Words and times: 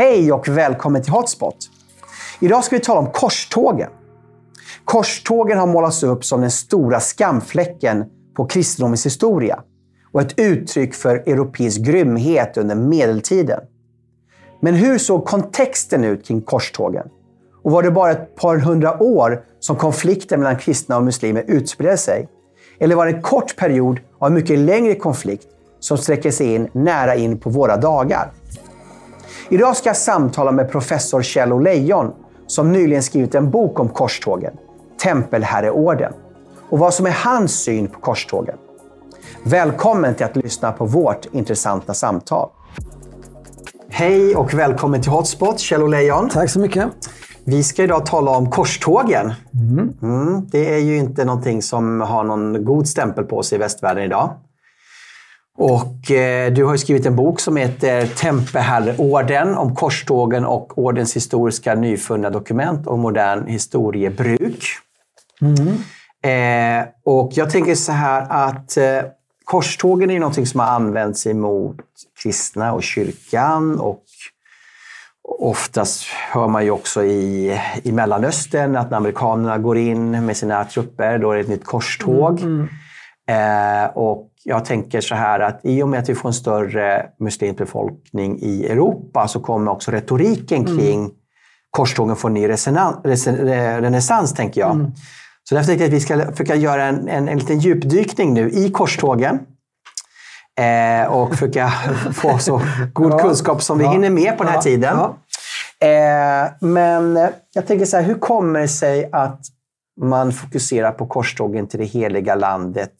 Hej 0.00 0.32
och 0.32 0.48
välkommen 0.48 1.02
till 1.02 1.12
Hotspot. 1.12 1.56
Idag 2.40 2.64
ska 2.64 2.76
vi 2.76 2.82
tala 2.82 3.00
om 3.00 3.10
korstågen. 3.10 3.90
Korstågen 4.84 5.58
har 5.58 5.66
målats 5.66 6.02
upp 6.02 6.24
som 6.24 6.40
den 6.40 6.50
stora 6.50 7.00
skamfläcken 7.00 8.04
på 8.36 8.46
kristendomens 8.46 9.06
historia 9.06 9.62
och 10.12 10.20
ett 10.20 10.38
uttryck 10.38 10.94
för 10.94 11.16
europeisk 11.16 11.80
grymhet 11.80 12.56
under 12.56 12.74
medeltiden. 12.74 13.60
Men 14.60 14.74
hur 14.74 14.98
såg 14.98 15.24
kontexten 15.24 16.04
ut 16.04 16.26
kring 16.26 16.42
korstågen? 16.42 17.06
Och 17.62 17.70
var 17.70 17.82
det 17.82 17.90
bara 17.90 18.10
ett 18.10 18.36
par 18.36 18.56
hundra 18.56 19.02
år 19.02 19.44
som 19.58 19.76
konflikten 19.76 20.40
mellan 20.40 20.58
kristna 20.58 20.96
och 20.96 21.04
muslimer 21.04 21.44
utspelade 21.46 21.96
sig? 21.96 22.28
Eller 22.78 22.96
var 22.96 23.06
det 23.06 23.12
en 23.12 23.22
kort 23.22 23.56
period 23.56 24.00
av 24.18 24.26
en 24.26 24.34
mycket 24.34 24.58
längre 24.58 24.94
konflikt 24.94 25.46
som 25.80 25.98
sträcker 25.98 26.30
sig 26.30 26.54
in 26.54 26.68
nära 26.72 27.14
in 27.14 27.38
på 27.38 27.50
våra 27.50 27.76
dagar? 27.76 28.32
Idag 29.52 29.76
ska 29.76 29.88
jag 29.88 29.96
samtala 29.96 30.52
med 30.52 30.70
professor 30.70 31.22
Kjell 31.22 31.62
Lejon 31.62 32.12
som 32.46 32.72
nyligen 32.72 33.02
skrivit 33.02 33.34
en 33.34 33.50
bok 33.50 33.80
om 33.80 33.88
korstågen, 33.88 34.52
Tempelherreorden, 35.02 36.12
och 36.68 36.78
vad 36.78 36.94
som 36.94 37.06
är 37.06 37.10
hans 37.10 37.52
syn 37.52 37.86
på 37.86 38.00
korstågen. 38.00 38.56
Välkommen 39.42 40.14
till 40.14 40.26
att 40.26 40.36
lyssna 40.36 40.72
på 40.72 40.84
vårt 40.84 41.26
intressanta 41.32 41.94
samtal. 41.94 42.48
Hej 43.88 44.36
och 44.36 44.54
välkommen 44.54 45.02
till 45.02 45.10
Hotspot, 45.10 45.58
Kjell 45.58 45.90
Lejon. 45.90 46.28
Tack 46.28 46.50
så 46.50 46.60
mycket. 46.60 46.88
Vi 47.44 47.62
ska 47.62 47.82
idag 47.82 48.06
tala 48.06 48.30
om 48.30 48.50
korstågen. 48.50 49.32
Mm. 49.54 49.92
Mm, 50.02 50.46
det 50.50 50.74
är 50.74 50.78
ju 50.78 50.96
inte 50.96 51.24
någonting 51.24 51.62
som 51.62 52.00
har 52.00 52.24
någon 52.24 52.64
god 52.64 52.88
stämpel 52.88 53.24
på 53.24 53.42
sig 53.42 53.56
i 53.56 53.58
västvärlden 53.58 54.04
idag. 54.04 54.30
Och 55.62 56.10
eh, 56.10 56.52
du 56.52 56.64
har 56.64 56.76
skrivit 56.76 57.06
en 57.06 57.16
bok 57.16 57.40
som 57.40 57.56
heter 57.56 58.06
Tempeherreorden 58.06 59.54
om 59.54 59.74
korstågen 59.74 60.44
och 60.44 60.78
ordens 60.78 61.16
historiska 61.16 61.74
nyfunna 61.74 62.30
dokument 62.30 62.86
och 62.86 62.98
modern 62.98 63.46
historiebruk. 63.46 64.64
Mm. 65.40 65.68
Eh, 66.22 66.88
och 67.04 67.30
jag 67.34 67.50
tänker 67.50 67.74
så 67.74 67.92
här 67.92 68.26
att 68.30 68.76
eh, 68.76 68.84
korstågen 69.44 70.10
är 70.10 70.20
någonting 70.20 70.46
som 70.46 70.60
har 70.60 70.66
använts 70.66 71.26
emot 71.26 71.76
kristna 72.22 72.72
och 72.72 72.82
kyrkan 72.82 73.80
och 73.80 74.02
Oftast 75.38 76.04
hör 76.32 76.48
man 76.48 76.64
ju 76.64 76.70
också 76.70 77.04
i, 77.04 77.60
i 77.82 77.92
Mellanöstern 77.92 78.76
att 78.76 78.90
när 78.90 78.96
amerikanerna 78.96 79.58
går 79.58 79.78
in 79.78 80.26
med 80.26 80.36
sina 80.36 80.64
trupper, 80.64 81.18
då 81.18 81.30
är 81.30 81.34
det 81.34 81.40
ett 81.40 81.48
nytt 81.48 81.64
korståg. 81.64 82.40
Mm, 82.40 82.68
mm. 83.28 83.84
Eh, 83.84 83.90
och 83.90 84.29
jag 84.44 84.64
tänker 84.64 85.00
så 85.00 85.14
här 85.14 85.40
att 85.40 85.60
i 85.62 85.82
och 85.82 85.88
med 85.88 86.00
att 86.00 86.08
vi 86.08 86.14
får 86.14 86.28
en 86.28 86.32
större 86.32 87.06
muslimsk 87.18 87.58
befolkning 87.58 88.38
i 88.40 88.66
Europa 88.66 89.28
så 89.28 89.40
kommer 89.40 89.70
också 89.70 89.90
retoriken 89.90 90.66
mm. 90.66 90.78
kring 90.78 91.00
mm. 91.00 91.12
korstågen 91.70 92.16
få 92.16 92.28
ny 92.28 92.48
renässans, 92.48 94.34
tänker 94.34 94.60
jag. 94.60 94.70
Mm. 94.70 94.92
Så 95.48 95.54
därför 95.54 95.66
tänkte 95.66 95.84
jag 95.84 95.88
att 95.88 95.94
vi 95.94 96.00
ska 96.00 96.32
försöka 96.32 96.54
göra 96.54 96.84
en, 96.84 97.08
en, 97.08 97.28
en 97.28 97.38
liten 97.38 97.58
djupdykning 97.58 98.34
nu 98.34 98.50
i 98.50 98.70
korstågen. 98.70 99.38
Eh, 100.60 101.12
och 101.12 101.30
försöka 101.30 101.72
få 102.14 102.38
så 102.38 102.62
god 102.92 103.20
kunskap 103.20 103.62
som 103.62 103.78
vi 103.78 103.84
ja. 103.84 103.92
hinner 103.92 104.10
med 104.10 104.38
på 104.38 104.44
den 104.44 104.52
här 104.52 104.58
ja. 104.58 104.62
tiden. 104.62 104.96
Ja. 104.98 105.16
Eh, 105.86 106.52
men 106.60 107.28
jag 107.54 107.66
tänker 107.66 107.86
så 107.86 107.96
här, 107.96 108.04
hur 108.04 108.14
kommer 108.14 108.60
det 108.60 108.68
sig 108.68 109.08
att 109.12 109.40
man 110.00 110.32
fokuserar 110.32 110.92
på 110.92 111.06
korstågen 111.06 111.66
till 111.66 111.78
det 111.78 111.84
heliga 111.84 112.34
landet 112.34 112.94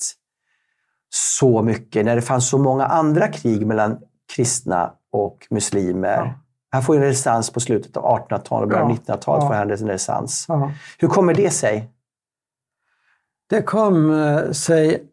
så 1.11 1.62
mycket 1.62 2.05
när 2.05 2.16
det 2.16 2.22
fanns 2.22 2.48
så 2.48 2.58
många 2.58 2.86
andra 2.86 3.28
krig 3.28 3.66
mellan 3.66 3.98
kristna 4.34 4.92
och 5.12 5.47
muslimer? 5.50 6.17
Ja. 6.17 6.34
Här 6.72 6.83
får 6.83 6.94
en 6.94 7.02
renässans 7.02 7.51
på 7.51 7.61
slutet 7.61 7.96
av 7.96 8.18
1800-talet 8.18 8.62
och 8.62 8.68
början 8.68 8.90
av 8.90 8.96
1900-talet. 8.96 9.45
Ja. 9.51 9.55
en 9.55 9.68
renässans. 9.68 10.45
Ja. 10.48 10.73
Hur 10.98 11.08
kommer 11.08 11.34
det 11.34 11.51
sig? 11.51 11.90
Det 13.51 13.62
kom 13.62 14.12
sig 14.52 15.11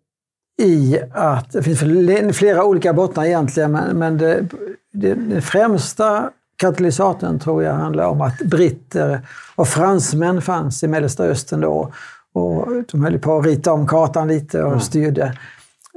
i 0.61 0.99
att, 1.11 1.51
det 1.51 1.63
finns 1.63 2.38
flera 2.38 2.63
olika 2.63 2.94
bottnar 2.94 3.25
egentligen, 3.25 3.71
men, 3.71 3.97
men 3.97 4.17
det, 4.17 4.47
det, 4.94 5.13
det 5.13 5.41
främsta 5.41 6.29
katalysatorn 6.57 7.39
tror 7.39 7.63
jag 7.63 7.73
handlar 7.73 8.07
om 8.07 8.21
att 8.21 8.38
britter 8.38 9.21
och 9.55 9.67
fransmän 9.67 10.41
fanns 10.41 10.83
i 10.83 10.88
Mellersta 10.88 11.23
Östern 11.23 11.61
då. 11.61 11.91
Och 12.33 12.67
de 12.91 13.03
höll 13.03 13.19
på 13.19 13.38
att 13.38 13.45
rita 13.45 13.73
om 13.73 13.88
kartan 13.88 14.27
lite 14.27 14.61
och 14.61 14.67
mm. 14.67 14.79
styrde. 14.79 15.38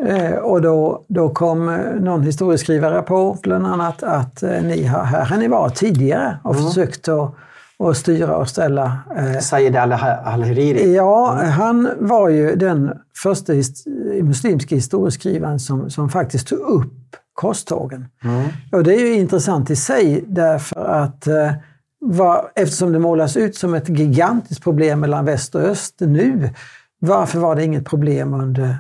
Eh, 0.07 0.33
och 0.33 0.63
då, 0.63 1.05
då 1.09 1.29
kom 1.29 1.67
någon 2.01 2.23
historieskrivare 2.23 3.03
på 3.03 3.39
bland 3.43 3.67
annat 3.67 4.03
att 4.03 4.43
eh, 4.43 4.63
ni 4.63 4.85
har, 4.85 5.05
här 5.05 5.25
har 5.25 5.37
ni 5.37 5.49
varit 5.49 5.75
tidigare 5.75 6.39
och 6.45 6.55
mm. 6.55 6.67
försökt 6.67 7.09
att 7.09 7.35
och 7.81 7.97
styra 7.97 8.37
och 8.37 8.49
ställa. 8.49 8.99
Eh, 9.17 9.39
Sayed 9.39 9.77
al-Hariri? 9.77 10.95
Ja, 10.95 11.43
han 11.45 11.89
var 11.99 12.29
ju 12.29 12.57
den 12.57 12.93
första 13.23 13.53
his 13.53 13.87
muslimska 14.23 14.75
historieskrivaren 14.75 15.61
som, 15.61 15.91
som 15.91 16.09
faktiskt 16.09 16.49
tog 16.49 16.59
upp 16.59 17.17
korstågen. 17.35 18.07
Mm. 18.25 18.49
Och 18.73 18.85
det 18.85 18.95
är 18.95 19.01
ju 19.01 19.15
intressant 19.15 19.71
i 19.71 19.77
sig 19.77 20.25
därför 20.27 20.85
att 20.85 21.27
eh, 21.27 21.53
var, 22.01 22.51
eftersom 22.55 22.93
det 22.93 22.99
målas 22.99 23.37
ut 23.37 23.57
som 23.57 23.75
ett 23.75 23.89
gigantiskt 23.89 24.63
problem 24.63 25.01
mellan 25.01 25.25
väst 25.25 25.55
och 25.55 25.61
öst 25.61 25.95
nu, 25.99 26.51
varför 26.99 27.39
var 27.39 27.57
det 27.57 27.65
inget 27.65 27.85
problem 27.85 28.35
under 28.35 28.77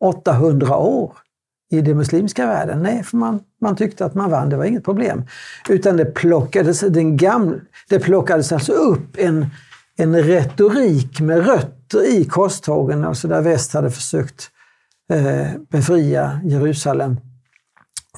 800 0.00 0.76
år? 0.76 1.12
i 1.70 1.80
den 1.80 1.96
muslimska 1.96 2.46
världen? 2.46 2.82
Nej, 2.82 3.02
för 3.02 3.16
man, 3.16 3.40
man 3.60 3.76
tyckte 3.76 4.04
att 4.04 4.14
man 4.14 4.30
vann, 4.30 4.48
det 4.48 4.56
var 4.56 4.64
inget 4.64 4.84
problem. 4.84 5.24
Utan 5.68 5.96
det 5.96 6.04
plockades, 6.04 6.80
den 6.80 7.16
gamla, 7.16 7.56
det 7.88 7.98
plockades 7.98 8.52
alltså 8.52 8.72
upp 8.72 9.16
en, 9.18 9.46
en 9.96 10.22
retorik 10.22 11.20
med 11.20 11.46
rötter 11.46 12.18
i 12.18 12.24
korstågen, 12.24 13.04
alltså 13.04 13.28
där 13.28 13.40
väst 13.40 13.72
hade 13.72 13.90
försökt 13.90 14.50
eh, 15.12 15.48
befria 15.70 16.40
Jerusalem. 16.44 17.16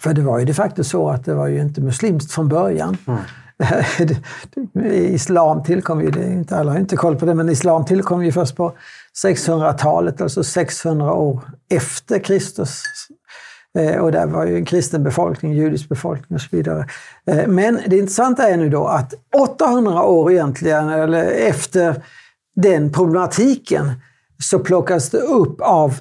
För 0.01 0.15
det 0.15 0.23
var 0.23 0.39
ju 0.39 0.45
de 0.45 0.55
facto 0.55 0.85
så 0.85 1.11
att 1.11 1.25
det 1.25 1.35
var 1.35 1.47
ju 1.47 1.61
inte 1.61 1.81
muslimskt 1.81 2.33
från 2.33 2.49
början. 2.49 2.97
Mm 3.07 3.21
islam 4.93 5.63
tillkom 5.63 6.01
ju, 6.01 6.11
det, 6.11 6.25
inte 6.25 6.57
alla 6.57 6.73
har 6.73 6.79
inte 6.79 6.97
koll 6.97 7.17
på 7.17 7.27
det, 7.27 7.35
men 7.35 7.49
islam 7.49 7.85
tillkom 7.85 8.25
ju 8.25 8.33
först 8.33 8.57
på 8.57 8.73
600-talet, 9.25 10.21
alltså 10.21 10.45
600 10.45 11.13
år 11.13 11.41
efter 11.71 12.19
Kristus 12.19 12.83
eh, 13.79 13.97
och 13.97 14.13
där 14.13 14.27
var 14.27 14.47
ju 14.47 14.57
en 14.57 14.65
kristen 14.65 15.03
befolkning, 15.03 15.53
judisk 15.53 15.89
befolkning 15.89 16.37
och 16.37 16.41
så 16.41 16.57
vidare. 16.57 16.87
Eh, 17.27 17.47
men 17.47 17.81
det 17.87 17.99
intressanta 17.99 18.49
är 18.49 18.57
nu 18.57 18.69
då 18.71 18.87
att 18.87 19.15
800 19.37 20.03
år 20.03 20.33
egentligen, 20.33 20.89
eller 20.89 21.25
efter 21.25 22.03
den 22.57 22.93
problematiken, 22.93 23.93
så 24.43 24.59
plockas 24.59 25.11
det 25.11 25.19
upp 25.19 25.61
av 25.61 26.01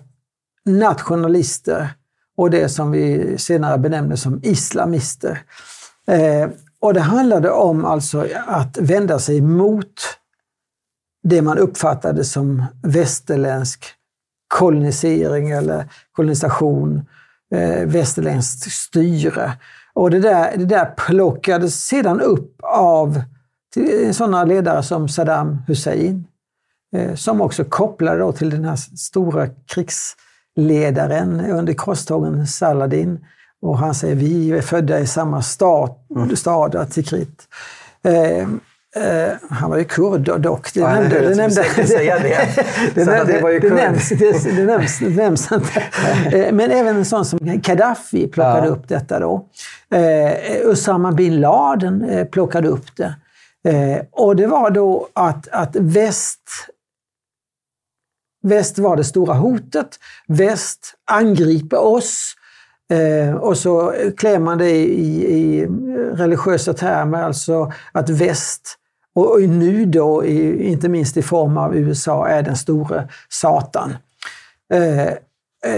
nationalister 0.66 1.90
och 2.38 2.50
det 2.50 2.70
som 2.70 2.92
vi 2.92 3.38
senare 3.38 3.78
benämner 3.78 4.16
som 4.16 4.40
islamister. 4.44 5.42
Eh, 6.08 6.50
och 6.82 6.94
det 6.94 7.02
handlade 7.02 7.52
om 7.52 7.86
alltså 7.86 8.28
att 8.46 8.78
vända 8.78 9.20
sig 9.20 9.42
mot 9.42 9.94
det 11.24 11.42
man 11.42 11.58
uppfattade 11.58 12.24
som 12.24 12.66
västerländsk 12.84 13.86
kolonisering 14.48 15.52
eller 15.52 15.90
kolonisation 16.12 17.06
eh, 17.52 17.86
västerländskt 17.86 18.72
styre. 18.72 19.52
Och 19.94 20.12
det 20.12 20.20
där, 20.20 20.58
det 20.58 20.66
där 20.66 20.94
plockades 20.98 21.86
sedan 21.86 22.22
upp 22.22 22.56
av 22.64 23.22
eh, 23.76 24.12
sådana 24.12 24.44
ledare 24.44 24.84
som 24.84 25.10
Saddam 25.10 25.58
Hussein, 25.68 26.28
eh, 26.96 27.16
som 27.16 27.42
också 27.42 27.64
kopplade 27.64 28.20
då 28.20 28.32
till 28.32 28.50
den 28.50 28.66
här 28.66 28.76
stora 28.76 29.48
krigsledaren 29.66 31.52
under 31.52 31.74
korstågen, 31.74 32.48
Saladin. 32.48 33.26
Och 33.62 33.78
han 33.78 33.96
säger 33.96 34.16
vi 34.16 34.52
är 34.52 34.62
födda 34.62 35.00
i 35.00 35.08
samma 35.08 35.42
stad, 35.42 35.96
mm. 36.16 36.36
stad 36.36 36.92
Tikrit. 36.92 37.48
Eh, 38.04 38.48
Uh, 38.98 39.34
han 39.50 39.70
var 39.70 39.78
ju 39.78 39.84
kurd 39.84 40.42
dock. 40.42 40.74
Det, 40.74 40.80
ja, 40.80 40.94
nämnde, 40.94 41.20
det, 41.20 41.36
nämnde, 41.36 41.88
säga 41.88 42.20
det. 42.20 42.66
det, 42.96 43.24
det, 43.26 43.42
var 43.42 43.50
ju 43.50 43.60
det, 43.60 43.70
nämns, 43.70 44.10
det, 44.10 44.56
det 44.56 44.66
nämns, 44.66 45.02
nämns 45.02 45.52
inte. 45.52 45.84
Uh, 46.38 46.52
men 46.52 46.72
även 46.72 46.96
en 46.98 47.06
sån 47.06 47.26
som 47.26 47.40
Gaddafi 47.42 48.28
plockade 48.28 48.68
ja. 48.68 48.72
upp 48.72 48.88
detta 48.88 49.20
då. 49.20 49.46
Uh, 49.96 50.72
Usama 50.72 51.12
bin 51.12 51.42
Laden 51.42 52.28
plockade 52.32 52.68
upp 52.68 52.96
det. 52.96 53.16
och 54.12 54.36
det 54.36 54.48
var 54.48 54.70
då 54.70 55.08
att, 55.14 55.48
att 55.48 55.76
väst 55.76 56.42
Väst 58.44 58.78
var 58.80 58.96
det 58.96 59.04
stora 59.04 59.34
hotet. 59.34 59.90
Väst 60.28 60.94
angriper 61.12 61.80
oss. 61.80 62.34
Eh, 62.90 63.36
och 63.36 63.58
så 63.58 63.94
klär 64.18 64.40
man 64.40 64.58
det 64.58 64.70
i, 64.70 65.38
i 65.38 65.68
religiösa 66.14 66.74
termer, 66.74 67.24
alltså 67.24 67.72
att 67.92 68.10
väst 68.10 68.78
och 69.16 69.42
nu 69.42 69.86
då, 69.86 70.26
inte 70.26 70.90
minst 70.90 71.18
i 71.18 71.22
form 71.22 71.58
av 71.58 71.76
USA, 71.76 72.28
är 72.28 72.42
den 72.42 72.56
store 72.56 73.08
Satan. 73.30 73.96
Eh, 74.74 75.14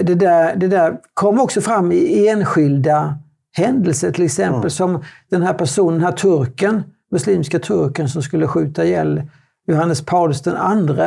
det 0.04 0.16
där, 0.16 0.56
det 0.56 0.68
där 0.68 0.98
kom 1.14 1.40
också 1.40 1.62
fram 1.62 1.92
i 1.92 2.28
enskilda 2.28 3.18
händelser, 3.52 4.12
till 4.12 4.26
exempel 4.26 4.60
mm. 4.60 4.70
som 4.70 5.04
den 5.30 5.42
här 5.42 5.54
personen, 5.54 5.94
den 5.94 6.04
här 6.04 6.12
turken, 6.12 6.84
muslimska 7.12 7.60
turken 7.60 8.10
som 8.10 8.22
skulle 8.22 8.48
skjuta 8.48 8.86
ihjäl 8.86 9.24
Johannes 9.68 10.06
Paulus 10.06 10.42
den 10.42 10.56
andre 10.56 11.06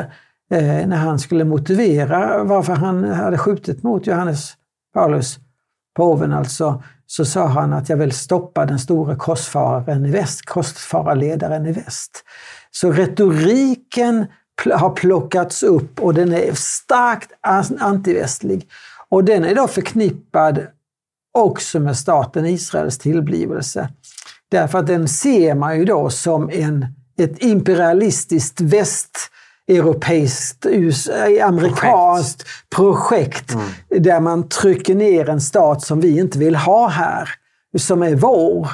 eh, 0.50 0.86
när 0.86 0.96
han 0.96 1.18
skulle 1.18 1.44
motivera 1.44 2.44
varför 2.44 2.72
han 2.72 3.04
hade 3.04 3.38
skjutit 3.38 3.82
mot 3.82 4.06
Johannes 4.06 4.52
Paulus, 4.94 5.38
påven 5.94 6.32
alltså, 6.32 6.82
så 7.06 7.24
sa 7.24 7.46
han 7.46 7.72
att 7.72 7.88
jag 7.88 7.96
vill 7.96 8.12
stoppa 8.12 8.66
den 8.66 8.78
stora 8.78 9.16
korsfararen 9.16 10.06
i 10.06 10.10
väst, 10.10 10.46
korsfararledaren 10.46 11.66
i 11.66 11.72
väst. 11.72 12.24
Så 12.70 12.92
retoriken 12.92 14.26
har 14.74 14.90
plockats 14.90 15.62
upp 15.62 16.00
och 16.00 16.14
den 16.14 16.32
är 16.32 16.52
starkt 16.54 17.32
antivästlig. 17.80 18.68
Och 19.08 19.24
den 19.24 19.44
är 19.44 19.54
då 19.54 19.68
förknippad 19.68 20.66
också 21.38 21.80
med 21.80 21.96
staten 21.96 22.46
Israels 22.46 22.98
tillblivelse. 22.98 23.88
Därför 24.50 24.78
att 24.78 24.86
den 24.86 25.08
ser 25.08 25.54
man 25.54 25.78
ju 25.78 25.84
då 25.84 26.10
som 26.10 26.50
en, 26.50 26.86
ett 27.18 27.42
imperialistiskt 27.42 28.60
västeuropeiskt, 29.72 30.66
amerikanskt 31.42 32.46
projekt, 32.70 33.50
projekt 33.50 33.54
mm. 33.54 34.02
där 34.02 34.20
man 34.20 34.48
trycker 34.48 34.94
ner 34.94 35.28
en 35.28 35.40
stat 35.40 35.82
som 35.82 36.00
vi 36.00 36.18
inte 36.18 36.38
vill 36.38 36.56
ha 36.56 36.88
här, 36.88 37.28
som 37.78 38.02
är 38.02 38.14
vår. 38.14 38.68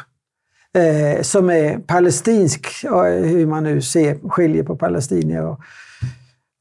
Eh, 0.75 1.23
som 1.23 1.51
är 1.51 1.79
palestinsk, 1.79 2.85
hur 3.23 3.47
man 3.47 3.65
nu 3.65 3.83
ser, 3.83 4.29
skiljer 4.29 4.63
på 4.63 4.77
palestinier 4.77 5.47
och 5.47 5.61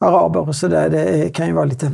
araber 0.05 0.47
och 0.47 0.55
sådär. 0.55 0.89
Det 0.89 1.29
kan 1.29 1.47
ju 1.47 1.53
vara 1.53 1.65
lite 1.65 1.91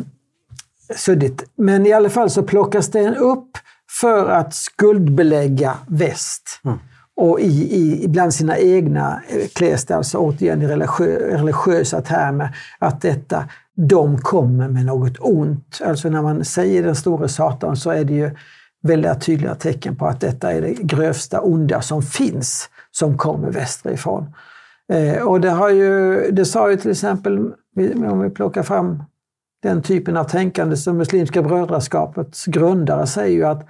suddigt. 0.95 1.43
Men 1.55 1.85
i 1.85 1.93
alla 1.93 2.09
fall 2.09 2.29
så 2.29 2.43
plockas 2.43 2.87
den 2.87 3.15
upp 3.15 3.57
för 4.01 4.29
att 4.29 4.53
skuldbelägga 4.53 5.77
väst. 5.87 6.61
Mm. 6.65 6.79
Och 7.15 7.39
i, 7.39 7.75
i, 7.75 8.07
bland 8.07 8.33
sina 8.33 8.57
egna 8.57 9.21
eh, 9.29 9.47
kläs 9.47 9.85
det 9.85 9.95
alltså 9.95 10.17
återigen 10.17 10.61
i 10.61 10.67
religiö, 10.67 11.37
religiösa 11.37 12.01
termer 12.01 12.57
att 12.79 13.01
detta, 13.01 13.45
de 13.75 14.17
kommer 14.17 14.67
med 14.67 14.85
något 14.85 15.17
ont. 15.19 15.81
Alltså 15.85 16.09
när 16.09 16.21
man 16.21 16.45
säger 16.45 16.83
den 16.83 16.95
store 16.95 17.27
Satan 17.27 17.77
så 17.77 17.89
är 17.89 18.03
det 18.03 18.13
ju 18.13 18.31
väldigt 18.83 19.21
tydliga 19.21 19.55
tecken 19.55 19.95
på 19.95 20.05
att 20.05 20.21
detta 20.21 20.51
är 20.51 20.61
det 20.61 20.73
grövsta 20.73 21.41
onda 21.41 21.81
som 21.81 22.01
finns, 22.01 22.69
som 22.91 23.17
kommer 23.17 23.51
västerifrån. 23.51 24.33
Eh, 24.93 25.23
och 25.23 25.41
det, 25.41 25.49
har 25.49 25.69
ju, 25.69 26.21
det 26.31 26.45
sa 26.45 26.71
ju 26.71 26.77
till 26.77 26.91
exempel, 26.91 27.37
om 28.07 28.19
vi 28.23 28.29
plockar 28.29 28.63
fram 28.63 29.03
den 29.63 29.81
typen 29.81 30.17
av 30.17 30.23
tänkande 30.23 30.77
som 30.77 30.97
Muslimska 30.97 31.41
brödraskapets 31.41 32.45
grundare 32.45 33.07
säger 33.07 33.35
ju 33.35 33.45
att 33.45 33.67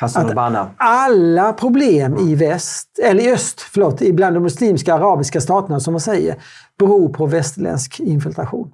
att 0.00 0.34
alla 0.76 1.52
problem 1.52 2.16
i 2.18 2.34
väst, 2.34 2.98
eller 3.02 3.22
i 3.22 3.32
öst, 3.32 3.60
förlåt, 3.60 4.00
bland 4.00 4.36
de 4.36 4.42
muslimska 4.42 4.94
arabiska 4.94 5.40
staterna 5.40 5.80
som 5.80 5.92
man 5.92 6.00
säger, 6.00 6.36
beror 6.78 7.08
på 7.08 7.26
västerländsk 7.26 8.00
infiltration. 8.00 8.70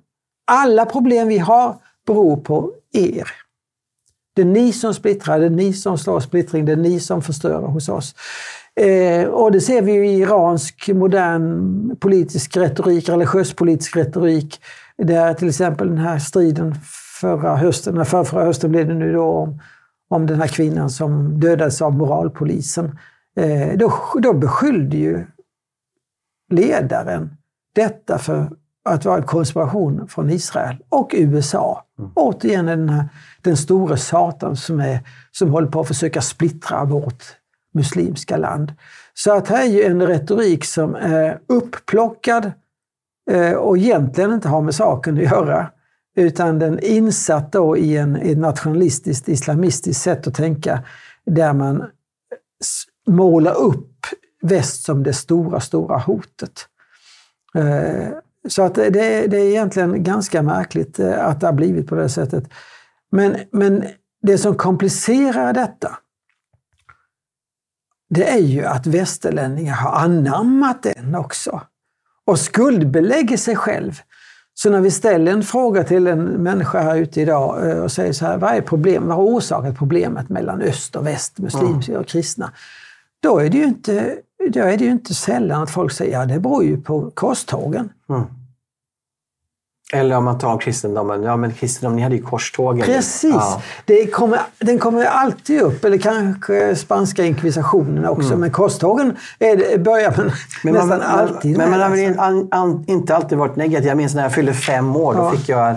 Alla 0.47 0.87
problem 0.87 1.29
vi 1.29 1.39
har 1.39 1.77
beror 2.07 2.37
på 2.37 2.73
er. 2.93 3.31
Det 4.35 4.43
är 4.43 4.47
ni 4.47 4.73
som 4.73 4.95
splittrar, 4.95 5.41
det 5.41 5.47
är 5.47 5.51
ni 5.51 5.73
som 5.73 5.99
slår 5.99 6.21
splittring, 6.21 6.65
det 6.65 6.73
är 6.73 6.77
ni 6.77 7.01
som 7.01 7.23
förstör 7.23 7.61
hos 7.61 7.89
oss. 7.89 8.15
Eh, 8.81 9.29
och 9.29 9.53
det 9.53 9.61
ser 9.61 9.83
vi 9.83 9.93
i 9.93 10.19
iransk 10.19 10.89
modern 10.95 11.97
politisk 11.97 12.57
retorik, 12.57 13.09
religiös 13.09 13.55
politisk 13.55 13.97
retorik, 13.97 14.61
där 14.99 15.35
till 15.35 15.49
exempel 15.49 15.89
den 15.89 15.99
här 15.99 16.19
striden 16.19 16.75
förra 17.21 17.57
hösten, 17.57 18.05
förra, 18.05 18.25
förra 18.25 18.45
hösten 18.45 18.71
blev 18.71 18.89
det 18.89 18.95
nu 18.95 19.13
då 19.13 19.25
om, 19.25 19.61
om 20.09 20.27
den 20.27 20.41
här 20.41 20.49
kvinnan 20.49 20.91
som 20.91 21.41
dödades 21.41 21.83
av 21.83 21.97
moralpolisen. 21.97 22.99
Eh, 23.37 23.79
då, 23.79 23.93
då 24.23 24.33
beskyllde 24.33 24.97
ju 24.97 25.27
ledaren 26.51 27.37
detta 27.75 28.19
för 28.19 28.51
att 28.85 29.05
vara 29.05 29.17
en 29.17 29.23
konspiration 29.23 30.09
från 30.09 30.31
Israel 30.31 30.77
och 30.89 31.15
USA. 31.17 31.85
Mm. 31.99 32.11
Återigen 32.15 32.67
den, 32.67 32.89
här, 32.89 33.09
den 33.43 33.57
store 33.57 33.97
Satan 33.97 34.57
som, 34.57 34.81
är, 34.81 35.01
som 35.31 35.51
håller 35.51 35.69
på 35.69 35.81
att 35.81 35.89
försöka 35.89 36.21
splittra 36.21 36.85
vårt 36.85 37.25
muslimska 37.75 38.37
land. 38.37 38.73
Så 39.15 39.33
att 39.33 39.49
här 39.49 39.63
är 39.63 39.69
ju 39.69 39.83
en 39.83 40.07
retorik 40.07 40.65
som 40.65 40.95
är 40.95 41.41
uppplockad 41.47 42.53
eh, 43.31 43.53
och 43.53 43.79
egentligen 43.79 44.33
inte 44.33 44.49
har 44.49 44.63
med 44.63 44.75
saken 44.75 45.17
att 45.17 45.23
göra. 45.23 45.71
Utan 46.19 46.59
den 46.59 46.75
är 46.75 46.85
insatt 46.85 47.53
då 47.53 47.77
i 47.77 47.97
en, 47.97 48.17
ett 48.17 48.39
nationalistiskt, 48.39 49.29
islamistiskt 49.29 50.03
sätt 50.03 50.27
att 50.27 50.35
tänka 50.35 50.85
där 51.27 51.53
man 51.53 51.85
målar 53.07 53.55
upp 53.55 54.07
väst 54.43 54.85
som 54.85 55.03
det 55.03 55.13
stora, 55.13 55.61
stora 55.61 55.99
hotet. 55.99 56.69
Eh, 57.55 58.09
så 58.49 58.63
att 58.63 58.75
det, 58.75 58.91
det 58.91 59.37
är 59.37 59.49
egentligen 59.49 60.03
ganska 60.03 60.43
märkligt 60.43 60.99
eh, 60.99 61.27
att 61.27 61.41
det 61.41 61.47
har 61.47 61.55
blivit 61.55 61.87
på 61.87 61.95
det 61.95 62.09
sättet. 62.09 62.45
Men, 63.11 63.37
men 63.51 63.85
det 64.23 64.39
som 64.39 64.55
komplicerar 64.55 65.53
detta, 65.53 65.99
det 68.11 68.31
är 68.31 68.43
ju 68.43 68.65
att 68.65 68.87
västerlänningar 68.87 69.75
har 69.75 69.93
anammat 69.93 70.83
den 70.83 71.15
också. 71.15 71.63
Och 72.25 72.39
skuldbelägger 72.39 73.37
sig 73.37 73.57
själv. 73.57 74.01
Så 74.63 74.71
när 74.71 74.81
vi 74.81 74.91
ställer 74.91 75.33
en 75.33 75.43
fråga 75.43 75.85
till 75.85 76.07
en 76.07 76.25
människa 76.25 76.81
här 76.81 76.97
ute 76.97 77.21
idag 77.21 77.71
eh, 77.71 77.79
och 77.79 77.93
säger 77.93 78.13
så 78.13 78.27
här, 78.27 78.39
vad 78.39 78.55
är 78.55 78.61
problem, 78.61 79.07
vad 79.07 79.17
har 79.17 79.25
orsakat 79.25 79.79
problemet 79.79 80.29
mellan 80.29 80.63
öst 80.63 80.97
och 80.97 81.07
väst, 81.07 81.39
muslimer 81.39 81.97
och 81.97 82.07
kristna? 82.07 82.53
Då 83.23 83.39
är 83.39 83.49
det 83.51 83.59
ju 83.59 83.65
inte, 83.65 84.17
då 84.53 84.61
är 84.61 84.77
det 84.77 84.85
inte 84.85 85.15
sällan 85.15 85.63
att 85.63 85.71
folk 85.71 85.93
säger, 85.93 86.13
ja 86.13 86.27
det 86.27 86.41
beror 86.41 86.65
ju 86.65 86.81
på 86.81 87.11
korstågen. 87.11 87.89
Mm. 88.09 88.23
Eller 89.93 90.17
om 90.17 90.25
man 90.25 90.39
tar 90.39 90.59
kristendomen, 90.59 91.23
ja 91.23 91.37
men 91.37 91.53
kristendomen, 91.53 91.97
ni 91.97 92.03
hade 92.03 92.17
ju 92.17 92.23
korstågen. 92.23 92.87
Precis! 92.87 93.35
Ja. 93.35 93.63
Det 93.85 94.07
kommer, 94.07 94.41
den 94.59 94.79
kommer 94.79 95.05
alltid 95.05 95.61
upp, 95.61 95.85
eller 95.85 95.99
kanske 95.99 96.77
spanska 96.77 97.25
inkvisitionen 97.25 98.07
också, 98.07 98.29
mm. 98.29 98.41
men 98.41 98.51
korstågen 98.51 99.17
är 99.39 99.79
börjar 99.79 100.15
man 100.17 100.31
men 100.63 100.75
nästan 100.75 100.89
man, 100.89 101.03
alltid 101.03 101.59
Men 101.59 101.71
man 101.71 101.81
har 101.81 101.91
väl 101.91 102.19
alltså. 102.19 102.93
inte 102.93 103.17
alltid 103.17 103.39
varit 103.39 103.57
negativ. 103.57 103.89
Jag 103.89 103.97
minns 103.97 104.15
när 104.15 104.23
jag 104.23 104.35
fyllde 104.35 104.55
fem 104.55 104.97
år, 104.97 105.15
ja. 105.15 105.23
då 105.23 105.37
fick 105.37 105.49
jag 105.49 105.77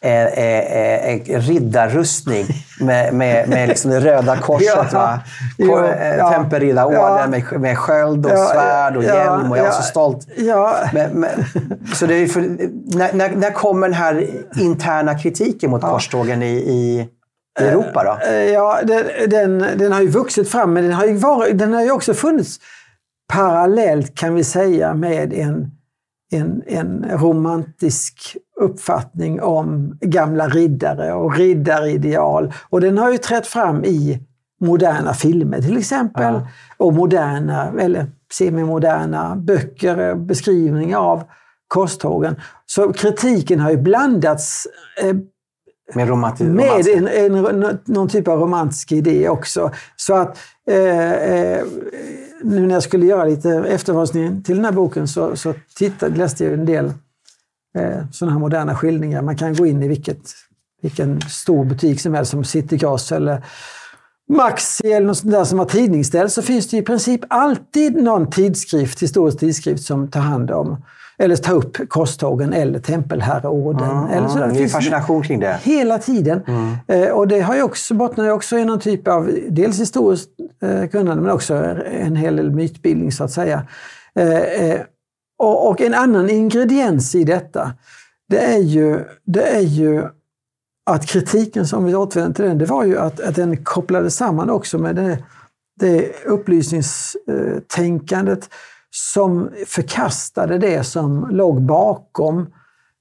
eh, 0.00 0.24
eh, 0.24 1.14
eh, 1.14 1.40
riddarrustning 1.40 2.46
med, 2.80 3.14
med, 3.14 3.48
med 3.48 3.68
liksom 3.68 3.90
det 3.90 4.00
röda 4.00 4.36
korset. 4.36 4.92
ja, 4.92 5.20
eh, 5.58 6.16
ja, 6.16 6.30
Tempelriddarorden 6.30 7.18
ja, 7.18 7.26
med, 7.26 7.60
med 7.60 7.78
sköld 7.78 8.26
och 8.26 8.32
ja, 8.32 8.46
svärd 8.52 8.96
och 8.96 9.04
hjälm. 9.04 9.50
Och 9.50 9.58
jag 9.58 9.64
var 9.64 9.70
så 9.70 9.82
stolt. 9.82 10.26
Men, 10.92 11.10
men, 11.10 11.44
så 11.94 12.06
för, 12.06 12.40
när, 12.96 13.12
när, 13.12 13.30
när 13.30 13.50
kommer 13.50 13.88
den 13.88 13.96
här 13.96 14.26
interna 14.56 15.18
kritiken 15.18 15.70
mot 15.70 15.82
korstågen 15.82 16.42
i, 16.42 16.54
i 16.56 17.08
Europa 17.60 18.04
då? 18.04 18.26
Eh, 18.26 18.34
ja, 18.34 18.80
den, 18.84 19.04
den, 19.30 19.78
den, 19.78 19.92
har 19.92 20.00
ju 20.00 20.08
vuxit 20.08 20.50
fram, 20.50 20.72
men 20.72 20.84
den 20.84 20.92
har 20.92 21.06
ju, 21.06 21.14
varit, 21.14 21.58
den 21.58 21.74
har 21.74 21.82
ju 21.82 21.90
också 21.90 22.14
funnits 22.14 22.58
parallellt 23.32 24.14
kan 24.14 24.34
vi 24.34 24.44
säga 24.44 24.94
med 24.94 25.32
en, 25.32 25.70
en, 26.30 26.62
en 26.66 27.06
romantisk 27.10 28.36
uppfattning 28.60 29.42
om 29.42 29.98
gamla 30.00 30.48
riddare 30.48 31.12
och 31.12 31.36
riddarideal. 31.36 32.52
Och 32.70 32.80
den 32.80 32.98
har 32.98 33.12
ju 33.12 33.18
trätt 33.18 33.46
fram 33.46 33.84
i 33.84 34.20
moderna 34.60 35.14
filmer 35.14 35.62
till 35.62 35.78
exempel. 35.78 36.34
Ja. 36.34 36.48
Och 36.76 36.94
moderna, 36.94 37.72
eller 37.80 38.06
semimoderna 38.32 39.36
böcker, 39.36 40.14
beskrivningar 40.14 40.98
av 40.98 41.22
korstågen. 41.68 42.36
Så 42.66 42.92
kritiken 42.92 43.60
har 43.60 43.70
ju 43.70 43.76
blandats 43.76 44.66
eh, 45.02 45.16
med, 45.94 46.40
med 46.40 46.86
en, 46.88 47.08
en, 47.08 47.78
någon 47.84 48.08
typ 48.08 48.28
av 48.28 48.40
romantisk 48.40 48.92
idé 48.92 49.28
också. 49.28 49.70
Så 49.96 50.14
att 50.14 50.38
Eh, 50.68 51.12
eh, 51.12 51.66
nu 52.42 52.66
när 52.66 52.74
jag 52.74 52.82
skulle 52.82 53.06
göra 53.06 53.24
lite 53.24 53.50
efterforskning 53.50 54.42
till 54.42 54.56
den 54.56 54.64
här 54.64 54.72
boken 54.72 55.08
så, 55.08 55.36
så 55.36 55.54
tittade, 55.76 56.16
läste 56.16 56.44
jag 56.44 56.52
en 56.52 56.66
del 56.66 56.84
eh, 57.78 58.10
sådana 58.12 58.32
här 58.32 58.40
moderna 58.40 58.74
skildringar. 58.74 59.22
Man 59.22 59.36
kan 59.36 59.54
gå 59.54 59.66
in 59.66 59.82
i 59.82 59.88
vilket, 59.88 60.30
vilken 60.82 61.20
stor 61.20 61.64
butik 61.64 62.00
som 62.00 62.14
helst, 62.14 62.30
som 62.30 62.44
Citygross 62.44 63.12
eller 63.12 63.44
Maxi 64.28 64.92
eller 64.92 65.06
något 65.06 65.18
sånt 65.18 65.32
där 65.32 65.44
som 65.44 65.58
har 65.58 65.66
tidningsställ, 65.66 66.30
så 66.30 66.42
finns 66.42 66.68
det 66.68 66.76
i 66.76 66.82
princip 66.82 67.20
alltid 67.28 68.02
någon 68.02 68.30
tidskrift, 68.30 69.02
historisk 69.02 69.38
tidskrift 69.38 69.82
som 69.82 70.08
tar 70.08 70.20
hand 70.20 70.50
om 70.50 70.76
eller 71.18 71.36
tar 71.36 71.54
upp 71.54 71.88
korstågen 71.88 72.52
eller 72.52 72.78
tempelherreorden. 72.78 73.90
Mm, 73.90 74.10
eller 74.10 74.28
sådär. 74.28 74.50
Det 74.54 74.64
är 74.64 74.68
fascination 74.68 75.22
kring 75.22 75.40
det. 75.40 75.58
Hela 75.62 75.98
tiden. 75.98 76.42
Mm. 76.46 76.76
Eh, 76.86 77.10
och 77.10 77.28
det 77.28 77.40
har 77.40 77.56
ju 77.56 77.62
också, 77.62 77.94
bottnar 77.94 78.24
ju 78.24 78.30
också 78.30 78.58
i 78.58 78.64
någon 78.64 78.80
typ 78.80 79.08
av 79.08 79.30
dels 79.50 79.80
historiskt 79.80 80.30
eh, 80.62 80.88
kunnande 80.88 81.22
men 81.22 81.32
också 81.32 81.54
en 81.54 82.16
hel 82.16 82.36
del 82.36 82.50
mytbildning 82.50 83.12
så 83.12 83.24
att 83.24 83.30
säga. 83.30 83.66
Eh, 84.14 84.80
och, 85.38 85.68
och, 85.68 85.80
en 85.80 85.94
annan 85.94 86.30
ingrediens 86.30 87.14
i 87.14 87.24
detta, 87.24 87.72
det 88.28 88.38
är 88.38 88.58
ju, 88.58 89.04
det 89.24 89.56
är 89.56 89.60
ju 89.60 90.02
att 90.90 91.06
kritiken, 91.06 91.66
som 91.66 91.84
vi 91.84 91.94
återvänder 91.94 92.34
till 92.34 92.44
den, 92.44 92.58
det 92.58 92.66
var 92.66 92.84
ju 92.84 92.98
att, 92.98 93.20
att 93.20 93.36
den 93.36 93.64
kopplade 93.64 94.10
samman 94.10 94.50
också 94.50 94.78
med 94.78 94.96
det 94.96 95.18
det 95.78 96.24
upplysningstänkandet 96.24 98.50
som 98.90 99.50
förkastade 99.66 100.58
det 100.58 100.84
som 100.84 101.28
låg 101.30 101.62
bakom. 101.62 102.46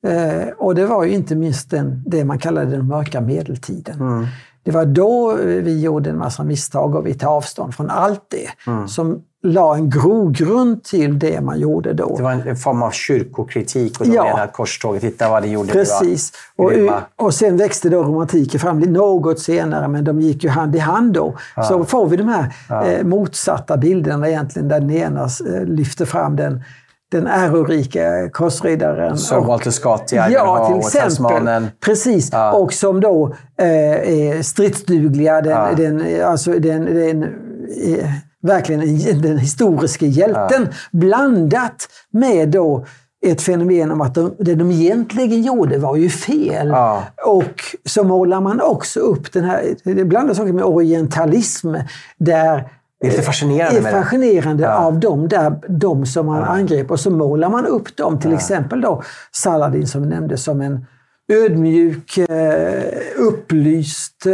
Eh, 0.07 0.47
och 0.57 0.75
det 0.75 0.85
var 0.85 1.03
ju 1.03 1.11
inte 1.11 1.35
minst 1.35 1.69
den, 1.69 2.03
det 2.05 2.25
man 2.25 2.39
kallade 2.39 2.71
den 2.71 2.87
mörka 2.87 3.21
medeltiden. 3.21 4.01
Mm. 4.01 4.25
Det 4.63 4.71
var 4.71 4.85
då 4.85 5.35
vi 5.35 5.81
gjorde 5.81 6.09
en 6.09 6.17
massa 6.17 6.43
misstag 6.43 6.95
och 6.95 7.07
vi 7.07 7.13
tar 7.13 7.29
avstånd 7.29 7.75
från 7.75 7.89
allt 7.89 8.25
det 8.29 8.71
mm. 8.71 8.87
som 8.87 9.23
la 9.43 9.75
en 9.75 9.89
grogrund 9.89 10.83
till 10.83 11.19
det 11.19 11.41
man 11.41 11.59
gjorde 11.59 11.93
då. 11.93 12.17
Det 12.17 12.23
var 12.23 12.31
en 12.31 12.55
form 12.55 12.83
av 12.83 12.91
kyrkokritik 12.91 13.99
och 13.99 14.05
de 14.05 14.13
ja. 14.13 14.23
menade 14.23 14.43
att 14.43 14.53
korståget, 14.53 15.01
titta 15.01 15.29
vad 15.29 15.43
det 15.43 15.47
gjorde. 15.47 15.71
Precis. 15.71 16.31
Och, 16.55 16.71
och 17.15 17.33
sen 17.33 17.57
växte 17.57 17.89
då 17.89 18.03
romantiken 18.03 18.59
fram 18.59 18.79
något 18.79 19.39
senare, 19.39 19.87
men 19.87 20.03
de 20.03 20.21
gick 20.21 20.43
ju 20.43 20.49
hand 20.49 20.75
i 20.75 20.79
hand 20.79 21.13
då. 21.13 21.35
Ja. 21.55 21.63
Så 21.63 21.83
får 21.83 22.07
vi 22.07 22.17
de 22.17 22.27
här 22.27 22.53
ja. 22.69 22.85
eh, 22.85 23.03
motsatta 23.03 23.77
bilderna 23.77 24.29
egentligen, 24.29 24.67
där 24.67 24.79
den 24.79 24.91
ena 24.91 25.23
eh, 25.23 25.65
lyfter 25.65 26.05
fram 26.05 26.35
den 26.35 26.63
den 27.11 27.27
ärorika 27.27 28.29
korsriddaren. 28.29 29.17
Som 29.17 29.47
Walter 29.47 29.71
Scott 29.71 30.13
i 30.13 30.15
Ja, 30.15 30.67
till 30.67 30.77
exempel. 30.77 31.09
Tasmanen. 31.09 31.67
Precis. 31.85 32.29
Ja. 32.31 32.51
Och 32.53 32.73
som 32.73 33.01
då 33.01 33.35
eh, 33.59 33.67
är 33.67 34.41
stridsdugliga. 34.41 35.41
Den, 35.41 35.75
den, 35.75 36.25
alltså 36.25 36.51
den, 36.51 36.85
den, 36.85 37.23
eh, 37.23 38.09
verkligen 38.43 39.21
den 39.21 39.37
historiska 39.37 40.05
hjälten. 40.05 40.67
Ja. 40.71 40.99
Blandat 40.99 41.87
med 42.11 42.49
då 42.49 42.85
ett 43.25 43.41
fenomen 43.41 43.91
om 43.91 44.01
att 44.01 44.15
de, 44.15 44.35
det 44.39 44.55
de 44.55 44.71
egentligen 44.71 45.41
gjorde 45.41 45.77
var 45.77 45.95
ju 45.95 46.09
fel. 46.09 46.67
Ja. 46.67 47.03
Och 47.25 47.63
så 47.85 48.03
målar 48.03 48.41
man 48.41 48.61
också 48.61 48.99
upp 48.99 49.33
den 49.33 49.43
här, 49.43 49.75
det 49.83 50.05
blandas 50.05 50.39
också 50.39 50.53
med 50.53 50.63
orientalism, 50.63 51.75
där 52.17 52.69
det 52.99 53.07
är 53.07 53.11
lite 53.11 53.23
fascinerande. 53.23 53.89
Är 53.89 54.01
fascinerande 54.01 54.63
ja. 54.63 54.73
av 54.73 54.99
dem, 54.99 55.27
där, 55.27 55.59
de 55.67 56.05
som 56.05 56.25
man 56.25 56.39
ja. 56.39 56.45
angrep. 56.45 56.91
Och 56.91 56.99
så 56.99 57.11
målar 57.11 57.49
man 57.49 57.65
upp 57.65 57.97
dem, 57.97 58.19
till 58.19 58.31
ja. 58.31 58.37
exempel 58.37 58.81
då 58.81 59.03
Saladin 59.31 59.87
som 59.87 60.09
nämndes 60.09 60.43
som 60.43 60.61
en 60.61 60.85
ödmjuk, 61.33 62.17
eh, 62.17 62.83
upplyst 63.17 64.25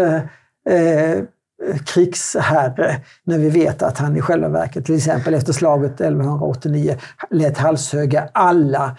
eh, 0.69 1.13
krigsherre. 1.85 3.01
När 3.23 3.37
vi 3.37 3.49
vet 3.49 3.81
att 3.83 3.97
han 3.97 4.17
i 4.17 4.21
själva 4.21 4.49
verket, 4.49 4.85
till 4.85 4.95
exempel 4.95 5.33
efter 5.33 5.53
slaget 5.53 5.91
1189, 5.91 6.97
lät 7.29 7.57
halshöga 7.57 8.29
alla 8.31 8.97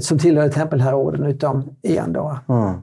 som 0.00 0.18
tillhörde 0.18 0.50
tempelherreorden 0.50 1.26
utom 1.26 1.76
en. 1.82 2.12
Då. 2.12 2.38
Mm. 2.48 2.74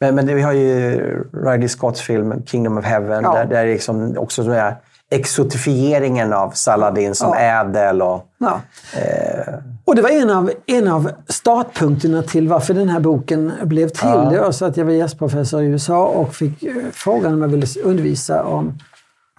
Men, 0.00 0.14
men 0.14 0.26
vi 0.26 0.42
har 0.42 0.52
ju 0.52 0.98
Ridley 1.32 1.68
Scotts 1.68 2.00
film 2.00 2.42
Kingdom 2.46 2.78
of 2.78 2.84
Heaven, 2.84 3.24
ja. 3.24 3.34
där, 3.34 3.44
där 3.44 3.66
liksom 3.66 4.18
också 4.18 4.44
så 4.44 4.50
är 4.50 4.76
exotifieringen 5.10 6.32
av 6.32 6.50
Saladin 6.50 7.14
som 7.14 7.28
ja. 7.28 7.38
ädel. 7.38 8.02
Och, 8.02 8.26
ja. 8.38 8.60
eh... 8.94 9.54
och 9.84 9.96
det 9.96 10.02
var 10.02 10.10
en 10.10 10.30
av, 10.30 10.50
en 10.66 10.88
av 10.88 11.10
startpunkterna 11.28 12.22
till 12.22 12.48
varför 12.48 12.74
den 12.74 12.88
här 12.88 13.00
boken 13.00 13.52
blev 13.62 13.88
till. 13.88 14.08
Ja. 14.08 14.30
Det 14.30 14.40
var 14.40 14.52
så 14.52 14.64
att 14.64 14.76
jag 14.76 14.84
var 14.84 14.92
gästprofessor 14.92 15.62
i 15.62 15.66
USA 15.66 16.06
och 16.06 16.34
fick 16.34 16.62
eh, 16.62 16.74
frågan 16.92 17.34
om 17.34 17.42
jag 17.42 17.48
ville 17.48 17.66
undervisa 17.84 18.44
om, 18.44 18.78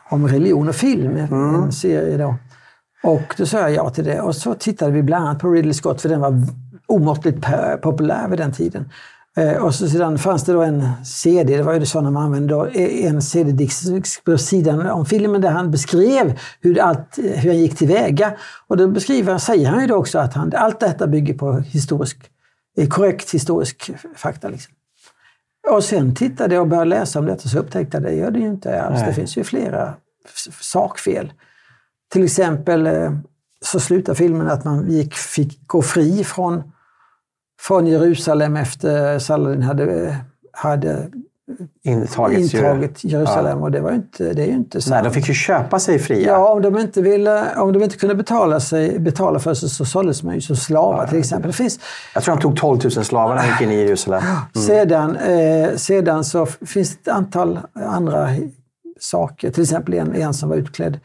om 0.09 0.27
religion 0.27 0.69
och 0.69 0.75
film, 0.75 1.17
mm. 1.17 1.55
en 1.55 1.71
serie 1.71 2.17
då. 2.17 2.35
Och 3.03 3.35
då 3.37 3.45
sa 3.45 3.59
jag 3.59 3.71
ja 3.71 3.89
till 3.89 4.05
det. 4.05 4.21
Och 4.21 4.35
så 4.35 4.53
tittade 4.53 4.91
vi 4.91 5.03
bland 5.03 5.25
annat 5.25 5.39
på 5.39 5.49
Ridley 5.49 5.73
Scott, 5.73 6.01
för 6.01 6.09
den 6.09 6.19
var 6.19 6.33
omåttligt 6.85 7.47
populär 7.81 8.27
vid 8.27 8.39
den 8.39 8.51
tiden. 8.51 8.89
Eh, 9.37 9.63
och 9.63 9.75
så 9.75 9.89
sedan 9.89 10.17
fanns 10.17 10.43
det 10.43 10.53
då 10.53 10.61
en 10.61 11.05
CD, 11.05 11.57
det 11.57 11.63
var 11.63 11.73
ju 11.73 11.85
så 11.85 12.01
när 12.01 12.11
man 12.11 12.23
använde 12.23 12.53
då, 12.53 12.67
en 12.73 13.21
CD-disk 13.21 14.23
på 14.23 14.37
sidan 14.37 14.89
om 14.89 15.05
filmen 15.05 15.41
där 15.41 15.49
han 15.49 15.71
beskrev 15.71 16.39
hur, 16.61 16.79
allt, 16.79 17.17
hur 17.17 17.49
han 17.49 17.57
gick 17.57 17.77
tillväga. 17.77 18.37
Och 18.67 18.77
då 18.77 18.87
beskriver, 18.87 19.37
säger 19.37 19.69
han 19.69 19.81
ju 19.81 19.87
då 19.87 19.95
också 19.95 20.19
att 20.19 20.33
han, 20.33 20.53
allt 20.55 20.79
detta 20.79 21.07
bygger 21.07 21.33
på 21.33 21.53
historisk, 21.57 22.17
eh, 22.77 22.87
korrekt 22.87 23.33
historisk 23.33 23.91
fakta. 24.15 24.49
Liksom. 24.49 24.73
Och 25.69 25.83
sen 25.83 26.15
tittade 26.15 26.55
jag 26.55 26.61
och 26.61 26.67
började 26.67 26.89
läsa 26.89 27.19
om 27.19 27.25
detta 27.25 27.49
så 27.49 27.59
upptäckte 27.59 27.97
jag 27.97 28.05
att 28.05 28.11
det 28.11 28.15
gör 28.15 28.31
det 28.31 28.39
ju 28.39 28.47
inte 28.47 28.81
alls. 28.81 28.99
Nej. 28.99 29.07
Det 29.07 29.13
finns 29.13 29.37
ju 29.37 29.43
flera 29.43 29.93
sakfel. 30.61 31.33
Till 32.11 32.23
exempel 32.23 32.87
eh, 32.87 33.11
så 33.61 33.79
slutar 33.79 34.13
filmen 34.13 34.47
att 34.47 34.65
man 34.65 34.91
gick, 34.91 35.13
fick 35.13 35.67
gå 35.67 35.81
fri 35.81 36.23
från 36.23 36.63
från 37.59 37.87
Jerusalem 37.87 38.55
efter 38.55 39.19
Saladin 39.19 39.61
hade, 39.61 40.17
hade 40.51 41.07
intagit, 41.83 42.53
intagit 42.53 43.03
Jerusalem. 43.03 43.57
Ja. 43.57 43.63
Och 43.63 43.71
det, 43.71 43.81
var 43.81 43.91
inte, 43.91 44.33
det 44.33 44.43
är 44.43 44.47
ju 44.47 44.53
inte 44.53 44.81
sant. 44.81 44.91
Nej, 44.91 45.03
de 45.03 45.13
fick 45.13 45.27
ju 45.27 45.33
köpa 45.33 45.79
sig 45.79 45.99
fria. 45.99 46.27
Ja, 46.27 46.49
om 46.49 46.61
de 46.61 46.77
inte, 46.77 47.01
ville, 47.01 47.55
om 47.55 47.73
de 47.73 47.83
inte 47.83 47.97
kunde 47.97 48.15
betala, 48.15 48.59
sig, 48.59 48.99
betala 48.99 49.39
för 49.39 49.53
sig 49.53 49.69
så 49.69 49.85
såldes 49.85 50.23
man 50.23 50.35
ju 50.35 50.41
som 50.41 50.55
slavar 50.55 51.03
ja. 51.03 51.07
till 51.07 51.19
exempel. 51.19 51.51
Det 51.51 51.57
finns, 51.57 51.79
jag 52.13 52.23
tror 52.23 52.35
de 52.35 52.41
tog 52.41 52.57
12 52.57 52.79
000 52.83 52.91
slavar 52.91 53.35
när 53.35 53.41
de 53.41 53.49
gick 53.49 53.61
in 53.61 53.71
i 53.71 53.75
Jerusalem. 53.75 54.23
Mm. 54.23 54.67
Sedan, 54.67 55.15
eh, 55.15 55.75
sedan 55.75 56.23
så 56.23 56.45
finns 56.45 56.97
det 56.97 57.11
ett 57.11 57.17
antal 57.17 57.59
andra 57.73 58.29
saker. 58.99 59.51
Till 59.51 59.63
exempel 59.63 59.93
en, 59.93 60.15
en 60.15 60.33
som 60.33 60.49
var 60.49 60.55
utklädd 60.55 60.99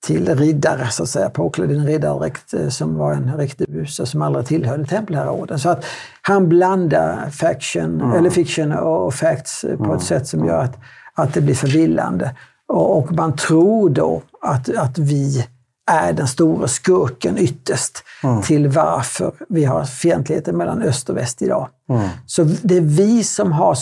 till 0.00 0.36
riddare, 0.36 0.90
så 0.90 1.02
att 1.02 1.08
säga, 1.08 1.30
påklädd 1.30 1.70
i 1.70 1.74
en 1.74 1.86
riddardräkt 1.86 2.54
eh, 2.54 2.68
som 2.68 2.94
var 2.94 3.12
en 3.12 3.36
riktig 3.36 3.72
buse 3.72 4.06
som 4.06 4.22
aldrig 4.22 4.46
tillhörde 4.46 4.86
tempelherreorden. 4.86 5.58
Så 5.58 5.68
att 5.68 5.84
han 6.22 6.48
blandar 6.48 7.30
faction, 7.30 8.00
mm. 8.00 8.12
eller 8.12 8.30
fiction 8.30 8.72
och 8.72 9.14
facts 9.14 9.64
på 9.78 9.84
mm. 9.84 9.96
ett 9.96 10.02
sätt 10.02 10.26
som 10.26 10.44
gör 10.44 10.64
att, 10.64 10.78
att 11.14 11.34
det 11.34 11.40
blir 11.40 11.54
förvillande. 11.54 12.34
Och, 12.68 12.98
och 12.98 13.12
man 13.12 13.36
tror 13.36 13.90
då 13.90 14.22
att, 14.42 14.76
att 14.76 14.98
vi 14.98 15.46
är 15.90 16.12
den 16.12 16.28
stora 16.28 16.68
skurken 16.68 17.38
ytterst 17.38 18.04
mm. 18.22 18.42
till 18.42 18.68
varför 18.68 19.32
vi 19.48 19.64
har 19.64 19.84
fientligheten 19.84 20.56
mellan 20.56 20.82
öst 20.82 21.10
och 21.10 21.16
väst 21.16 21.42
idag. 21.42 21.68
Så 22.26 22.44
det 22.62 22.76
är 22.76 22.80
vi 22.80 23.24
som 23.24 23.52
har 23.52 23.76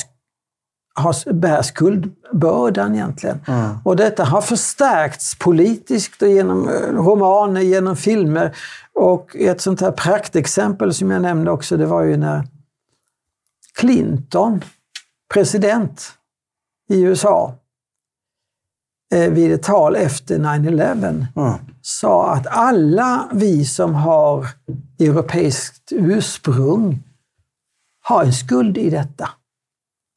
har, 0.97 1.33
bär 1.33 1.63
skuldbördan 1.63 2.95
egentligen. 2.95 3.41
Mm. 3.47 3.79
Och 3.85 3.97
detta 3.97 4.25
har 4.25 4.41
förstärkts 4.41 5.39
politiskt 5.39 6.23
och 6.23 6.29
genom 6.29 6.69
eh, 6.69 6.75
romaner, 6.75 7.61
genom 7.61 7.97
filmer. 7.97 8.57
Och 8.93 9.37
ett 9.37 9.61
sånt 9.61 9.81
här 9.81 9.91
praktexempel 9.91 10.95
som 10.95 11.11
jag 11.11 11.23
nämnde 11.23 11.51
också, 11.51 11.77
det 11.77 11.87
var 11.87 12.03
ju 12.03 12.17
när 12.17 12.45
Clinton, 13.79 14.65
president 15.35 16.13
i 16.89 17.03
USA, 17.03 17.55
eh, 19.15 19.31
vid 19.31 19.53
ett 19.53 19.63
tal 19.63 19.97
efter 19.97 20.39
9-11 20.39 21.27
mm. 21.37 21.55
sa 21.83 22.31
att 22.31 22.47
alla 22.47 23.29
vi 23.33 23.65
som 23.65 23.95
har 23.95 24.47
europeiskt 24.99 25.93
ursprung 25.93 27.03
har 28.03 28.25
en 28.25 28.33
skuld 28.33 28.79
i 28.79 28.91
detta 28.91 29.31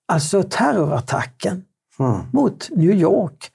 alltså 0.10 0.44
terrorattacken 0.44 1.64
mm. 2.00 2.22
mot 2.34 2.70
New 2.72 2.92
York, 2.92 3.52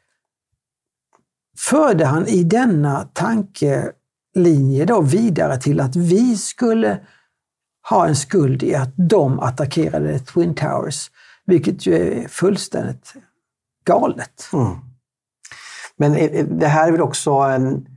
förde 1.58 2.04
han 2.04 2.26
i 2.26 2.44
denna 2.44 3.08
tankelinje 3.12 4.84
då 4.84 5.00
vidare 5.00 5.61
till 5.61 5.80
att 5.80 5.96
vi 5.96 6.37
skulle 6.37 7.00
ha 7.88 8.06
en 8.06 8.16
skuld 8.16 8.62
i 8.62 8.75
att 8.75 8.92
de 8.96 9.40
attackerade 9.40 10.18
Twin 10.18 10.54
Towers, 10.54 11.11
vilket 11.46 11.87
ju 11.87 11.94
är 11.94 12.28
fullständigt 12.28 13.14
galet. 13.84 14.49
Mm. 14.52 14.76
Men 15.96 16.12
det 16.58 16.66
här 16.66 16.88
är 16.88 16.92
väl 16.92 17.00
också 17.02 17.30
en 17.30 17.93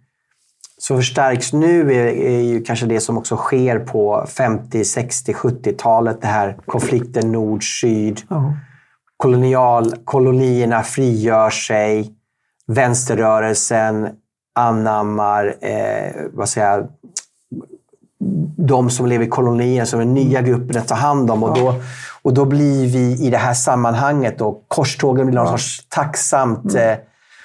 som 0.81 0.97
förstärks 0.97 1.53
nu 1.53 1.93
är, 1.93 2.07
är 2.07 2.41
ju 2.41 2.63
kanske 2.63 2.85
det 2.85 2.99
som 2.99 3.17
också 3.17 3.35
sker 3.35 3.79
på 3.79 4.25
50, 4.27 4.85
60, 4.85 5.33
70-talet. 5.33 6.21
Det 6.21 6.27
här 6.27 6.57
konflikten 6.65 7.31
nord-syd. 7.31 8.21
Oh. 8.29 8.51
Kolonial, 9.17 9.95
kolonierna 10.05 10.83
frigör 10.83 11.49
sig. 11.49 12.13
Vänsterrörelsen 12.67 14.09
anammar 14.55 15.55
eh, 15.61 16.11
vad 16.33 16.49
säger 16.49 16.67
jag, 16.67 16.87
de 18.57 18.89
som 18.89 19.05
lever 19.05 19.25
i 19.25 19.29
kolonierna 19.29 19.85
som 19.85 19.99
den 19.99 20.13
nya 20.13 20.41
gruppen 20.41 20.77
att 20.77 20.87
ta 20.87 20.95
hand 20.95 21.31
om. 21.31 21.43
Och 21.43 21.55
då, 21.57 21.75
och 22.21 22.33
då 22.33 22.45
blir 22.45 22.87
vi 22.87 23.25
i 23.25 23.29
det 23.29 23.37
här 23.37 23.53
sammanhanget, 23.53 24.37
då, 24.39 24.61
korstågen 24.67 25.25
blir 25.25 25.35
någon 25.35 25.47
sorts 25.47 25.85
tacksamt 25.89 26.75
mm. 26.75 26.97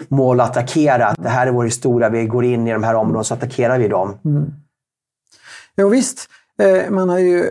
Mål 0.08 0.40
att 0.40 0.50
attackera. 0.50 1.14
Det 1.18 1.28
här 1.28 1.46
är 1.46 1.50
vår 1.50 1.64
historia, 1.64 2.08
vi 2.08 2.26
går 2.26 2.44
in 2.44 2.66
i 2.66 2.72
de 2.72 2.82
här 2.82 2.94
områdena 2.94 3.24
så 3.24 3.34
attackerar 3.34 3.78
vi 3.78 3.88
dem. 3.88 4.18
Mm. 4.24 4.52
Jo, 5.76 5.88
visst, 5.88 6.28
eh, 6.58 6.90
man 6.90 7.08
har 7.08 7.18
ju, 7.18 7.50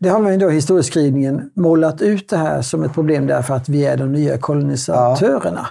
det 0.00 0.08
har 0.08 0.20
man 0.20 0.32
ju 0.32 0.38
då 0.38 0.50
i 0.50 0.54
historieskrivningen 0.54 1.50
målat 1.54 2.02
ut 2.02 2.28
det 2.28 2.36
här 2.36 2.62
som 2.62 2.82
ett 2.82 2.94
problem 2.94 3.26
därför 3.26 3.54
att 3.54 3.68
vi 3.68 3.86
är 3.86 3.96
de 3.96 4.12
nya 4.12 4.38
kolonisatörerna. 4.38 5.66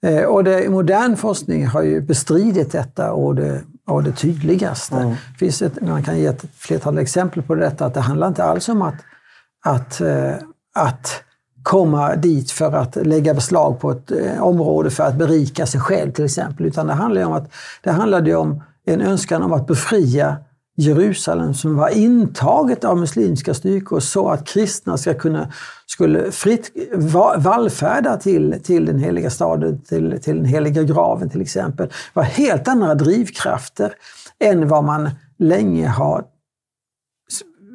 Ja. 0.00 0.08
Eh, 0.08 0.24
och 0.24 0.44
det, 0.44 0.70
modern 0.70 1.16
forskning 1.16 1.66
har 1.66 1.82
ju 1.82 2.00
bestridit 2.00 2.72
detta 2.72 3.12
och 3.12 3.34
det, 3.34 3.60
och 3.86 4.02
det 4.02 4.12
tydligaste. 4.12 4.96
Mm. 4.96 5.14
Finns 5.38 5.62
ett, 5.62 5.80
man 5.80 6.02
kan 6.02 6.18
ge 6.18 6.26
ett 6.26 6.44
flertal 6.56 6.98
exempel 6.98 7.42
på 7.42 7.54
detta, 7.54 7.86
att 7.86 7.94
det 7.94 8.00
handlar 8.00 8.28
inte 8.28 8.44
alls 8.44 8.68
om 8.68 8.82
att, 8.82 8.94
att, 9.64 10.00
eh, 10.00 10.34
att 10.74 11.22
komma 11.66 12.16
dit 12.16 12.50
för 12.50 12.72
att 12.72 12.96
lägga 12.96 13.34
beslag 13.34 13.80
på 13.80 13.90
ett 13.90 14.10
eh, 14.10 14.42
område 14.42 14.90
för 14.90 15.04
att 15.04 15.14
berika 15.14 15.66
sig 15.66 15.80
själv 15.80 16.12
till 16.12 16.24
exempel. 16.24 16.66
Utan 16.66 16.86
det 16.86 16.92
handlade 16.92 17.26
om, 17.26 17.32
att, 17.32 17.52
det 17.82 17.90
handlade 17.90 18.34
om 18.34 18.62
en 18.84 19.00
önskan 19.00 19.42
om 19.42 19.52
att 19.52 19.66
befria 19.66 20.36
Jerusalem 20.76 21.54
som 21.54 21.76
var 21.76 21.88
intaget 21.88 22.84
av 22.84 22.98
muslimska 22.98 23.54
styrkor 23.54 24.00
så 24.00 24.28
att 24.28 24.46
kristna 24.46 24.96
ska 24.96 25.14
kunna, 25.14 25.52
skulle 25.86 26.30
fritt 26.32 26.70
vallfärda 27.36 28.16
till, 28.16 28.60
till 28.64 28.86
den 28.86 28.98
heliga 28.98 29.30
staden, 29.30 29.82
till, 29.82 30.18
till 30.22 30.36
den 30.36 30.44
heliga 30.44 30.82
graven 30.82 31.30
till 31.30 31.40
exempel. 31.40 31.86
Det 31.86 31.94
var 32.12 32.22
helt 32.22 32.68
andra 32.68 32.94
drivkrafter 32.94 33.92
än 34.38 34.68
vad 34.68 34.84
man 34.84 35.10
länge 35.38 35.88
har 35.88 36.24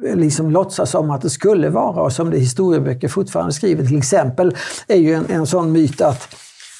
liksom 0.02 0.50
låtsas 0.50 0.94
om 0.94 1.10
att 1.10 1.22
det 1.22 1.30
skulle 1.30 1.68
vara 1.68 2.02
och 2.02 2.12
som 2.12 2.30
det 2.30 2.38
historieböcker 2.38 3.08
fortfarande 3.08 3.52
skriver. 3.52 3.86
Till 3.86 3.98
exempel 3.98 4.56
är 4.88 4.96
ju 4.96 5.14
en, 5.14 5.26
en 5.30 5.46
sån 5.46 5.72
myt 5.72 6.00
att, 6.00 6.34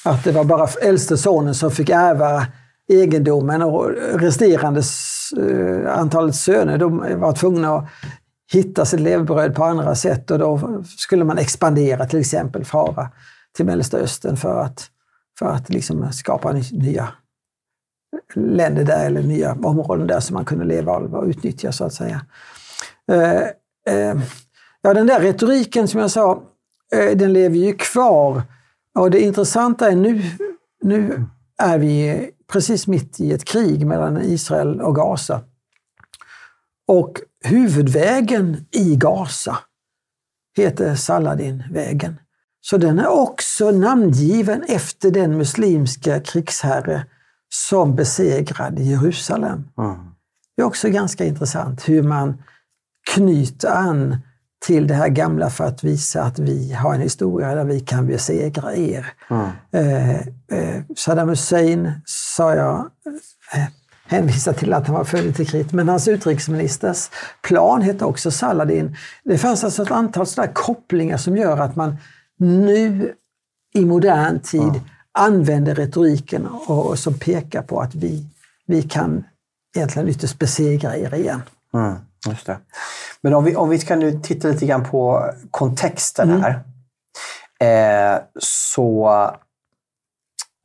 att 0.05 0.23
det 0.23 0.31
var 0.31 0.43
bara 0.43 0.67
äldste 0.81 1.17
sonen 1.17 1.55
som 1.55 1.71
fick 1.71 1.89
ärva 1.89 2.47
egendomen 2.89 3.61
och 3.61 3.89
resterande 4.13 4.81
uh, 5.37 5.99
antalet 5.99 6.35
söner 6.35 6.77
de 6.77 7.19
var 7.19 7.33
tvungna 7.33 7.75
att 7.75 7.85
hitta 8.53 8.85
sitt 8.85 8.99
levebröd 8.99 9.55
på 9.55 9.63
andra 9.63 9.95
sätt 9.95 10.31
och 10.31 10.39
då 10.39 10.83
skulle 10.97 11.23
man 11.23 11.37
expandera 11.37 12.05
till 12.05 12.19
exempel, 12.19 12.65
fara 12.65 13.09
till 13.55 13.65
Mellersta 13.65 13.97
Östern 13.97 14.37
för 14.37 14.59
att, 14.59 14.87
för 15.39 15.45
att 15.45 15.69
liksom 15.69 16.11
skapa 16.13 16.51
nya 16.71 17.07
länder 18.33 18.83
där 18.83 19.05
eller 19.05 19.23
nya 19.23 19.53
områden 19.53 20.07
där 20.07 20.19
som 20.19 20.33
man 20.33 20.45
kunde 20.45 20.65
leva 20.65 20.97
och 20.97 21.25
utnyttja 21.25 21.71
så 21.71 21.85
att 21.85 21.93
säga. 21.93 22.21
Eh, 23.11 23.41
eh, 23.93 24.21
ja, 24.81 24.93
den 24.93 25.07
där 25.07 25.19
retoriken 25.19 25.87
som 25.87 25.99
jag 25.99 26.11
sa, 26.11 26.43
eh, 26.93 27.17
den 27.17 27.33
lever 27.33 27.57
ju 27.57 27.73
kvar. 27.73 28.41
Och 28.95 29.11
det 29.11 29.21
intressanta 29.21 29.91
är 29.91 29.95
nu, 29.95 30.21
nu 30.81 31.25
är 31.57 31.77
vi 31.77 32.29
precis 32.51 32.87
mitt 32.87 33.19
i 33.19 33.31
ett 33.31 33.45
krig 33.45 33.85
mellan 33.85 34.21
Israel 34.21 34.81
och 34.81 34.95
Gaza. 34.95 35.41
Och 36.87 37.21
huvudvägen 37.43 38.65
i 38.71 38.95
Gaza 38.95 39.57
heter 40.57 40.95
Saladinvägen. 40.95 42.19
Så 42.61 42.77
den 42.77 42.99
är 42.99 43.07
också 43.07 43.71
namngiven 43.71 44.63
efter 44.63 45.11
den 45.11 45.37
muslimska 45.37 46.19
krigsherre 46.19 47.05
som 47.49 47.95
besegrade 47.95 48.83
Jerusalem. 48.83 49.69
Mm. 49.77 49.95
Det 50.55 50.61
är 50.61 50.65
också 50.65 50.89
ganska 50.89 51.25
intressant 51.25 51.89
hur 51.89 52.03
man 52.03 52.43
knyter 53.11 53.69
an 53.69 54.17
till 54.65 54.87
det 54.87 54.93
här 54.93 55.09
gamla 55.09 55.49
för 55.49 55.63
att 55.63 55.83
visa 55.83 56.23
att 56.23 56.39
vi 56.39 56.73
har 56.73 56.93
en 56.93 57.01
historia 57.01 57.55
där 57.55 57.63
vi 57.63 57.79
kan 57.79 58.07
besegra 58.07 58.75
er. 58.75 59.13
Mm. 59.29 59.49
Eh, 59.71 60.15
eh, 60.59 60.83
Saddam 60.97 61.29
Hussein, 61.29 61.91
sa 62.05 62.55
jag, 62.55 62.89
eh, 63.53 63.65
hänvisar 64.05 64.53
till 64.53 64.73
att 64.73 64.87
han 64.87 64.95
var 64.95 65.03
född 65.03 65.39
i 65.39 65.45
krit, 65.45 65.73
men 65.73 65.89
hans 65.89 66.07
utrikesministers 66.07 67.09
plan 67.41 67.81
hette 67.81 68.05
också 68.05 68.31
Saladin. 68.31 68.95
Det 69.23 69.37
fanns 69.37 69.63
alltså 69.63 69.83
ett 69.83 69.91
antal 69.91 70.27
sådana 70.27 70.53
kopplingar 70.53 71.17
som 71.17 71.37
gör 71.37 71.57
att 71.57 71.75
man 71.75 71.97
nu 72.37 73.13
i 73.73 73.85
modern 73.85 74.39
tid 74.39 74.61
mm. 74.61 74.81
använder 75.11 75.75
retoriken 75.75 76.47
och, 76.47 76.87
och, 76.89 76.99
som 76.99 77.13
pekar 77.13 77.61
på 77.61 77.81
att 77.81 77.95
vi, 77.95 78.25
vi 78.65 78.81
kan 78.81 79.23
egentligen 79.75 80.09
ytterst 80.09 80.39
besegra 80.39 80.97
er 80.97 81.13
igen. 81.13 81.41
Mm. 81.73 81.95
Just 82.25 82.45
det. 82.45 82.57
Men 83.21 83.33
om 83.33 83.43
vi, 83.43 83.55
om 83.55 83.69
vi 83.69 83.79
ska 83.79 83.95
nu 83.95 84.19
titta 84.23 84.47
lite 84.47 84.65
grann 84.65 84.85
på 84.85 85.31
kontexten 85.51 86.29
mm. 86.29 86.41
här. 86.41 86.63
Eh, 87.59 88.21
så, 88.39 89.29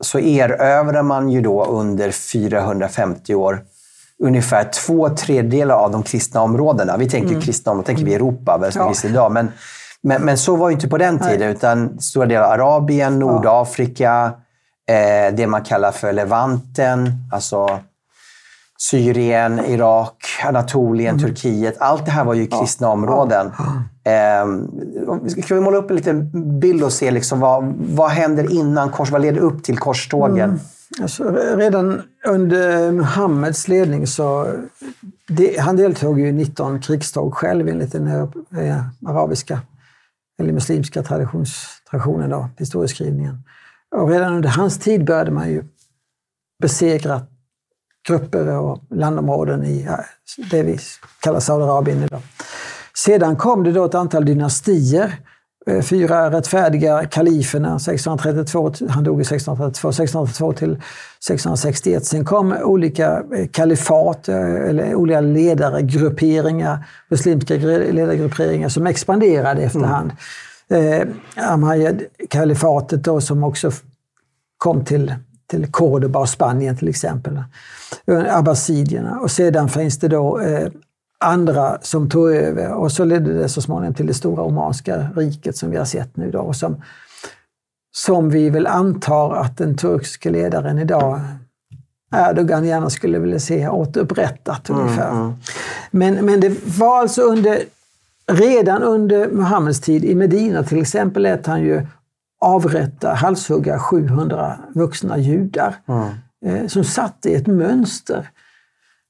så 0.03 0.19
erövrar 0.19 1.03
man 1.03 1.29
ju 1.29 1.41
då 1.41 1.65
under 1.65 2.11
450 2.11 3.35
år 3.35 3.63
ungefär 4.23 4.63
två 4.63 5.09
tredjedelar 5.09 5.75
av 5.75 5.91
de 5.91 6.03
kristna 6.03 6.41
områdena. 6.41 6.97
Vi 6.97 7.09
tänker 7.09 7.29
mm. 7.29 7.41
kristna 7.41 7.71
områden, 7.71 7.85
tänker 7.85 8.05
vi 8.05 8.15
Europa, 8.15 8.57
väl 8.57 8.71
som 8.71 8.93
ja. 9.03 9.09
idag. 9.09 9.31
Men, 9.31 9.51
men, 10.01 10.21
men, 10.21 10.37
så 10.37 10.55
var 10.55 10.69
ju 10.69 10.73
inte 10.73 10.87
på 10.87 10.97
den 10.97 11.19
tiden, 11.19 11.39
Nej. 11.39 11.51
utan 11.51 11.99
stora 11.99 12.25
delar 12.25 12.43
av 12.43 12.51
Arabien, 12.51 13.19
Nordafrika, 13.19 14.33
ja. 14.85 14.93
eh, 14.93 15.33
det 15.33 15.47
man 15.47 15.63
kallar 15.63 15.91
för 15.91 16.13
Levanten, 16.13 17.11
alltså 17.31 17.79
Syrien, 18.81 19.59
Irak, 19.59 20.25
Anatolien, 20.45 21.15
mm. 21.15 21.27
Turkiet. 21.27 21.77
Allt 21.79 22.05
det 22.05 22.11
här 22.11 22.25
var 22.25 22.33
ju 22.33 22.47
kristna 22.47 22.87
ja. 22.87 22.91
områden. 22.91 23.51
Ja. 24.03 24.11
Eh, 24.11 25.41
ska 25.43 25.55
vi 25.55 25.61
måla 25.61 25.77
upp 25.77 25.89
en 25.89 25.95
liten 25.95 26.59
bild 26.59 26.83
och 26.83 26.93
se 26.93 27.11
liksom 27.11 27.39
vad, 27.39 27.73
vad 27.77 28.09
händer 28.09 28.53
innan 28.53 28.89
kors, 28.89 29.11
vad 29.11 29.21
leder 29.21 29.41
upp 29.41 29.63
till 29.63 29.77
korstågen? 29.77 30.49
Mm. 30.49 30.59
Alltså, 31.01 31.23
redan 31.55 32.01
under 32.27 32.91
Muhammeds 32.91 33.67
ledning 33.67 34.07
så... 34.07 34.47
Det, 35.27 35.59
han 35.59 35.75
deltog 35.75 36.19
i 36.19 36.31
19 36.31 36.81
krigståg 36.81 37.33
själv 37.33 37.67
enligt 37.67 37.91
den 37.91 38.07
eh, 38.07 38.83
arabiska 39.05 39.59
eller 40.39 40.53
muslimska 40.53 41.03
traditionen, 41.03 42.29
då, 42.29 42.49
historieskrivningen. 42.57 43.43
Och 43.95 44.09
redan 44.09 44.33
under 44.33 44.49
hans 44.49 44.79
tid 44.79 45.05
började 45.05 45.31
man 45.31 45.49
ju 45.49 45.63
besegra 46.61 47.21
grupper 48.09 48.57
och 48.57 48.79
landområden 48.89 49.65
i 49.65 49.87
det 50.51 50.63
vi 50.63 50.77
kallar 51.19 51.39
Saudiarabien 51.39 52.03
idag. 52.03 52.21
Sedan 52.93 53.35
kom 53.35 53.63
det 53.63 53.71
då 53.71 53.85
ett 53.85 53.95
antal 53.95 54.25
dynastier. 54.25 55.13
Eh, 55.67 55.81
fyra 55.81 56.31
rättfärdiga 56.31 57.05
kaliferna, 57.05 57.79
632, 57.79 58.73
han 58.89 59.03
dog 59.03 59.21
1632, 59.21 59.89
1632 59.89 60.53
till 60.53 60.71
1661. 60.71 62.05
Sen 62.05 62.25
kom 62.25 62.53
olika 62.63 63.23
eh, 63.35 63.47
kalifat, 63.47 64.27
eh, 64.27 64.69
eller 64.69 64.95
olika 64.95 65.21
ledargrupperingar, 65.21 66.85
muslimska 67.09 67.55
ledargrupperingar 67.55 68.69
som 68.69 68.87
expanderade 68.87 69.61
efterhand. 69.61 70.11
Mm. 70.69 71.11
Eh, 71.35 71.51
Ahmad-kalifatet 71.51 73.03
då 73.03 73.21
som 73.21 73.43
också 73.43 73.71
kom 74.57 74.85
till 74.85 75.13
till 75.49 75.71
Cordoba 75.71 76.19
och 76.19 76.29
Spanien 76.29 76.77
till 76.77 76.87
exempel. 76.87 77.43
Abbasidierna. 78.29 79.19
Och 79.19 79.31
sedan 79.31 79.69
finns 79.69 79.99
det 79.99 80.07
då 80.07 80.39
eh, 80.39 80.67
andra 81.19 81.77
som 81.81 82.09
tog 82.09 82.31
över 82.31 82.73
och 82.73 82.91
så 82.91 83.05
ledde 83.05 83.33
det 83.33 83.49
så 83.49 83.61
småningom 83.61 83.93
till 83.93 84.07
det 84.07 84.13
stora 84.13 84.43
Omanska 84.43 85.07
riket 85.15 85.57
som 85.57 85.71
vi 85.71 85.77
har 85.77 85.85
sett 85.85 86.17
nu 86.17 86.31
då. 86.31 86.39
Och 86.39 86.55
som, 86.55 86.81
som 87.95 88.29
vi 88.29 88.49
väl 88.49 88.67
antar 88.67 89.35
att 89.35 89.57
den 89.57 89.77
turkiske 89.77 90.29
ledaren 90.29 90.79
idag 90.79 91.21
Erdogan 92.15 92.65
gärna 92.65 92.89
skulle 92.89 93.19
vilja 93.19 93.39
se 93.39 93.69
återupprättat 93.69 94.69
mm, 94.69 94.81
ungefär. 94.81 95.11
Mm. 95.11 95.33
Men, 95.91 96.25
men 96.25 96.39
det 96.39 96.77
var 96.77 96.99
alltså 96.99 97.21
under, 97.21 97.59
redan 98.31 98.83
under 98.83 99.27
Muhammeds 99.27 99.81
tid 99.81 100.05
i 100.05 100.15
Medina 100.15 100.63
till 100.63 100.81
exempel 100.81 101.23
lät 101.23 101.47
han 101.47 101.61
ju 101.61 101.85
avrätta, 102.41 103.13
halshugga 103.13 103.79
700 103.79 104.57
vuxna 104.75 105.17
judar 105.17 105.75
mm. 105.87 106.09
eh, 106.45 106.67
som 106.67 106.83
satte 106.83 107.29
ett 107.29 107.47
mönster. 107.47 108.29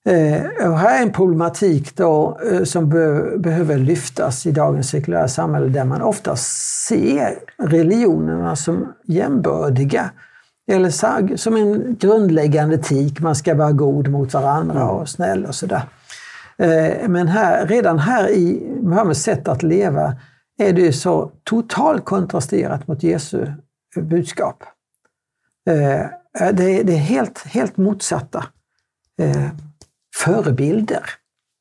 Eh, 0.06 0.70
och 0.72 0.80
här 0.80 1.00
är 1.00 1.04
en 1.04 1.12
problematik 1.12 1.98
då, 1.98 2.40
eh, 2.52 2.64
som 2.64 2.90
be 2.90 3.38
behöver 3.38 3.78
lyftas 3.78 4.46
i 4.46 4.52
dagens 4.52 4.90
sekulära 4.90 5.28
samhälle 5.28 5.68
där 5.68 5.86
man 5.86 6.02
ofta 6.02 6.36
ser 6.36 7.40
religionerna 7.64 8.56
som 8.56 8.94
jämbördiga. 9.04 10.12
Eller 10.72 11.38
som 11.38 11.56
en 11.56 11.96
grundläggande 12.00 12.76
etik, 12.76 13.20
man 13.20 13.36
ska 13.36 13.56
vara 13.56 13.72
god 13.72 14.08
mot 14.08 14.34
varandra 14.34 14.82
mm. 14.82 14.90
och 14.90 15.10
snäll 15.10 15.46
och 15.46 15.56
sådär. 15.56 15.82
Eh, 16.58 17.08
men 17.08 17.28
här, 17.28 17.68
redan 17.68 18.00
här 18.00 18.30
i 18.30 18.78
Muhammeds 18.82 19.24
sätt 19.24 19.48
att 19.48 19.64
leva 19.64 20.16
är 20.60 20.74
det 20.74 20.94
så 20.94 21.32
totalt 21.44 22.06
kontrasterat 22.06 22.88
mot 22.88 23.04
Jesu 23.04 23.46
budskap. 23.96 24.64
Eh, 25.70 26.06
det 26.54 26.94
är 26.94 26.98
helt, 26.98 27.40
helt 27.40 27.78
motsatta 27.78 28.46
eh, 29.22 29.50
förebilder. 30.16 31.04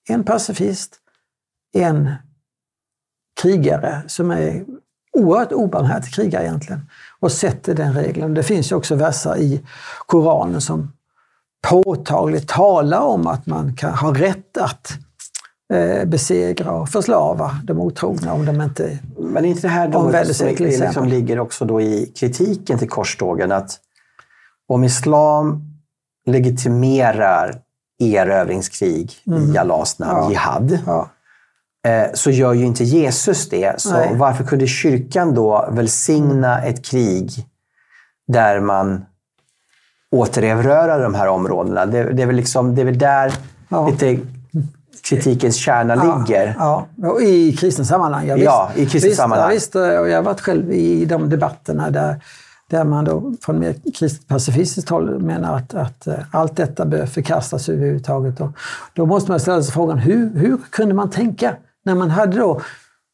En 0.09 0.25
pacifist, 0.25 0.97
en 1.75 2.15
krigare 3.43 4.03
som 4.07 4.31
är 4.31 4.65
oerhört 5.13 5.53
obarmhärtig 5.53 6.15
krigare 6.15 6.45
egentligen 6.45 6.91
och 7.21 7.33
sätter 7.33 7.75
den 7.75 7.95
regeln. 7.95 8.35
Det 8.35 8.43
finns 8.43 8.73
ju 8.73 8.77
också 8.77 8.95
verser 8.95 9.37
i 9.37 9.67
Koranen 10.07 10.61
som 10.61 10.93
påtagligt 11.69 12.49
talar 12.49 13.01
om 13.01 13.27
att 13.27 13.47
man 13.47 13.77
kan 13.77 13.95
ha 13.95 14.15
rätt 14.15 14.57
att 14.57 14.91
eh, 14.91 14.99
besegra 16.07 16.73
och 16.73 16.89
förslava 16.89 17.61
de 17.65 17.81
otrogna 17.81 18.33
om 18.33 18.47
de 18.47 18.61
inte 18.61 18.99
Men 19.19 19.45
är 19.45 19.49
inte 19.49 19.63
det 19.63 19.69
här 19.69 19.89
då 19.89 20.13
som 20.13 20.35
sig, 20.35 20.57
liksom 20.57 21.05
ligger 21.05 21.39
också 21.39 21.65
då 21.65 21.81
i 21.81 22.13
kritiken 22.17 22.79
till 22.79 22.89
korstågen? 22.89 23.53
Att 23.53 23.81
om 24.69 24.85
islam 24.85 25.63
legitimerar 26.27 27.61
erövringskrig 27.99 29.13
mm. 29.27 29.55
i 29.55 29.59
Allahs 29.59 29.99
namn, 29.99 30.23
ja. 30.23 30.31
jihad, 30.31 30.79
ja. 30.87 31.09
eh, 31.91 32.07
så 32.15 32.31
gör 32.31 32.53
ju 32.53 32.67
inte 32.67 32.85
Jesus 32.85 33.49
det. 33.49 33.81
Så 33.81 33.93
Nej. 33.93 34.15
varför 34.15 34.45
kunde 34.45 34.67
kyrkan 34.67 35.35
då 35.35 35.69
välsigna 35.73 36.63
ett 36.63 36.85
krig 36.85 37.31
där 38.29 38.61
man 38.61 39.05
återerövrar 40.11 41.03
de 41.03 41.15
här 41.15 41.29
områdena? 41.29 41.87
Det, 41.87 42.13
det, 42.13 42.23
är, 42.23 42.27
väl 42.27 42.37
liksom, 42.37 42.75
det 42.75 42.81
är 42.81 42.87
väl 42.87 42.99
där 42.99 43.33
Ja. 43.69 43.89
lite 43.89 44.19
kritikens 45.09 45.57
kärna 45.57 45.95
ligger. 45.95 46.55
Ja, 46.59 46.87
och 47.03 47.23
i 47.23 47.53
kristna 47.53 47.85
sammanhang. 47.85 48.27
Ja, 48.27 48.37
Ja, 48.37 48.71
i 48.75 48.87
kristna 48.87 49.09
visst, 49.09 49.21
sammanhang. 49.21 49.49
Ja, 49.49 49.55
visst, 49.55 49.75
och 49.75 49.83
jag 49.83 50.17
har 50.17 50.23
varit 50.23 50.41
själv 50.41 50.73
i 50.73 51.05
de 51.05 51.31
debatterna 51.31 51.91
där, 51.91 52.23
där 52.71 52.85
man 52.85 53.05
då 53.05 53.33
från 53.41 53.59
mer 53.59 53.75
kristet 53.99 54.29
pacifistiskt 54.29 54.91
håll 54.91 55.19
menar 55.19 55.57
att, 55.57 55.75
att 55.75 56.07
eh, 56.07 56.15
allt 56.33 56.57
detta 56.57 56.85
bör 56.85 57.07
förkastas 57.07 57.69
överhuvudtaget. 57.69 58.41
Och 58.41 58.51
då 58.93 59.07
måste 59.07 59.31
man 59.31 59.41
ställa 59.41 59.63
sig 59.63 59.73
frågan, 59.73 59.99
hur, 59.99 60.31
hur 60.35 60.59
kunde 60.71 60.95
man 60.95 61.11
tänka 61.11 61.57
när 61.85 61.95
man 61.95 62.11
hade 62.11 62.37
då 62.37 62.61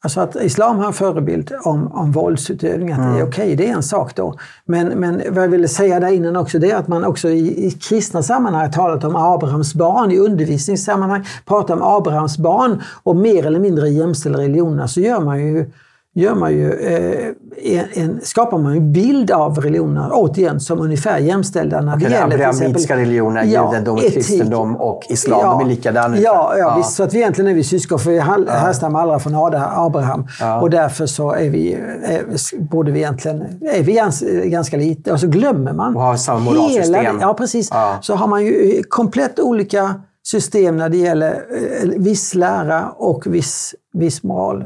Alltså 0.05 0.21
att 0.21 0.37
islam 0.37 0.79
har 0.79 0.87
en 0.87 0.93
förebild 0.93 1.53
om, 1.65 1.93
om 1.93 2.13
våldsutövning, 2.13 2.93
att 2.93 2.99
det 2.99 3.21
är 3.21 3.29
okej, 3.29 3.57
det 3.57 3.69
är 3.69 3.73
en 3.73 3.83
sak 3.83 4.17
då. 4.17 4.35
Men, 4.65 4.89
men 4.89 5.23
vad 5.31 5.45
jag 5.45 5.49
ville 5.49 5.69
säga 5.69 6.01
där 6.01 6.09
innan 6.09 6.37
också, 6.37 6.59
det 6.59 6.71
är 6.71 6.77
att 6.77 6.89
man 6.89 7.05
också 7.05 7.29
i, 7.29 7.67
i 7.67 7.71
kristna 7.71 8.23
sammanhang 8.23 8.63
har 8.63 8.73
talat 8.73 9.05
om 9.05 9.17
Abrahams 9.17 9.75
barn, 9.75 10.11
i 10.11 10.19
undervisningssammanhang 10.19 11.27
pratar 11.45 11.75
om 11.75 11.83
Abrahams 11.83 12.39
barn 12.39 12.83
och 13.03 13.17
mer 13.17 13.47
eller 13.47 13.59
mindre 13.59 13.89
jämställer 13.89 14.39
religionerna, 14.39 14.89
så 14.89 15.01
gör 15.01 15.21
man 15.21 15.47
ju 15.47 15.71
gör 16.15 16.35
man 16.35 16.53
ju, 16.53 16.73
eh, 16.73 17.99
en, 18.03 18.21
skapar 18.23 18.59
man 18.59 18.73
ju 18.73 18.79
en 18.79 18.93
bild 18.93 19.31
av 19.31 19.59
religionerna, 19.61 20.11
återigen, 20.13 20.61
som 20.61 20.81
ungefär 20.81 21.19
jämställda 21.19 21.81
när 21.81 21.97
det 21.97 22.05
Den 22.05 22.13
gäller 22.13 22.53
till 22.53 22.67
exempel- 22.71 22.97
religionerna, 22.99 23.45
Ja, 23.47 23.67
judendom, 23.73 23.99
etik. 23.99 24.15
kristendom 24.15 24.77
och 24.77 25.03
islam, 25.09 25.59
de 25.59 25.67
är 25.67 25.71
likadana. 25.71 26.19
Ja, 26.19 26.55
ja, 26.57 26.59
Ja. 26.59 26.77
Visst, 26.77 26.95
så 26.95 27.03
att 27.03 27.15
vi 27.15 27.19
egentligen 27.19 27.51
är 27.51 27.55
vi 27.55 27.65
syskon, 27.65 27.99
för 27.99 28.11
vi 28.11 28.19
härstammar 28.51 29.01
alla 29.03 29.19
från 29.19 29.35
Abraham. 29.35 30.27
Ja. 30.41 30.61
Och 30.61 30.71
därför 30.71 31.07
så 31.07 31.33
är 31.33 31.51
vi, 31.51 31.73
är, 32.03 32.61
borde 32.71 32.93
vi 32.93 32.99
egentligen, 32.99 33.43
är 33.61 33.83
vi 33.83 33.93
gans, 33.93 34.25
ganska 34.45 34.77
lite, 34.77 35.13
och 35.13 35.21
så 35.21 35.27
glömmer 35.27 35.73
man 35.73 35.97
Och 35.97 36.03
har 36.03 36.17
samma 36.17 36.41
moralsystem. 36.41 36.95
hela- 37.05 37.19
Ja, 37.21 37.35
precis. 37.35 37.69
Ja. 37.73 37.99
Så 38.01 38.15
har 38.15 38.27
man 38.27 38.45
ju 38.45 38.83
komplett 38.89 39.41
olika 39.41 39.95
system 40.27 40.77
när 40.77 40.89
det 40.89 40.97
gäller 40.97 41.31
eh, 41.33 41.89
viss 41.97 42.35
lära 42.35 42.89
och 42.97 43.27
viss, 43.27 43.75
viss 43.93 44.23
moral. 44.23 44.65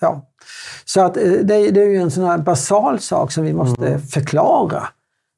Ja. 0.00 0.22
Så 0.84 1.00
att 1.00 1.16
eh, 1.16 1.22
det, 1.22 1.54
är- 1.56 1.72
det 1.72 1.80
är 1.82 1.88
ju 1.88 1.96
en 1.96 2.10
sån 2.10 2.24
här 2.24 2.38
basal 2.38 3.00
sak 3.00 3.32
som 3.32 3.44
vi 3.44 3.52
måste 3.52 3.86
Mm. 3.86 4.00
förklara. 4.02 4.82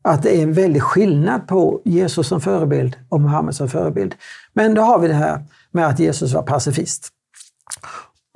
Att 0.04 0.22
det 0.22 0.38
är 0.38 0.42
en 0.42 0.52
väldig 0.52 0.82
skillnad 0.82 1.46
på 1.48 1.80
Jesus 1.84 2.28
som 2.28 2.40
förebild 2.40 2.96
och 3.08 3.20
Muhammed 3.20 3.54
som 3.54 3.68
förebild. 3.68 4.14
Men 4.52 4.74
då 4.74 4.82
har 4.82 4.98
vi 4.98 5.08
det 5.08 5.14
här 5.14 5.42
med 5.70 5.86
att 5.88 5.98
Jesus 5.98 6.32
var 6.34 6.42
pacifist. 6.42 7.08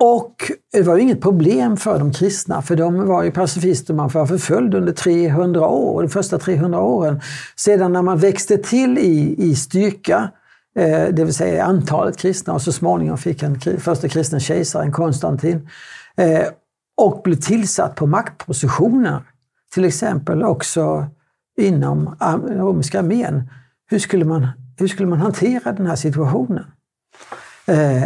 Och 0.03 0.35
det 0.73 0.81
var 0.81 0.95
ju 0.95 1.01
inget 1.01 1.21
problem 1.21 1.77
för 1.77 1.99
de 1.99 2.13
kristna, 2.13 2.61
för 2.61 2.75
de 2.75 3.07
var 3.07 3.23
ju 3.23 3.31
pacifister. 3.31 3.93
Man 3.93 4.09
var 4.09 4.25
förföljd 4.25 4.73
under 4.75 4.93
300 4.93 5.67
år, 5.67 6.01
de 6.01 6.09
första 6.09 6.37
300 6.39 6.81
åren. 6.81 7.21
Sedan 7.55 7.93
när 7.93 8.01
man 8.01 8.17
växte 8.17 8.57
till 8.57 8.97
i, 8.97 9.35
i 9.37 9.55
styrka, 9.55 10.31
eh, 10.79 11.03
det 11.13 11.23
vill 11.23 11.33
säga 11.33 11.63
antalet 11.65 12.17
kristna, 12.17 12.53
och 12.53 12.61
så 12.61 12.71
småningom 12.71 13.17
fick 13.17 13.43
en 13.43 13.59
första 13.79 14.07
kristen 14.09 14.39
kejsaren, 14.39 14.91
Konstantin, 14.91 15.69
eh, 16.17 16.43
och 16.99 17.21
blir 17.23 17.35
tillsatt 17.35 17.95
på 17.95 18.07
maktpositioner, 18.07 19.21
till 19.73 19.85
exempel 19.85 20.43
också 20.43 21.07
inom 21.61 22.15
romerska 22.49 22.99
armén. 22.99 23.49
Hur 23.89 23.99
skulle 23.99 24.25
man, 24.25 24.47
hur 24.77 24.87
skulle 24.87 25.09
man 25.09 25.19
hantera 25.19 25.71
den 25.71 25.87
här 25.87 25.95
situationen? 25.95 26.65
Eh, 27.65 28.03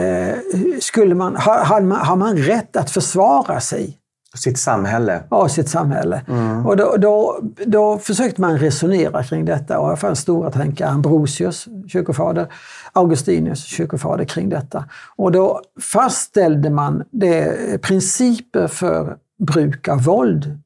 eh, 0.00 0.38
skulle 0.80 1.14
man, 1.14 1.36
har, 1.36 1.64
har, 1.64 1.80
man, 1.80 2.06
har 2.06 2.16
man 2.16 2.36
rätt 2.36 2.76
att 2.76 2.90
försvara 2.90 3.60
sig 3.60 3.98
Sitt 4.34 4.58
samhälle. 4.58 5.22
av 5.28 5.48
sitt 5.48 5.68
samhälle? 5.68 6.22
Mm. 6.28 6.66
Och 6.66 6.76
då, 6.76 6.96
då, 6.98 7.40
då 7.66 7.98
försökte 7.98 8.40
man 8.40 8.58
resonera 8.58 9.22
kring 9.22 9.44
detta 9.44 9.78
och 9.78 9.90
det 9.90 9.96
fanns 9.96 10.18
stora 10.18 10.50
tankar. 10.50 10.88
Ambrosius, 10.88 11.68
kyrkofader, 11.88 12.46
Augustinus, 12.92 13.64
kyrkofader 13.64 14.24
kring 14.24 14.48
detta. 14.48 14.84
Och 15.16 15.32
då 15.32 15.60
fastställde 15.80 16.70
man 16.70 17.04
det, 17.10 17.82
principer 17.82 18.66
för 18.66 19.16
bruk 19.38 19.88
av 19.88 20.02
våld 20.02 20.58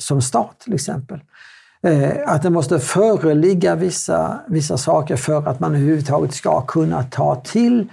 som 0.00 0.22
stat 0.22 0.60
till 0.60 0.74
exempel. 0.74 1.20
Eh, 1.82 2.12
att 2.26 2.42
det 2.42 2.50
måste 2.50 2.78
föreligga 2.78 3.74
vissa, 3.74 4.40
vissa 4.46 4.78
saker 4.78 5.16
för 5.16 5.48
att 5.48 5.60
man 5.60 5.74
överhuvudtaget 5.74 6.34
ska 6.34 6.60
kunna 6.60 7.02
ta 7.02 7.34
till 7.34 7.88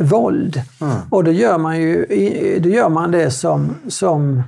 våld. 0.00 0.62
Och 1.10 1.24
då 1.24 1.30
gör 1.30 1.58
man 1.58 1.80
ju 1.80 2.04
i- 2.06 2.58
då 2.62 2.68
gör 2.68 2.88
man 2.88 3.10
det 3.10 3.30
som, 3.30 3.74
som 3.88 4.42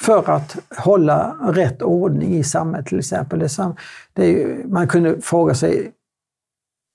för 0.00 0.30
att 0.30 0.56
hålla 0.78 1.36
rätt 1.48 1.82
ordning 1.82 2.34
i 2.36 2.44
samhället 2.44 2.86
till 2.86 2.98
exempel. 2.98 3.38
Det 3.38 3.58
är 3.58 3.72
det 4.12 4.22
är 4.24 4.28
ju, 4.30 4.64
man 4.68 4.88
kunde 4.88 5.20
fråga 5.20 5.54
sig, 5.54 5.92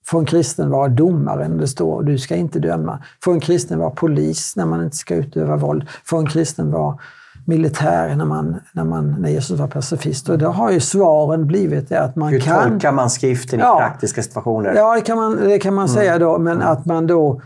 får 0.06 0.18
en 0.18 0.24
kristen 0.26 0.70
vara 0.70 0.88
domare 0.88 1.48
när 1.48 1.58
det 1.58 1.68
står 1.68 2.02
du 2.02 2.18
ska 2.18 2.36
inte 2.36 2.58
döma? 2.58 2.98
Får 3.24 3.32
en 3.32 3.40
kristen 3.40 3.78
vara 3.78 3.90
polis 3.90 4.56
när 4.56 4.66
man 4.66 4.84
inte 4.84 4.96
ska 4.96 5.14
utöva 5.14 5.56
våld? 5.56 5.88
Får 6.04 6.18
en 6.18 6.26
kristen 6.26 6.70
vara 6.70 6.98
militär 7.46 8.16
när, 8.16 8.24
man, 8.24 8.56
när, 8.72 8.84
man, 8.84 9.16
när 9.20 9.28
Jesus 9.30 9.60
var 9.60 9.66
pacifist? 9.68 10.28
Och 10.28 10.38
då 10.38 10.48
har 10.48 10.70
ju 10.70 10.80
svaren 10.80 11.46
blivit 11.46 11.88
det 11.88 12.00
att 12.00 12.16
man 12.16 12.32
Hur 12.32 12.40
kan... 12.40 12.70
tolkar 12.70 12.92
man 12.92 13.10
skriften 13.10 13.60
i 13.60 13.62
Ja. 13.62 13.78
praktiska 13.78 14.22
situationer? 14.22 14.74
Ja, 14.74 14.94
det 14.94 15.00
kan 15.00 15.16
man, 15.18 15.36
det 15.36 15.58
kan 15.58 15.74
man 15.74 15.88
säga 15.88 16.18
då, 16.18 16.38
men 16.38 16.62
att 16.62 16.86
man 16.86 17.06
då 17.06 17.40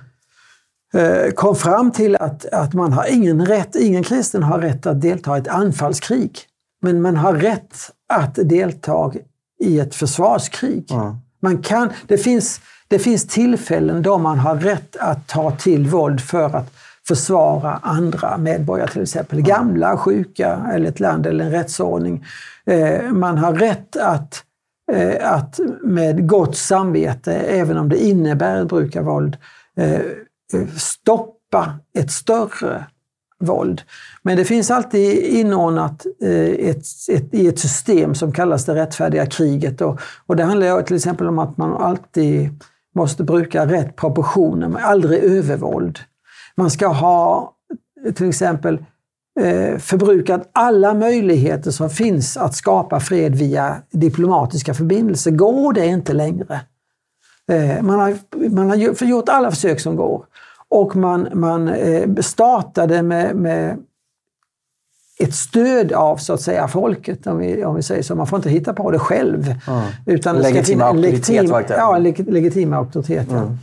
kom 1.35 1.57
fram 1.57 1.91
till 1.91 2.17
att, 2.17 2.47
att 2.47 2.75
man 2.75 2.93
har 2.93 3.07
ingen 3.13 3.47
rätt, 3.47 3.77
ingen 3.77 4.03
kristen 4.03 4.43
har 4.43 4.59
rätt 4.59 4.87
att 4.87 5.01
delta 5.01 5.37
i 5.37 5.41
ett 5.41 5.49
anfallskrig. 5.49 6.39
Men 6.83 7.03
man 7.03 7.17
har 7.17 7.35
rätt 7.35 7.75
att 8.09 8.35
delta 8.35 9.13
i 9.65 9.79
ett 9.81 9.95
försvarskrig. 9.95 10.91
Man 11.43 11.63
kan, 11.63 11.91
det, 12.07 12.19
finns, 12.19 12.61
det 12.89 12.99
finns 12.99 13.27
tillfällen 13.27 14.03
då 14.03 14.19
man 14.19 14.39
har 14.39 14.57
rätt 14.57 14.97
att 14.97 15.27
ta 15.27 15.51
till 15.51 15.87
våld 15.87 16.21
för 16.21 16.57
att 16.57 16.73
försvara 17.09 17.81
andra 17.83 18.39
medborgare, 18.39 18.89
till 18.89 19.03
exempel 19.03 19.43
gamla, 19.43 19.97
sjuka 19.97 20.71
eller 20.73 20.89
ett 20.89 21.01
land 21.01 21.27
eller 21.27 21.45
en 21.45 21.51
rättsordning. 21.51 22.25
Eh, 22.67 23.13
man 23.13 23.39
har 23.39 23.55
rätt 23.55 23.97
att 23.97 24.43
eh, 24.93 25.33
att 25.33 25.61
med 25.83 26.29
gott 26.29 26.57
samvete, 26.57 27.35
även 27.35 27.77
om 27.77 27.89
det 27.89 28.05
innebär 28.05 28.63
ett 28.63 28.69
bruk 28.69 28.97
av 28.97 29.05
våld, 29.05 29.37
eh, 29.77 30.01
stoppa 30.79 31.79
ett 31.99 32.11
större 32.11 32.87
våld. 33.39 33.83
Men 34.23 34.37
det 34.37 34.45
finns 34.45 34.71
alltid 34.71 35.19
inordnat 35.19 36.07
eh, 36.23 36.69
ett, 36.69 36.85
ett, 37.09 37.35
i 37.35 37.47
ett 37.47 37.59
system 37.59 38.15
som 38.15 38.33
kallas 38.33 38.65
det 38.65 38.75
rättfärdiga 38.75 39.27
kriget. 39.27 39.81
Och, 39.81 40.01
och 40.27 40.37
det 40.37 40.45
handlar 40.45 40.83
till 40.83 40.97
exempel 40.97 41.27
om 41.27 41.39
att 41.39 41.57
man 41.57 41.73
alltid 41.73 42.51
måste 42.95 43.25
bruka 43.25 43.67
rätt 43.67 43.97
proportioner, 43.97 44.69
men 44.69 44.85
aldrig 44.85 45.25
övervåld. 45.25 45.99
Man 46.55 46.71
ska 46.71 46.87
ha 46.87 47.53
till 48.15 48.29
exempel 48.29 48.85
eh, 49.41 49.79
förbrukat 49.79 50.51
alla 50.53 50.95
möjligheter 50.95 51.71
som 51.71 51.91
finns 51.91 52.37
att 52.37 52.55
skapa 52.55 53.01
fred 53.01 53.35
via 53.35 53.77
diplomatiska 53.91 54.75
förbindelser. 54.75 55.31
Går 55.31 55.73
det 55.73 55.87
inte 55.87 56.13
längre? 56.13 56.61
Eh, 57.53 57.83
man 57.83 58.01
har, 58.01 58.15
man 58.51 58.69
har 58.71 58.77
gjort 59.07 59.29
alla 59.29 59.51
försök 59.51 59.81
som 59.81 59.97
går. 59.97 60.25
Och 60.69 60.97
man, 60.97 61.29
man 61.33 61.69
eh, 61.69 62.15
startade 62.21 63.03
med, 63.03 63.37
med 63.37 63.79
ett 65.19 65.35
stöd 65.35 65.93
av 65.93 66.17
så 66.17 66.33
att 66.33 66.41
säga 66.41 66.69
folket, 66.69 67.27
om 67.27 67.39
vi, 67.39 67.65
om 67.65 67.75
vi 67.75 67.83
säger 67.83 68.03
så. 68.03 68.15
Man 68.15 68.27
får 68.27 68.37
inte 68.37 68.51
hitta 68.51 68.73
på 68.73 68.91
det 68.91 68.99
själv. 68.99 69.55
Utan 70.07 70.37
det 70.37 70.43
ska 70.43 70.53
Legitima 70.53 70.85
auktoritet 70.85 71.69
det. 71.69 71.75
Ja, 71.75 71.99
leg, 71.99 72.33
legitima 72.33 72.77
auktoritet. 72.77 73.27
ja. 73.31 73.57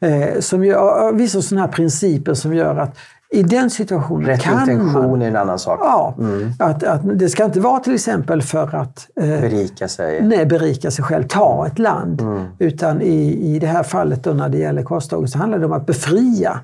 Eh, 0.00 0.40
som 0.40 0.64
gör, 0.64 1.12
vissa 1.12 1.42
sådana 1.42 1.66
här 1.66 1.72
principer 1.72 2.34
som 2.34 2.54
gör 2.54 2.76
att 2.76 2.98
i 3.32 3.42
den 3.42 3.70
situationen 3.70 4.26
Rätt 4.26 4.40
kan 4.40 4.70
intention 4.70 5.10
man... 5.10 5.22
är 5.22 5.28
en 5.28 5.36
annan 5.36 5.58
sak. 5.58 5.80
Ja, 5.82 6.14
att, 6.58 6.84
att 6.84 7.18
det 7.18 7.28
ska 7.28 7.44
inte 7.44 7.60
vara 7.60 7.80
till 7.80 7.94
exempel 7.94 8.42
för 8.42 8.74
att 8.74 9.08
eh, 9.20 9.26
Berika 9.26 9.88
sig. 9.88 10.22
nej, 10.22 10.46
berika 10.46 10.90
sig 10.90 11.04
själv, 11.04 11.24
ta 11.28 11.66
ett 11.66 11.78
land. 11.78 12.22
Utan 12.58 13.02
i, 13.02 13.54
i 13.54 13.58
det 13.58 13.66
här 13.66 13.82
fallet 13.82 14.24
då 14.24 14.32
när 14.32 14.48
det 14.48 14.58
gäller 14.58 14.82
korståget 14.82 15.30
så 15.30 15.38
handlar 15.38 15.58
det 15.58 15.66
om 15.66 15.72
att 15.72 15.86
befria 15.86 16.60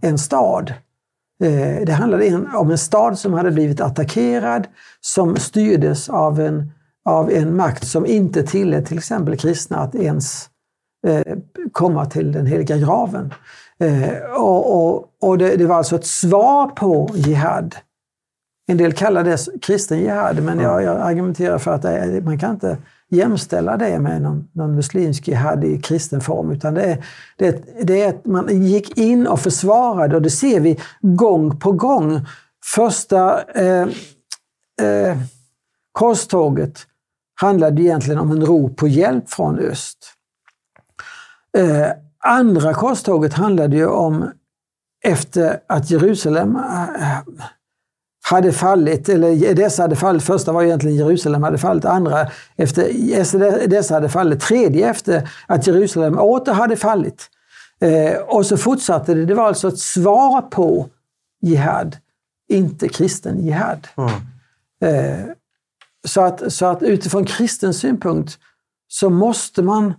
en 0.00 0.18
stad. 0.18 0.74
Eh, 1.42 1.84
det 1.86 1.92
handlade 1.92 2.40
om 2.54 2.70
en 2.70 2.78
stad 2.78 3.18
som 3.18 3.32
hade 3.32 3.50
blivit 3.50 3.80
attackerad, 3.80 4.66
som 5.00 5.36
styrdes 5.36 6.08
av 6.08 6.40
en, 6.40 6.72
av 7.04 7.30
en 7.30 7.56
makt 7.56 7.86
som 7.86 8.06
inte 8.06 8.42
tillät 8.42 8.86
till 8.86 8.98
exempel 8.98 9.36
kristna 9.36 9.76
att 9.76 9.94
ens 9.94 10.48
komma 11.72 12.06
till 12.06 12.32
den 12.32 12.46
heliga 12.46 12.76
graven. 12.76 13.34
Eh, 13.78 14.18
och 14.38 14.74
och, 14.76 15.08
och 15.20 15.38
det, 15.38 15.56
det 15.56 15.66
var 15.66 15.76
alltså 15.76 15.96
ett 15.96 16.06
svar 16.06 16.66
på 16.66 17.10
jihad 17.14 17.74
En 18.66 18.76
del 18.76 18.92
kallar 18.92 19.24
det 19.24 19.62
kristen 19.62 19.98
jihad, 19.98 20.42
men 20.42 20.58
jag, 20.58 20.82
jag 20.82 21.00
argumenterar 21.00 21.58
för 21.58 21.70
att 21.70 21.82
det, 21.82 22.24
man 22.24 22.38
kan 22.38 22.50
inte 22.50 22.78
jämställa 23.08 23.76
det 23.76 23.98
med 23.98 24.22
någon, 24.22 24.48
någon 24.52 24.74
muslimsk 24.74 25.28
jihad 25.28 25.64
i 25.64 25.80
kristen 25.80 26.20
form. 26.20 26.50
Utan 26.50 26.74
det 26.74 26.82
är, 26.82 27.04
det, 27.36 27.64
det 27.82 28.02
är 28.02 28.08
att 28.08 28.26
man 28.26 28.62
gick 28.62 28.98
in 28.98 29.26
och 29.26 29.40
försvarade 29.40 30.16
och 30.16 30.22
det 30.22 30.30
ser 30.30 30.60
vi 30.60 30.80
gång 31.00 31.58
på 31.58 31.72
gång. 31.72 32.26
Första 32.74 33.42
eh, 33.42 33.88
eh, 34.82 35.16
korståget 35.92 36.86
handlade 37.40 37.82
egentligen 37.82 38.20
om 38.20 38.30
en 38.30 38.46
rop 38.46 38.76
på 38.76 38.88
hjälp 38.88 39.30
från 39.30 39.58
öst. 39.58 40.14
Eh, 41.56 41.86
andra 42.18 42.74
korståget 42.74 43.34
handlade 43.34 43.76
ju 43.76 43.86
om 43.86 44.30
efter 45.04 45.60
att 45.66 45.90
Jerusalem 45.90 46.56
eh, 46.56 47.18
hade 48.30 48.52
fallit, 48.52 49.08
eller 49.08 49.54
dessa 49.54 49.82
hade 49.82 49.96
fallit. 49.96 50.22
Första 50.22 50.52
var 50.52 50.62
egentligen 50.62 50.96
Jerusalem 50.96 51.42
hade 51.42 51.58
fallit, 51.58 51.84
andra 51.84 52.30
efter 52.56 53.66
dessa 53.68 53.94
hade 53.94 54.08
fallit, 54.08 54.40
tredje 54.40 54.90
efter 54.90 55.30
att 55.46 55.66
Jerusalem 55.66 56.18
åter 56.18 56.52
hade 56.52 56.76
fallit. 56.76 57.30
Eh, 57.80 58.16
och 58.16 58.46
så 58.46 58.56
fortsatte 58.56 59.14
det. 59.14 59.26
Det 59.26 59.34
var 59.34 59.46
alltså 59.46 59.68
ett 59.68 59.78
svar 59.78 60.42
på 60.42 60.88
jihad, 61.42 61.96
inte 62.48 62.88
kristen 62.88 63.46
jihad. 63.46 63.88
Mm. 63.96 64.10
Eh, 64.80 65.26
så, 66.06 66.20
att, 66.20 66.52
så 66.52 66.66
att 66.66 66.82
utifrån 66.82 67.24
kristen 67.24 67.74
synpunkt 67.74 68.38
så 68.88 69.10
måste 69.10 69.62
man 69.62 69.94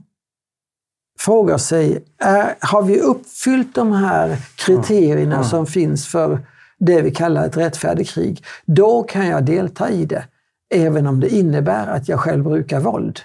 fråga 1.19 1.58
sig, 1.58 2.04
är, 2.19 2.56
har 2.60 2.82
vi 2.82 2.99
uppfyllt 2.99 3.75
de 3.75 3.91
här 3.91 4.38
kriterierna 4.56 5.36
mm. 5.36 5.47
som 5.47 5.65
finns 5.65 6.08
för 6.08 6.39
det 6.78 7.01
vi 7.01 7.12
kallar 7.12 7.45
ett 7.45 7.58
rättfärdigt 7.58 8.10
krig, 8.10 8.43
då 8.65 9.04
kan 9.04 9.28
jag 9.28 9.45
delta 9.45 9.89
i 9.89 10.06
det. 10.06 10.23
Även 10.73 11.08
om 11.08 11.19
det 11.19 11.30
innebär 11.30 11.88
att 11.88 12.10
jag 12.10 12.19
själv 12.19 12.43
brukar 12.43 12.80
våld. 12.80 13.19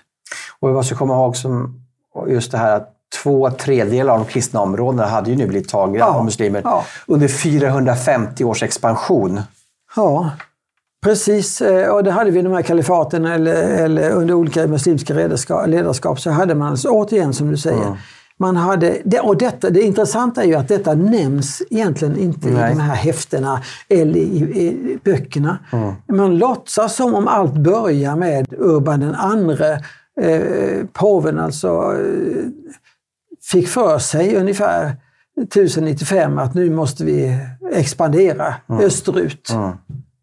Och 0.61 0.69
vi 0.69 0.73
måste 0.73 0.95
komma 0.95 1.15
ihåg 1.15 1.37
som 1.37 1.81
just 2.29 2.53
det 2.53 2.59
här 2.59 2.77
att 2.77 2.93
två 3.23 3.51
tredjedelar 3.51 4.13
av 4.13 4.19
de 4.19 4.27
kristna 4.27 4.61
områdena 4.61 5.07
hade 5.07 5.31
ju 5.31 5.37
nu 5.37 5.47
blivit 5.47 5.69
tagna 5.69 5.99
ja, 5.99 6.07
av 6.07 6.25
muslimer 6.25 6.61
ja. 6.65 6.85
under 7.07 7.29
450 7.29 8.45
års 8.45 8.63
expansion. 8.63 9.41
Ja, 9.97 10.31
precis. 11.03 11.61
Eh, 11.61 11.89
och 11.89 12.05
det 12.05 12.11
hade 12.11 12.31
vi 12.31 12.39
i 12.39 12.43
de 12.43 12.53
här 12.53 12.63
kalifaten 12.63 13.25
eller, 13.25 13.55
eller 13.85 14.11
under 14.11 14.35
olika 14.35 14.67
muslimska 14.67 15.15
ledarskap 15.67 16.21
så 16.21 16.31
hade 16.31 16.55
man 16.55 16.69
alltså, 16.69 16.89
återigen 16.89 17.35
som 17.35 17.51
du 17.51 17.57
säger, 17.57 17.87
mm 17.87 17.97
man 18.41 18.57
hade, 18.57 19.21
och 19.23 19.37
detta, 19.37 19.71
det 19.71 19.83
intressanta 19.83 20.43
är 20.43 20.47
ju 20.47 20.55
att 20.55 20.69
detta 20.69 20.95
nämns 20.95 21.63
egentligen 21.71 22.19
inte 22.19 22.49
Nej. 22.49 22.73
i 22.73 22.75
de 22.75 22.81
här 22.81 22.95
häftena 22.95 23.63
eller 23.89 24.21
i, 24.21 24.39
i 24.39 24.99
böckerna. 25.05 25.59
Mm. 25.73 25.95
Man 26.13 26.39
låtsas 26.39 26.97
som 26.97 27.15
om 27.15 27.29
allt 27.29 27.55
börjar 27.55 28.17
med 28.17 28.53
Urban 28.59 29.01
den 29.01 29.15
andre. 29.15 29.73
Eh, 30.21 30.87
påven 30.93 31.39
alltså 31.39 31.69
eh, 31.69 32.45
fick 33.53 33.69
för 33.69 33.99
sig 33.99 34.37
ungefär 34.37 34.97
1095 35.43 36.39
att 36.39 36.55
nu 36.55 36.71
måste 36.71 37.05
vi 37.05 37.39
expandera 37.73 38.55
mm. 38.69 38.85
österut. 38.85 39.51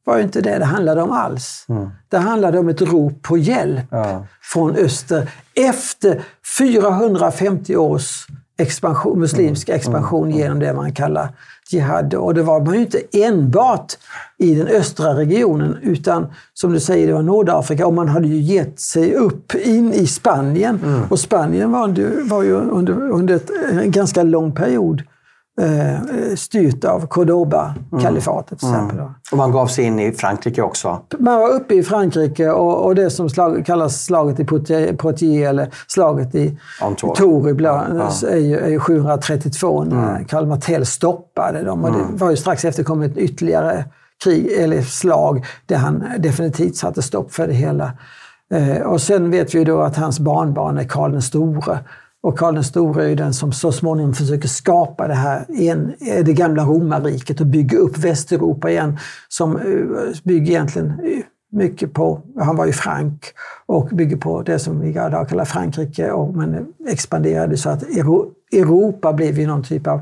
Mm 0.07 0.13
var 0.13 0.17
ju 0.17 0.23
inte 0.23 0.41
det 0.41 0.59
det 0.59 0.65
handlade 0.65 1.01
om 1.01 1.11
alls. 1.11 1.65
Mm. 1.69 1.89
Det 2.09 2.17
handlade 2.17 2.59
om 2.59 2.69
ett 2.69 2.81
rop 2.81 3.21
på 3.21 3.37
hjälp 3.37 3.85
ja. 3.91 4.25
från 4.41 4.75
öster 4.75 5.29
efter 5.55 6.23
450 6.57 7.75
års 7.75 8.27
expansion, 8.59 9.19
muslimsk 9.19 9.69
mm. 9.69 9.77
expansion 9.77 10.27
mm. 10.27 10.37
genom 10.37 10.59
det 10.59 10.73
man 10.73 10.91
kallar 10.91 11.29
jihad. 11.69 12.13
Och 12.13 12.33
det 12.33 12.43
var 12.43 12.61
man 12.61 12.73
ju 12.73 12.79
inte 12.79 13.01
enbart 13.11 13.93
i 14.37 14.55
den 14.55 14.67
östra 14.67 15.13
regionen 15.13 15.77
utan 15.81 16.27
som 16.53 16.73
du 16.73 16.79
säger, 16.79 17.07
det 17.07 17.13
var 17.13 17.21
Nordafrika 17.21 17.87
och 17.87 17.93
man 17.93 18.07
hade 18.07 18.27
ju 18.27 18.39
gett 18.39 18.79
sig 18.79 19.13
upp 19.13 19.55
in 19.55 19.93
i 19.93 20.07
Spanien. 20.07 20.79
Mm. 20.83 21.01
Och 21.09 21.19
Spanien 21.19 21.71
var, 21.71 21.87
var 22.29 22.43
ju 22.43 22.53
under, 22.53 22.93
under 22.93 23.35
ett, 23.35 23.49
en 23.71 23.91
ganska 23.91 24.23
lång 24.23 24.51
period 24.51 25.03
eh, 25.61 26.35
styrt 26.35 26.83
av 26.83 27.07
Cordoba-kalifatet 27.07 28.59
till 28.59 28.67
mm. 28.67 28.79
exempel. 28.79 28.99
Mm. 28.99 29.13
Och 29.31 29.37
man 29.37 29.51
gav 29.51 29.67
sig 29.67 29.85
in 29.85 29.99
i 29.99 30.11
Frankrike 30.11 30.61
också? 30.61 31.01
Man 31.19 31.39
var 31.39 31.49
uppe 31.49 31.75
i 31.75 31.83
Frankrike 31.83 32.49
och, 32.49 32.85
och 32.85 32.95
det 32.95 33.09
som 33.09 33.29
slag, 33.29 33.65
kallas 33.65 34.05
slaget 34.05 34.39
i 34.39 34.45
Poitiers 34.97 35.49
eller 35.49 35.69
slaget 35.87 36.35
i 36.35 36.57
Torup 37.15 37.61
ja. 37.61 37.85
är, 38.27 38.37
ju, 38.37 38.59
är 38.59 38.69
ju 38.69 38.79
732 38.79 39.83
när 39.83 40.09
mm. 40.09 40.25
Karl 40.25 40.45
Martell 40.45 40.85
stoppade 40.85 41.63
dem. 41.63 41.83
Och 41.83 41.91
det 41.91 41.99
mm. 41.99 42.17
var 42.17 42.29
ju 42.29 42.37
strax 42.37 42.65
efter 42.65 42.83
kommit 42.83 43.17
ytterligare 43.17 43.85
krig, 44.23 44.51
eller 44.51 44.81
slag 44.81 45.45
där 45.65 45.75
han 45.75 46.03
definitivt 46.19 46.75
satte 46.75 47.01
stopp 47.01 47.33
för 47.33 47.47
det 47.47 47.53
hela. 47.53 47.91
Eh, 48.53 48.81
och 48.81 49.01
sen 49.01 49.31
vet 49.31 49.55
vi 49.55 49.63
då 49.63 49.81
att 49.81 49.97
hans 49.97 50.19
barnbarn 50.19 50.77
är 50.77 50.83
Karl 50.83 51.11
den 51.11 51.21
store 51.21 51.79
och 52.23 52.37
Karl 52.37 52.53
den 52.53 52.63
store 52.63 53.03
är 53.03 53.07
ju 53.07 53.15
den 53.15 53.33
som 53.33 53.51
så 53.51 53.71
småningom 53.71 54.13
försöker 54.13 54.47
skapa 54.47 55.07
det 55.07 55.13
här 55.13 55.45
en, 55.61 55.93
det 55.99 56.33
gamla 56.33 56.63
romarriket 56.63 57.41
och 57.41 57.47
bygga 57.47 57.77
upp 57.77 57.97
Västeuropa 57.97 58.69
igen. 58.69 58.99
Som 59.27 59.57
eh, 59.57 60.17
bygger 60.23 60.51
egentligen 60.51 60.87
eh, 60.87 61.23
mycket 61.51 61.93
på, 61.93 62.21
han 62.39 62.55
var 62.55 62.65
ju 62.65 62.71
frank 62.71 63.25
och 63.65 63.87
bygger 63.87 64.17
på 64.17 64.41
det 64.41 64.59
som 64.59 64.79
vi 64.79 64.89
idag 64.89 65.29
kallar 65.29 65.45
Frankrike 65.45 66.11
och 66.11 66.35
men 66.35 66.65
expanderade 66.89 67.57
så 67.57 67.69
att 67.69 67.83
Europa 68.53 69.13
blev 69.13 69.39
ju 69.39 69.47
någon 69.47 69.63
typ 69.63 69.87
av 69.87 69.99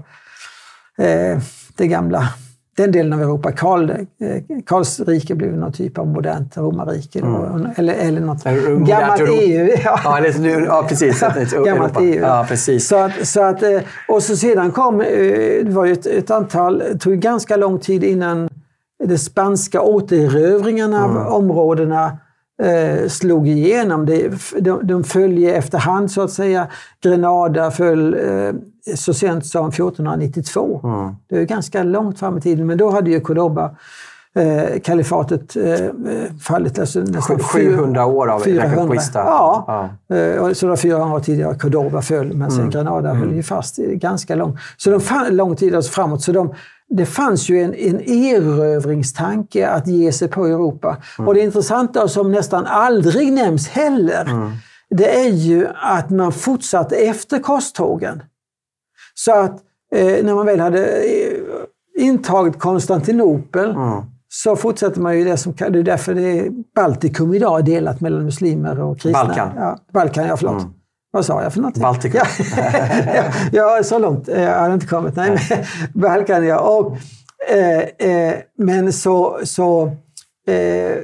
eh, 0.97 1.39
det 1.77 1.87
gamla 1.87 2.29
den 2.77 2.91
delen 2.91 3.13
av 3.13 3.21
Europa. 3.21 3.51
Karl, 3.51 3.89
eh, 3.89 3.97
Karls 4.65 4.99
rike 4.99 5.35
blev 5.35 5.57
någon 5.57 5.71
typ 5.73 5.97
av 5.97 6.07
modernt 6.07 6.57
romarrike. 6.57 7.19
Mm. 7.19 7.67
Eller, 7.75 7.93
eller 7.93 8.21
något 8.21 8.43
gammalt 8.87 9.21
EU. 9.21 9.69
Ja, 9.83 9.99
ja, 10.03 10.21
det, 10.21 10.49
ja 10.49 10.85
precis. 10.89 11.19
gammalt 11.65 11.97
EU. 12.01 12.21
Ja, 12.21 12.45
precis. 12.49 12.87
Så 12.87 12.95
att, 12.95 13.27
så 13.27 13.41
att, 13.41 13.63
eh, 13.63 13.79
och 14.07 14.23
så 14.23 14.35
sedan 14.35 14.71
kom, 14.71 15.01
eh, 15.01 15.07
det 15.63 15.71
var 15.71 15.85
ju 15.85 15.93
ett, 15.93 16.05
ett 16.05 16.31
antal, 16.31 16.79
det 16.79 16.97
tog 16.97 17.19
ganska 17.19 17.57
lång 17.57 17.79
tid 17.79 18.03
innan 18.03 18.49
de 19.03 19.17
spanska 19.17 19.81
återerövringarna 19.81 21.05
mm. 21.05 21.17
av 21.17 21.27
områdena 21.27 22.17
eh, 22.63 23.07
slog 23.07 23.47
igenom. 23.47 24.05
Det, 24.05 24.31
de, 24.59 24.87
de 24.87 25.03
följde 25.03 25.51
efterhand 25.51 26.11
så 26.11 26.21
att 26.21 26.31
säga. 26.31 26.67
Grenada 27.01 27.71
föll 27.71 28.13
eh, 28.13 28.53
så 28.95 29.13
sent 29.13 29.45
som 29.45 29.69
1492. 29.69 30.81
Mm. 30.83 31.15
Det 31.29 31.37
är 31.37 31.43
ganska 31.43 31.83
långt 31.83 32.19
fram 32.19 32.37
i 32.37 32.41
tiden, 32.41 32.67
men 32.67 32.77
då 32.77 32.89
hade 32.89 33.09
ju 33.09 33.19
Cordoba 33.19 33.75
eh, 34.35 34.79
kalifatet 34.79 35.55
eh, 35.55 35.89
fallit. 36.41 36.79
Alltså 36.79 36.99
nästan 36.99 37.39
700 37.39 38.05
år 38.05 38.27
av 38.27 38.39
400. 38.39 38.71
Reconquista. 38.71 39.19
Ja, 39.19 39.65
ja. 40.07 40.15
Eh, 40.15 40.53
så 40.53 40.65
det 40.65 40.69
var 40.69 40.77
400 40.77 41.15
år 41.15 41.19
tidigare 41.19 41.55
Cordoba 41.55 42.01
föll, 42.01 42.33
men 42.33 42.51
sen 42.51 42.59
mm. 42.59 42.71
Granada 42.71 43.09
mm. 43.09 43.21
höll 43.21 43.35
ju 43.35 43.43
fast 43.43 43.77
ganska 43.77 44.35
långt. 44.35 44.59
Så 44.77 44.89
de 44.89 45.01
fann 45.01 45.35
lång 45.35 45.55
tid 45.55 45.75
alltså 45.75 45.91
framåt. 45.91 46.21
Så 46.21 46.31
de, 46.31 46.53
det 46.89 47.05
fanns 47.05 47.49
ju 47.49 47.61
en, 47.61 47.73
en 47.73 48.01
erövringstanke 48.01 49.67
att 49.67 49.87
ge 49.87 50.11
sig 50.11 50.27
på 50.27 50.45
Europa. 50.45 50.97
Mm. 51.17 51.27
Och 51.27 51.33
det 51.33 51.41
intressanta, 51.41 52.07
som 52.07 52.31
nästan 52.31 52.65
aldrig 52.65 53.33
nämns 53.33 53.67
heller, 53.67 54.25
mm. 54.25 54.51
det 54.89 55.25
är 55.25 55.29
ju 55.29 55.67
att 55.75 56.09
man 56.09 56.31
fortsatte 56.31 56.95
efter 56.95 57.39
korstågen. 57.39 58.23
Så 59.13 59.31
att 59.35 59.59
eh, 59.95 60.25
när 60.25 60.35
man 60.35 60.45
väl 60.45 60.59
hade 60.59 60.85
eh, 60.85 61.37
intagit 61.97 62.59
Konstantinopel 62.59 63.69
mm. 63.69 64.03
så 64.29 64.55
fortsätter 64.55 65.01
man 65.01 65.17
ju 65.17 65.23
det 65.23 65.37
som 65.37 65.53
Det 65.57 65.65
är 65.65 65.83
därför 65.83 66.13
det 66.13 66.39
är 66.39 66.51
Baltikum 66.75 67.33
idag 67.33 67.59
är 67.59 67.63
delat 67.63 68.01
mellan 68.01 68.25
muslimer 68.25 68.81
och 68.81 68.99
kristna. 68.99 69.25
Balkan. 69.25 69.49
Ja, 69.55 69.77
Balkan, 69.93 70.27
ja 70.27 70.37
förlåt. 70.37 70.67
Vad 71.15 71.25
sa 71.25 71.43
jag 71.43 71.53
för 71.53 71.59
någonting? 71.59 71.83
Baltikum. 71.83 72.21
ja, 73.13 73.23
ja, 73.51 73.83
så 73.83 73.99
långt 73.99 74.27
jag 74.27 74.59
har 74.59 74.73
inte 74.73 74.87
kommit. 74.87 75.15
Nej, 75.15 75.29
men, 75.29 75.65
Balkan 76.01 76.45
ja. 76.45 76.59
Och, 76.59 76.97
eh, 77.49 78.09
eh, 78.09 78.35
men 78.57 78.93
så, 78.93 79.39
så 79.43 79.85
eh, 80.47 80.97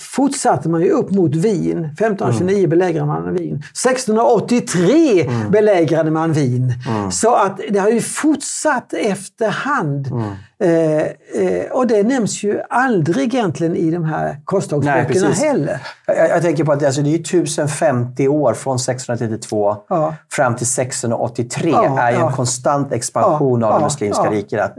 fortsatte 0.00 0.68
man 0.68 0.80
ju 0.80 0.90
upp 0.90 1.10
mot 1.10 1.34
Wien. 1.34 1.84
1529 1.84 2.58
mm. 2.58 2.70
belägrade 2.70 3.06
man 3.06 3.34
Wien. 3.34 3.54
1683 3.54 5.22
mm. 5.22 5.50
belägrade 5.50 6.10
man 6.10 6.32
Wien. 6.32 6.72
Mm. 6.88 7.10
Så 7.10 7.34
att 7.34 7.60
det 7.70 7.78
har 7.78 7.90
ju 7.90 8.00
fortsatt 8.00 8.92
efterhand. 8.92 10.06
Mm. 10.06 10.32
Eh, 10.58 11.02
eh, 11.42 11.70
och 11.72 11.86
det 11.86 12.02
nämns 12.02 12.42
ju 12.42 12.60
aldrig 12.70 13.34
egentligen 13.34 13.76
i 13.76 13.90
de 13.90 14.04
här 14.04 14.40
korstågsböckerna 14.44 15.30
heller. 15.30 15.80
Jag, 16.06 16.30
jag, 16.30 16.42
tänker 16.42 16.64
på 16.64 16.72
att 16.72 16.84
alltså, 16.84 17.02
det 17.02 17.14
är 17.14 17.20
1050 17.20 18.28
år 18.28 18.54
från 18.54 18.76
1632 18.76 19.76
ja. 19.88 20.14
fram 20.30 20.56
till 20.56 20.66
1683 20.66 21.70
ja, 21.70 22.00
är 22.00 22.12
ju 22.12 22.18
ja. 22.18 22.26
en 22.26 22.32
konstant 22.32 22.92
expansion 22.92 23.64
av 23.64 23.78
det 23.78 23.84
muslimska 23.84 24.30
riket. 24.30 24.72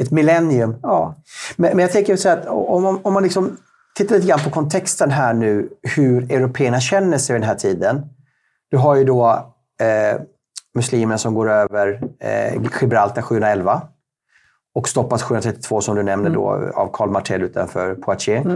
Ett 0.00 0.10
millennium. 0.10 0.76
Men, 1.56 1.70
men, 1.76 1.78
jag 1.78 1.92
tänker 1.92 2.16
så 2.16 2.28
att 2.28 2.46
om, 2.46 3.00
om 3.02 3.12
man 3.12 3.22
liksom 3.22 3.56
titta 3.96 4.14
lite 4.14 4.26
grann 4.26 4.38
på 4.44 4.50
kontexten 4.50 5.10
här 5.10 5.34
nu, 5.34 5.68
hur 5.82 6.32
européerna 6.32 6.80
känner 6.80 7.18
sig 7.18 7.36
i 7.36 7.38
den 7.38 7.48
här 7.48 7.54
tiden. 7.54 8.02
Du 8.70 8.76
har 8.76 8.94
ju 8.96 9.04
då 9.04 9.54
eh, 9.80 10.20
muslimerna 10.74 11.18
som 11.18 11.34
går 11.34 11.50
över 11.50 12.00
eh, 12.20 12.62
Gibraltar 12.80 13.22
711. 13.22 13.82
och 14.74 14.88
stoppas 14.88 15.22
732 15.22 15.80
som 15.80 15.96
du 15.96 16.02
nämnde 16.02 16.30
då 16.30 16.70
av 16.74 16.90
Karl 16.92 17.10
Martell 17.10 17.42
utanför 17.42 17.94
Poitiers. 17.94 18.46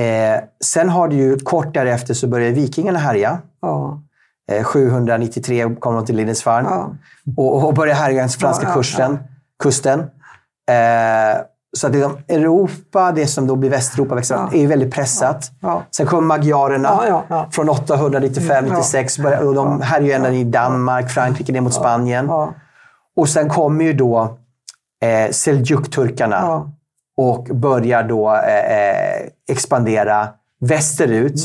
Eh, 0.00 0.40
sen 0.64 0.88
har 0.88 1.08
det 1.08 1.14
ju 1.16 1.38
kort 1.38 1.74
därefter 1.74 2.14
så 2.14 2.26
börjar 2.26 2.50
vikingarna 2.52 2.98
härja. 2.98 3.38
Ja. 3.62 4.02
Eh, 4.52 4.64
793 4.64 5.74
kommer 5.80 5.96
de 5.96 6.06
till 6.06 6.16
Lindisfarne 6.16 6.68
Ja. 6.70 6.90
och, 7.36 7.64
och 7.66 7.74
börjar 7.74 7.94
härja 7.94 8.16
längs 8.16 8.36
franska 8.36 8.66
ja, 8.68 8.74
kusten. 8.74 9.18
kusten. 9.62 10.00
Eh, 10.70 11.40
så 11.76 11.86
att 11.86 11.92
liksom 11.92 12.18
Europa, 12.28 13.12
det 13.12 13.26
som 13.26 13.46
då 13.46 13.56
blir 13.56 13.70
Västeuropa, 13.70 14.14
växer, 14.14 14.34
Ja. 14.34 14.50
är 14.52 14.58
ju 14.60 14.66
väldigt 14.66 14.94
pressat. 14.94 15.50
Ja. 15.60 15.82
Sen 15.96 16.06
kommer 16.06 16.22
magyarerna 16.26 16.88
Ja, 16.88 17.04
ja, 17.08 17.24
ja. 17.28 17.48
från 17.52 17.68
895, 17.68 18.64
Ja. 18.68 18.72
96. 18.74 19.18
börjar- 19.18 19.40
Och 19.42 19.54
de 19.54 19.80
härjar 19.80 20.06
ju 20.06 20.12
ända 20.12 20.32
i 20.32 20.44
Danmark, 20.44 21.10
Frankrike, 21.10 21.52
ner 21.52 21.60
mot 21.60 21.74
Spanien. 21.74 22.26
Ja. 22.28 22.54
Och 23.16 23.28
sen 23.28 23.48
kommer 23.48 23.84
ju 23.84 23.92
då 23.92 24.38
eh, 25.02 25.30
Seljuk-turkarna 25.30 26.36
Ja. 26.42 26.70
och 27.16 27.44
börjar 27.44 28.02
då 28.02 28.34
eh, 28.34 28.78
eh, 28.78 29.28
expandera 29.48 30.28
västerut 30.60 31.40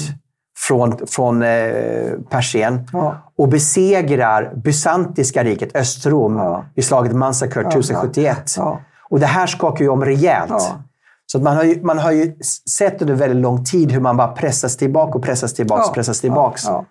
från, 0.67 0.97
från 1.07 1.43
eh, 1.43 2.11
Persien 2.29 2.87
Ja. 2.93 3.15
och 3.37 3.47
besegrar 3.47 4.51
bysantiska 4.55 5.43
riket, 5.43 5.75
Östrom, 5.75 6.35
Ja. 6.37 6.65
vid 6.75 6.85
slaget 6.85 7.13
Massacre 7.15 7.61
1071. 7.61 8.55
Och 9.11 9.19
det 9.19 9.25
här 9.25 9.47
skakar 9.47 9.85
ju 9.85 9.89
om 9.89 10.05
rejält. 10.05 10.49
Ja. 10.49 10.83
Så 11.25 11.37
att 11.37 11.43
man, 11.43 11.55
har 11.55 11.63
ju, 11.63 11.81
man 11.83 11.99
har 11.99 12.11
ju 12.11 12.35
sett 12.69 13.01
under 13.01 13.15
väldigt 13.15 13.41
lång 13.41 13.63
tid 13.63 13.91
hur 13.91 13.99
man 13.99 14.17
bara 14.17 14.27
pressas 14.27 14.77
tillbaka 14.77 15.17
och 15.17 15.23
pressas 15.23 15.53
tillbaka 15.53 15.83
och 15.83 15.93
pressas 15.93 16.21
tillbaka. 16.21 16.59
Ja, 16.63 16.85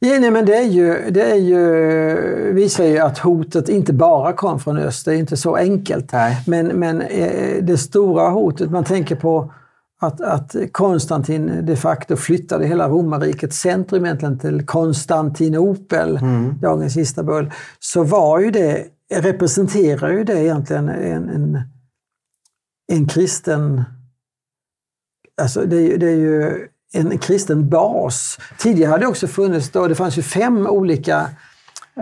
ja. 0.00 0.18
nej, 0.18 0.30
men 0.30 0.46
det, 0.46 0.56
är 0.56 0.66
ju, 0.66 1.10
det 1.10 1.22
är 1.22 1.36
ju, 1.36 2.52
visar 2.52 2.84
ju 2.84 2.98
att 2.98 3.18
hotet 3.18 3.68
inte 3.68 3.92
bara 3.92 4.32
kom 4.32 4.60
från 4.60 4.78
öst. 4.78 5.04
Det 5.04 5.14
är 5.14 5.16
inte 5.16 5.36
så 5.36 5.56
enkelt. 5.56 6.12
Nej. 6.12 6.42
Men, 6.46 6.66
men 6.66 7.00
eh, 7.00 7.62
det 7.62 7.78
stora 7.78 8.28
hotet, 8.28 8.70
man 8.70 8.84
tänker 8.84 9.16
på 9.16 9.52
att, 10.00 10.20
att 10.20 10.56
Konstantin 10.72 11.66
de 11.66 11.76
facto 11.76 12.16
flyttade 12.16 12.66
hela 12.66 12.88
romarrikets 12.88 13.58
centrum 13.60 14.04
egentligen 14.04 14.38
till 14.38 14.66
Konstantinopel, 14.66 16.18
dagens 16.60 16.96
Istanbul, 16.96 17.50
så 17.80 18.02
var 18.02 18.38
ju 18.38 18.50
det, 18.50 18.84
representerar 19.20 20.10
ju 20.10 20.24
det 20.24 20.44
egentligen 20.44 20.88
en, 20.88 21.28
en, 21.28 21.60
en 22.92 23.08
kristen 23.08 23.84
Alltså 25.42 25.66
det, 25.66 25.96
det 25.96 26.06
är 26.06 26.16
ju 26.16 26.68
en 26.92 27.18
kristen 27.18 27.68
bas. 27.68 28.38
Tidigare 28.58 28.90
hade 28.90 29.02
det 29.02 29.08
också 29.08 29.26
funnits, 29.26 29.70
då, 29.70 29.88
det 29.88 29.94
fanns 29.94 30.18
ju 30.18 30.22
fem 30.22 30.66
olika 30.66 31.30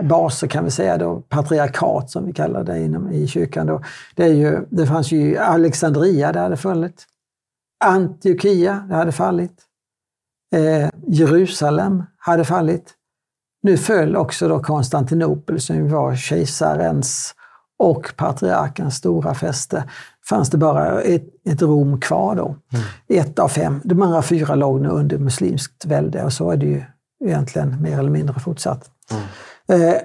baser 0.03 0.47
kan 0.47 0.65
vi 0.65 0.71
säga, 0.71 0.97
då, 0.97 1.21
patriarkat 1.21 2.09
som 2.09 2.25
vi 2.25 2.33
kallar 2.33 2.63
det 2.63 2.79
inom, 2.79 3.11
i 3.11 3.27
kyrkan. 3.27 3.67
Då. 3.67 3.83
Det, 4.15 4.23
är 4.23 4.33
ju, 4.33 4.65
det 4.69 4.87
fanns 4.87 5.11
ju 5.11 5.37
Alexandria, 5.37 6.31
det 6.31 6.39
hade 6.39 6.57
fallit. 6.57 7.05
Antiochia, 7.83 8.85
det 8.89 8.95
hade 8.95 9.11
fallit. 9.11 9.61
Eh, 10.55 10.89
Jerusalem 11.07 12.03
hade 12.17 12.45
fallit. 12.45 12.93
Nu 13.63 13.77
föll 13.77 14.15
också 14.15 14.47
då 14.47 14.59
Konstantinopel 14.59 15.61
som 15.61 15.89
var 15.89 16.15
kejsarens 16.15 17.35
och 17.79 18.13
patriarkens 18.17 18.95
stora 18.95 19.33
fäste. 19.33 19.83
fanns 20.29 20.49
det 20.49 20.57
bara 20.57 21.01
ett, 21.01 21.25
ett 21.45 21.61
Rom 21.61 21.99
kvar 21.99 22.35
då. 22.35 22.55
Ett 23.07 23.39
av 23.39 23.47
fem. 23.47 23.81
De 23.83 24.01
andra 24.01 24.21
fyra 24.21 24.55
låg 24.55 24.81
nu 24.81 24.89
under 24.89 25.17
muslimskt 25.17 25.85
välde 25.85 26.23
och 26.23 26.33
så 26.33 26.51
är 26.51 26.57
det 26.57 26.65
ju 26.65 26.83
egentligen 27.25 27.81
mer 27.81 27.99
eller 27.99 28.09
mindre 28.09 28.39
fortsatt. 28.39 28.89
Eh, 29.67 29.95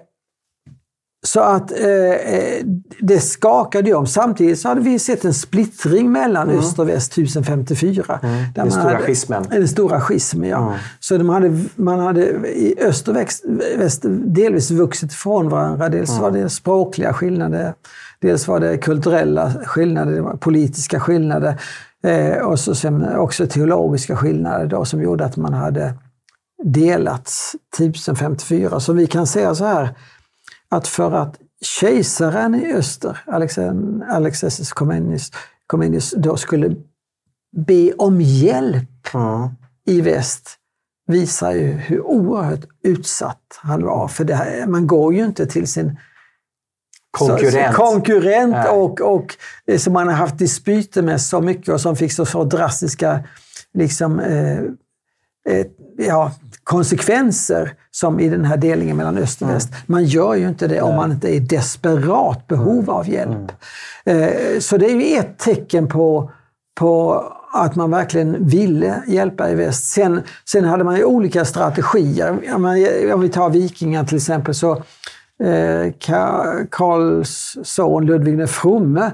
så 1.27 1.41
att 1.41 1.71
eh, 1.81 1.89
eh, 2.35 2.65
det 3.01 3.21
skakade 3.21 3.89
ju 3.89 3.95
om. 3.95 4.07
Samtidigt 4.07 4.59
så 4.59 4.69
hade 4.69 4.81
vi 4.81 4.99
sett 4.99 5.25
en 5.25 5.35
splittring 5.35 6.13
mellan 6.13 6.51
öst 6.51 6.79
och 6.79 6.89
väst 6.89 7.13
1054. 7.13 8.05
Där 8.23 8.29
Den 8.55 8.65
man 8.65 8.71
stora 8.71 8.85
hade- 8.85 8.99
schismen. 8.99 9.45
Den 9.51 9.69
stora 9.69 10.01
schismen, 10.01 10.49
ja. 10.49 10.75
Så 11.01 11.17
de 11.19 11.29
hade, 11.29 11.59
man 11.77 12.01
hade 12.01 12.23
i 12.49 12.75
öst 12.81 13.09
och 13.09 13.17
väst, 13.17 13.45
väst 13.79 14.03
delvis 14.25 14.71
vuxit 14.71 15.13
ifrån 15.13 15.49
varandra. 15.49 15.89
Dels 15.89 16.19
var 16.19 16.31
det 16.31 16.49
språkliga 16.51 17.13
skillnader, 17.13 17.75
dels 18.21 18.49
var 18.49 18.61
det 18.61 18.79
kulturella 18.79 19.53
skillnader, 19.65 20.13
det 20.13 20.39
politiska 20.39 21.01
skillnader 21.01 21.61
eh, 22.05 22.39
och 22.47 22.61
så 22.61 22.75
sen 22.75 23.17
också 23.17 23.47
teologiska 23.47 24.17
skillnader 24.17 24.67
då, 24.67 24.85
som 24.85 25.03
gjorde 25.03 25.25
att 25.25 25.37
man 25.37 25.53
hade 25.55 25.95
delats 26.65 27.57
1054. 27.79 28.81
Så 28.81 28.93
vi 28.93 29.07
kan 29.07 29.27
säga 29.27 29.55
så 29.55 29.65
här 29.65 29.89
att 30.69 30.89
för 30.89 31.13
att 31.13 31.37
kejsaren 31.61 32.55
i 32.55 32.73
öster, 32.73 33.19
Alexis 34.11 34.73
Comenius, 34.73 35.31
Comenius 35.67 36.15
då 36.17 36.37
skulle 36.37 36.77
be 37.57 37.93
om 37.93 38.21
hjälp 38.21 39.15
Mm. 39.15 39.49
i 39.87 40.01
väst 40.01 40.51
visar 41.07 41.53
ju 41.53 41.73
hur 41.73 42.01
oerhört 42.01 42.65
utsatt 42.83 43.59
han 43.63 43.83
var. 43.85 44.09
För 44.09 44.25
det 44.25 44.35
här, 44.35 44.67
man 44.67 44.87
går 44.87 45.15
ju 45.15 45.25
inte 45.25 45.47
till 45.47 45.67
sin 45.67 45.99
Konkurrent. 47.11 47.77
så- 47.77 47.83
konkurrent 47.83 48.51
Nej. 48.51 48.69
och, 48.69 49.01
och 49.01 49.37
eh, 49.67 49.79
som 49.79 49.93
man 49.93 50.07
har 50.07 50.15
haft 50.15 50.39
dispyter 50.39 51.03
med 51.03 51.21
så 51.21 51.41
mycket 51.41 51.69
och 51.75 51.81
som 51.81 51.97
fick 51.97 52.13
så, 52.13 52.27
så 52.27 52.45
drastiska 52.45 53.25
liksom, 53.75 54.21
eh, 54.21 54.59
eh, 55.49 55.67
ja, 55.99 56.33
konsekvenser 56.67 57.73
som 57.91 58.21
i 58.21 58.29
den 58.29 58.45
här 58.45 58.57
delningen 58.57 58.97
mellan 58.97 59.19
öst 59.19 59.43
och 59.43 59.49
väst. 59.51 59.69
Man 59.87 60.05
gör 60.05 60.35
ju 60.35 60.49
inte 60.49 60.67
det 60.67 60.81
om 60.81 60.97
man 60.97 61.13
inte 61.13 61.29
är 61.29 61.35
i 61.35 61.39
desperat 61.41 62.47
behov 62.47 62.91
av 62.91 63.09
hjälp. 63.09 63.53
Eh, 64.05 64.29
Så 64.61 64.77
det 64.77 64.87
är 64.87 64.95
ju 64.95 65.17
ett 65.19 65.39
tecken 65.39 65.89
på, 65.89 66.31
på 66.81 67.23
att 67.53 67.77
man 67.77 67.91
verkligen 67.91 68.49
ville 68.49 69.03
hjälpa 69.07 69.51
i 69.51 69.55
väst. 69.55 69.85
Sen, 69.85 70.23
sen 70.51 70.65
hade 70.65 70.85
man 70.85 70.97
ju 70.97 71.05
olika 71.05 71.45
strategier. 71.45 72.59
Men 72.59 73.13
Om 73.15 73.21
vi 73.21 73.29
tar 73.29 73.51
vikingar 73.51 74.05
till 74.05 74.17
exempel 74.17 74.55
så 74.55 74.73
eh, 75.43 75.87
Ka- 76.01 76.67
Karls 76.71 77.57
son 77.65 78.07
Ludvig 78.07 78.39
den 78.39 78.49
fromme 78.49 79.11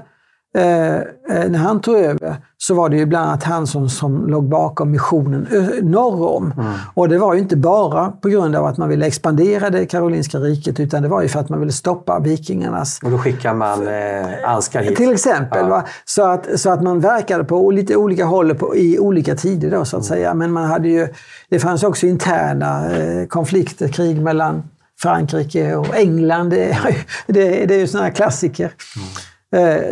Eh, 0.55 0.95
eh, 0.95 1.01
när 1.49 1.57
han 1.59 1.81
tog 1.81 1.95
över 1.95 2.35
så 2.57 2.73
var 2.75 2.89
det 2.89 2.97
ju 2.97 3.05
bland 3.05 3.25
annat 3.29 3.43
han 3.43 3.67
som, 3.67 3.89
som 3.89 4.27
låg 4.27 4.43
bakom 4.49 4.91
missionen 4.91 5.47
norr 5.81 6.27
om. 6.35 6.53
Och 6.93 7.09
det 7.09 7.17
var 7.17 7.33
ju 7.33 7.39
inte 7.39 7.55
bara 7.57 8.11
på 8.11 8.29
grund 8.29 8.55
av 8.55 8.65
att 8.65 8.77
man 8.77 8.89
ville 8.89 9.05
expandera 9.05 9.69
det 9.69 9.85
karolinska 9.85 10.37
riket 10.37 10.79
utan 10.79 11.01
det 11.01 11.07
var 11.09 11.21
ju 11.21 11.27
för 11.27 11.39
att 11.39 11.49
man 11.49 11.59
ville 11.59 11.71
stoppa 11.71 12.19
vikingarnas 12.19 12.99
Och 13.03 13.11
då 13.11 13.17
skickar 13.17 13.53
man 13.53 13.87
eh, 13.87 14.49
Ansgar 14.49 14.81
hit. 14.81 14.95
till 14.97 15.11
exempel. 15.13 15.67
Ja. 15.69 15.83
Så, 16.05 16.23
att, 16.23 16.59
så 16.59 16.69
att 16.69 16.83
man 16.83 16.99
verkade 16.99 17.43
på 17.43 17.71
lite 17.71 17.95
olika 17.95 18.25
håll 18.25 18.55
på, 18.55 18.75
i 18.75 18.99
olika 18.99 19.35
tider 19.35 19.71
då, 19.71 19.85
så 19.85 19.97
att 19.97 20.05
säga. 20.05 20.33
Men 20.33 20.51
man 20.51 20.65
hade 20.65 20.87
ju, 20.89 21.07
det 21.49 21.59
fanns 21.59 21.83
också 21.83 22.05
interna 22.07 22.91
eh, 22.97 23.25
konflikter, 23.27 23.87
krig 23.87 24.21
mellan 24.21 24.63
Frankrike 25.01 25.75
och 25.75 25.95
England. 25.95 26.49
Det, 26.49 26.63
är 26.71 26.89
ju- 26.89 27.03
det, 27.33 27.65
det 27.65 27.75
är 27.75 27.79
ju 27.79 27.87
sådana 27.87 28.07
här 28.07 28.13
klassiker. 28.15 28.65
Eh, 28.65 29.32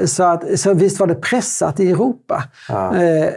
så, 0.07 0.23
att, 0.23 0.59
så 0.59 0.73
visst 0.73 0.99
var 0.99 1.07
det 1.07 1.15
pressat 1.15 1.79
i 1.79 1.91
Europa. 1.91 2.43
Ja. 2.69 2.95
Eh, 2.95 3.27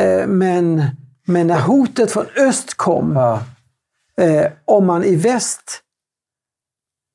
eh, 0.00 0.26
men, 0.26 0.82
men 1.26 1.46
när 1.46 1.60
hotet 1.60 2.12
från 2.12 2.26
öst 2.36 2.74
kom, 2.74 3.12
Ja. 3.16 3.42
eh, 4.24 4.52
om 4.64 4.86
man 4.86 5.04
i 5.04 5.16
väst 5.16 5.82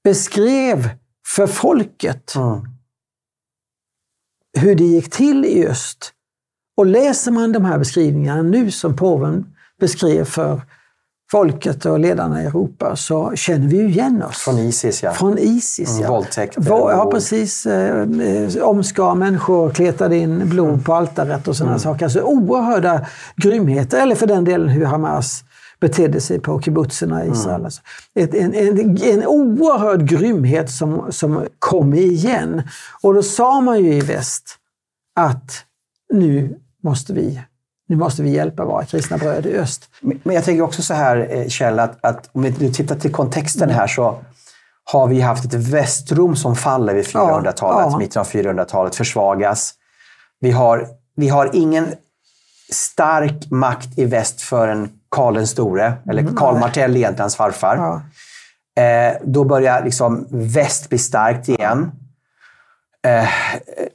beskrev 0.03 0.89
för 1.27 1.47
folket 1.47 2.35
Mm. 2.35 2.59
hur 4.57 4.75
det 4.75 4.83
gick 4.83 5.09
till 5.09 5.45
i 5.45 5.67
öst. 5.67 6.13
Och 6.77 6.85
läser 6.85 7.31
man 7.31 7.51
de 7.51 7.65
här 7.65 7.77
beskrivningarna 7.77 8.41
nu 8.41 8.71
som 8.71 8.95
påven 8.95 9.55
beskrev 9.79 10.25
för 10.25 10.61
folket 11.37 11.85
och 11.85 11.99
ledarna 11.99 12.43
i 12.43 12.45
Europa 12.45 12.95
så 12.95 13.35
känner 13.35 13.67
vi 13.67 13.77
ju 13.77 13.87
igen 13.89 14.23
oss. 14.23 14.37
Från 14.37 14.57
Isis, 14.59 15.03
ja. 15.03 15.11
Från 15.11 15.37
Isis, 15.37 15.89
Mm, 15.89 16.01
ja. 16.03 16.09
våldtäkter 16.11 16.61
Vå- 16.61 16.91
Ja, 16.91 17.09
precis. 17.11 17.65
Eh, 17.65 18.01
eh, 18.01 18.61
omskar 18.63 19.15
människor, 19.15 19.69
kletade 19.69 20.17
in 20.17 20.49
blod 20.49 20.85
på 20.85 20.93
altaret 20.93 21.47
och 21.47 21.55
sådana 21.55 21.79
saker. 21.79 22.05
Alltså 22.05 22.21
oerhörda 22.21 23.05
grymheter. 23.35 24.01
Eller 24.01 24.15
för 24.15 24.27
den 24.27 24.43
delen 24.43 24.69
hur 24.69 24.85
Hamas 24.85 25.43
betedde 25.81 26.21
sig 26.21 26.39
på 26.39 26.61
kibbutzerna 26.61 27.25
i 27.25 27.29
Israel. 27.31 27.65
Alltså. 27.65 27.81
Ett, 28.19 28.33
en, 28.33 28.53
en, 28.53 28.97
en 29.03 29.25
oerhörd 29.25 30.07
grymhet 30.09 30.71
som, 30.71 31.11
som 31.11 31.45
kom 31.59 31.93
igen. 31.93 32.61
Och 33.01 33.13
då 33.13 33.23
sa 33.23 33.61
man 33.61 33.79
ju 33.83 33.93
i 33.93 33.99
väst 34.01 34.43
att 35.19 35.51
nu 36.13 36.55
måste 36.83 37.13
vi, 37.13 37.41
nu 37.87 37.95
måste 37.95 38.23
vi 38.23 38.29
hjälpa 38.29 38.65
våra 38.65 38.85
kristna 38.85 39.17
bröder 39.17 39.49
i 39.49 39.57
öst. 39.57 39.89
Men 40.01 40.35
jag 40.35 40.43
tänker 40.43 40.63
också 40.63 40.81
så 40.81 40.93
här, 40.93 41.27
eh, 41.31 41.47
Kjell, 41.47 41.79
att, 41.79 42.05
att 42.05 42.29
om 42.31 42.41
vi 42.41 42.55
nu 42.59 42.71
tittar 42.71 42.95
till 42.95 43.11
kontexten 43.11 43.69
här 43.69 43.87
så 43.87 44.19
har 44.83 45.07
vi 45.07 45.21
haft 45.21 45.45
ett 45.45 45.53
västrom 45.53 46.35
som 46.35 46.55
faller 46.55 46.93
vid 46.93 47.05
400-talet, 47.05 47.87
ja. 47.91 47.97
mitten 47.97 48.19
av 48.19 48.27
400-talet, 48.27 48.95
försvagas. 48.95 49.73
Vi 50.39 50.51
har, 50.51 50.87
vi 51.15 51.29
har 51.29 51.49
ingen 51.53 51.87
stark 52.71 53.51
makt 53.51 53.97
i 53.97 54.05
väst 54.05 54.41
förrän 54.41 54.89
Karl 55.09 55.33
den 55.33 55.47
store, 55.47 55.93
eller 56.09 56.35
Karl 56.35 56.59
Martell 56.59 56.95
egentligen, 56.95 57.21
hans 57.21 57.35
farfar. 57.35 57.77
Ja. 57.77 58.01
Eh, 58.83 59.17
då 59.23 59.43
börjar 59.43 59.83
liksom 59.83 60.27
väst 60.29 60.89
bli 60.89 60.97
starkt 60.97 61.49
igen. 61.49 61.91
Eh, 63.07 63.29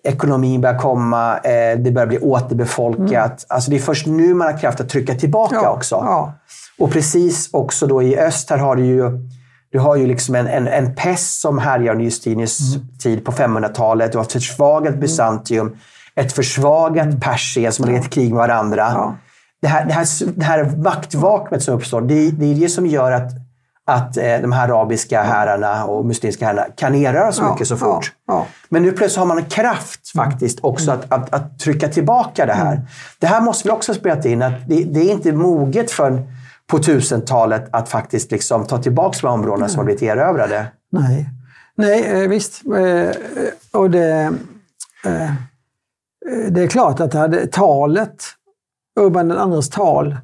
ekonomin 0.05 0.61
börjar 0.61 0.79
komma, 0.79 1.39
eh, 1.39 1.79
det 1.79 1.91
börjar 1.91 2.07
bli 2.07 2.19
återbefolkat. 2.19 3.11
Mm. 3.11 3.39
Alltså 3.49 3.71
det 3.71 3.77
är 3.77 3.81
först 3.81 4.07
nu 4.07 4.35
man 4.35 4.53
har 4.53 4.59
kraft 4.59 4.81
att 4.81 4.89
trycka 4.89 5.15
tillbaka 5.15 5.55
ja, 5.55 5.71
också. 5.71 5.95
Ja. 5.95 6.33
Och 6.79 6.91
precis 6.91 7.49
också 7.53 7.87
då 7.87 8.03
i 8.03 8.19
öst, 8.19 8.51
här 8.51 8.59
har 8.59 8.77
du 8.77 8.87
ju, 8.87 9.11
du 9.73 9.79
har 9.79 9.97
ju 9.97 10.07
liksom 10.07 10.35
en, 10.35 10.47
en, 10.47 10.69
en 10.69 10.95
pest 10.95 11.41
som 11.41 11.59
härjar 11.59 11.93
under 11.93 12.05
Justinius 12.05 12.77
mm. 12.77 12.89
tid 13.03 13.25
på 13.25 13.33
500-talet. 13.33 14.13
Du 14.13 14.19
har 14.19 14.25
ett 14.25 14.33
försvagat 14.33 14.89
mm. 14.89 15.01
Bysantium, 15.01 15.77
ett 16.15 16.33
försvagat 16.33 17.21
Persien 17.21 17.73
som 17.73 17.85
har 17.85 17.93
legat 17.93 18.07
i 18.07 18.11
krig 18.11 18.31
med 18.31 18.39
varandra. 18.39 18.91
Ja. 18.95 19.15
Det, 19.63 19.69
här, 19.69 19.85
det, 19.85 19.93
här, 19.93 20.07
det 20.37 20.45
här 20.45 20.77
maktvakuumet 20.77 21.63
som 21.63 21.75
uppstår, 21.75 22.01
det, 22.01 22.31
det 22.31 22.47
är 22.47 22.55
det 22.55 22.69
som 22.69 22.87
gör 22.87 23.13
att 23.13 23.48
att 23.89 24.17
eh, 24.17 24.39
de 24.41 24.53
här 24.53 24.69
arabiska 24.69 25.23
herrarna 25.23 25.85
och 25.85 26.05
muslimska 26.07 26.47
herrarna 26.47 26.67
kan 26.77 26.95
erövra 26.95 27.33
så 27.33 27.45
mycket 27.45 27.69
så 27.69 27.77
fort. 27.77 28.13
Ja, 28.27 28.35
ja. 28.35 28.47
Men 28.69 28.83
nu 28.83 28.93
plötsligt 28.93 29.19
har 29.19 29.27
man 29.27 29.39
en 29.39 29.45
kraft 29.45 30.09
faktiskt 30.09 30.59
också 30.61 30.91
att, 30.91 31.13
att, 31.13 31.35
att, 31.35 31.59
trycka 31.59 31.89
tillbaka 31.89 32.47
det 32.47 32.53
här. 32.53 32.73
Mm. 32.73 32.87
Det 33.19 33.27
här 33.27 33.41
måste 33.41 33.69
vi 33.69 33.73
också 33.73 33.95
spela 33.95 34.23
in, 34.23 34.43
att 34.43 34.69
det, 34.69 34.85
det 34.85 35.01
är 35.01 35.13
inte 35.13 35.33
moget 35.33 35.91
för 35.91 36.23
på 36.67 36.79
tusentalet 36.79 37.69
att 37.73 37.89
faktiskt 37.89 38.31
liksom 38.31 38.67
ta 38.67 38.83
tillbaka 38.83 39.19
de 39.23 39.29
områdena 39.29 39.67
Nej. 39.67 39.69
som 39.69 39.79
har 39.79 39.85
blivit 39.85 40.03
erövrade. 40.03 40.67
Nej, 40.93 41.31
Nej 41.75 42.23
eh, 42.23 42.29
visst. 42.29 42.63
Eh, 42.67 43.11
och 43.73 43.91
det, 43.91 44.33
det 46.51 46.63
är 46.63 46.69
klart 46.69 47.01
att 47.01 47.11
det 47.11 47.19
hade 47.19 47.47
talet, 47.47 48.25
Urban 49.01 49.53
IIs 49.53 49.71
tal, 49.71 50.17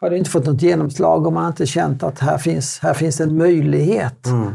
hade 0.00 0.18
inte 0.18 0.30
fått 0.30 0.46
något 0.46 0.62
genomslag 0.62 1.26
om 1.26 1.34
man 1.34 1.46
inte 1.46 1.66
känt 1.66 2.02
att 2.02 2.18
här 2.18 2.38
finns, 2.38 2.78
här 2.82 2.94
finns 2.94 3.20
en 3.20 3.36
möjlighet 3.36 4.26
mm. 4.26 4.46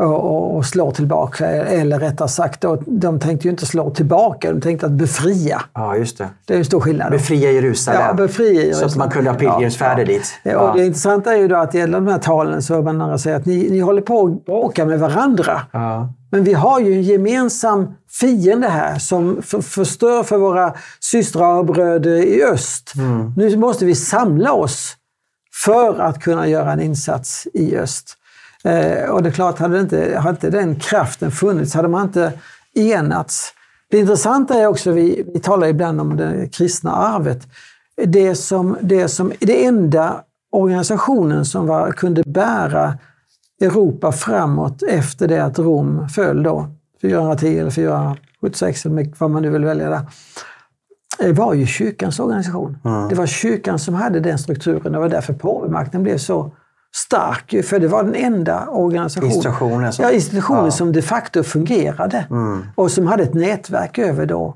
att, 0.00 0.58
att 0.58 0.66
slå 0.66 0.90
tillbaka. 0.90 1.46
Eller 1.46 1.98
rättare 1.98 2.28
sagt, 2.28 2.60
då, 2.60 2.82
de 2.86 3.20
tänkte 3.20 3.48
ju 3.48 3.50
inte 3.50 3.66
slå 3.66 3.90
tillbaka, 3.90 4.52
de 4.52 4.60
tänkte 4.60 4.86
att 4.86 4.92
befria. 4.92 5.62
Ja, 5.74 5.96
just 5.96 6.18
det. 6.18 6.28
Det 6.46 6.54
är 6.54 6.58
en 6.58 6.64
stor 6.64 6.80
skillnad. 6.80 7.12
Befria 7.12 7.52
Jerusalem. 7.52 8.00
Ja, 8.06 8.14
befria 8.14 8.62
Jerusalem. 8.62 8.90
Så 8.90 8.94
att 8.94 8.98
man 8.98 9.10
kunde 9.10 9.30
ha 9.30 9.38
pilgrimsfärder 9.38 10.02
ja, 10.02 10.06
dit. 10.06 10.40
Ja. 10.42 10.58
Och 10.58 10.76
det 10.76 10.86
intressanta 10.86 11.32
är 11.34 11.38
ju 11.38 11.48
då 11.48 11.56
att 11.56 11.74
i 11.74 11.86
de 11.86 12.06
här 12.06 12.18
talen 12.18 12.62
så 12.62 12.82
man 12.82 12.96
man 12.96 13.18
säger 13.18 13.36
att 13.36 13.46
ni, 13.46 13.70
ni 13.70 13.80
håller 13.80 14.02
på 14.02 14.26
att 14.26 14.44
bråka 14.44 14.84
med 14.86 15.00
varandra. 15.00 15.60
Ja. 15.72 16.08
Men 16.32 16.44
vi 16.44 16.52
har 16.52 16.80
ju 16.80 16.94
en 16.94 17.02
gemensam 17.02 17.94
fiende 18.10 18.68
här 18.68 18.98
som 18.98 19.42
förstör 19.62 20.22
för 20.22 20.38
våra 20.38 20.74
systrar 21.00 21.58
och 21.58 21.66
bröder 21.66 22.16
i 22.16 22.44
öst. 22.44 22.92
Mm. 22.96 23.32
Nu 23.36 23.56
måste 23.56 23.84
vi 23.84 23.94
samla 23.94 24.52
oss 24.52 24.96
för 25.64 26.00
att 26.00 26.22
kunna 26.22 26.48
göra 26.48 26.72
en 26.72 26.80
insats 26.80 27.48
i 27.54 27.76
öst. 27.76 28.16
Eh, 28.64 29.10
och 29.10 29.22
det 29.22 29.28
är 29.28 29.32
klart, 29.32 29.58
hade 29.58 29.80
inte, 29.80 30.18
hade 30.18 30.30
inte 30.30 30.50
den 30.50 30.80
kraften 30.80 31.30
funnits, 31.30 31.74
hade 31.74 31.88
man 31.88 32.06
inte 32.06 32.32
enats. 32.74 33.54
Det 33.90 33.98
intressanta 33.98 34.54
är 34.54 34.66
också, 34.66 34.90
vi, 34.92 35.24
vi 35.34 35.40
talar 35.40 35.66
ibland 35.66 36.00
om 36.00 36.16
det 36.16 36.48
kristna 36.52 36.92
arvet, 36.92 37.46
det 38.06 38.34
som, 38.34 38.76
det 38.80 39.08
som 39.08 39.32
det 39.40 39.64
enda 39.64 40.20
organisationen 40.52 41.44
som 41.44 41.66
var, 41.66 41.92
kunde 41.92 42.22
bära 42.26 42.98
Europa 43.62 44.12
framåt 44.12 44.82
efter 44.82 45.28
det 45.28 45.44
att 45.44 45.58
Rom 45.58 46.08
föll 46.08 46.42
då, 46.42 46.66
410 47.02 47.58
eller 47.58 47.70
476 47.70 48.86
eller 48.86 49.12
vad 49.18 49.30
man 49.30 49.42
nu 49.42 49.50
vill 49.50 49.64
välja 49.64 49.90
där, 49.90 51.32
var 51.32 51.54
ju 51.54 51.66
kyrkans 51.66 52.20
organisation. 52.20 52.78
Mm. 52.84 53.08
Det 53.08 53.14
var 53.14 53.26
kyrkan 53.26 53.78
som 53.78 53.94
hade 53.94 54.20
den 54.20 54.38
strukturen. 54.38 54.92
Det 54.92 54.98
var 54.98 55.08
därför 55.08 55.32
påvemakten 55.32 56.02
blev 56.02 56.18
så 56.18 56.50
stark. 56.94 57.64
För 57.64 57.78
det 57.78 57.88
var 57.88 58.04
den 58.04 58.14
enda 58.14 58.66
organisationen 58.68 59.32
institutionen 59.32 59.92
som, 59.92 60.04
ja, 60.04 60.12
institutionen 60.12 60.64
ja. 60.64 60.70
som 60.70 60.92
de 60.92 61.02
facto 61.02 61.42
fungerade. 61.42 62.26
Mm. 62.30 62.64
Och 62.74 62.90
som 62.90 63.06
hade 63.06 63.22
ett 63.22 63.34
nätverk 63.34 63.98
över 63.98 64.26
då 64.26 64.54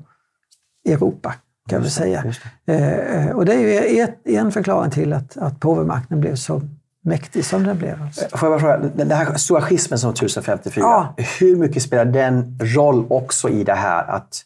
Europa, 0.89 1.33
kan 1.69 1.81
vi 1.81 1.89
säga. 1.89 2.33
Eh, 2.67 2.97
eh, 2.99 3.29
och 3.35 3.45
det 3.45 3.53
är 3.53 4.07
ju 4.25 4.35
en 4.35 4.51
förklaring 4.51 4.91
till 4.91 5.13
att, 5.13 5.37
att 5.37 5.59
påvemakten 5.59 6.19
blev 6.19 6.35
så 6.35 6.61
mäktig 7.03 7.45
som 7.45 7.63
den 7.63 7.77
blev. 7.77 8.01
Alltså. 8.01 8.37
Får 8.37 8.51
jag 8.51 8.61
bara 8.61 8.77
fråga, 8.77 8.91
den 8.95 9.11
här 9.11 9.37
stora 9.37 9.61
schismen 9.61 9.99
som 9.99 10.09
1054, 10.11 10.83
ja. 10.83 11.13
hur 11.39 11.55
mycket 11.55 11.83
spelar 11.83 12.05
den 12.05 12.59
roll 12.75 13.05
också 13.09 13.49
i 13.49 13.63
det 13.63 13.73
här 13.73 14.03
att, 14.03 14.41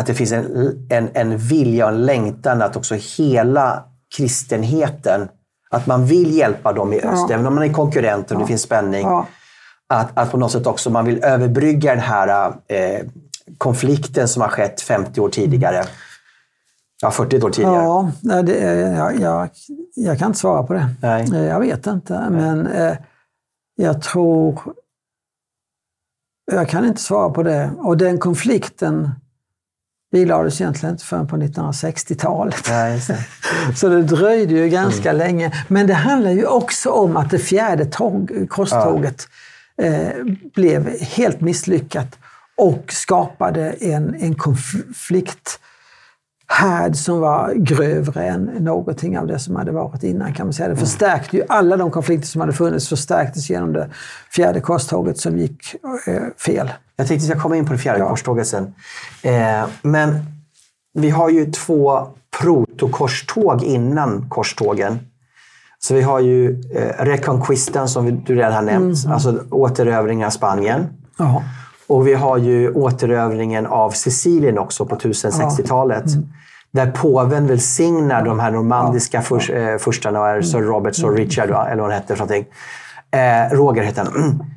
att 0.00 0.06
det 0.06 0.14
finns 0.14 0.32
en, 0.32 0.86
en, 0.90 1.08
en 1.14 1.38
vilja 1.38 1.86
och 1.86 1.92
en 1.92 2.06
längtan 2.06 2.62
att 2.62 2.76
också 2.76 2.94
hela 3.18 3.84
kristenheten, 4.16 5.28
att 5.70 5.86
man 5.86 6.06
vill 6.06 6.36
hjälpa 6.36 6.72
dem 6.72 6.92
i 6.92 6.96
öst, 6.96 7.26
ja. 7.28 7.34
även 7.34 7.46
om 7.46 7.54
man 7.54 7.64
är 7.64 7.72
konkurrent 7.72 8.30
och 8.30 8.36
ja. 8.36 8.40
det 8.40 8.46
finns 8.46 8.62
spänning. 8.62 9.06
Att, 9.88 10.18
att 10.18 10.30
på 10.30 10.36
något 10.36 10.52
sätt 10.52 10.66
också 10.66 10.90
man 10.90 11.04
vill 11.04 11.24
överbrygga 11.24 11.90
den 11.90 12.00
här 12.00 12.52
eh, 12.68 13.00
konflikten 13.58 14.28
som 14.28 14.42
har 14.42 14.48
skett 14.48 14.80
50 14.80 15.20
år 15.20 15.28
tidigare. 15.28 15.76
Mm. 15.76 15.88
Ja, 17.02 17.10
40 17.10 17.42
år 17.42 17.50
tidigare. 17.50 18.12
Ja, 18.22 18.42
det, 18.42 18.58
jag, 18.96 19.20
jag, 19.20 19.48
jag, 19.94 20.18
kan 20.18 20.26
inte 20.26 20.38
svara 20.38 20.62
på 20.62 20.72
det. 20.72 20.88
Nej. 21.02 21.28
Eh, 21.34 21.44
jag 21.44 21.60
vet 21.60 21.86
inte, 21.86 22.20
Nej. 22.20 22.30
men 22.30 22.66
eh, 22.66 22.96
jag 23.76 24.02
tror... 24.02 24.60
Jag 26.52 26.68
kan 26.68 26.84
inte 26.84 27.02
svara 27.02 27.30
på 27.30 27.42
det. 27.42 27.70
Och 27.78 27.96
den 27.96 28.18
konflikten 28.18 29.10
bilades 30.12 30.60
egentligen 30.60 30.94
inte 30.94 31.04
förrän 31.04 31.26
på 31.26 31.36
1960-talet. 31.36 32.68
Ja, 32.68 32.98
så 33.76 33.88
det 33.88 34.02
dröjde 34.02 34.54
ju 34.54 34.68
ganska 34.68 35.10
mm. 35.10 35.18
länge. 35.18 35.52
Men 35.68 35.86
det 35.86 35.94
handlar 35.94 36.30
ju 36.30 36.46
också 36.46 36.90
om 36.90 37.16
att 37.16 37.30
det 37.30 37.38
fjärde 37.38 37.84
tåg, 37.84 38.46
korståget 38.48 39.28
ja. 39.76 39.84
eh, 39.84 40.10
blev 40.54 41.00
helt 41.00 41.40
misslyckat 41.40 42.18
och 42.56 42.84
skapade 42.88 43.70
en, 43.70 44.14
en 44.14 44.34
konflikt 44.34 45.60
härd 46.48 46.96
som 46.96 47.20
var 47.20 47.52
grövre 47.54 48.24
än 48.24 48.44
någonting 48.44 49.18
av 49.18 49.26
det 49.26 49.38
som 49.38 49.56
hade 49.56 49.72
varit 49.72 50.02
innan. 50.02 50.34
kan 50.34 50.46
man 50.46 50.52
säga. 50.52 50.68
Det 50.68 50.74
mm. 50.74 50.86
förstärkte 50.86 51.36
ju 51.36 51.42
alla 51.48 51.76
de 51.76 51.90
konflikter 51.90 52.28
som 52.28 52.40
hade 52.40 52.52
funnits 52.52 52.88
förstärktes 52.88 53.50
genom 53.50 53.72
det 53.72 53.90
fjärde 54.30 54.60
korståget 54.60 55.18
som 55.18 55.38
gick 55.38 55.74
eh, 56.06 56.22
fel. 56.46 56.70
Jag 56.96 57.06
tänkte 57.06 57.24
att 57.24 57.30
jag 57.30 57.42
komma 57.42 57.56
in 57.56 57.66
på 57.66 57.72
det 57.72 57.78
fjärde 57.78 57.98
ja. 57.98 58.08
korståget 58.08 58.46
sen. 58.46 58.74
Eh, 59.22 59.66
men 59.82 60.18
vi 60.94 61.10
har 61.10 61.30
ju 61.30 61.50
två 61.50 62.08
protokorståg 62.40 63.62
innan 63.62 64.28
korstågen. 64.28 64.98
Så 65.78 65.94
vi 65.94 66.02
har 66.02 66.20
ju 66.20 66.50
eh, 66.74 67.04
Reconquistan 67.04 67.88
som 67.88 68.24
du 68.24 68.34
redan 68.36 68.52
har 68.52 68.62
nämnt, 68.62 69.04
mm. 69.04 69.12
alltså 69.12 69.44
återövringen 69.50 70.26
av 70.26 70.30
Spanien. 70.30 70.86
Aha. 71.18 71.42
Och 71.86 72.06
vi 72.06 72.14
har 72.14 72.36
ju 72.36 72.72
återövringen 72.72 73.66
av 73.66 73.90
Sicilien 73.90 74.58
också 74.58 74.86
på 74.86 74.96
1060-talet. 74.96 76.04
Ja. 76.06 76.12
Mm. 76.12 76.28
Där 76.70 76.90
påven 76.90 77.46
välsignar 77.46 78.24
de 78.24 78.40
här 78.40 78.50
normandiska 78.50 79.16
ja. 79.16 79.22
För, 79.22 79.56
eh, 79.56 79.78
furstarna, 79.78 80.42
Sir 80.42 80.58
mm. 80.58 80.70
Robert, 80.70 80.94
Sir 80.94 81.04
mm. 81.04 81.16
Richard 81.16 81.44
eller 81.44 81.82
vad 81.82 81.90
han 81.90 81.90
hette 81.90 82.16
för 82.16 82.24
någonting. 82.24 82.46
Eh, 83.10 83.56
Roger 83.56 83.82
hette 83.82 84.00
han. 84.00 84.40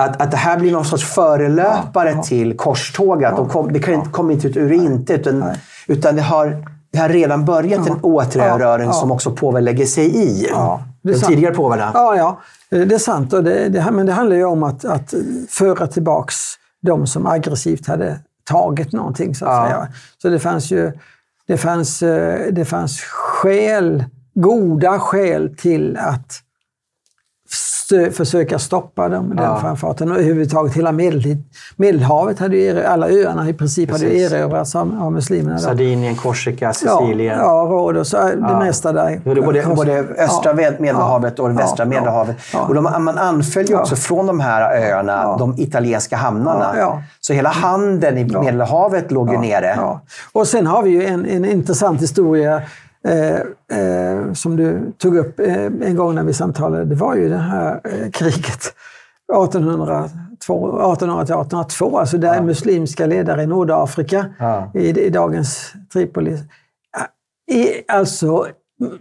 Att, 0.00 0.22
att 0.22 0.30
det 0.30 0.36
här 0.36 0.58
blir 0.58 0.72
någon 0.72 0.84
sorts 0.84 1.04
förelöpare 1.04 2.10
ja. 2.10 2.22
till 2.22 2.56
korståget. 2.56 3.36
De 3.36 3.48
kom, 3.48 3.72
det 3.72 3.80
kom, 3.80 4.12
kom 4.12 4.30
inte 4.30 4.46
ut 4.48 4.56
ur 4.56 4.72
intet, 4.72 5.26
utan, 5.26 5.44
utan 5.86 6.16
det 6.16 6.22
har 6.22 6.64
det 6.92 6.98
har 6.98 7.08
redan 7.08 7.44
börjat 7.44 7.88
en 7.88 7.98
återerövring 8.02 8.86
ja, 8.86 8.92
ja. 8.94 9.00
som 9.00 9.12
också 9.12 9.30
påven 9.30 9.64
lägger 9.64 9.86
sig 9.86 10.16
i. 10.16 10.48
Ja, 10.50 10.82
de 11.02 11.14
tidigare 11.14 11.54
påvarna. 11.54 11.90
Ja, 11.94 12.16
ja, 12.16 12.40
det 12.70 12.94
är 12.94 12.98
sant. 12.98 13.32
Och 13.32 13.44
det, 13.44 13.68
det, 13.68 13.90
men 13.90 14.06
det 14.06 14.12
handlar 14.12 14.36
ju 14.36 14.44
om 14.44 14.62
att, 14.62 14.84
att 14.84 15.14
föra 15.48 15.86
tillbaks 15.86 16.36
de 16.82 17.06
som 17.06 17.26
aggressivt 17.26 17.86
hade 17.86 18.20
tagit 18.44 18.92
någonting. 18.92 19.34
Så 19.34 19.46
att 19.46 19.52
ja. 19.52 19.66
säga. 19.66 19.88
Så 20.22 20.28
det 20.28 20.38
fanns 20.38 20.70
ju 20.70 20.92
det 21.48 21.56
fanns, 21.56 22.02
eh, 22.02 22.52
det 22.52 22.64
fanns 22.64 23.00
skäl, 23.00 24.04
goda 24.34 24.98
skäl 24.98 25.56
till 25.56 25.96
att 25.96 26.40
försöka 28.12 28.58
stoppa 28.58 29.08
dem, 29.08 29.36
den 29.36 29.44
ja. 29.44 29.60
framfarten. 29.60 30.10
Och 30.10 30.16
överhuvudtaget 30.16 30.74
hela 30.74 30.92
Medel, 30.92 31.36
Medelhavet, 31.76 32.38
hade 32.38 32.56
ju, 32.56 32.84
alla 32.84 33.08
öarna 33.08 33.48
i 33.48 33.52
princip 33.52 33.90
Precis. 33.90 34.04
hade 34.04 34.36
erövrats 34.36 34.76
av, 34.76 34.98
av 35.00 35.12
muslimerna. 35.12 35.58
Sardinien, 35.58 36.16
Korsika, 36.16 36.72
Sicilien. 36.72 37.38
Ja, 37.38 37.44
ja 37.44 37.70
Rhodos, 37.70 38.10
det 38.10 38.36
ja. 38.40 38.58
mesta 38.58 38.92
där. 38.92 39.20
Det 39.24 39.40
både, 39.40 39.62
både 39.74 39.98
östra 39.98 40.62
ja. 40.62 40.72
Medelhavet 40.78 41.38
och 41.38 41.58
västra 41.58 41.84
ja. 41.84 41.88
Medelhavet. 41.88 42.36
Och 42.68 42.74
de, 42.74 42.82
man 42.84 43.18
anföll 43.18 43.68
ju 43.68 43.76
också 43.76 43.96
från 43.96 44.26
de 44.26 44.40
här 44.40 44.76
öarna 44.76 45.36
de 45.36 45.54
italienska 45.58 46.16
hamnarna. 46.16 47.02
Så 47.20 47.32
hela 47.32 47.48
handeln 47.48 48.18
i 48.18 48.24
Medelhavet 48.24 49.10
låg 49.10 49.32
ju 49.32 49.38
nere. 49.38 49.78
Och 50.32 50.46
sen 50.46 50.66
har 50.66 50.82
vi 50.82 50.90
ju 50.90 51.06
en, 51.06 51.26
en 51.26 51.44
intressant 51.44 52.02
historia 52.02 52.62
Eh, 53.04 53.36
eh, 53.78 54.32
som 54.32 54.56
du 54.56 54.92
tog 54.98 55.16
upp 55.16 55.40
eh, 55.40 55.64
en 55.64 55.96
gång 55.96 56.14
när 56.14 56.22
vi 56.22 56.32
samtalade, 56.32 56.84
det 56.84 56.94
var 56.94 57.14
ju 57.14 57.28
det 57.28 57.36
här 57.36 57.80
eh, 57.84 58.10
kriget 58.10 58.74
1802, 59.32 61.98
alltså 61.98 62.18
där 62.18 62.34
ja. 62.34 62.42
muslimska 62.42 63.06
ledare 63.06 63.42
i 63.42 63.46
Nordafrika, 63.46 64.26
ja. 64.38 64.70
i, 64.74 65.00
i, 65.00 65.10
dagens 65.10 65.72
Tripoli, 65.92 66.38
i, 67.50 67.68
alltså 67.88 68.46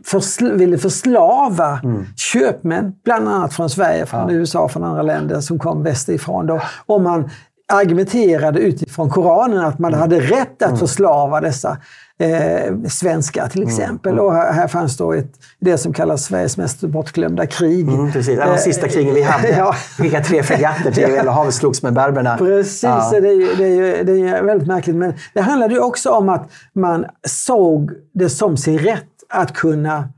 försl 0.06 0.52
ville 0.52 0.78
förslava 0.78 1.80
mm. 1.84 2.06
köpmän, 2.16 2.94
bland 3.04 3.28
annat 3.28 3.54
från 3.54 3.70
Sverige, 3.70 4.06
från 4.06 4.30
ja. 4.30 4.36
USA, 4.36 4.70
från 4.70 4.84
andra 4.84 5.02
länder 5.02 5.42
som 5.42 5.60
kom 5.60 5.84
västerifrån. 5.84 6.48
Då, 6.48 6.62
och 6.86 7.02
man 7.02 7.30
argumenterade 7.74 8.60
utifrån 8.60 9.10
Koranen 9.10 9.60
att 9.60 9.80
man 9.80 9.94
hade 9.94 10.20
rätt 10.20 10.62
att 10.62 10.80
förslava 10.80 11.42
dessa 11.42 11.78
eh, 12.20 12.76
svenskar 12.90 13.48
till 13.48 13.64
exempel. 13.64 14.20
Och 14.20 14.34
här, 14.34 14.68
fanns 14.68 14.98
då 14.98 15.14
ett, 15.14 15.32
det 15.60 15.78
som 15.78 15.94
kallas 15.94 16.24
Sveriges 16.26 16.58
mest 16.58 16.82
bortglömda 16.82 17.46
krig. 17.46 17.88
Mm, 17.88 18.12
precis. 18.12 18.40
De 18.40 18.58
sista 18.58 18.88
krigen 18.88 19.14
vi 19.16 19.22
hade. 19.22 19.48
Ja. 19.58 19.74
Skickade 19.98 20.24
tre 20.24 20.44
fregatter 20.44 20.92
till 20.92 21.08
Hela 21.16 21.32
havet 21.32 21.54
slogs 21.54 21.84
med 21.84 21.94
berberna. 21.94 22.38
Precis, 22.38 22.84
Ja. 22.84 23.10
det, 23.12 23.30
är 23.30 23.34
ju, 23.34 23.56
det, 23.56 23.64
är 23.64 23.76
ju, 23.98 24.04
det 24.04 24.30
är 24.30 24.44
väldigt 24.44 24.68
märkligt. 24.68 24.96
Men 24.96 25.14
det 25.34 25.42
handlade 25.42 25.74
ju 25.74 25.80
också 25.80 26.10
om 26.10 26.30
att 26.30 26.50
man 26.74 27.06
såg 27.28 27.92
det 28.14 28.30
som 28.30 28.58
sin 28.58 28.80
rätt 28.80 29.04
att 29.30 29.54
kunna 29.54 30.10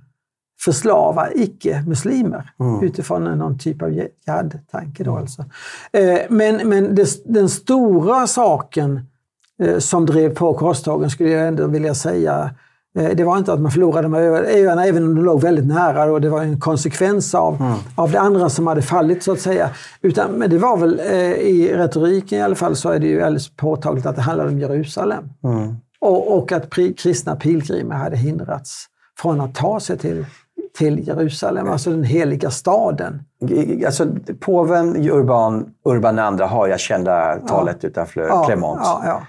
förslava 0.61 1.27
icke-muslimer 1.35 2.49
utifrån 2.81 3.27
en- 3.27 3.37
någon 3.37 3.57
typ 3.59 3.81
av 3.81 3.89
jihad-tanke. 3.93 5.03
Då 5.03 5.17
alltså. 5.17 5.45
Eh, 5.93 6.19
Men, 6.29 6.69
men 6.69 6.95
det, 6.95 7.07
den 7.25 7.49
stora 7.49 8.27
saken 8.27 8.95
eh, 8.95 9.03
som 9.79 10.05
drev 10.05 10.35
på 10.35 10.53
korstågen 10.53 11.09
skulle 11.09 11.29
jag 11.29 11.47
ändå 11.47 11.67
vilja 11.67 11.95
säga 11.95 12.51
eh, 12.97 13.09
det 13.15 13.23
var 13.23 13.37
inte 13.37 13.53
att 13.53 13.59
man 13.59 13.71
förlorade 13.71 14.07
de 14.07 14.13
öarna, 14.13 14.85
även 14.85 15.03
om 15.03 15.15
de 15.15 15.25
låg 15.25 15.41
väldigt 15.41 15.67
nära. 15.67 16.11
Och 16.11 16.21
det 16.21 16.29
var 16.29 16.41
en 16.41 16.59
konsekvens 16.59 17.35
av, 17.35 17.57
av 17.95 18.11
det 18.11 18.19
andra 18.19 18.49
som 18.49 18.67
hade 18.67 18.81
fallit, 18.81 19.23
så 19.23 19.31
att 19.31 19.39
säga. 19.39 19.69
Utan, 20.01 20.31
men 20.31 20.49
det 20.49 20.57
var 20.57 20.77
väl, 20.77 20.99
eh, 20.99 21.31
i 21.33 21.73
retoriken 21.73 22.39
i 22.39 22.41
alla 22.41 22.55
fall, 22.55 22.75
så 22.75 22.89
är 22.89 22.99
det 22.99 23.07
ju 23.07 23.21
alldeles 23.21 23.55
påtagligt 23.55 24.05
att 24.05 24.15
det 24.15 24.21
handlade 24.21 24.49
om 24.49 24.59
Jerusalem. 24.59 25.23
Och, 26.01 26.37
och 26.37 26.51
att 26.51 26.69
pri, 26.69 26.93
kristna 26.93 27.35
pilgrimer 27.35 27.95
hade 27.95 28.17
hindrats 28.17 28.85
från 29.19 29.41
att 29.41 29.55
ta 29.55 29.79
sig 29.79 29.97
till, 29.97 30.25
till 30.77 31.07
Jerusalem, 31.07 31.69
alltså 31.69 31.89
den 31.89 32.03
heliga 32.03 32.51
staden. 32.51 33.23
Alltså, 33.85 34.07
påven 34.39 35.09
Urban, 35.09 35.65
Urban 35.85 36.39
II 36.39 36.45
har 36.45 36.67
jag 36.67 36.79
kända 36.79 37.35
talet 37.47 37.83
utanför 37.85 38.45
Clermont. 38.45 38.79
Ja, 38.83 39.01
ja. 39.05 39.21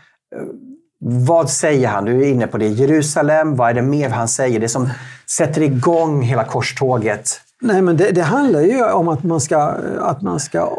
Vad 1.03 1.51
säger 1.51 1.89
han? 1.89 2.05
Du 2.05 2.22
är 2.22 2.28
inne 2.28 2.47
på 2.47 2.59
det. 2.59 2.68
Jerusalem, 2.68 3.57
vad 3.57 3.70
är 3.70 3.74
det 3.74 3.83
mer 3.83 4.11
han 4.11 4.28
säger? 4.28 4.61
Det 4.61 4.68
som 4.68 4.89
sätter 5.26 5.62
igång 5.62 6.22
hela 6.22 6.45
korståget. 6.45 7.41
Nej, 7.61 7.83
men 7.83 7.97
det, 7.97 8.11
det 8.11 8.22
handlar 8.22 8.61
ju 8.61 8.85
om 8.85 9.09
att 9.09 9.24
man 9.24 9.41
ska, 9.41 9.74
att 10.01 10.22
man 10.22 10.41
ska 10.41 10.70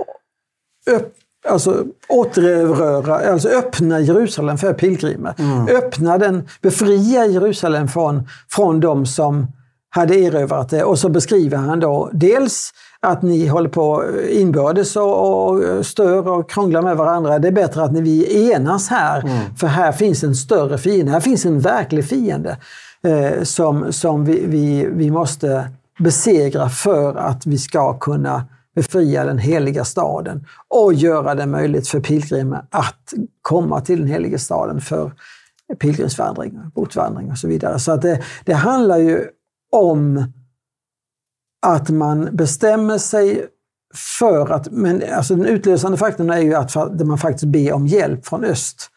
upp, 0.90 1.14
alltså, 1.48 1.86
återerövra, 2.10 3.32
alltså 3.32 3.50
öppna 3.50 4.00
Jerusalem 4.00 4.58
för 4.58 4.74
pilgrimer. 4.74 5.34
Öppna 5.70 6.18
den, 6.18 6.48
befria 6.62 7.26
Jerusalem 7.26 7.88
från, 7.88 8.28
från 8.50 8.80
de 8.80 9.06
som 9.06 9.48
hade 9.94 10.16
erövrat 10.16 10.70
det. 10.70 10.84
Och 10.84 11.00
så 11.00 11.10
beskriver 11.10 11.58
han 11.58 11.80
då 11.80 12.10
dels 12.14 12.74
att 13.00 13.22
ni 13.22 13.48
håller 13.48 13.70
på 13.70 14.04
inbördes 14.30 14.96
och, 14.96 15.50
och 15.50 15.86
stör 15.86 16.28
och 16.28 16.50
krånglar 16.50 16.82
med 16.82 16.98
varandra. 16.98 17.40
Det 17.40 17.48
är 17.48 17.52
bättre 17.52 17.84
att 17.84 17.92
ni, 17.92 18.02
vi 18.02 18.52
enas 18.52 18.88
här, 18.88 19.24
för 19.58 19.68
här 19.68 19.92
finns 19.92 20.24
en 20.24 20.36
större 20.36 20.78
fiende. 20.78 21.12
Här 21.12 21.20
finns 21.20 21.46
en 21.46 21.60
verklig 21.60 22.06
fiende 22.06 22.58
eh, 23.04 23.44
som, 23.44 23.94
som 23.94 24.26
vi, 24.26 24.46
vi, 24.46 24.88
vi 24.92 25.12
måste 25.12 25.70
besegra 26.00 26.70
för 26.70 27.16
att 27.16 27.46
vi 27.46 27.58
ska 27.58 28.00
kunna 28.00 28.46
befria 28.76 29.26
den 29.26 29.38
heliga 29.38 29.86
staden 29.86 30.46
och 30.68 30.94
göra 30.94 31.36
det 31.36 31.46
möjligt 31.46 31.88
för 31.88 32.00
pilgrimer 32.00 32.66
att 32.70 33.14
komma 33.42 33.82
till 33.82 34.00
den 34.00 34.08
heliga 34.08 34.38
staden 34.38 34.82
för 34.82 35.12
pilgrimsvandring, 35.80 36.60
botvandring 36.76 37.32
och 37.32 37.38
så 37.38 37.48
vidare. 37.48 37.80
Så 37.80 37.92
att 37.92 38.02
det, 38.02 38.22
det 38.46 38.54
handlar 38.54 38.98
ju 38.98 39.28
om 39.72 40.34
att 41.66 41.90
man 41.90 42.30
bestämmer 42.32 42.98
sig 42.98 43.48
för 44.18 44.50
att, 44.50 44.72
men 44.72 45.04
alltså 45.14 45.36
den 45.36 45.46
utlösande 45.46 45.98
faktorn 45.98 46.30
är 46.30 46.40
ju 46.40 46.54
att 46.56 47.06
man 47.06 47.18
faktiskt 47.18 47.46
ber 47.46 47.74
om 47.74 47.88
hjälp 47.88 48.26
från 48.26 48.44
öst, 48.44 48.90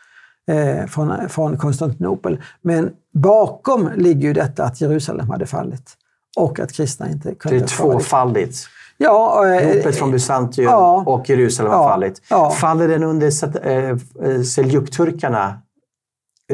eh, 0.50 0.86
från, 0.86 1.28
från 1.28 1.58
Konstantinopel. 1.58 2.42
Men 2.62 2.90
bakom 3.14 3.90
ligger 3.96 4.28
ju 4.28 4.32
detta 4.32 4.64
att 4.64 4.80
Jerusalem 4.80 5.30
hade 5.30 5.46
fallit 5.46 5.96
och 6.36 6.60
att 6.60 6.72
kristna 6.72 7.10
inte 7.10 7.28
Det 7.28 7.34
kunde 7.34 7.56
är 7.56 7.66
tvåfaldigt. 7.66 8.68
Ja, 8.96 9.46
eh, 9.48 9.76
Ropet 9.76 9.96
från 9.96 10.10
Bysantium 10.10 10.64
ja. 10.70 11.02
och 11.06 11.30
Jerusalem 11.30 11.72
har 11.72 11.78
Ja. 11.78 11.88
fallit. 11.88 12.22
Ja. 12.30 12.50
Faller 12.50 12.88
den 12.88 13.02
under 13.02 13.32
eh, 13.66 13.90
eh, 14.30 14.42
seljukturkarna 14.42 15.58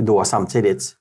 då 0.01 0.25
samtidigt? 0.25 0.93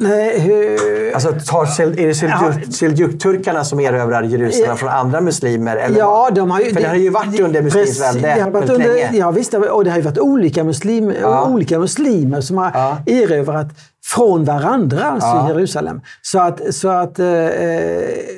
Nej, 0.00 0.40
hur, 0.40 0.78
Alltså, 1.14 1.28
tar, 1.46 1.62
är 1.80 2.06
det 2.06 2.12
seljuk- 2.12 2.72
seljukturkarna 2.72 3.64
som 3.64 3.80
erövrar 3.80 4.22
Jerusalem 4.22 4.76
från 4.76 4.88
andra 4.88 5.20
muslimer? 5.20 5.76
Eller 5.76 5.98
Ja, 5.98 6.30
de 6.34 6.50
har 6.50 6.60
ju, 6.60 6.72
För 6.74 6.80
det 6.80 6.88
har 6.88 6.94
ju 6.94 7.10
varit 7.10 7.40
under 7.40 7.62
muslimskt 7.62 8.00
välde 8.02 8.20
väldigt 8.28 8.70
under, 8.70 8.88
länge. 8.88 9.10
Ja, 9.12 9.30
visst, 9.30 9.54
och 9.54 9.84
det 9.84 9.90
har 9.90 9.96
ju 9.96 10.02
varit 10.02 10.18
olika, 10.18 10.64
muslim, 10.64 11.12
Ja. 11.22 11.44
olika 11.48 11.78
muslimer 11.78 12.40
som 12.40 12.58
har 12.58 12.70
Ja. 12.74 12.96
erövrat 13.06 13.66
från 14.04 14.44
varandra 14.44 15.04
alltså, 15.04 15.28
Ja. 15.28 15.48
Jerusalem. 15.48 16.00
Så 16.22 16.38
att, 16.40 16.74
så 16.74 16.88
att 16.88 17.18
eh, 17.18 17.26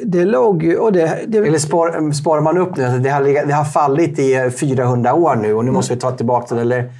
det 0.04 0.24
låg 0.24 0.62
ju... 0.62 0.76
Och 0.76 0.92
det, 0.92 1.18
det, 1.26 1.38
Eller 1.38 1.58
spar, 1.58 2.12
sparar 2.12 2.40
man 2.40 2.58
upp 2.58 2.76
nu? 2.76 2.84
Alltså, 2.84 2.98
Det 2.98 3.10
har, 3.10 3.46
det 3.46 3.52
har 3.54 3.64
fallit 3.64 4.18
i 4.18 4.50
400 4.56 5.14
år 5.14 5.36
nu 5.36 5.54
och 5.54 5.64
nu 5.64 5.70
måste 5.70 5.94
vi 5.94 6.00
ta 6.00 6.10
tillbaka 6.10 6.54
det. 6.54 6.60
Eller, 6.60 6.90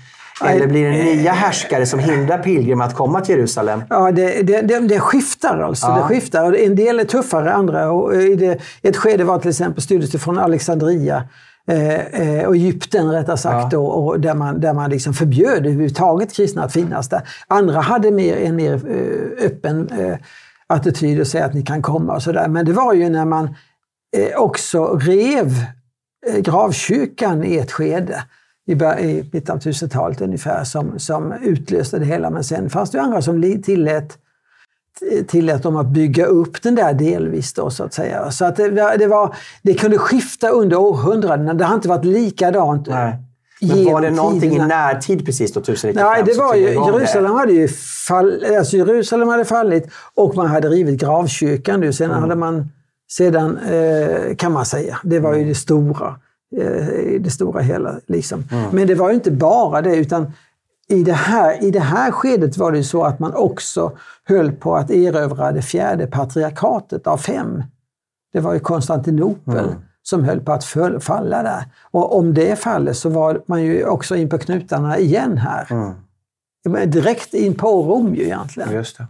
eller 0.46 0.66
blir 0.66 0.90
det 0.90 1.04
nya 1.04 1.32
härskare 1.32 1.86
som 1.86 1.98
hindrar 1.98 2.38
pilgrimer 2.38 2.84
att 2.84 2.94
komma 2.94 3.20
till 3.20 3.36
Jerusalem? 3.36 3.82
Ja, 3.90 4.12
det, 4.12 4.42
det, 4.42 4.60
det, 4.60 4.78
det 4.80 5.00
skiftar 5.00 5.58
alltså. 5.60 5.86
Ja. 5.86 5.96
Det 5.96 6.02
skiftar. 6.02 6.50
Och 6.52 6.58
En 6.58 6.74
del 6.76 7.00
är 7.00 7.04
tuffare, 7.04 7.52
andra. 7.52 7.90
Och 7.90 8.14
i 8.14 8.34
det, 8.34 8.58
ett 8.82 8.96
skede 8.96 9.24
var 9.24 9.38
till 9.38 9.50
exempel 9.50 9.82
studier 9.82 10.18
från 10.18 10.38
Alexandria 10.38 11.24
eh, 11.68 11.94
eh, 12.38 12.46
och 12.46 12.56
Egypten 12.56 13.10
rättare 13.12 13.36
sagt, 13.36 13.54
Ja. 13.62 13.68
då, 13.78 13.86
och 13.86 14.20
där 14.20 14.34
man, 14.34 14.60
där 14.60 14.72
man 14.72 14.90
liksom 14.90 15.14
förbjöd 15.14 15.58
överhuvudtaget 15.58 16.32
kristna 16.32 16.62
att 16.64 16.72
finnas 16.72 17.08
där. 17.08 17.20
Andra 17.48 17.80
hade 17.80 18.10
mer, 18.10 18.36
en 18.36 18.56
mer 18.56 18.72
eh, 18.72 19.46
öppen 19.46 19.88
eh, 19.98 20.16
attityd 20.66 21.20
och 21.20 21.26
säga 21.26 21.44
att 21.44 21.54
ni 21.54 21.62
kan 21.62 21.82
komma 21.82 22.14
och 22.14 22.22
sådär. 22.22 22.48
Men 22.48 22.64
det 22.64 22.72
var 22.72 22.92
ju 22.94 23.08
när 23.08 23.24
man 23.24 23.44
eh, 24.16 24.36
också 24.36 24.84
rev 24.84 25.64
eh, 26.26 26.38
gravkyrkan 26.40 27.44
i 27.44 27.56
ett 27.56 27.72
skede 27.72 28.24
i, 28.66 28.72
i 28.72 29.28
mitten 29.32 29.54
av 29.54 29.60
1000-talet 29.60 30.20
ungefär 30.20 30.64
som, 30.64 30.98
som 30.98 31.32
utlöste 31.32 31.98
det 31.98 32.04
hela. 32.04 32.30
Men 32.30 32.44
sen 32.44 32.70
fanns 32.70 32.90
det 32.90 33.00
andra 33.00 33.22
som 33.22 33.60
tillät, 33.62 34.18
tillät 35.28 35.62
dem 35.62 35.76
att 35.76 35.86
bygga 35.88 36.26
upp 36.26 36.62
den 36.62 36.74
där 36.74 36.92
delvis. 36.94 37.52
Då, 37.54 37.70
så 37.70 37.84
att 37.84 37.94
säga. 37.94 38.30
Så 38.30 38.44
att 38.44 38.56
det, 38.56 38.96
det, 38.98 39.06
var, 39.06 39.34
det 39.62 39.74
kunde 39.74 39.98
skifta 39.98 40.48
under 40.48 40.76
århundradena. 40.76 41.54
Det 41.54 41.64
har 41.64 41.74
inte 41.74 41.88
varit 41.88 42.04
likadant. 42.04 42.86
Nej. 42.88 43.16
Men 43.68 43.84
var 43.84 44.00
det 44.00 44.10
någonting 44.10 44.50
i 44.50 44.52
tiderna. 44.52 44.66
närtid 44.66 45.26
precis 45.26 45.52
då, 45.52 45.60
1095? 45.60 46.06
Nej, 46.06 46.22
det 46.26 46.38
var 46.38 46.54
ju? 46.54 46.62
Jerusalem 46.68 47.32
hade 47.32 47.52
ju 47.52 47.68
fall, 48.08 48.44
alltså 48.58 48.76
Jerusalem 48.76 49.28
hade 49.28 49.44
fallit 49.44 49.88
och 50.14 50.36
man 50.36 50.46
hade 50.46 50.68
rivit 50.68 51.00
gravkyrkan. 51.00 51.80
Nu. 51.80 51.92
Sen 51.92 52.10
Mm. 52.10 52.22
hade 52.22 52.34
man, 52.36 52.68
sedan 53.12 53.58
eh, 53.58 54.34
kan 54.36 54.52
man 54.52 54.66
säga, 54.66 54.98
det 55.04 55.20
var 55.20 55.30
Mm. 55.30 55.40
ju 55.42 55.48
det 55.48 55.54
stora. 55.54 56.16
Eh, 56.56 56.88
i 57.14 57.18
det 57.18 57.30
stora 57.30 57.60
hela. 57.60 57.94
Liksom. 58.06 58.44
Mm. 58.50 58.70
Men 58.72 58.86
det 58.86 58.94
var 58.94 59.08
ju 59.08 59.14
inte 59.14 59.30
bara 59.30 59.82
det, 59.82 59.96
utan 59.96 60.32
i 60.88 61.02
det, 61.04 61.12
här, 61.12 61.64
i 61.64 61.70
det 61.70 61.80
här 61.80 62.10
skedet 62.10 62.56
var 62.56 62.72
det 62.72 62.78
ju 62.78 62.84
så 62.84 63.04
att 63.04 63.18
man 63.18 63.34
också 63.34 63.92
höll 64.24 64.52
på 64.52 64.76
att 64.76 64.90
erövra 64.90 65.52
det 65.52 65.62
fjärde 65.62 66.06
patriarkatet 66.06 67.06
av 67.06 67.16
fem. 67.16 67.62
Det 68.32 68.40
var 68.40 68.54
ju 68.54 68.60
Konstantinopel 68.60 69.58
Mm. 69.64 69.74
som 70.02 70.24
höll 70.24 70.40
på 70.40 70.52
att 70.52 70.64
falla 71.00 71.42
där. 71.42 71.64
Och 71.90 72.18
om 72.18 72.34
det 72.34 72.58
faller 72.58 72.92
så 72.92 73.08
var 73.08 73.42
man 73.46 73.62
ju 73.62 73.84
också 73.86 74.16
in 74.16 74.28
på 74.28 74.38
knutarna 74.38 74.98
igen 74.98 75.38
här. 75.38 75.66
Mm. 75.70 76.90
Direkt 76.90 77.34
in 77.34 77.54
på 77.54 77.82
Rom 77.82 78.14
ju 78.14 78.22
egentligen. 78.22 78.72
Just 78.72 78.98
det. 78.98 79.06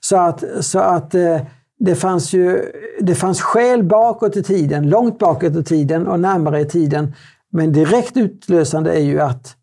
Så 0.00 0.16
att, 0.16 0.44
så 0.60 0.78
att 0.78 1.14
eh, 1.14 1.40
det 1.78 1.94
fanns 1.94 2.32
ju 2.32 2.72
det 3.00 3.14
fanns 3.14 3.40
skäl 3.40 3.82
bakåt 3.82 4.36
i 4.36 4.42
tiden, 4.42 4.88
långt 4.88 5.18
bakåt 5.18 5.56
i 5.56 5.64
tiden 5.64 6.06
och 6.06 6.20
närmare 6.20 6.60
i 6.60 6.68
tiden. 6.68 7.14
Men 7.52 7.72
direkt 7.72 8.16
utlösande 8.16 8.92
är 8.94 9.02
ju 9.02 9.20
att 9.20 9.56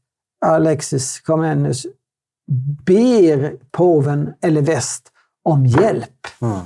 Alexis 0.46 1.20
Comenius 1.20 1.86
ber 2.86 3.54
påven 3.72 4.34
eller 4.42 4.62
väst 4.62 5.12
om 5.44 5.66
hjälp. 5.66 6.28
Mm. 6.42 6.60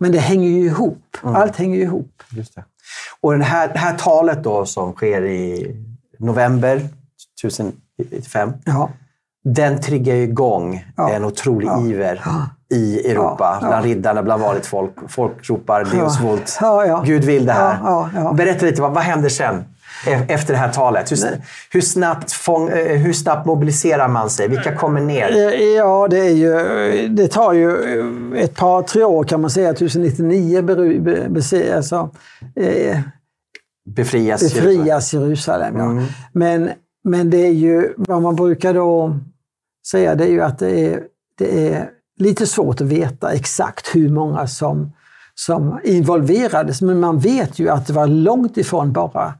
Men 0.00 0.12
det 0.12 0.18
hänger 0.18 0.48
ju 0.48 0.64
ihop. 0.64 1.16
Allt 1.22 1.56
hänger 1.56 1.76
ju 1.76 1.82
ihop. 1.82 2.22
Just 2.30 2.54
det. 2.54 2.64
Och 3.20 3.38
det 3.38 3.44
här, 3.44 3.68
det 3.72 3.78
här 3.78 3.98
talet 3.98 4.44
då 4.44 4.66
som 4.66 4.92
sker 4.92 5.24
i 5.24 5.76
november 6.18 6.88
1095, 7.42 8.52
Ja. 8.64 8.90
Den 9.54 9.80
triggar 9.80 10.14
ju 10.14 10.22
igång 10.22 10.84
Ja. 10.96 11.10
en 11.10 11.24
otrolig 11.24 11.66
Ja. 11.68 11.80
iver 11.86 12.20
i 12.74 13.10
Europa. 13.10 13.58
Ja. 13.62 13.68
Bland 13.68 13.84
riddarna, 13.84 14.22
bland 14.22 14.42
vanligt 14.42 14.66
folk. 14.66 14.92
Folk 15.08 15.50
ropar 15.50 15.84
Deus 15.84 16.20
vult. 16.20 16.58
Gud 17.04 17.24
vill 17.24 17.46
det 17.46 17.52
här. 17.52 18.32
Berätta 18.34 18.66
lite, 18.66 18.82
vad, 18.82 18.94
vad 18.94 19.02
händer 19.02 19.28
sen? 19.28 19.64
e- 20.06 20.24
Efter 20.28 20.52
det 20.54 20.58
här 20.58 20.72
talet. 20.72 21.12
Hur, 21.12 21.18
hur, 21.72 21.80
snabbt 21.80 22.32
fång, 22.32 22.68
eh, 22.68 22.96
hur 22.96 23.12
snabbt 23.12 23.46
mobiliserar 23.46 24.08
man 24.08 24.30
sig? 24.30 24.48
Vilka 24.48 24.74
kommer 24.76 25.00
ner? 25.00 25.28
Ja, 25.76 26.08
det, 26.10 26.18
är 26.18 26.30
ju, 26.34 27.08
det 27.08 27.28
tar 27.28 27.52
ju 27.52 27.70
eh, 28.34 28.42
ett 28.44 28.56
par, 28.56 28.82
tre 28.82 29.04
år 29.04 29.24
kan 29.24 29.40
man 29.40 29.50
säga. 29.50 29.70
1099 29.70 30.60
beru- 30.62 31.00
be, 31.00 31.28
be, 31.28 31.76
alltså, 31.76 32.10
eh, 32.56 32.98
befrias, 33.96 34.40
befrias 34.40 35.14
Jerusalem. 35.14 35.76
Ja. 35.76 35.84
Mm. 35.84 36.04
Men, 36.32 36.70
men 37.04 37.30
det 37.30 37.46
är 37.46 37.52
ju 37.52 37.94
vad 37.96 38.22
man 38.22 38.36
brukar 38.36 38.74
då 38.74 39.18
säga, 39.90 40.14
det 40.14 40.24
är 40.24 40.30
ju 40.30 40.42
att 40.42 40.58
det 40.58 40.86
är, 40.86 41.02
det 41.38 41.72
är 41.72 41.90
lite 42.18 42.46
svårt 42.46 42.80
att 42.80 42.86
veta 42.86 43.32
exakt 43.32 43.94
hur 43.94 44.08
många 44.08 44.46
som, 44.46 44.92
som 45.34 45.80
involverades. 45.84 46.82
Men 46.82 47.00
man 47.00 47.18
vet 47.18 47.58
ju 47.58 47.68
att 47.68 47.86
det 47.86 47.92
var 47.92 48.06
långt 48.06 48.56
ifrån 48.56 48.92
bara 48.92 49.34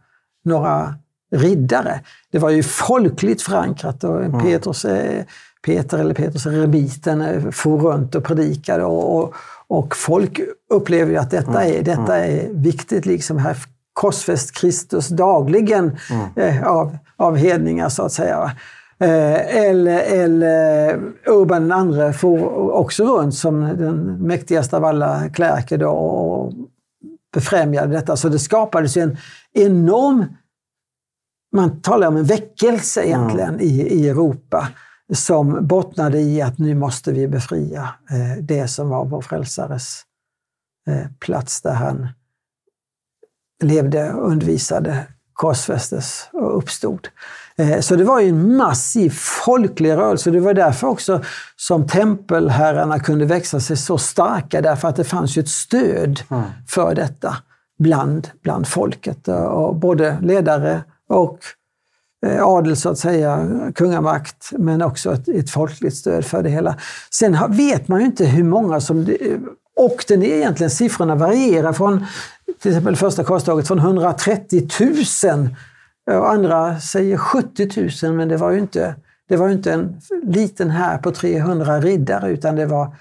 några 0.45 0.95
riddare. 1.33 2.01
Det 2.33 2.39
var 2.39 2.51
ju 2.51 2.63
folkligt 2.63 3.43
förankrat 3.43 4.05
och 4.05 4.25
mm. 4.25 4.41
Petrus, 4.41 4.85
eh, 4.85 5.25
Peter 5.67 5.99
eller 5.99 6.15
Petrus 6.15 6.47
eremiten 6.47 7.21
eh, 7.21 7.51
for 7.51 7.79
runt 7.79 8.15
och 8.15 8.25
predikade 8.25 8.85
och, 8.85 9.19
och, 9.19 9.35
och 9.69 9.97
folk 9.97 10.41
upplever 10.71 11.13
ju 11.13 11.19
att 11.19 11.31
detta 11.31 11.63
mm. 11.63 11.77
är, 11.77 11.83
detta 11.83 12.17
mm. 12.17 12.39
är 12.39 12.49
viktigt. 12.53 13.07
Liksom 13.07 13.39
här 13.39 13.57
korsfäst 13.93 14.53
Kristus 14.53 15.09
dagligen 15.09 15.99
mm. 16.11 16.27
eh, 16.37 16.67
av, 16.67 16.99
av 17.17 17.37
hedningar 17.37 17.89
så 17.89 18.03
att 18.03 18.13
säga. 18.13 18.53
Eh, 18.99 19.57
eller, 19.57 19.99
eller 19.99 20.95
Urban 21.27 21.91
II 21.91 22.13
for 22.13 22.71
också 22.71 23.05
runt 23.05 23.35
som 23.35 23.61
den 23.61 23.97
mäktigaste 24.27 24.77
av 24.77 24.85
alla 24.85 25.29
klärker 25.29 25.79
då 25.79 25.91
och 25.91 26.53
befrämjade 27.35 27.93
detta. 27.93 28.17
Så 28.17 28.29
det 28.29 28.39
skapades 28.39 28.97
en 28.97 29.17
enorm 29.53 30.25
man 31.53 31.83
talar 31.83 32.09
om 32.09 32.17
en 32.17 32.25
väckelse 32.25 33.07
egentligen 33.07 33.49
mm. 33.49 33.61
i, 33.61 33.83
i 33.83 34.09
Europa 34.09 34.69
som 35.15 35.67
bottnade 35.67 36.21
i 36.21 36.43
att 36.43 36.59
nu 36.59 36.75
måste 36.75 37.13
vi 37.13 37.29
befria 37.29 37.89
eh, 38.11 38.43
det 38.43 38.69
som 38.69 38.89
var 38.89 39.05
vår 39.05 39.21
frälsares 39.21 40.03
eh, 40.89 41.07
plats 41.19 41.63
där 41.63 41.75
han 41.75 42.09
levde, 43.63 44.11
undervisade, 44.11 45.07
korsfästes 45.37 46.29
och 46.33 46.59
uppstod. 46.59 47.09
Eh, 47.57 47.81
så 47.81 47.97
det 47.97 48.05
var 48.05 48.21
ju 48.21 48.29
en 48.29 48.57
massiv 48.57 49.11
folklig 49.45 49.91
rörelse. 49.91 50.31
Det 50.31 50.41
var 50.41 50.55
därför 50.55 50.87
också 50.87 51.23
som 51.57 51.87
tempelherrarna 51.87 52.99
kunde 52.99 53.25
växa 53.25 53.61
sig 53.61 53.77
så 53.77 53.99
starka, 53.99 54.61
därför 54.61 54.89
att 54.89 54.97
det 54.97 55.05
fanns 55.05 55.37
ett 55.37 55.49
stöd 55.49 56.21
mm. 56.31 56.43
för 56.69 56.95
detta 56.95 57.37
bland, 57.79 58.29
bland 58.43 58.69
folket. 58.69 59.29
Och 59.29 59.77
både 59.77 60.19
ledare 60.23 60.85
och 61.09 61.39
eh, 62.27 62.45
adel 62.45 62.77
så 62.77 62.89
att 62.89 62.99
säga, 62.99 63.49
kungamakt, 63.75 64.51
men 64.53 64.83
också 64.83 65.13
ett, 65.13 65.29
ett 65.29 65.51
folkligt 65.51 65.97
stöd 65.97 66.25
för 66.25 66.43
det 66.43 66.51
hela. 66.51 66.77
Sen 67.11 67.39
vet 67.49 67.89
man 67.89 68.01
ju 68.01 68.07
inte 68.07 68.25
hur 68.25 68.45
många 68.45 68.81
som... 68.81 69.17
Och 69.79 70.05
den 70.09 70.23
är 70.23 70.37
egentligen, 70.37 70.71
siffrorna 70.71 71.15
varierar 71.15 71.73
från 71.73 72.07
till 72.63 72.71
exempel 72.71 72.97
första 72.97 73.25
korståget 73.25 73.69
från 73.69 73.79
130 73.79 74.69
000 75.25 75.49
och 76.21 76.31
andra 76.31 76.81
säger 76.81 77.17
70 77.17 78.07
000, 78.07 78.13
men 78.13 78.29
det 78.29 78.37
var 78.37 78.51
ju 78.51 78.59
inte, 78.59 78.95
det 79.29 79.37
var 79.37 79.49
inte 79.49 79.73
en 79.73 80.01
liten 80.23 80.71
här 80.71 80.99
på 80.99 81.11
300 81.11 81.81
riddare, 81.81 82.31
utan 82.31 82.57
det 82.57 82.67
var 82.67 82.97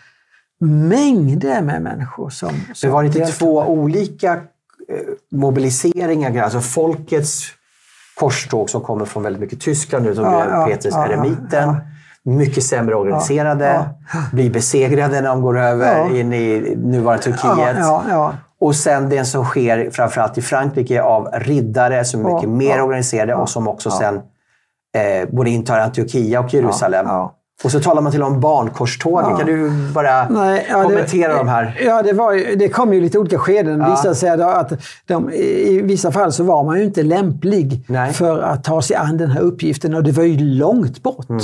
mängder 0.59 1.61
med 1.61 1.81
människor 1.81 2.29
som... 2.29 2.49
som 2.49 2.89
det 2.89 2.93
var 2.93 3.03
inte 3.03 3.25
två 3.25 3.59
olika 3.59 4.33
eh, 4.33 4.39
mobiliseringar, 5.31 6.43
alltså 6.43 6.61
folkets 6.61 7.43
korståg 8.15 8.69
som 8.69 8.81
kommer 8.81 9.05
från 9.05 9.23
väldigt 9.23 9.39
mycket 9.39 9.61
Tyskland 9.61 10.05
nu, 10.05 10.15
som 10.15 10.23
ja, 10.23 10.49
ja, 10.49 10.67
Petrus 10.67 10.93
ja, 10.93 11.07
eremiten. 11.07 11.69
Ja, 11.69 11.81
mycket 12.25 12.63
sämre 12.63 12.95
organiserade, 12.95 13.89
blir 14.33 14.49
besegrade 14.49 15.21
när 15.21 15.29
de 15.29 15.41
går 15.41 15.59
över 15.59 16.15
in 16.15 16.33
i 16.33 16.75
nuvarande 16.75 17.23
Turkiet. 17.23 17.77
Och 18.59 18.75
sen 18.75 19.09
det 19.09 19.25
som 19.25 19.45
sker 19.45 19.89
framförallt 19.89 20.37
i 20.37 20.41
Frankrike 20.41 21.01
av 21.01 21.29
riddare 21.33 22.05
som 22.05 22.25
är 22.25 22.33
mycket 22.33 22.49
mer 22.49 22.81
organiserade 22.81 23.35
och 23.35 23.49
som 23.49 23.67
också 23.67 23.89
sen 23.91 24.15
eh, 24.95 25.29
både 25.29 25.49
intar 25.49 25.79
Antiochia 25.79 26.39
och 26.39 26.53
Jerusalem. 26.53 27.05
Och 27.63 27.71
så 27.71 27.79
talar 27.79 28.01
man 28.01 28.11
till 28.11 28.23
om 28.23 28.39
barnkorstågen. 28.39 29.29
Ja. 29.29 29.37
Kan 29.37 29.47
du 29.47 29.71
bara 29.93 30.29
Nej, 30.29 30.67
ja, 30.69 30.83
kommentera 30.83 31.33
det, 31.33 31.37
de 31.37 31.47
här? 31.47 31.81
Ja, 31.85 32.01
det, 32.01 32.13
var, 32.13 32.55
det 32.55 32.69
kom 32.69 32.93
ju 32.93 33.01
lite 33.01 33.19
olika 33.19 33.39
skeden. 33.39 33.79
Det 33.79 33.85
ja. 33.85 33.91
visade 33.91 34.15
sig 34.15 34.29
att 34.29 34.73
de, 35.05 35.31
i 35.33 35.81
vissa 35.81 36.11
fall 36.11 36.33
så 36.33 36.43
var 36.43 36.63
man 36.63 36.77
ju 36.77 36.83
inte 36.83 37.03
lämplig 37.03 37.85
Nej. 37.87 38.13
för 38.13 38.41
att 38.41 38.63
ta 38.63 38.81
sig 38.81 38.95
an 38.95 39.17
den 39.17 39.31
här 39.31 39.41
uppgiften 39.41 39.93
och 39.93 40.03
det 40.03 40.11
var 40.11 40.23
ju 40.23 40.37
långt 40.37 41.03
bort. 41.03 41.29
Mm. 41.29 41.41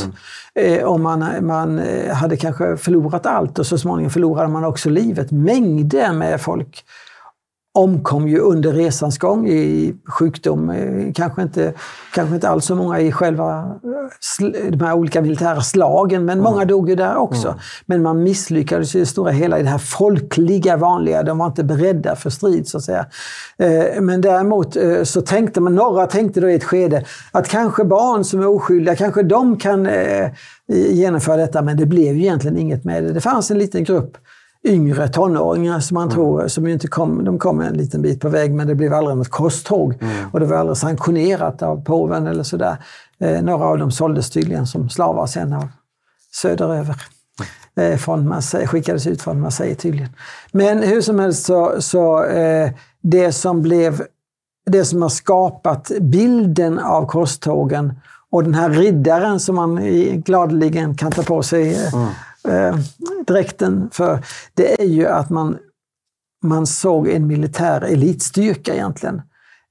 Eh, 0.56 0.84
och 0.84 1.00
man, 1.00 1.26
man 1.42 1.80
eh, 1.80 2.14
hade 2.14 2.38
kanske 2.38 2.78
förlorat 2.78 3.26
allt 3.26 3.60
och 3.60 3.66
så 3.66 3.78
småningom 3.78 4.12
förlorade 4.12 4.48
man 4.48 4.64
också 4.64 4.90
livet. 4.90 5.32
Mängder 5.32 6.14
med 6.14 6.42
folk 6.42 6.86
omkom 7.74 8.28
ju 8.28 8.40
under 8.40 8.74
resans 8.74 9.18
gång 9.18 9.48
i 9.48 9.96
sjukdom. 10.06 10.70
Eh, 10.70 11.14
kanske 11.14 11.42
inte, 11.42 11.74
kanske 12.14 12.36
inte 12.36 12.50
alls 12.50 12.66
så 12.66 12.76
många 12.76 13.00
i 13.00 13.12
själva 13.12 13.78
eh, 14.42 14.72
de 14.72 14.86
här 14.86 14.94
olika 14.94 15.22
militära 15.22 15.62
slagen, 15.62 16.26
men 16.26 16.40
många 16.40 16.66
dog 16.66 16.90
ju 16.90 16.96
där 16.96 17.16
också. 17.16 17.48
Mm. 17.48 17.60
Men 17.86 18.02
man 18.02 18.24
misslyckades 18.24 18.96
i 18.96 19.00
det 19.00 19.06
stora 19.06 19.32
hela 19.32 19.60
i 19.60 19.64
det 19.64 19.70
här 19.70 19.78
folkliga 19.78 20.78
vanliga. 20.78 21.24
De 21.24 21.38
var 21.38 21.46
inte 21.46 21.64
beredda 21.64 22.16
för 22.16 22.30
strid, 22.30 22.68
så 22.68 22.78
att 22.78 22.84
säga. 22.84 23.06
Eh, 23.58 24.02
men 24.02 24.22
däremot 24.22 24.78
så 25.04 25.22
tänkte 25.22 25.62
man, 25.62 25.76
några 25.76 26.08
tänkte 26.08 26.42
då 26.42 26.50
i 26.50 26.56
ett 26.56 26.64
skede 26.64 27.06
att 27.32 27.48
kanske 27.48 27.84
barn 27.84 28.24
som 28.24 28.42
är 28.42 28.48
oskyldiga, 28.48 28.96
kanske 28.96 29.24
de 29.24 29.58
kan 29.58 29.88
genomföra 30.68 31.38
detta, 31.38 31.62
men 31.62 31.78
det 31.78 31.86
blev 31.86 32.16
ju 32.16 32.22
egentligen 32.22 32.58
inget 32.58 32.84
med 32.84 33.04
det. 33.04 33.14
Det 33.14 33.22
fanns 33.22 33.52
en 33.52 33.58
liten 33.58 33.84
grupp 33.84 34.18
yngre 34.64 35.08
tonåringar 35.08 35.80
som 35.80 35.96
man 35.96 36.04
mm. 36.04 36.16
tror, 36.16 36.48
som 36.48 36.68
inte 36.68 36.88
kom, 36.88 37.24
de 37.24 37.40
kom 37.40 37.62
en 37.62 37.74
liten 37.74 38.02
bit 38.02 38.20
på 38.20 38.30
väg 38.30 38.54
men 38.54 38.68
det 38.68 38.76
blev 38.76 38.94
aldrig 38.94 39.18
något 39.18 39.30
korståg. 39.30 39.98
Mm. 40.02 40.30
Och 40.32 40.40
det 40.40 40.46
var 40.46 40.58
aldrig 40.58 40.78
sanktionerat 40.78 41.62
av 41.62 41.84
påven 41.84 42.28
eller 42.28 42.44
sådär. 42.44 42.78
Eh, 43.20 43.42
några 43.42 43.66
av 43.66 43.78
dem 43.78 43.92
såldes 43.92 44.30
tydligen 44.30 44.68
som 44.68 44.90
slavar 44.90 45.26
sen 45.26 45.54
av 45.54 45.68
söderöver. 46.34 46.96
Eh, 47.76 47.98
från 47.98 48.28
Marseille, 48.28 48.68
skickades 48.68 49.08
ut 49.08 49.22
från 49.22 49.42
Marseille 49.42 49.76
tydligen. 49.76 50.10
Men 50.52 50.84
hur 50.84 51.02
som 51.02 51.20
helst 51.20 51.46
så, 51.46 51.76
så 51.80 52.24
eh, 52.24 52.72
det 53.02 53.32
som 53.32 53.62
blev 53.62 54.02
det 54.66 54.86
som 54.86 55.02
har 55.02 55.10
skapat 55.10 55.92
bilden 56.02 56.80
av 56.80 57.06
korstågen 57.06 57.94
och 58.32 58.44
den 58.44 58.54
här 58.54 58.70
riddaren 58.70 59.40
som 59.40 59.56
man 59.56 59.80
gladeligen 60.22 60.96
kan 60.96 61.12
ta 61.12 61.24
på 61.24 61.44
sig 61.44 61.74
eh, 61.74 61.94
mm 61.94 62.08
eh, 62.48 62.76
dräkten 63.28 63.90
för, 63.92 64.26
det 64.54 64.82
är 64.82 64.86
ju 64.86 65.08
att 65.08 65.30
man, 65.30 65.58
man 66.44 66.68
såg 66.68 67.08
en 67.08 67.28
militär 67.28 67.82
elitstyrka 67.82 68.74
egentligen, 68.74 69.22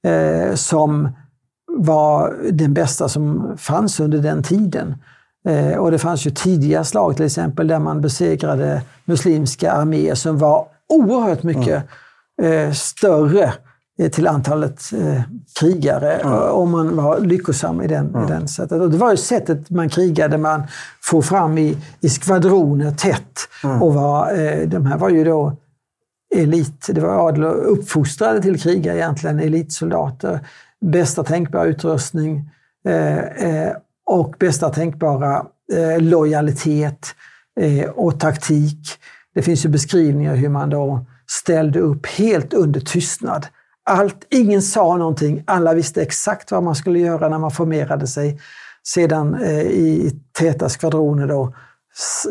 eh, 0.07 0.55
som 0.55 1.09
var 1.77 2.35
den 2.51 2.73
bästa 2.73 3.09
som 3.09 3.53
fanns 3.57 3.99
under 3.99 4.17
den 4.17 4.43
tiden. 4.43 4.95
Eh, 5.47 5.77
och 5.77 5.91
det 5.91 5.99
fanns 5.99 6.27
ju 6.27 6.31
tidiga 6.31 6.83
slag 6.83 7.15
till 7.15 7.25
exempel 7.25 7.67
där 7.67 7.79
man 7.79 8.01
besegrade 8.01 8.81
muslimska 9.05 9.71
arméer 9.71 10.15
som 10.15 10.37
var 10.37 10.67
oerhört 10.89 11.43
mycket 11.43 11.83
mm. 12.41 12.73
större 12.73 13.53
till 14.09 14.27
antalet 14.27 14.93
eh, 14.93 15.21
krigare 15.59 16.13
mm. 16.13 16.33
om 16.33 16.71
man 16.71 16.95
var 16.95 17.19
lyckosam 17.19 17.81
i 17.81 17.87
den, 17.87 18.09
mm. 18.09 18.23
i 18.23 18.27
den 18.27 18.47
sättet. 18.47 18.81
Och 18.81 18.91
det 18.91 18.97
var 18.97 19.11
ju 19.11 19.17
sättet 19.17 19.69
man 19.69 19.89
krigade, 19.89 20.37
man 20.37 20.63
får 21.01 21.21
fram 21.21 21.57
i, 21.57 21.77
i 22.01 22.09
skvadroner 22.09 22.91
tätt. 22.91 23.39
Mm. 23.63 23.81
Och 23.81 23.93
var, 23.93 24.39
eh, 24.39 24.67
de 24.67 24.85
här 24.85 24.97
var 24.97 25.09
ju 25.09 25.23
då 25.23 25.57
elit, 26.35 26.87
det 26.89 27.01
var 27.01 27.29
adel 27.29 27.43
uppfostrade 27.43 28.41
till 28.41 28.61
kriga 28.61 28.95
egentligen, 28.95 29.39
elitsoldater. 29.39 30.39
Bästa 30.81 31.23
tänkbara 31.23 31.65
utrustning 31.65 32.49
eh, 32.87 33.17
eh 33.17 33.73
och 34.05 34.35
bästa 34.39 34.69
tänkbara 34.69 35.45
eh, 35.73 36.01
lojalitet 36.01 37.15
och 37.93 38.19
taktik. 38.19 38.89
Det 39.35 39.41
finns 39.41 39.65
ju 39.65 39.69
beskrivningar 39.69 40.35
hur 40.35 40.49
man 40.49 40.69
då 40.69 41.05
ställde 41.27 41.79
upp 41.79 42.05
helt 42.05 42.53
under 42.53 42.79
tystnad 42.79 43.45
allt, 43.91 44.27
ingen 44.29 44.61
sa 44.61 44.97
någonting. 44.97 45.43
Alla 45.47 45.73
visste 45.73 46.01
exakt 46.01 46.51
vad 46.51 46.63
man 46.63 46.75
skulle 46.75 46.99
göra 46.99 47.29
när 47.29 47.39
man 47.39 47.51
formerade 47.51 48.07
sig. 48.07 48.39
Sedan 48.87 49.35
eh, 49.35 49.61
i 49.61 50.19
täta 50.39 50.69
skvadroner 50.69 51.27
då 51.27 51.53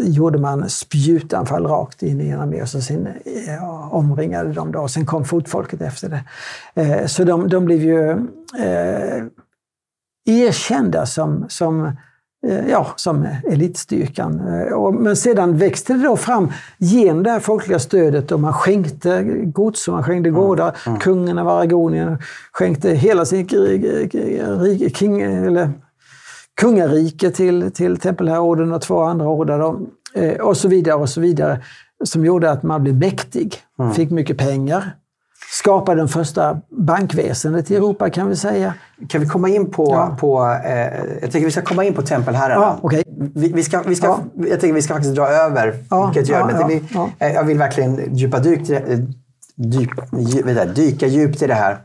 gjorde 0.01 0.39
man 0.39 0.71
spjutanfall 0.71 1.67
rakt 1.67 2.03
in 2.03 2.21
i 2.21 2.29
en 2.29 2.41
armé 2.41 2.63
och 2.63 2.69
sen 2.69 3.07
eh, 3.07 3.95
omringade 3.95 4.53
de 4.53 4.73
då. 4.73 4.89
Sen 4.89 5.07
kom 5.07 5.25
fotfolket 5.25 5.81
efter 5.81 6.09
det. 6.09 6.23
Eh, 6.83 7.07
så 7.07 7.25
de, 7.25 7.49
de 7.49 7.65
blev 7.65 7.83
ju 7.83 8.11
eh, 8.59 9.25
erkända 10.27 11.07
som, 11.07 11.45
som 11.49 11.85
Eh, 11.87 11.93
ja, 12.69 12.93
som 12.97 13.29
elitstyrkan. 13.51 14.41
Eh, 14.41 14.93
men 14.93 15.17
sedan 15.17 15.57
växte 15.57 15.93
det 15.93 16.03
då 16.03 16.17
fram 16.17 16.53
genom 16.79 17.23
det 17.23 17.31
här 17.31 17.41
folkliga 17.41 17.79
stödet 17.79 18.33
och 18.33 18.41
man 18.41 18.53
skänkte 18.53 19.23
gods 19.45 19.89
och 19.89 19.95
man 19.95 20.05
skänkte 20.05 20.29
mm, 20.29 20.41
gårdar. 20.41 20.65
Mm. 20.65 20.77
Mm. 20.87 21.01
Kungen 21.01 21.39
av 21.39 21.49
Aragonien 21.49 22.19
skänkte 22.53 22.91
hela 22.91 23.25
sin 23.25 23.49
king, 24.95 25.21
eller, 25.21 25.71
kungarike 26.61 27.31
till, 27.31 27.73
till 27.73 27.97
tempelherrorden 27.97 28.73
och 28.73 28.83
två 28.83 29.01
andra 29.01 29.29
ordnar 29.29 29.77
eh, 30.15 30.41
och 30.41 30.57
så 30.57 30.69
vidare 30.69 30.95
och 30.95 31.09
så 31.09 31.21
vidare. 31.21 31.61
Som 32.05 32.25
gjorde 32.25 32.51
att 32.51 32.63
man 32.63 32.83
blev 32.83 32.95
mäktig, 32.95 33.57
mm. 33.79 33.93
fick 33.93 34.11
mycket 34.11 34.39
pengar. 34.39 34.97
Skapade 35.53 36.01
den 36.01 36.09
första 36.09 36.61
bankväsendet 36.71 37.71
i 37.71 37.77
Europa 37.77 38.11
kan 38.11 38.29
vi 38.29 38.37
säga. 38.37 38.75
Kan 39.09 39.21
vi 39.21 39.27
komma 39.27 39.49
in 39.49 39.71
på... 39.71 39.87
Ja. 39.91 40.17
på 40.21 40.59
eh, 40.65 41.01
jag 41.23 41.33
tycker 41.33 41.45
vi 41.45 41.51
ska 41.51 41.63
komma 41.63 41.85
in 41.85 41.95
på 41.95 42.03
tempelherrarna. 42.03 42.61
Ja, 42.63 42.79
okej. 42.83 43.03
vi, 43.35 43.53
vi 43.53 43.63
ska, 43.63 43.83
vi 43.83 43.95
ska, 43.95 44.07
Ja. 44.07 44.21
Jag 44.49 44.61
tycker 44.61 44.75
vi 44.75 44.83
ska 44.83 44.95
faktiskt 44.95 45.15
dra 45.17 45.29
över, 45.29 45.75
Ja, 45.91 46.07
vilket 46.07 46.29
gör. 46.29 46.45
men 46.47 46.69
vi, 46.69 46.83
eh, 47.19 47.33
Jag 47.33 47.45
vill 47.45 47.59
verkligen 47.59 48.17
djupa 48.17 48.39
dyk, 48.39 48.61
dyk, 49.57 49.91
jag, 50.57 50.75
dyka 50.75 51.07
djupt 51.07 51.43
i 51.43 51.47
det 51.47 51.55
här. 51.55 51.79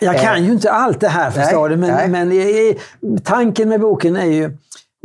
Jag 0.00 0.18
kan 0.20 0.36
Eh, 0.36 0.44
ju 0.44 0.52
inte 0.52 0.72
allt 0.72 1.00
det 1.00 1.08
här 1.08 1.30
förstår 1.30 1.68
nej, 1.68 1.76
du, 1.78 1.86
nej. 1.86 2.08
men, 2.08 2.28
men 2.28 2.32
i- 2.32 2.36
i- 2.36 2.78
tanken 3.24 3.68
med 3.68 3.80
boken 3.80 4.16
är 4.16 4.26
ju 4.26 4.56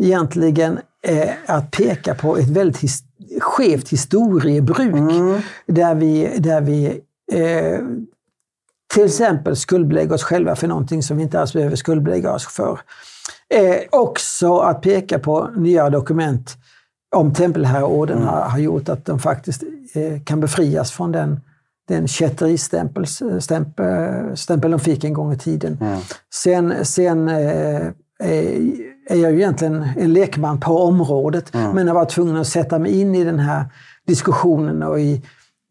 egentligen 0.03 0.79
eh, 1.07 1.29
att 1.45 1.71
peka 1.71 2.15
på 2.15 2.37
ett 2.37 2.47
väldigt 2.49 2.77
his, 2.77 2.99
skevt 3.41 3.89
historiebruk. 3.89 4.79
Mm. 4.79 5.41
Där 5.67 5.95
vi, 5.95 6.31
där 6.37 6.61
vi 6.61 6.99
eh, 7.31 7.79
till 8.93 9.05
exempel 9.05 9.55
skuldbelägger 9.55 10.13
oss 10.13 10.23
själva 10.23 10.55
för 10.55 10.67
någonting 10.67 11.03
som 11.03 11.17
vi 11.17 11.23
inte 11.23 11.39
alls 11.39 11.53
behöver 11.53 11.75
skuldbelägga 11.75 12.33
oss 12.33 12.47
för. 12.47 12.79
Eh, 13.49 13.77
också 13.91 14.57
att 14.57 14.81
peka 14.81 15.19
på 15.19 15.49
nya 15.55 15.89
dokument 15.89 16.55
om 17.15 17.33
tempelherreorden 17.33 18.17
Mm. 18.17 18.29
har, 18.29 18.41
har 18.41 18.59
gjort 18.59 18.89
att 18.89 19.05
de 19.05 19.19
faktiskt 19.19 19.63
eh, 19.93 20.21
kan 20.23 20.39
befrias 20.39 20.91
från 20.91 21.11
den, 21.11 21.39
den 21.87 22.07
kätteristämpel 22.07 23.05
stämpel, 23.41 24.37
stämpel 24.37 24.71
de 24.71 24.79
fick 24.79 25.03
en 25.03 25.13
gång 25.13 25.33
i 25.33 25.37
tiden. 25.37 25.77
Mm. 25.81 25.99
Sen, 26.33 26.85
sen 26.85 27.27
eh, 27.29 27.87
är 29.09 29.15
jag 29.15 29.31
ju 29.31 29.37
egentligen 29.37 29.87
en 29.97 30.13
lekman 30.13 30.59
på 30.59 30.77
området, 30.83 31.55
Mm. 31.55 31.71
men 31.75 31.87
jag 31.87 31.93
var 31.93 32.05
tvungen 32.05 32.35
att 32.37 32.47
sätta 32.47 32.79
mig 32.79 32.99
in 33.01 33.15
i 33.15 33.23
den 33.23 33.39
här 33.39 33.65
diskussionen 34.07 34.83
och 34.83 34.99
i 34.99 35.21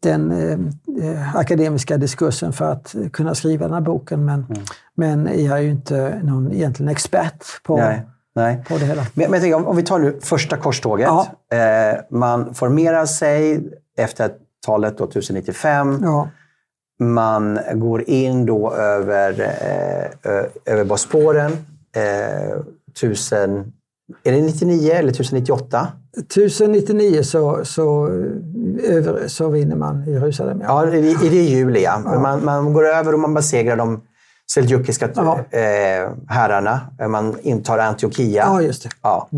den 0.09 0.31
eh, 0.31 1.09
eh, 1.09 1.35
akademiska 1.35 1.97
diskursen 1.97 2.53
för 2.53 2.71
att 2.71 2.95
kunna 3.13 3.35
skriva 3.35 3.65
den 3.65 3.73
här 3.73 3.81
boken. 3.81 4.25
Men, 4.25 4.45
Mm. 4.49 4.63
men 4.95 5.43
jag 5.45 5.57
är 5.57 5.61
ju 5.61 5.69
inte 5.71 6.19
någon 6.23 6.51
egentligen 6.53 6.91
expert 6.91 7.43
på, 7.63 7.77
Nej, 7.77 8.01
nej. 8.35 8.63
på 8.67 8.77
det 8.77 8.85
hela. 8.85 9.05
Men, 9.13 9.31
men 9.31 9.39
tänker, 9.41 9.55
om, 9.57 9.67
om 9.67 9.75
vi 9.75 9.83
tar 9.83 9.99
nu 9.99 10.19
första 10.21 10.57
korståget. 10.57 11.07
Ja. 11.07 11.27
Eh, 11.57 11.99
man 12.11 12.53
formerar 12.53 13.05
sig 13.05 13.69
efter 13.97 14.31
talet 14.65 14.97
då 14.97 15.03
1095. 15.03 15.99
Ja, 16.03 16.29
Man 16.99 17.59
går 17.73 18.09
in 18.09 18.45
då 18.45 18.73
över, 18.73 19.41
eh, 19.41 20.73
över 20.73 20.83
Bosporen. 20.85 21.51
Eh, 21.95 22.57
1000, 22.95 23.73
är 24.23 24.31
det 24.31 24.41
99 24.41 24.91
eller 24.93 25.09
1098? 25.11 25.87
1099 26.19 27.23
så, 27.23 27.65
så, 27.65 28.07
eh, 28.07 28.95
över, 28.95 29.27
så 29.27 29.49
vinner 29.49 29.75
man 29.75 30.03
Jerusalem. 30.07 30.61
Ja. 30.61 30.93
I, 30.93 31.09
i 31.09 31.29
det 31.29 31.35
juli 31.43 31.83
ja. 31.83 31.99
Man, 31.99 32.45
man 32.45 32.73
går 32.73 32.87
över 32.87 33.13
och 33.13 33.19
man 33.19 33.33
besegrar 33.33 33.75
de 33.77 34.01
seljukiska 34.53 35.09
Ja. 35.15 35.39
eh, 35.51 36.09
herrarna. 36.27 36.79
Man 37.09 37.39
intar 37.39 37.77
Antiochia. 37.77 38.43
ja, 38.45 38.61
just 38.61 38.83
det. 38.83 38.89
Ja. 39.01 39.29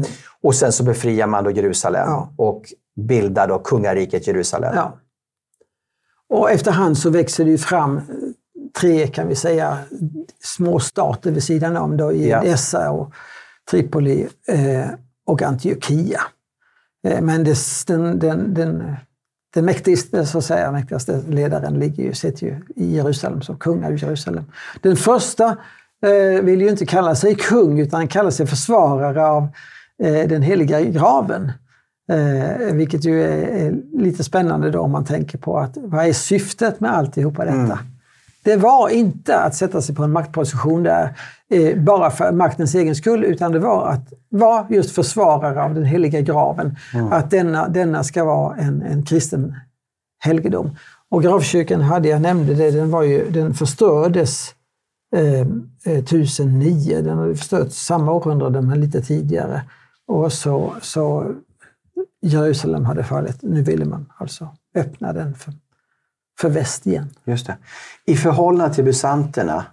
Och 0.41 0.55
sen 0.55 0.71
så 0.71 0.83
befriar 0.83 1.27
man 1.27 1.43
då 1.43 1.51
Jerusalem 1.51 2.03
Ja. 2.09 2.29
och 2.37 2.61
bildar 2.95 3.47
då 3.47 3.59
kungariket 3.59 4.27
Jerusalem. 4.27 4.73
Ja. 4.75 4.93
Och 6.29 6.51
efterhand 6.51 6.97
så 6.97 7.09
växer 7.09 7.45
det 7.45 7.51
ju 7.51 7.57
fram 7.57 7.97
eh, 7.97 8.03
tre, 8.81 9.07
kan 9.07 9.27
vi 9.27 9.35
säga, 9.35 9.77
små 10.43 10.79
stater 10.79 11.31
vid 11.31 11.43
sidan 11.43 11.77
om 11.77 11.97
då 11.97 12.11
i 12.13 12.29
Ja. 12.29 12.43
Edessa 12.43 12.91
och 12.91 13.11
Tripoli 13.71 14.27
eh, 14.47 14.85
och 15.25 15.41
Antiochia. 15.41 16.21
Eh, 17.07 17.21
men 17.21 17.43
det, 17.43 17.57
den, 17.87 18.19
den, 18.19 18.53
den, 18.53 18.95
den 19.53 19.65
mäktigaste, 19.65 20.25
så 20.25 20.37
att 20.37 20.45
säga, 20.45 20.71
mäktigaste 20.71 21.21
ledaren 21.27 21.73
ligger 21.73 22.03
ju, 22.03 22.13
sitter 22.13 22.45
ju 22.47 22.55
i 22.75 22.95
Jerusalem 22.95 23.41
som 23.41 23.57
kung 23.57 23.83
av 23.85 23.97
Jerusalem. 23.97 24.43
Den 24.81 24.95
första 24.95 25.57
eh, 26.05 26.43
vill 26.43 26.61
ju 26.61 26.69
inte 26.69 26.85
kalla 26.85 27.15
sig 27.15 27.35
kung 27.35 27.79
utan 27.79 28.07
kallar 28.07 28.31
sig 28.31 28.47
försvarare 28.47 29.25
av 29.25 29.47
eh, 30.03 30.27
den 30.27 30.41
heliga 30.41 30.81
graven. 30.81 31.51
Eh, 32.11 32.73
vilket 32.73 33.05
ju 33.05 33.23
är, 33.23 33.47
är 33.47 33.75
lite 33.93 34.23
spännande 34.23 34.71
då 34.71 34.79
om 34.79 34.91
man 34.91 35.05
tänker 35.05 35.37
på 35.37 35.57
att 35.57 35.77
vad 35.77 36.05
är 36.05 36.13
syftet 36.13 36.79
med 36.79 36.97
alltihopa 36.97 37.45
detta? 37.45 37.57
Mm. 37.57 37.77
Det 38.43 38.55
var 38.55 38.89
inte 38.89 39.39
att 39.39 39.55
sätta 39.55 39.81
sig 39.81 39.95
på 39.95 40.03
en 40.03 40.11
maktposition 40.11 40.83
där 40.83 41.17
eh, 41.49 41.77
bara 41.77 42.11
för 42.11 42.31
maktens 42.31 42.75
egen 42.75 42.95
skull, 42.95 43.23
utan 43.23 43.51
det 43.51 43.59
var 43.59 43.87
att 43.87 44.13
vara 44.29 44.65
just 44.69 44.95
försvarare 44.95 45.63
av 45.63 45.73
den 45.73 45.85
heliga 45.85 46.21
graven. 46.21 46.75
Att 47.11 47.31
denna, 47.31 47.67
denna 47.67 48.03
ska 48.03 48.23
vara 48.23 48.55
en, 48.55 48.81
en 48.81 49.05
kristen 49.05 49.55
helgedom. 50.19 50.75
Och 51.09 51.23
gravkyrkan 51.23 51.81
hade, 51.81 52.09
jag 52.09 52.21
nämnde 52.21 52.53
det, 52.53 52.71
den, 52.71 52.91
var 52.91 53.03
ju, 53.03 53.29
den 53.29 53.53
förstördes 53.53 54.55
eh, 55.15 55.41
eh, 55.85 55.99
1009. 55.99 57.01
Den 57.01 57.17
hade 57.17 57.35
förstörts 57.35 57.75
samma 57.75 58.11
århundrade 58.11 58.61
men 58.61 58.81
lite 58.81 59.01
tidigare. 59.01 59.61
Och 60.07 60.33
så, 60.33 60.73
så 60.81 61.33
Jerusalem 62.21 62.85
hade 62.85 63.03
fallit. 63.03 63.37
Nu 63.41 63.61
ville 63.61 63.85
man 63.85 64.05
alltså 64.17 64.47
öppna 64.75 65.13
den 65.13 65.35
för, 65.35 65.53
för 66.41 66.49
väst 66.49 66.87
igen. 66.87 67.09
Just 67.25 67.47
det. 67.47 67.57
I 68.05 68.15
förhållande 68.15 68.75
till 68.75 68.83
busanterna 68.83 69.65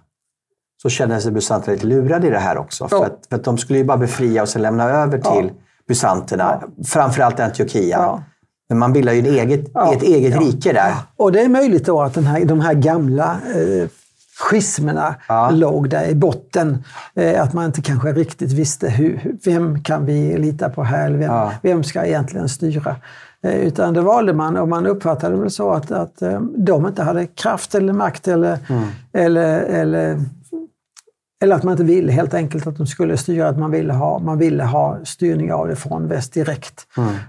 så 0.81 0.89
kände 0.89 1.21
sig 1.21 1.31
busanterna 1.31 1.73
lite 1.73 1.87
lurade 1.87 2.27
i 2.27 2.29
det 2.29 2.39
här 2.39 2.57
också. 2.57 2.87
För, 2.87 2.97
Ja. 2.97 3.05
att, 3.05 3.25
för 3.29 3.35
att 3.35 3.43
de 3.43 3.57
skulle 3.57 3.79
ju 3.79 3.85
bara 3.85 3.97
befria 3.97 4.41
och 4.41 4.49
sen 4.49 4.61
lämna 4.61 4.83
över 4.89 5.21
Ja. 5.23 5.35
till 5.35 5.51
busanterna. 5.87 6.61
Framförallt 6.87 7.39
Antiochia. 7.39 7.97
Ja. 7.97 8.23
Men 8.69 8.77
man 8.79 8.93
bildar 8.93 9.13
ju 9.13 9.19
en 9.19 9.25
eget, 9.25 9.65
Ja. 9.73 9.93
ett 9.93 10.03
eget 10.03 10.33
Ja. 10.33 10.39
rike 10.39 10.73
där. 10.73 10.93
Och 11.15 11.31
det 11.31 11.41
är 11.41 11.49
möjligt 11.49 11.85
då 11.85 12.01
att 12.01 12.13
den 12.13 12.23
här, 12.25 12.45
de 12.45 12.59
här 12.61 12.73
gamla 12.73 13.37
eh, 13.55 13.87
schismerna 14.39 15.15
Ja. 15.27 15.49
låg 15.49 15.89
där 15.89 16.07
i 16.07 16.15
botten. 16.15 16.83
Eh, 17.15 17.41
att 17.43 17.53
man 17.53 17.65
inte 17.65 17.81
kanske 17.81 18.11
riktigt 18.11 18.51
visste 18.51 18.89
hur- 18.89 19.35
vem 19.45 19.83
kan 19.83 20.05
vi 20.05 20.37
lita 20.37 20.69
på 20.69 20.83
här, 20.83 21.05
eller 21.07 21.17
vem, 21.17 21.31
Ja. 21.31 21.51
vem 21.61 21.83
ska 21.83 22.05
egentligen 22.05 22.49
styra? 22.49 22.95
Eh, 23.43 23.55
utan 23.55 23.93
det 23.93 24.01
valde 24.01 24.33
man 24.33 24.57
och 24.57 24.67
man 24.67 24.87
uppfattade 24.87 25.37
väl 25.37 25.51
så 25.51 25.71
att, 25.71 25.91
att 25.91 26.21
eh, 26.21 26.41
de 26.41 26.87
inte 26.87 27.03
hade 27.03 27.27
kraft 27.27 27.75
eller 27.75 27.93
makt 27.93 28.27
eller, 28.27 28.59
eller, 29.13 29.59
eller 29.59 30.19
eller 31.41 31.55
att 31.55 31.63
man 31.63 31.71
inte 31.71 31.83
ville 31.83 32.11
helt 32.11 32.33
enkelt 32.33 32.67
att 32.67 32.77
de 32.77 32.87
skulle 32.87 33.17
styra, 33.17 33.47
att 33.47 33.57
man 33.57 33.71
ville 33.71 33.93
ha, 33.93 34.19
man 34.19 34.37
ville 34.37 34.63
ha 34.63 34.97
styrning 35.05 35.53
av 35.53 35.67
det 35.67 35.75
från 35.75 36.07
väst 36.07 36.33
direkt. 36.33 36.87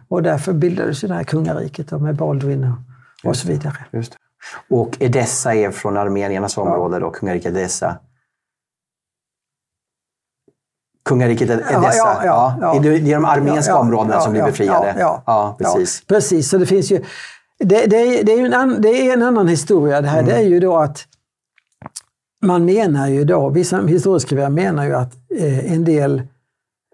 Och 0.08 0.22
därför 0.22 0.52
bildades 0.52 1.04
ju 1.04 1.08
det 1.08 1.14
här 1.14 1.24
kungariket 1.24 1.90
med 1.90 2.16
Baldwin 2.16 2.64
och, 2.64 3.28
och 3.28 3.36
så 3.36 3.48
vidare. 3.48 3.76
Det. 3.90 4.10
Och 4.68 4.96
Edessa 5.00 5.54
är 5.54 5.70
från 5.70 5.96
armeniernas 5.96 6.58
område, 6.58 6.98
då, 6.98 7.10
kungariket 7.10 7.52
Edessa. 7.52 7.98
Kungariket 11.08 11.50
Edessa, 11.50 11.92
Ja, 11.92 12.20
ja, 12.24 12.54
ja. 12.60 12.78
Det 12.82 12.88
är 12.88 13.00
de 13.00 13.24
armenska 13.24 13.76
områdena 13.76 14.20
som 14.20 14.32
blir 14.32 14.42
befriade. 14.42 14.94
Ja, 14.98 15.56
precis. 15.58 16.02
Precis. 16.06 16.48
Så 16.48 16.58
det 16.58 16.66
finns 16.66 16.90
ju... 16.92 17.04
Det, 17.58 17.86
det, 17.86 17.96
är- 17.96 18.24
det, 18.24 18.32
är 18.32 18.38
ju 18.38 18.46
en, 18.46 18.54
an, 18.54 18.76
det 18.78 18.88
är 18.88 19.12
en 19.12 19.22
annan 19.22 19.48
historia 19.48 20.00
det 20.00 20.08
här. 20.08 20.22
Det 20.22 20.32
är 20.32 20.42
ju 20.42 20.60
då 20.60 20.76
att 20.76 21.04
man 22.44 22.64
menar 22.64 23.08
ju 23.08 23.24
då, 23.24 23.48
vissa 23.48 23.80
historieskrivare 23.86 24.50
menar 24.50 24.84
ju 24.84 24.94
att 24.94 25.12
eh, 25.38 25.72
en 25.72 25.84
del 25.84 26.22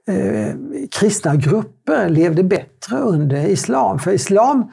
eh, 0.09 0.55
kristna 0.91 1.35
grupper 1.37 2.09
levde 2.09 2.43
bättre 2.43 2.99
under 2.99 3.47
islam. 3.47 3.99
För 3.99 4.11
islam 4.13 4.73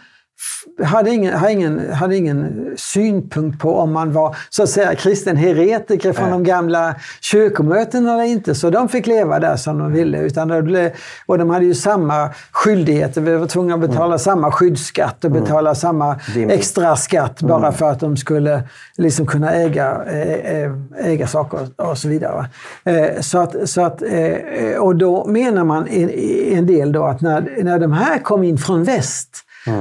hade 0.83 1.09
ingen, 1.09 1.33
hade, 1.33 1.51
ingen, 1.51 1.93
hade 1.93 2.15
ingen 2.17 2.73
synpunkt 2.77 3.59
på 3.59 3.75
om 3.75 3.91
man 3.93 4.11
var 4.13 4.35
så 4.49 4.63
att 4.63 4.69
säga 4.69 4.95
kristen 4.95 5.37
heretiker 5.37 6.13
från 6.13 6.23
Nej. 6.25 6.33
de 6.33 6.43
gamla 6.43 6.95
kyrkomötena 7.21 8.13
eller 8.13 8.23
inte. 8.23 8.55
Så 8.55 8.69
de 8.69 8.89
fick 8.89 9.07
leva 9.07 9.39
där 9.39 9.55
som 9.55 9.79
de 9.79 9.93
ville. 9.93 10.19
Utan 10.19 10.47
det 10.47 10.61
blev, 10.61 10.91
och 11.25 11.37
de 11.37 11.49
hade 11.49 11.65
ju 11.65 11.73
samma 11.73 12.29
skyldigheter. 12.51 13.21
Vi 13.21 13.35
var 13.35 13.47
tvungna 13.47 13.73
att 13.73 13.79
betala 13.79 14.17
samma 14.17 14.51
skyddsskatt 14.51 15.25
och 15.25 15.31
betala 15.31 15.75
samma 15.75 16.19
Rimligt. 16.35 16.57
extra 16.59 16.95
skatt 16.95 17.41
bara 17.41 17.71
för 17.71 17.89
att 17.91 17.99
de 17.99 18.17
skulle 18.17 18.63
liksom 18.97 19.25
kunna 19.25 19.51
äga, 19.51 20.01
eh, 20.07 20.61
eh, 20.61 20.71
äga 20.99 21.27
saker 21.27 21.59
och 21.75 21.97
så 21.97 22.07
vidare. 22.07 22.45
Eh, 22.83 23.21
Så 23.21 23.37
att, 23.39 23.69
så 23.69 23.81
att, 23.81 24.01
eh, 24.01 24.77
och 24.79 24.95
då 24.95 25.25
menar 25.27 25.63
man 25.63 25.87
en, 25.87 26.09
en 26.57 26.67
del 26.67 26.91
då 26.91 27.03
att 27.03 27.21
när, 27.21 27.63
när 27.63 27.79
de 27.79 27.91
här 27.93 28.19
kom 28.19 28.43
in 28.43 28.57
från 28.57 28.83
väst 28.83 29.37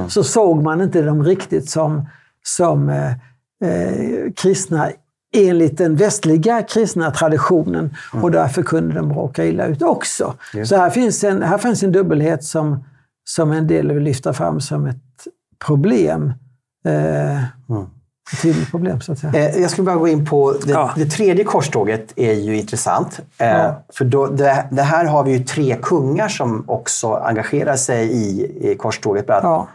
så 0.09 0.23
såg 0.23 0.63
man 0.63 0.81
inte 0.81 1.01
dem 1.01 1.23
riktigt 1.23 1.69
som, 1.69 2.09
som 2.43 2.89
eh, 2.89 3.11
eh, 3.63 4.31
kristna 4.35 4.89
enligt 5.33 5.77
den 5.77 5.95
västliga 5.95 6.63
kristna 6.63 7.11
traditionen. 7.11 7.95
Och 8.21 8.31
därför 8.31 8.63
kunde 8.63 8.95
de 8.95 9.13
råka 9.13 9.45
illa 9.45 9.65
ut 9.65 9.81
också. 9.81 10.33
Så 10.65 10.75
här 10.75 10.89
finns 10.89 11.23
en, 11.23 11.41
här 11.41 11.57
finns 11.57 11.83
en 11.83 11.91
dubbelhet 11.91 12.43
som, 12.43 12.85
som 13.23 13.51
en 13.51 13.67
del 13.67 13.91
vill 13.91 14.03
lyfta 14.03 14.33
fram 14.33 14.61
som 14.61 14.85
ett 14.85 15.27
problem. 15.65 16.33
Eh, 16.85 17.43
Ett 18.33 18.41
tydligt 18.41 18.71
problem 18.71 19.01
så 19.01 19.11
att 19.11 19.19
säga. 19.19 19.33
Eh, 19.49 19.61
Jag 19.61 19.69
skulle 19.71 19.85
bara 19.85 19.95
gå 19.95 20.07
in 20.07 20.25
på 20.25 20.51
det, 20.65 20.71
Ja. 20.71 20.91
det 20.95 21.05
tredje 21.05 21.43
korståget 21.43 22.13
är 22.15 22.33
ju 22.33 22.57
intressant. 22.57 23.19
Eh, 23.37 23.47
Ja. 23.47 23.83
För 23.93 24.05
då, 24.05 24.27
det, 24.27 24.65
det 24.71 24.81
här 24.81 25.05
har 25.05 25.23
vi 25.23 25.31
ju 25.31 25.43
tre 25.43 25.75
kungar 25.81 26.27
som 26.27 26.63
också 26.67 27.13
engagerar 27.13 27.75
sig 27.75 28.11
i, 28.11 28.51
i 28.71 28.75
korståget. 28.75 29.25
Bland 29.25 29.45
Ja. 29.45 29.67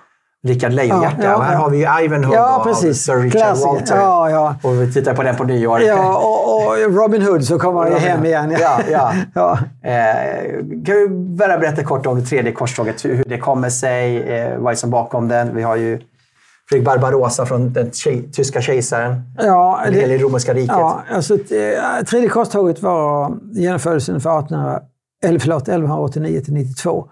Rickard 0.46 0.72
Lejonhjärta. 0.72 1.16
Ja, 1.22 1.30
ja, 1.30 1.36
och 1.36 1.44
här 1.44 1.54
har 1.56 1.70
vi 1.70 1.76
ju 1.78 2.04
Ivanhoe 2.04 2.34
Ja, 2.34 2.56
av 2.56 2.64
precis. 2.64 3.02
Sir 3.02 3.14
Richard 3.16 3.32
Klassiker. 3.42 3.68
Walter. 3.68 3.96
Ja, 3.96 4.30
ja. 4.30 4.54
Och 4.62 4.82
vi 4.82 4.92
tittar 4.92 5.14
på 5.14 5.22
den 5.22 5.36
på 5.36 5.44
nyår. 5.44 5.80
Ja, 5.82 6.16
och, 6.16 6.66
och 6.66 6.94
Robin 6.94 7.22
Hood 7.22 7.44
så 7.44 7.58
kommer 7.58 7.80
han 7.82 7.90
ju 7.92 7.98
hem 7.98 8.24
igen. 8.24 8.56
Ja, 8.60 8.80
ja. 8.90 9.12
ja. 9.34 9.58
Eh, 9.90 10.52
kan 10.86 10.94
du 10.94 11.08
bara 11.08 11.58
berätta 11.58 11.82
kort 11.84 12.06
om 12.06 12.20
det 12.20 12.26
tredje 12.26 12.52
korståget? 12.52 13.04
Hur 13.04 13.14
hur 13.14 13.24
det 13.24 13.38
kommer 13.38 13.70
sig? 13.70 14.22
Eh, 14.22 14.58
vad 14.58 14.72
är 14.72 14.76
som 14.76 14.90
bakom 14.90 15.28
den? 15.28 15.56
Vi 15.56 15.62
har 15.62 15.76
ju 15.76 16.00
Fredrik 16.68 16.86
Barbarossa 16.86 17.46
från 17.46 17.72
den 17.72 17.90
tyska 18.32 18.60
kejsaren. 18.60 19.22
Ja, 19.38 19.84
del 19.90 20.10
i 20.10 20.18
romerska 20.18 20.54
riket. 20.54 20.68
Ja, 20.68 21.02
alltså, 21.10 21.34
eh, 21.34 22.04
tredje 22.06 22.28
korståget 22.28 22.82
var, 22.82 23.38
genomfördes 23.52 24.08
ungefär 24.08 24.38
1800, 24.38 24.80
eller 25.22 25.38
förlåt, 25.38 25.62
1189 25.62 26.40
till 26.40 26.54
92. 26.54 27.08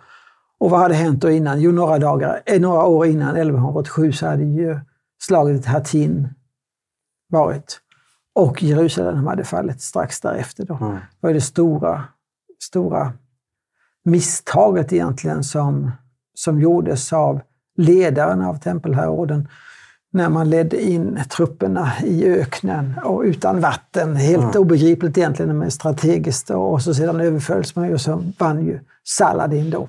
Och 0.58 0.70
vad 0.70 0.80
hade 0.80 0.94
hänt 0.94 1.20
då 1.20 1.30
innan? 1.30 1.60
Jo, 1.60 1.72
några, 1.72 1.98
dagar, 1.98 2.42
eh, 2.46 2.60
några 2.60 2.84
år 2.84 3.06
innan, 3.06 3.36
1187, 3.36 4.12
så 4.12 4.26
hade 4.26 4.44
ju 4.44 4.80
slaget 5.22 5.56
vid 5.56 5.66
Hattin 5.66 6.28
varit. 7.28 7.80
Och 8.34 8.62
Jerusalem 8.62 9.26
hade 9.26 9.44
fallit 9.44 9.80
strax 9.80 10.20
därefter. 10.20 10.64
Då. 10.64 10.74
Mm. 10.74 10.94
Det 10.94 11.00
var 11.20 11.32
det 11.32 11.40
stora, 11.40 12.04
stora 12.62 13.12
misstaget 14.04 14.92
egentligen 14.92 15.44
som, 15.44 15.90
som 16.34 16.60
gjordes 16.60 17.12
av 17.12 17.40
ledaren 17.76 18.42
av 18.42 18.58
tempelherrorden 18.58 19.48
när 20.14 20.28
man 20.28 20.50
ledde 20.50 20.82
in 20.82 21.20
trupperna 21.30 21.92
i 22.04 22.24
öknen 22.24 22.94
och 23.04 23.20
utan 23.20 23.60
vatten. 23.60 24.16
Helt 24.16 24.56
obegripligt 24.56 25.18
egentligen, 25.18 25.58
men 25.58 25.70
strategiskt. 25.70 26.50
Och 26.50 26.82
så 26.82 26.94
sedan 26.94 27.20
överfölls 27.20 27.76
man 27.76 27.86
ju 27.86 27.94
och 27.94 28.00
så 28.00 28.24
vann 28.38 28.66
ju 28.66 28.80
Saladin 29.04 29.70
då. 29.70 29.88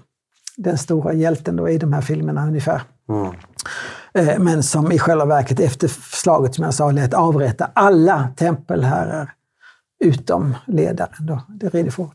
Den 0.57 0.77
stora 0.77 1.13
hjälten 1.13 1.55
då 1.55 1.69
i 1.69 1.77
de 1.77 1.93
här 1.93 2.01
filmerna 2.01 2.47
ungefär. 2.47 2.81
Mm. 3.09 3.31
Eh, 4.13 4.39
Men 4.39 4.63
som 4.63 4.91
i 4.91 4.99
själva 4.99 5.25
verket 5.25 5.59
efter 5.59 5.87
slaget, 6.11 6.55
som 6.55 6.63
jag 6.63 6.73
sa, 6.73 6.91
lät 6.91 7.13
avrätta 7.13 7.69
alla 7.73 8.29
tempelherrar 8.35 9.31
utom 9.99 10.55
ledaren, 10.65 11.25
då, 11.25 11.41
det 11.47 11.69
Ridderford. 11.69 12.09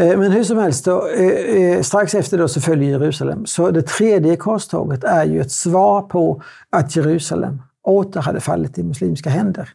Eh, 0.00 0.18
men 0.18 0.32
hur 0.32 0.44
som 0.44 0.58
helst, 0.58 0.84
då, 0.84 1.08
eh, 1.08 1.26
eh, 1.26 1.82
strax 1.82 2.14
efter 2.14 2.38
då 2.38 2.48
så 2.48 2.60
följer 2.60 2.90
Jerusalem. 2.90 3.46
Så 3.46 3.70
det 3.70 3.82
tredje 3.82 4.36
korståget 4.36 5.04
är 5.04 5.24
ju 5.24 5.40
ett 5.40 5.52
svar 5.52 6.02
på 6.02 6.42
att 6.70 6.96
Jerusalem 6.96 7.62
åter 7.82 8.20
hade 8.20 8.40
fallit 8.40 8.78
i 8.78 8.82
muslimska 8.82 9.30
händer. 9.30 9.68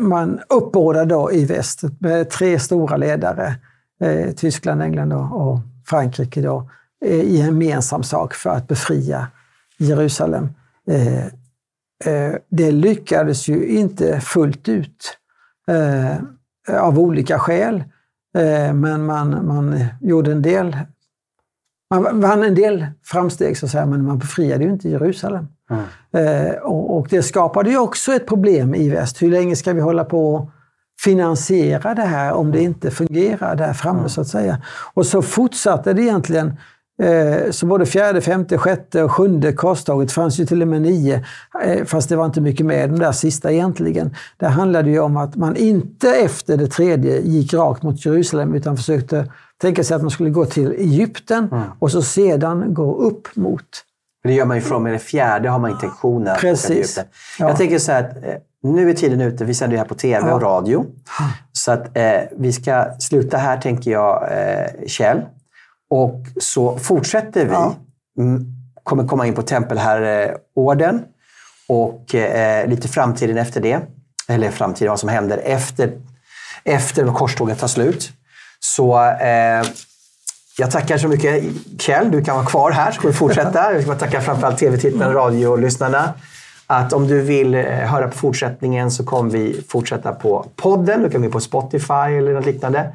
Man 0.00 0.40
uppbådar 0.48 1.04
då 1.04 1.32
i 1.32 1.44
väst 1.44 1.80
med 1.98 2.30
tre 2.30 2.58
stora 2.58 2.96
ledare, 2.96 3.54
Tyskland, 4.36 4.82
England 4.82 5.12
och- 5.12 5.58
Frankrike, 5.86 6.40
då, 6.40 6.70
i 7.04 7.40
en 7.40 7.46
gemensam 7.46 8.02
sak 8.02 8.34
för 8.34 8.50
att 8.50 8.68
befria 8.68 9.26
Jerusalem. 9.78 10.48
Det 12.48 12.70
lyckades 12.70 13.48
ju 13.48 13.66
inte 13.66 14.20
fullt 14.20 14.68
ut 14.68 15.18
av 16.70 16.98
olika 16.98 17.38
skäl. 17.38 17.84
Eh, 18.38 18.74
Men 18.74 19.06
man, 19.06 19.46
man 19.46 19.84
gjorde 20.00 20.32
en 20.32 20.42
del 20.42 20.76
man 21.92 22.20
vann 22.20 22.42
en 22.42 22.54
del 22.54 22.86
framsteg, 23.04 23.56
så 23.56 23.66
att 23.66 23.72
säga, 23.72 23.86
men 23.86 24.04
man 24.04 24.18
befriade 24.18 24.64
ju 24.64 24.70
inte 24.70 24.88
Jerusalem. 24.88 25.48
Mm. 25.70 26.46
Eh, 26.46 26.54
och, 26.54 26.98
och 26.98 27.06
det 27.10 27.22
skapade 27.22 27.70
ju 27.70 27.78
också 27.78 28.12
ett 28.12 28.26
problem 28.26 28.74
i 28.74 28.88
väst. 28.88 29.22
Hur 29.22 29.30
länge 29.30 29.56
ska 29.56 29.72
vi 29.72 29.80
hålla 29.80 30.04
på 30.04 30.34
och 30.34 30.50
finansiera 31.00 31.94
det 31.94 32.02
här 32.02 32.32
om 32.32 32.52
det 32.52 32.62
inte 32.62 32.90
fungerar 32.90 33.56
där 33.56 33.72
framme, 33.72 34.08
så 34.08 34.20
att 34.20 34.28
säga. 34.28 34.62
Och 34.94 35.06
så 35.06 35.22
fortsatte 35.22 35.92
det 35.92 36.02
egentligen. 36.02 36.56
Eh, 37.02 37.50
så 37.50 37.66
både 37.66 37.86
fjärde, 37.86 38.20
femte, 38.20 38.58
sjätte 38.58 39.02
och 39.02 39.12
sjunde 39.12 39.52
korståget 39.52 40.12
fanns 40.12 40.40
ju 40.40 40.46
till 40.46 40.62
och 40.62 40.68
med 40.68 40.82
nio, 40.82 41.24
eh, 41.64 41.84
fast 41.84 42.08
det 42.08 42.16
var 42.16 42.24
inte 42.24 42.40
mycket 42.40 42.66
med 42.66 42.90
de 42.90 42.98
där 42.98 43.12
sista 43.12 43.52
egentligen. 43.52 44.16
Det 44.36 44.46
handlade 44.46 44.90
ju 44.90 45.00
om 45.00 45.16
att 45.16 45.36
man 45.36 45.56
inte 45.56 46.10
efter 46.10 46.56
det 46.56 46.66
tredje 46.66 47.20
gick 47.20 47.54
rakt 47.54 47.82
mot 47.82 48.06
Jerusalem 48.06 48.54
utan 48.54 48.76
försökte 48.76 49.26
tänka 49.60 49.84
sig 49.84 49.94
att 49.94 50.02
man 50.02 50.10
skulle 50.10 50.30
gå 50.30 50.44
till 50.44 50.72
Egypten 50.72 51.48
och 51.78 51.90
så 51.90 52.02
sedan 52.02 52.74
gå 52.74 52.96
upp 52.96 53.36
mot 53.36 53.64
Det 54.24 54.32
gör 54.32 54.46
man 54.46 54.56
ju 54.56 54.62
från 54.62 54.82
med 54.82 54.92
det 54.92 54.98
fjärde 54.98 55.48
har 55.48 55.58
man 55.58 55.70
intentionen. 55.70 56.32
att 56.32 56.40
Precis. 56.40 56.70
Egypten. 56.70 57.04
Ja. 57.38 57.48
Jag 57.48 57.56
tänker 57.56 57.78
så 57.78 57.92
här 57.92 58.04
att 58.04 58.16
eh, 58.16 58.34
nu 58.62 58.90
är 58.90 58.94
tiden 58.94 59.20
ute. 59.20 59.44
Vi 59.44 59.54
sänder 59.54 59.74
ju 59.74 59.78
här 59.78 59.88
på 59.88 59.94
tv 59.94 60.32
och 60.32 60.42
radio. 60.42 60.86
Så 61.52 61.72
att 61.72 61.96
eh, 61.96 62.20
vi 62.38 62.52
ska 62.52 62.86
sluta 62.98 63.36
här, 63.36 63.56
tänker 63.56 63.90
jag, 63.90 64.22
eh, 64.22 64.86
Kjell. 64.86 65.22
Och 65.92 66.26
så 66.40 66.78
fortsätter 66.78 67.46
vi. 67.46 67.52
Ja. 67.52 67.74
Mm, 68.18 68.44
kommer 68.84 69.06
komma 69.06 69.26
in 69.26 69.34
på 69.34 69.42
tempelherreorden 69.42 71.04
och 71.68 72.14
eh, 72.14 72.68
lite 72.68 72.88
framtiden 72.88 73.38
efter 73.38 73.60
det. 73.60 73.80
Eller 74.28 74.50
framtiden, 74.50 74.90
vad 74.90 75.00
som 75.00 75.08
händer 75.08 75.40
efter, 75.44 75.92
efter 76.64 77.06
korståget 77.06 77.58
tar 77.58 77.66
slut. 77.66 78.10
Så 78.60 78.98
eh, 79.00 79.66
jag 80.58 80.70
tackar 80.70 80.98
så 80.98 81.08
mycket 81.08 81.44
Kjell. 81.78 82.10
Du 82.10 82.24
kan 82.24 82.36
vara 82.36 82.46
kvar 82.46 82.70
här 82.70 82.92
så 82.92 83.00
får 83.00 83.08
vi 83.08 83.14
fortsätta. 83.14 83.72
Jag 83.74 83.84
bara 83.84 83.98
tacka 83.98 84.20
framförallt 84.20 84.58
tv-tittarna, 84.58 85.14
radiolyssnarna. 85.14 86.14
Att 86.66 86.92
om 86.92 87.06
du 87.06 87.20
vill 87.20 87.54
eh, 87.54 87.64
höra 87.64 88.08
på 88.08 88.16
fortsättningen 88.16 88.90
så 88.90 89.04
kommer 89.04 89.30
vi 89.30 89.64
fortsätta 89.68 90.12
på 90.12 90.46
podden. 90.56 91.02
Du 91.02 91.10
kan 91.10 91.20
gå 91.20 91.24
in 91.24 91.32
på 91.32 91.40
Spotify 91.40 92.16
eller 92.18 92.32
något 92.32 92.46
liknande. 92.46 92.92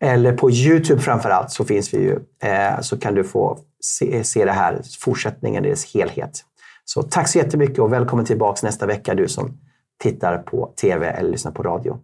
Eller 0.00 0.32
på 0.32 0.50
Youtube 0.50 1.00
framförallt 1.00 1.50
så 1.50 1.64
finns 1.64 1.94
vi 1.94 1.98
ju. 1.98 2.18
Eh, 2.42 2.80
så 2.80 2.98
kan 2.98 3.14
du 3.14 3.24
få 3.24 3.58
se, 3.80 4.24
se 4.24 4.44
det 4.44 4.52
här, 4.52 4.80
fortsättningen 5.00 5.64
i 5.64 5.70
dess 5.70 5.94
helhet. 5.94 6.44
Så 6.84 7.02
tack 7.02 7.28
så 7.28 7.38
jättemycket 7.38 7.78
och 7.78 7.92
välkommen 7.92 8.24
tillbaka 8.24 8.66
nästa 8.66 8.86
vecka 8.86 9.14
du 9.14 9.28
som 9.28 9.58
tittar 10.02 10.38
på 10.38 10.72
tv 10.80 11.06
eller 11.06 11.30
lyssnar 11.30 11.52
på 11.52 11.62
radio. 11.62 11.98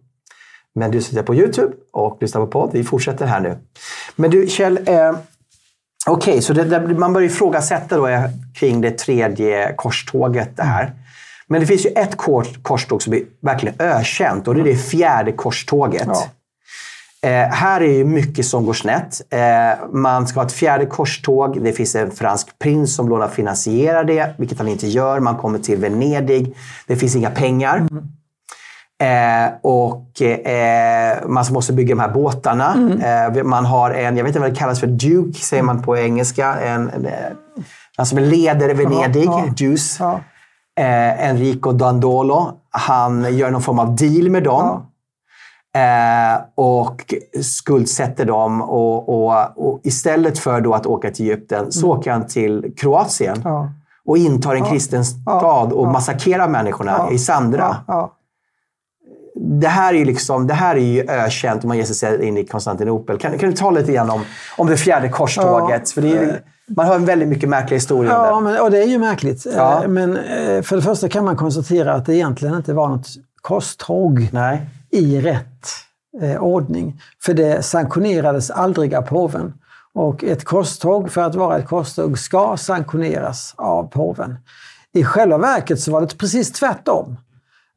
Men 0.75 0.91
du 0.91 1.01
sitter 1.01 1.23
på 1.23 1.35
Youtube 1.35 1.73
och 1.91 2.17
lyssnar 2.21 2.41
på 2.41 2.47
podd. 2.47 2.69
Vi 2.73 2.83
fortsätter 2.83 3.25
här 3.25 3.39
nu. 3.39 3.57
Men 4.15 4.31
du 4.31 4.47
Kjell, 4.47 4.79
eh, 4.85 5.15
okej, 6.07 6.41
så 6.41 6.53
det, 6.53 6.63
det, 6.63 6.79
man 6.79 7.13
börjar 7.13 7.27
ifrågasätta 7.27 7.97
då 7.97 8.07
eh, 8.07 8.23
kring 8.55 8.81
det 8.81 8.91
tredje 8.91 9.73
korståget 9.73 10.57
där. 10.57 10.93
Men 11.47 11.61
det 11.61 11.67
finns 11.67 11.85
ju 11.85 11.89
ett 11.89 12.15
korståg 12.61 13.01
som 13.01 13.13
är 13.13 13.21
verkligen 13.39 13.75
ökänt 13.79 14.47
och 14.47 14.55
det 14.55 14.61
är 14.61 14.65
det 14.65 14.75
fjärde 14.75 15.31
korståget. 15.31 16.07
Ja. 16.07 16.27
Eh, 17.25 17.49
här 17.51 17.81
är 17.81 17.93
ju 17.93 18.05
mycket 18.05 18.45
som 18.45 18.65
går 18.65 18.73
snett. 18.73 19.21
Eh, 19.29 19.87
man 19.93 20.27
ska 20.27 20.39
ha 20.39 20.45
ett 20.45 20.53
fjärde 20.53 20.85
korståg. 20.85 21.63
Det 21.63 21.73
finns 21.73 21.95
en 21.95 22.11
fransk 22.11 22.59
prins 22.59 22.95
som 22.95 23.09
lånar 23.09 23.27
finansierar 23.27 24.03
det, 24.03 24.35
vilket 24.37 24.57
han 24.57 24.67
inte 24.67 24.87
gör. 24.87 25.19
Man 25.19 25.35
kommer 25.35 25.59
till 25.59 25.77
Venedig. 25.77 26.55
Det 26.87 26.95
finns 26.95 27.15
inga 27.15 27.29
pengar. 27.29 27.87
Eh, 29.01 29.53
och 29.61 30.21
eh, 30.21 31.27
man 31.27 31.45
måste 31.51 31.73
bygga 31.73 31.95
de 31.95 32.01
här 32.01 32.13
båtarna. 32.13 32.75
Eh, 33.35 33.43
man 33.43 33.65
har 33.65 33.91
en, 33.91 34.17
jag 34.17 34.23
vet 34.23 34.29
inte 34.29 34.39
vad 34.39 34.49
det 34.49 34.55
kallas 34.55 34.79
för, 34.79 34.87
Duke 34.87 35.39
säger 35.39 35.63
man 35.63 35.81
på 35.81 35.97
engelska. 35.97 36.53
En, 36.53 36.89
en, 36.89 37.05
eh, 37.05 37.13
han 37.97 38.05
som 38.05 38.17
leder 38.17 38.73
Venedig, 38.73 39.25
Ja, 39.25 39.43
ja. 39.47 39.53
Deuce. 39.57 39.97
Ja. 39.99 40.19
Eh, 40.79 41.29
Enrico 41.29 41.71
Dandolo. 41.71 42.51
Han 42.71 43.35
gör 43.37 43.51
någon 43.51 43.61
form 43.61 43.79
av 43.79 43.95
deal 43.95 44.29
med 44.29 44.43
dem. 44.43 44.85
Eh, 45.75 46.41
och 46.55 47.13
skuldsätter 47.41 48.25
dem. 48.25 48.61
Och, 48.61 49.09
och, 49.09 49.67
och 49.67 49.79
istället 49.83 50.39
för 50.39 50.61
då 50.61 50.73
att 50.73 50.85
åka 50.85 51.11
till 51.11 51.25
Egypten 51.25 51.71
så 51.71 51.91
åker 51.91 52.11
han 52.11 52.27
till 52.27 52.73
Kroatien. 52.77 53.41
Ja. 53.43 53.69
Och 54.05 54.17
intar 54.17 54.55
en 54.55 54.63
kristen 54.65 55.03
Ja. 55.25 55.39
stad 55.39 55.71
och 55.73 55.87
Ja. 55.87 55.91
massakrerar 55.91 56.47
människorna 56.47 56.95
Ja. 56.97 57.11
i 57.11 57.17
Sandra. 57.19 57.75
Det 59.35 59.67
här 59.67 59.93
är 59.93 59.97
ju 59.97 60.05
liksom, 60.05 60.47
det 60.47 60.53
här 60.53 60.75
är 60.75 60.79
ju 60.79 61.09
ökänt 61.09 61.63
om 61.63 61.67
man 61.67 61.77
ger 61.77 61.83
sig 61.83 62.25
in 62.27 62.37
i 62.37 62.45
Konstantinopel. 62.45 63.17
Kan, 63.17 63.37
kan 63.37 63.49
du 63.49 63.55
tala 63.55 63.79
lite 63.79 63.91
grann 63.91 64.09
om, 64.09 64.21
om 64.57 64.67
det 64.67 64.77
fjärde 64.77 65.09
korståget? 65.09 65.89
För 65.89 66.05
är, 66.05 66.41
man 66.67 66.85
hör 66.85 66.95
en 66.95 67.05
väldigt 67.05 67.27
mycket 67.27 67.49
märkliga 67.49 67.77
historier 67.77 68.11
Ja, 68.13 68.39
men, 68.39 68.61
och 68.61 68.71
det 68.71 68.83
är 68.83 68.87
ju 68.87 68.97
märkligt. 68.97 69.45
Eh, 69.45 69.87
Men 69.87 70.17
eh, 70.17 70.61
för 70.61 70.75
det 70.75 70.81
första 70.81 71.09
kan 71.09 71.25
man 71.25 71.35
konstatera 71.37 71.93
att 71.93 72.05
det 72.05 72.15
egentligen 72.15 72.55
inte 72.55 72.73
var 72.73 72.87
något 72.87 73.07
korståg 73.41 74.29
Nej. 74.31 74.61
I 74.95 75.21
rätt 75.21 75.67
eh, 76.21 76.43
ordning. 76.43 77.01
För 77.23 77.33
det 77.33 77.65
sanktionerades 77.65 78.51
aldrig 78.51 78.95
av 78.95 79.01
påven. 79.01 79.53
Och 79.93 80.23
ett 80.23 80.43
korståg, 80.45 81.11
för 81.11 81.21
att 81.21 81.35
vara 81.35 81.57
ett 81.57 81.67
korståg, 81.67 82.19
ska 82.19 82.57
sanktioneras 82.57 83.53
av 83.57 83.83
påven. 83.83 84.35
I 84.93 85.03
själva 85.03 85.37
verket 85.37 85.79
så 85.79 85.91
var 85.91 86.01
det 86.01 86.17
precis 86.17 86.51
tvärtom. 86.51 87.17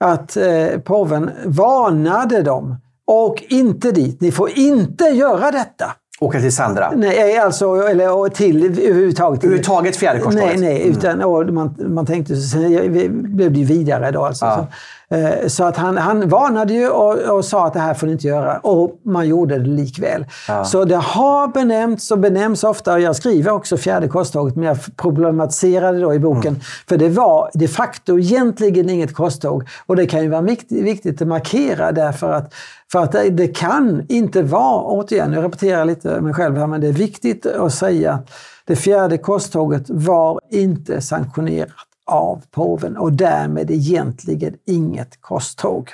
Att 0.05 0.37
eh, 0.37 0.67
påven 0.85 1.31
varnade 1.45 2.43
dem. 2.43 2.77
Och 3.07 3.45
inte 3.49 3.93
dit. 3.93 4.21
Ni 4.21 4.33
får 4.33 4.51
inte 4.59 5.05
göra 5.05 5.51
detta. 5.51 5.93
Åka 6.21 6.41
till 6.41 6.53
Sandra. 6.57 6.93
Nej, 6.97 7.39
alltså, 7.39 7.75
eller 7.77 8.13
och 8.13 8.35
till 8.35 8.65
överhuvudtaget. 8.65 9.45
Överhuvudtaget 9.45 9.97
fjärde 9.97 10.21
korståget. 10.21 10.61
Nej, 10.61 10.69
nej 10.69 10.89
utan 10.89 11.23
och 11.23 11.53
man, 11.55 11.75
man 11.79 12.07
tänkte, 12.07 12.37
sen 12.37 12.93
blev 13.37 13.53
det 13.53 13.59
ju 13.59 13.65
vidare 13.65 14.11
då. 14.11 14.25
Alltså, 14.25 14.45
Ja. 14.45 14.57
så, 14.57 14.67
Eh, 15.08 15.08
Så 15.47 15.65
att 15.65 15.77
han, 15.77 15.97
han 15.97 16.29
varnade 16.29 16.73
ju 16.73 16.89
och, 16.89 17.37
och 17.37 17.45
sa 17.45 17.67
att 17.67 17.73
det 17.73 17.81
här 17.81 17.95
får 17.95 18.07
ni 18.07 18.13
inte 18.13 18.27
göra 18.27 18.59
och 18.59 19.01
man 19.05 19.29
gjorde 19.29 19.59
det 19.59 19.69
likväl. 19.69 20.27
Ja. 20.49 20.65
Så 20.65 20.85
det 20.85 20.97
har 20.97 21.49
benämnts 21.49 22.11
och 22.11 22.19
benämns 22.19 22.65
ofta, 22.65 22.93
och 22.93 23.01
jag 23.01 23.17
skriver 23.17 23.51
också 23.51 23.77
fjärde 23.77 24.09
korståget, 24.09 24.57
men 24.57 24.65
jag 24.65 24.79
problematiserade 24.97 26.01
då 26.01 26.15
i 26.15 26.19
boken. 26.19 26.53
Mm. 26.53 26.61
För 26.89 26.97
det 26.97 27.09
var 27.09 27.51
de 27.55 27.69
facto 27.69 28.19
egentligen 28.19 28.91
inget 28.91 29.15
korståg. 29.15 29.69
Och 29.87 29.97
det 29.97 30.07
kan 30.07 30.23
ju 30.23 30.29
vara 30.29 30.43
viktigt, 30.69 31.23
att 31.23 31.29
markera 31.29 31.93
därför 31.93 32.33
att, 32.33 32.55
för 32.93 33.03
att 33.03 33.13
det, 33.13 33.31
det 33.31 33.49
kan 33.49 34.07
inte 34.09 34.43
vara, 34.43 34.83
återigen, 34.83 35.33
jag 35.33 35.45
repeterar 35.45 35.85
lite 35.85 36.21
mig 36.21 36.35
själv 36.35 36.57
här, 36.57 36.67
men 36.67 36.81
det 36.81 36.89
är 36.89 36.93
viktigt 36.93 37.47
att 37.47 37.75
säga 37.75 38.13
att 38.13 38.31
det 38.65 38.77
fjärde 38.77 39.19
korståget 39.19 39.85
var 39.89 40.41
inte 40.51 41.01
sanktionerat 41.01 41.88
av 42.09 42.43
påven 42.51 42.97
och 42.97 43.13
därmed 43.13 43.71
egentligen 43.71 44.55
inget 44.67 45.21
korståg. 45.21 45.91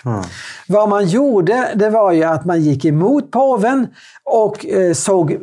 Vad 0.68 0.88
man 0.88 1.06
gjorde, 1.06 1.72
det 1.74 1.90
var 1.90 2.12
ju 2.12 2.24
att 2.24 2.44
man 2.44 2.60
gick 2.60 2.84
emot 2.84 3.30
påven 3.30 3.86
och 4.24 4.66
eh, 4.66 4.92
såg 4.92 5.38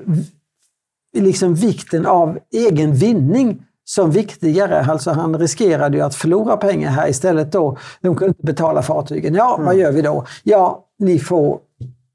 liksom 1.17 1.55
vikten 1.55 2.05
av 2.05 2.39
egen 2.51 2.93
vinning 2.93 3.63
som 3.83 4.11
viktigare. 4.11 4.85
Alltså 4.89 5.11
han 5.11 5.39
riskerade 5.39 5.97
ju 5.97 6.03
att 6.03 6.15
förlora 6.15 6.57
pengar 6.57 6.89
här 6.89 7.09
istället 7.09 7.51
då. 7.51 7.77
De 8.01 8.15
kunde 8.15 8.29
inte 8.29 8.45
betala 8.45 8.81
fartygen. 8.81 9.33
Ja, 9.33 9.59
vad 9.59 9.75
gör 9.75 9.91
vi 9.91 10.01
då? 10.01 10.25
Ja, 10.43 10.85
ni 10.99 11.19
får, 11.19 11.59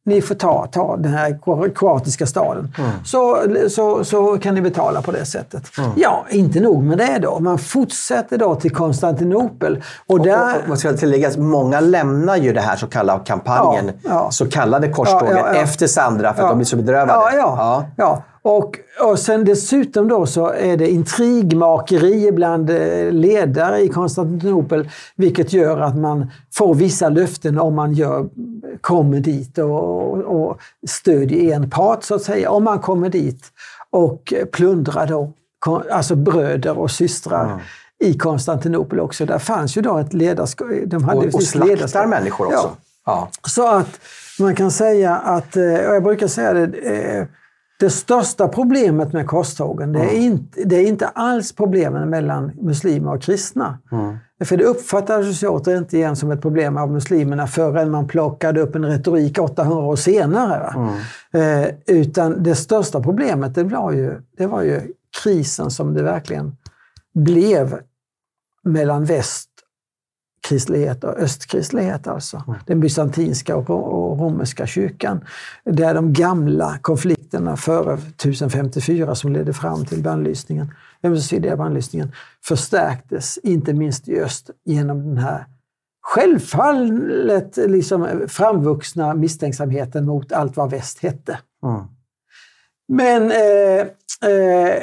ni 0.07 0.23
får 0.23 0.35
ta, 0.35 0.67
ta 0.73 0.97
den 0.97 1.13
här 1.13 1.39
kroatiska 1.75 2.27
staden. 2.27 2.75
Så, 3.05 3.39
så, 3.71 4.05
så 4.05 4.39
kan 4.39 4.55
ni 4.55 4.61
betala 4.61 5.03
på 5.03 5.13
det 5.13 5.25
sättet. 5.25 5.71
Ja, 5.97 6.25
inte 6.31 6.61
nog 6.61 6.83
med 6.83 6.99
det 6.99 7.19
då. 7.23 7.39
Man 7.41 7.59
fortsätter 7.59 8.39
då 8.39 8.55
till 8.55 8.71
Konstantinopel. 8.71 9.83
Och 10.07 10.21
där, 10.21 10.55
Och, 10.57 10.63
och, 10.63 10.69
man 10.69 10.79
ska 10.79 10.93
tillägga 10.93 11.29
att 11.29 11.37
många 11.37 11.81
lämnar 11.81 12.37
ju 12.37 12.53
det 12.53 12.61
här 12.61 12.77
så 12.77 12.87
kallade 12.87 13.25
kampanjen, 13.25 13.87
Ja, 13.87 14.11
ja. 14.11 14.31
så 14.31 14.51
kallade 14.51 14.89
korståget, 14.89 15.37
Ja, 15.37 15.55
efter 15.55 15.87
Sandra 15.87 16.35
för 16.35 16.43
att 16.43 16.49
de 16.49 16.59
blir 16.59 16.67
så 16.67 16.77
bedrövade. 16.77 17.13
Ja, 17.37 17.85
ja. 17.97 18.23
Ja. 18.47 18.51
Och, 18.51 18.79
och 19.11 19.19
sen 19.19 19.45
dessutom 19.45 20.09
då 20.09 20.27
så 20.27 20.51
är 20.51 20.77
det 20.77 20.91
intrigmakeri 20.91 22.33
bland 22.33 22.71
eh, 22.71 23.13
ledare 23.13 23.81
i 23.81 23.89
Konstantinopel, 23.89 24.91
vilket 25.17 25.53
gör 25.53 25.81
att 25.81 25.97
man 25.97 26.31
får 26.55 26.75
vissa 26.75 27.09
löften 27.09 27.59
om 27.59 27.75
man 27.75 27.93
gör, 27.93 28.29
kommer 28.81 29.21
dit 29.21 29.59
och, 29.59 30.13
och 30.13 30.59
stödjer 30.89 31.55
en 31.57 31.71
part, 31.71 32.05
så 32.05 32.15
att 32.15 32.23
säga. 32.23 32.51
Om 32.51 32.65
man 32.65 32.79
kommer 32.79 33.09
dit 33.09 33.45
och 33.91 34.33
plundrar 34.53 35.07
då, 35.07 35.33
alltså 35.91 36.15
bröder 36.15 36.79
och 36.79 36.91
systrar 36.91 37.63
i 38.05 38.15
Konstantinopel 38.15 39.01
också. 39.01 39.27
Där 39.27 39.39
fanns 39.39 39.77
ju 39.77 39.83
då 39.83 39.99
ett 39.99 40.13
ledarskap. 40.13 40.69
De 40.87 41.05
hade 41.05 41.19
Och, 41.19 41.35
och 41.35 41.43
slaktar 41.43 41.75
ledarskap. 41.75 42.09
människor 42.09 42.47
också. 42.47 42.71
Ja. 43.07 43.29
Så 43.49 43.69
att 43.69 44.01
man 44.41 44.55
kan 44.55 44.71
säga 44.71 45.17
att, 45.17 45.57
eh, 45.57 45.63
och 45.63 45.95
jag 45.95 46.03
brukar 46.03 46.29
säga 46.29 46.53
det, 46.53 46.79
eh, 46.79 47.27
det 47.79 47.91
största 47.91 48.49
problemet 48.49 49.13
med 49.13 49.27
korstågen, 49.27 49.93
det 49.93 50.01
är, 50.01 50.19
inte, 50.19 50.65
det 50.65 50.77
är 50.77 50.87
inte 50.87 51.09
alls 51.09 51.53
problemen 51.53 52.11
mellan 52.11 52.53
muslimer 52.61 53.15
och 53.15 53.23
kristna. 53.23 53.79
För 54.45 54.57
det 54.57 54.65
uppfattades 54.65 55.43
ju 55.43 55.49
åter 55.49 55.79
inte 55.79 55.97
igen 55.97 56.17
som 56.17 56.31
ett 56.31 56.43
problem 56.43 56.77
av 56.77 56.93
muslimerna 56.93 57.47
förrän 57.47 57.91
man 57.91 58.07
plockade 58.07 58.61
upp 58.61 58.75
en 58.75 58.85
retorik 58.85 59.39
800 59.39 59.85
år 59.85 59.97
senare. 59.97 60.59
Va? 60.59 60.97
Eh, 61.41 61.69
utan 61.87 62.43
det 62.43 62.55
största 62.55 63.01
problemet 63.01 63.55
det 63.55 63.65
var, 63.65 63.93
ju, 63.93 64.21
det 64.37 64.47
var 64.47 64.63
ju 64.63 64.81
krisen 65.23 65.71
som 65.71 65.95
det 65.95 66.03
verkligen 66.03 66.57
blev 67.15 67.79
mellan 68.65 69.05
väst 69.05 69.51
kristlighet 70.49 71.05
och 71.05 71.17
östkristlighet 71.17 72.07
alltså. 72.07 72.43
Den 72.67 72.81
bysantinska 72.81 73.57
och 73.57 74.19
romerska 74.19 74.67
kyrkan. 74.67 75.25
Där 75.65 75.95
de 75.95 76.13
gamla 76.13 76.79
konflikterna 76.83 77.57
före 77.57 77.95
1054 77.95 79.15
som 79.15 79.33
ledde 79.33 79.53
fram 79.53 79.85
till 79.85 80.03
bannlysningen, 80.03 80.75
ömsesidiga 81.05 81.57
bannlysningen, 81.57 82.13
förstärktes, 82.45 83.39
inte 83.43 83.73
minst 83.73 84.09
i 84.09 84.21
öst, 84.21 84.51
genom 84.65 85.05
den 85.05 85.19
här 85.19 85.47
självfallet 86.03 87.57
liksom 87.57 88.25
framvuxna 88.29 89.15
misstänksamheten 89.15 90.07
mot 90.07 90.33
allt 90.33 90.57
vad 90.57 90.71
väst 90.71 90.99
hette. 90.99 91.39
Mm. 91.65 91.85
Men 92.89 93.31
eh, 93.31 93.81
eh, 94.31 94.83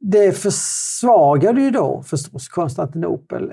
det 0.00 0.32
försvagade 0.32 1.60
ju 1.62 1.70
då 1.70 2.02
förstås 2.02 2.48
Konstantinopel 2.48 3.52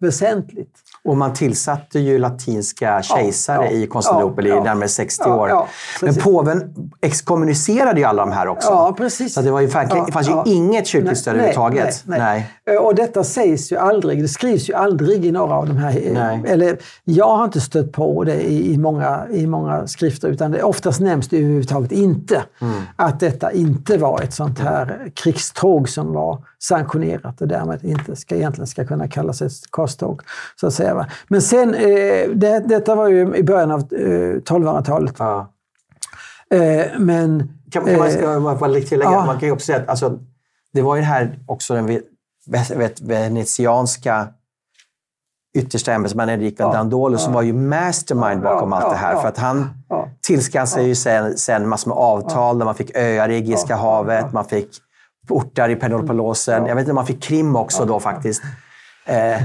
väsentligt. 0.00 0.74
Och 1.04 1.16
man 1.16 1.32
tillsatte 1.32 1.98
ju 1.98 2.18
latinska 2.18 3.02
kejsare 3.02 3.64
ja, 3.64 3.70
i 3.70 3.86
Konstantinopel 3.86 4.46
ja, 4.46 4.54
i 4.54 4.56
ja. 4.56 4.64
närmare 4.64 4.88
60 4.88 5.22
Ja, 5.26 5.34
år. 5.36 5.48
ja, 5.48 5.68
Men 6.02 6.14
påven 6.14 6.74
exkommunicerade 7.00 8.00
ju 8.00 8.06
alla 8.06 8.22
de 8.26 8.32
här 8.32 8.48
också. 8.48 8.68
Ja, 8.68 8.94
precis. 8.98 9.34
Så 9.34 9.40
det, 9.42 9.50
var 9.50 9.60
ju, 9.60 9.68
Ja, 9.74 10.04
det 10.06 10.12
fanns 10.12 10.28
ja. 10.28 10.42
ju 10.46 10.52
inget 10.52 10.86
kyrkligt 10.86 11.18
stöd 11.18 11.36
Nej, 11.36 11.40
överhuvudtaget. 11.44 12.02
nej, 12.06 12.18
nej. 12.18 12.50
Eh, 12.76 12.82
Och 12.82 12.94
detta 12.94 13.24
sägs 13.24 13.72
ju 13.72 13.76
aldrig, 13.76 14.22
det 14.22 14.28
skrivs 14.28 14.68
ju 14.70 14.74
aldrig 14.74 15.24
i 15.26 15.32
några 15.32 15.54
av 15.54 15.66
de 15.66 15.76
här... 15.76 16.02
Nej. 16.12 16.42
Eller 16.46 16.78
jag 17.04 17.36
har 17.36 17.44
inte 17.44 17.60
stött 17.60 17.92
på 17.92 18.24
det 18.24 18.40
i, 18.42 18.72
i, 18.72 18.78
många, 18.78 19.26
i 19.30 19.46
många 19.46 19.86
skrifter, 19.86 20.28
utan 20.28 20.50
det 20.50 20.62
oftast 20.62 21.00
nämns 21.00 21.28
det 21.28 21.36
överhuvudtaget 21.36 21.92
inte. 21.92 22.42
Mm. 22.60 22.82
Att 22.96 23.20
detta 23.20 23.52
inte 23.52 23.98
var 23.98 24.20
ett 24.20 24.34
sånt 24.34 24.58
här 24.58 25.10
krigståg 25.14 25.88
som 25.88 26.12
var 26.12 26.38
sanktionerat 26.62 27.40
och 27.40 27.48
därmed 27.48 27.84
inte 27.84 28.16
ska, 28.16 28.36
egentligen 28.36 28.66
ska 28.66 28.84
kunna 28.84 29.08
kallas 29.08 29.42
ett 29.42 29.52
korståg. 29.70 30.22
Så 30.56 30.66
att 30.66 30.74
säga? 30.74 31.06
Men 31.28 31.42
sen, 31.42 31.74
eh, 31.74 32.30
det, 32.34 32.64
detta 32.68 32.94
var 32.94 33.08
ju 33.08 33.36
i 33.36 33.42
början 33.42 33.70
av 33.70 33.80
eh, 33.80 34.36
1200-talet. 34.36 35.14
Ja. 35.18 35.52
Eh, 36.50 36.86
men... 36.98 37.52
Kan, 37.70 37.84
kan 37.84 37.96
man, 37.98 38.06
eh, 38.06 38.12
ska 38.12 38.40
man 38.40 38.58
bara 38.58 38.80
tillägga, 38.80 39.10
ja. 39.10 39.26
man 39.26 39.38
kan 39.38 39.48
ju 39.48 39.52
också 39.52 39.66
säga 39.66 39.78
att 39.78 39.88
alltså, 39.88 40.18
det 40.72 40.82
var 40.82 40.96
ju 40.96 41.02
här 41.02 41.38
också 41.46 41.74
den 41.74 42.00
venetianska 43.00 44.28
yttersta 45.54 45.92
ämbetsmannen 45.92 46.34
Enrico 46.34 46.62
Ja, 46.62 46.72
Dandolo 46.72 47.18
som 47.18 47.32
ja. 47.32 47.34
var 47.34 47.42
ju 47.42 47.52
mastermind 47.52 48.42
bakom 48.42 48.72
Ja, 48.72 48.78
allt 48.78 48.90
det 48.90 48.96
här. 48.96 49.20
För 49.20 49.28
att 49.28 49.38
han 49.38 49.70
Ja. 49.88 50.08
tillskansade 50.20 50.82
ju 50.82 50.94
sen, 50.94 51.38
sen 51.38 51.68
massor 51.68 51.88
med 51.88 51.98
avtal 51.98 52.58
där 52.58 52.64
man 52.64 52.74
fick 52.74 52.96
öar 52.96 53.28
i 53.28 53.34
Egiska 53.34 53.72
Ja, 53.72 53.76
havet, 53.76 54.32
man 54.32 54.44
fick 54.44 54.68
portar 55.28 55.68
i 55.68 55.76
Peloponnesen. 55.76 56.62
Ja. 56.62 56.68
Jag 56.68 56.74
vet 56.74 56.82
inte 56.82 56.90
om 56.90 56.94
man 56.94 57.06
fick 57.06 57.22
Krim 57.22 57.56
också 57.56 57.84
då 57.84 58.00
faktiskt. 58.00 58.42
Eh, 59.06 59.42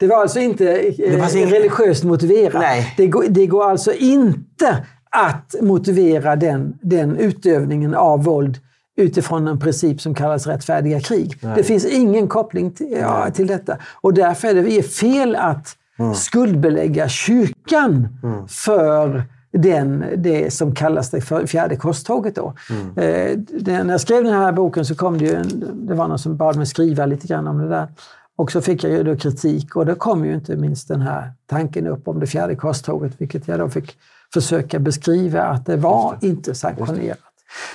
Det 0.00 0.06
var 0.06 0.16
alltså 0.20 0.40
inte 0.40 0.70
eh, 0.72 1.36
ingen- 1.36 1.50
religiöst 1.50 2.04
motiverat. 2.04 2.60
Nej. 2.62 2.94
Det, 2.96 3.06
går, 3.06 3.24
det 3.28 3.46
går 3.46 3.64
alltså 3.70 3.92
inte 3.92 4.86
att 5.10 5.54
motivera 5.60 6.36
den, 6.36 6.78
den 6.82 7.16
utövningen 7.16 7.94
av 7.94 8.24
våld 8.24 8.58
utifrån 8.96 9.48
en 9.48 9.58
princip 9.58 10.00
som 10.00 10.14
kallas 10.14 10.46
rättfärdiga 10.46 11.00
krig. 11.00 11.38
Det 11.56 11.62
finns 11.62 11.84
ingen 11.84 12.28
koppling 12.28 12.70
till, 12.70 12.96
ja, 13.00 13.30
till 13.30 13.46
detta. 13.46 13.76
Och 14.00 14.14
därför 14.14 14.48
är 14.48 14.54
det 14.54 14.82
fel 14.82 15.36
att 15.36 15.76
skuldbelägga 16.14 17.08
kyrkan 17.08 18.08
för 18.48 19.22
den, 19.58 20.04
det 20.16 20.52
som 20.54 20.74
kallas 20.74 21.10
det 21.10 21.20
för 21.20 21.46
fjärde 21.46 21.76
korståget. 21.76 22.34
Då. 22.36 22.54
Eh, 23.02 23.38
det, 23.60 23.84
när 23.84 23.90
jag 23.90 24.00
skrev 24.00 24.24
den 24.24 24.32
här 24.34 24.52
boken 24.52 24.84
så 24.84 24.94
kom 24.94 25.18
det 25.18 25.24
ju 25.24 25.34
en, 25.34 25.64
det 25.88 25.94
var 25.94 26.08
någon 26.08 26.18
som 26.18 26.36
bad 26.36 26.56
mig 26.56 26.66
skriva 26.66 27.06
lite 27.06 27.26
grann 27.26 27.46
om 27.48 27.58
det 27.58 27.68
där. 27.68 27.88
Och 28.36 28.52
så 28.52 28.60
fick 28.60 28.84
jag 28.84 28.92
ju 28.92 29.02
då 29.02 29.16
kritik 29.16 29.76
och 29.76 29.86
då 29.86 29.94
kom 29.94 30.24
ju 30.24 30.34
inte 30.34 30.56
minst 30.56 30.88
den 30.88 31.00
här 31.00 31.32
tanken 31.46 31.86
upp 31.86 32.08
om 32.08 32.20
det 32.20 32.26
fjärde 32.26 32.56
korståget, 32.56 33.12
vilket 33.18 33.48
jag 33.48 33.58
då 33.58 33.68
fick 33.68 33.96
försöka 34.34 34.78
beskriva 34.78 35.42
att 35.42 35.66
det 35.66 35.76
var 35.76 36.16
inte 36.20 36.54
sanktionerat. 36.54 37.18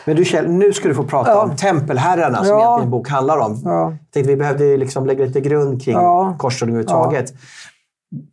Men 0.05 0.15
du 0.15 0.25
Kjell, 0.25 0.49
nu 0.49 0.73
ska 0.73 0.88
du 0.88 0.95
få 0.95 1.03
prata 1.03 1.32
Ja. 1.32 1.43
om 1.43 1.55
tempelherrarna 1.55 2.38
som 2.38 2.47
Ja. 2.47 2.67
egentligen 2.67 2.91
bok 2.91 3.09
handlar 3.09 3.38
om. 3.38 3.61
Ja. 3.65 3.84
Jag 3.84 3.97
tänkte 4.11 4.32
vi 4.32 4.36
behövde 4.38 4.77
liksom 4.77 5.05
lägga 5.05 5.25
lite 5.25 5.41
grund 5.41 5.82
kring 5.82 5.95
Ja. 5.95 6.36
korståg 6.39 6.69
överhuvudtaget. 6.69 7.34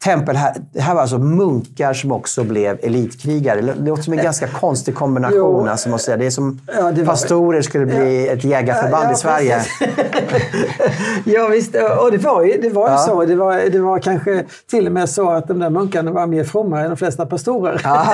Tempelher, 0.05 0.55
det 0.72 0.81
här 0.81 0.95
var 0.95 1.01
alltså 1.01 1.18
munkar 1.18 1.93
som 1.93 2.12
också 2.12 2.45
blev 2.45 2.79
elitkrigar. 2.83 3.57
Det 3.57 3.74
låter 3.91 4.03
som 4.03 4.12
en 4.12 4.22
ganska 4.22 4.47
konstig 4.49 4.95
kombination. 4.95 5.37
Jo. 5.39 5.66
Alltså, 5.68 5.89
måste 5.89 6.05
säga. 6.05 6.16
Det 6.16 6.27
är 6.27 6.31
som 6.31 6.61
Ja, 6.77 6.93
det 6.93 7.03
var- 7.03 7.07
pastorer 7.12 7.62
skulle 7.62 7.87
bli 7.87 8.29
ett 8.29 8.45
jägarförband 8.45 9.05
Ja, 9.07 9.12
i 9.12 9.14
Sverige. 9.14 9.61
ja 11.24 11.49
visst, 11.49 11.74
och 12.01 12.11
det 12.11 12.18
var 12.18 12.43
ju, 12.45 12.61
det 12.61 12.68
var 12.68 12.89
ju 12.89 12.93
Ja. 12.95 12.99
så. 12.99 13.24
Det 13.24 13.37
var, 13.37 13.70
det 13.70 13.79
var 13.79 13.99
kanske 13.99 14.45
till 14.70 14.87
och 14.87 14.93
med 14.93 15.09
så 15.09 15.31
att 15.31 15.49
de 15.49 15.59
där 15.59 15.70
munkarna 15.70 16.11
var 16.11 16.27
mer 16.27 16.45
fromma 16.45 16.81
än 16.81 16.91
de 16.91 16.97
flesta 16.97 17.27
pastorer. 17.27 17.81
Ja, 17.85 18.07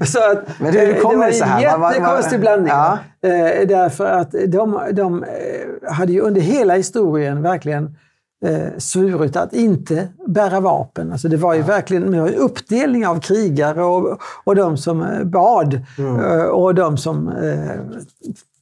så 0.06 0.18
att, 0.32 0.60
Men 0.60 0.72
hur 0.72 0.88
eh, 0.96 1.00
kommer 1.02 1.14
det 1.14 1.18
var 1.20 1.26
det 1.26 1.32
så 1.32 1.44
en 1.44 1.50
här? 1.50 1.70
Vad- 1.70 1.80
vad- 1.80 1.92
jättekonstig 1.94 2.40
blandning. 2.40 2.68
Ja. 2.72 2.98
Eh, 3.24 3.66
därför 3.68 4.06
att 4.06 4.34
de, 4.48 4.80
de 4.92 5.22
eh, 5.24 5.92
hade 5.92 6.12
ju 6.12 6.20
under 6.20 6.40
hela 6.40 6.74
historien 6.74 7.42
verkligen 7.42 7.96
eh, 8.44 8.78
svurit 8.78 9.36
att 9.36 9.52
inte 9.52 10.08
bära 10.26 10.60
vapen. 10.60 11.12
Alltså 11.12 11.28
det 11.28 11.36
var 11.36 11.54
ju 11.54 11.62
verkligen 11.62 12.10
det 12.10 12.20
var 12.20 12.28
en 12.28 12.34
uppdelning 12.34 13.06
av 13.06 13.20
krigare 13.20 13.84
och, 13.84 14.18
och 14.44 14.54
de 14.54 14.76
som 14.76 15.02
eh, 15.02 15.24
bad 15.24 15.80
Mm. 15.98 16.20
eh, 16.20 16.44
och 16.44 16.74
de 16.74 16.96
som 16.96 17.28
eh, 17.28 17.80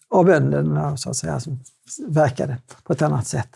och 0.08 0.24
bönderna 0.24 0.96
så 0.96 1.10
att 1.10 1.16
säga, 1.16 1.40
som 1.40 1.58
verkade 2.08 2.56
på 2.84 2.92
ett 2.92 3.02
annat 3.02 3.26
sätt. 3.26 3.48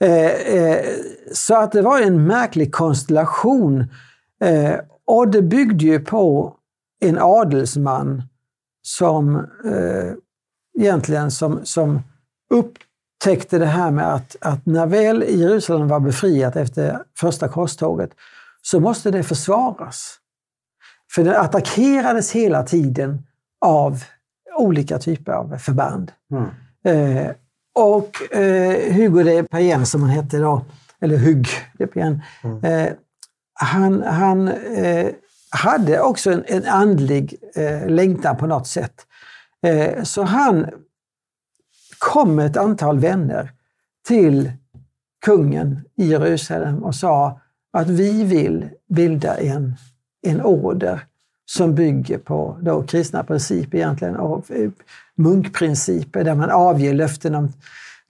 Eh, 0.00 0.26
eh, 0.26 0.84
så 1.32 1.54
att 1.56 1.72
det 1.72 1.82
var 1.82 2.00
en 2.00 2.26
märklig 2.26 2.72
konstellation. 2.74 3.86
Eh, 4.44 4.74
och 5.04 5.28
det 5.28 5.42
byggde 5.42 5.84
ju 5.84 6.00
på 6.00 6.54
en 7.00 7.18
adelsman 7.20 8.22
som 8.82 9.36
eh, 9.64 10.12
egentligen 10.78 11.30
som, 11.30 11.60
som 11.64 12.00
upptäckte 13.20 13.58
det 13.58 13.66
här 13.66 13.90
med 13.90 14.14
att, 14.14 14.36
att 14.40 14.66
när 14.66 14.86
väl 14.86 15.24
Jerusalem 15.28 15.88
var 15.88 16.00
befriat 16.00 16.56
efter 16.56 16.98
första 17.18 17.48
korståget 17.48 18.10
så 18.62 18.80
måste 18.80 19.10
det 19.10 19.22
försvaras. 19.22 20.16
För 21.14 21.24
det 21.24 21.38
attackerades 21.38 22.32
hela 22.32 22.62
tiden 22.62 23.22
av 23.60 24.04
olika 24.56 24.98
typer 24.98 25.32
av 25.32 25.58
förband. 25.58 26.12
Mm. 26.32 26.48
Eh, 26.84 27.30
och 27.74 28.36
eh, 28.36 28.94
Hugo 28.94 29.22
de 29.22 29.42
Payen 29.42 29.86
som 29.86 30.02
han 30.02 30.10
hette 30.10 30.38
då, 30.38 30.64
eller 31.00 31.18
Hugg 31.18 31.48
de 31.78 31.86
Payen, 31.86 32.22
mm. 32.44 32.64
eh, 32.64 32.92
han, 33.54 34.02
han 34.02 34.48
eh, 34.48 35.06
hade 35.50 36.00
också 36.00 36.32
en, 36.32 36.44
en 36.46 36.64
andlig 36.64 37.34
eh, 37.54 37.88
längtan 37.88 38.36
på 38.36 38.46
något 38.46 38.66
sätt. 38.66 38.94
Eh, 39.66 40.02
så 40.02 40.22
han 40.22 40.66
kom 42.00 42.38
ett 42.38 42.56
antal 42.56 42.98
vänner 42.98 43.50
till 44.08 44.52
kungen 45.24 45.80
i 45.96 46.06
Jerusalem 46.06 46.84
och 46.84 46.94
sa 46.94 47.40
att 47.72 47.88
vi 47.88 48.24
vill 48.24 48.68
bilda 48.88 49.36
en, 49.36 49.74
en 50.26 50.40
order 50.40 51.00
som 51.46 51.74
bygger 51.74 52.18
på 52.18 52.58
då 52.62 52.82
kristna 52.82 53.24
principer 53.24 53.78
egentligen, 53.78 54.16
och 54.16 54.50
eh, 54.50 54.70
munkprinciper 55.16 56.24
där 56.24 56.34
man 56.34 56.50
avger 56.50 56.94
löften 56.94 57.34
om 57.34 57.52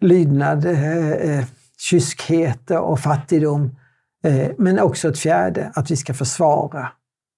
lydnad, 0.01 0.65
eh, 0.65 1.11
eh, 1.11 1.45
kyskhet 1.79 2.71
och 2.71 3.01
fattigdom. 3.01 3.77
Eh, 4.25 4.51
men 4.59 4.79
också 4.79 5.09
ett 5.09 5.19
fjärde, 5.19 5.73
att 5.75 5.91
vi 5.91 5.97
ska 5.97 6.15
försvara 6.15 6.89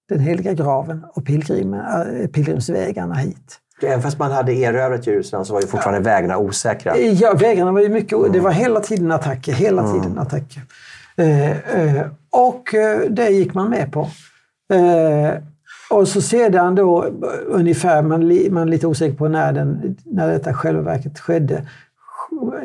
den 0.08 0.20
heliga 0.20 0.52
graven 0.52 1.04
och 1.14 1.26
pilgrim, 1.26 1.74
eh, 1.74 2.26
pilgrimsvägarna 2.32 3.14
hit. 3.14 3.58
Även 3.82 4.02
fast 4.02 4.18
man 4.18 4.32
hade 4.32 4.52
erövrat 4.52 5.06
Jerusalem 5.06 5.44
så 5.44 5.52
var 5.52 5.60
ju 5.60 5.66
fortfarande 5.66 6.10
ja. 6.10 6.14
vägarna 6.14 6.38
osäkra. 6.38 6.98
Ja, 6.98 7.34
vägarna 7.34 7.72
var 7.72 7.80
ju 7.80 7.88
mycket... 7.88 8.18
Mm. 8.18 8.32
Det 8.32 8.40
var 8.40 8.50
hela 8.50 8.80
tiden 8.80 9.12
attacker. 9.12 9.52
Hela 9.52 9.82
mm. 9.82 10.00
tiden 10.00 10.18
attacker. 10.18 10.62
Eh, 11.16 11.50
eh, 11.50 12.06
och 12.30 12.74
eh, 12.74 13.00
det 13.10 13.28
gick 13.28 13.54
man 13.54 13.70
med 13.70 13.92
på. 13.92 14.00
Eh, 14.72 15.42
och 15.90 16.08
så 16.08 16.20
sedan 16.20 16.74
då 16.74 17.06
ungefär, 17.46 18.02
man, 18.02 18.20
man 18.54 18.62
är 18.62 18.70
lite 18.70 18.86
osäker 18.86 19.16
på 19.16 19.28
när, 19.28 19.52
den, 19.52 19.96
när 20.04 20.28
detta 20.28 20.54
själva 20.54 20.82
verket 20.82 21.18
skedde. 21.18 21.66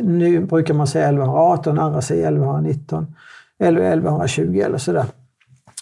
Nu 0.02 0.40
brukar 0.40 0.74
man 0.74 0.88
säga 0.88 1.06
1118, 1.06 1.80
andra 1.80 2.02
säger 2.02 2.24
1119 2.24 3.16
eller 3.60 3.82
1120 3.82 4.62
eller 4.66 4.78
sådär. 4.78 5.06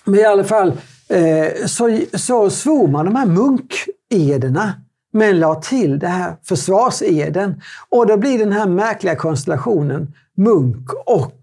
Men 0.05 0.19
i 0.19 0.25
alla 0.25 0.43
fall 0.43 0.73
eh, 1.09 1.65
så, 1.65 1.99
så 2.13 2.49
svor 2.49 2.87
man 2.87 3.05
de 3.05 3.15
här 3.15 3.25
munkederna 3.25 4.73
men 5.15 5.39
la 5.39 5.55
till 5.55 5.99
det 5.99 6.07
här 6.07 6.35
försvarseden. 6.43 7.61
Och 7.89 8.07
då 8.07 8.17
blir 8.17 8.39
den 8.39 8.51
här 8.51 8.65
märkliga 8.65 9.15
konstellationen 9.15 10.13
munk 10.37 10.89
och 11.05 11.39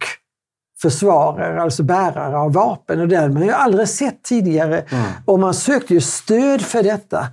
försvarare, 0.82 1.62
alltså 1.62 1.82
bärare 1.82 2.38
av 2.38 2.52
vapen. 2.52 3.00
Och 3.00 3.08
det 3.08 3.16
hade 3.16 3.34
man 3.34 3.42
ju 3.42 3.50
aldrig 3.50 3.88
sett 3.88 4.22
tidigare. 4.22 4.80
Mm. 4.80 5.04
Och 5.24 5.40
man 5.40 5.54
sökte 5.54 5.94
ju 5.94 6.00
stöd 6.00 6.60
för 6.60 6.82
detta. 6.82 7.26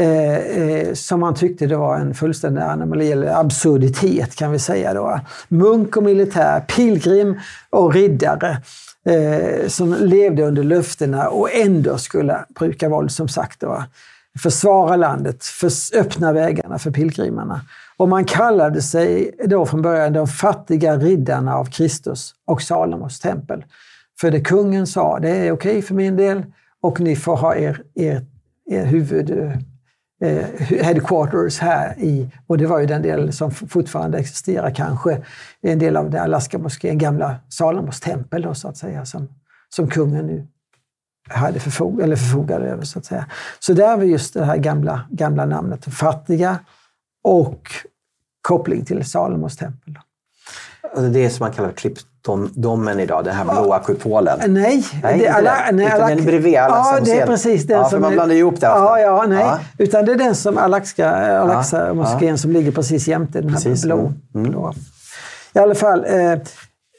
Eh, 0.00 0.36
eh, 0.36 0.94
som 0.94 1.20
man 1.20 1.34
tyckte 1.34 1.66
det 1.66 1.76
var 1.76 1.96
en 1.96 2.14
fullständig 2.14 2.62
anomali, 2.62 3.12
eller 3.12 3.40
absurditet 3.40 4.36
kan 4.36 4.52
vi 4.52 4.58
säga. 4.58 4.94
Då. 4.94 5.20
Munk 5.48 5.96
och 5.96 6.02
militär, 6.02 6.60
pilgrim 6.60 7.40
och 7.70 7.94
riddare 7.94 8.62
eh, 9.06 9.68
som 9.68 9.94
levde 9.94 10.42
under 10.42 10.62
löftena 10.62 11.28
och 11.28 11.54
ändå 11.54 11.98
skulle 11.98 12.44
bruka 12.58 12.88
våld, 12.88 13.10
som 13.10 13.28
sagt. 13.28 13.60
Då 13.60 13.84
försvara 14.42 14.96
landet, 14.96 15.44
för, 15.44 15.70
öppna 15.98 16.32
vägarna 16.32 16.78
för 16.78 16.90
pilgrimerna. 16.90 17.60
Och 17.96 18.08
man 18.08 18.24
kallade 18.24 18.82
sig 18.82 19.30
då 19.44 19.66
från 19.66 19.82
början 19.82 20.12
de 20.12 20.26
fattiga 20.26 20.96
riddarna 20.96 21.54
av 21.54 21.64
Kristus 21.64 22.34
och 22.44 22.62
Salomos 22.62 23.20
tempel. 23.20 23.64
För 24.20 24.30
det 24.30 24.40
kungen 24.40 24.86
sa, 24.86 25.18
det 25.18 25.30
är 25.30 25.52
okej 25.52 25.82
för 25.82 25.94
min 25.94 26.16
del 26.16 26.44
och 26.80 27.00
ni 27.00 27.16
får 27.16 27.36
ha 27.36 27.56
er, 27.56 27.82
er, 27.94 28.26
er 28.70 28.84
huvud 28.84 29.30
eh, 29.30 29.52
eh 30.20 30.46
headquarters 30.82 31.58
här 31.58 31.94
i, 31.98 32.30
och 32.46 32.58
det 32.58 32.66
var 32.66 32.80
ju 32.80 32.86
den 32.86 33.02
del 33.02 33.32
som 33.32 33.50
fortfarande 33.50 34.18
existerar 34.18 34.74
kanske, 34.74 35.22
en 35.60 35.78
del 35.78 35.96
av 35.96 36.10
det 36.10 36.22
Alaska-moskén, 36.22 36.98
gamla 36.98 37.36
Salomos 37.48 38.00
tempel 38.00 38.42
då, 38.42 38.54
så 38.54 38.68
att 38.68 38.76
säga, 38.76 39.04
som, 39.04 39.28
som 39.68 39.88
kungen 39.88 40.26
nu 40.26 40.46
hade 41.28 41.60
förfog 41.60 42.00
eller 42.00 42.16
förfogade 42.16 42.66
över. 42.66 42.84
Så 42.84 42.98
att 42.98 43.04
säga. 43.04 43.26
Så 43.58 43.72
där 43.72 43.96
var 43.96 44.04
just 44.04 44.34
det 44.34 44.44
här 44.44 44.56
gamla, 44.56 45.00
gamla 45.10 45.44
namnet 45.44 45.84
fattiga 45.84 46.58
och 47.24 47.70
koppling 48.42 48.84
till 48.84 49.04
Salomos 49.04 49.56
tempel. 49.56 49.98
Alltså 50.94 51.08
det 51.10 51.24
är 51.24 51.28
som 51.28 51.44
man 51.44 51.52
kallar 51.52 51.72
klippdomen 51.72 53.00
idag, 53.00 53.24
den 53.24 53.34
här 53.34 53.44
blåa 53.44 53.78
kupolen? 53.78 54.38
Nej, 54.46 54.84
nej, 55.02 55.18
det, 55.18 55.28
alla, 55.28 55.54
nej 55.72 55.86
alla, 55.86 56.08
den 56.08 56.24
bredvid 56.24 56.54
Ja, 56.54 56.98
det 57.04 57.20
är 57.20 57.26
precis 57.26 57.66
den 57.66 57.78
ja, 57.78 57.90
som... 57.90 58.00
man 58.00 58.12
blandar 58.12 58.36
ihop 58.36 58.60
det 58.60 58.66
Ja, 58.66 59.00
ja, 59.00 59.24
nej. 59.28 59.38
Ja. 59.38 59.58
Utan 59.78 60.04
det 60.04 60.12
är 60.12 60.16
den 60.16 60.34
som 60.34 60.58
Alaska 60.58 61.28
ja, 61.28 61.64
ja. 62.20 62.36
som 62.36 62.52
ligger 62.52 62.72
precis 62.72 63.08
jämte 63.08 63.40
den 63.40 63.50
här 63.50 63.56
precis. 63.56 63.84
blå. 63.84 64.12
Mm. 64.34 64.50
blå. 64.50 64.74
I 65.54 65.58
alla 65.58 65.74
fall, 65.74 66.04
eh, 66.04 66.38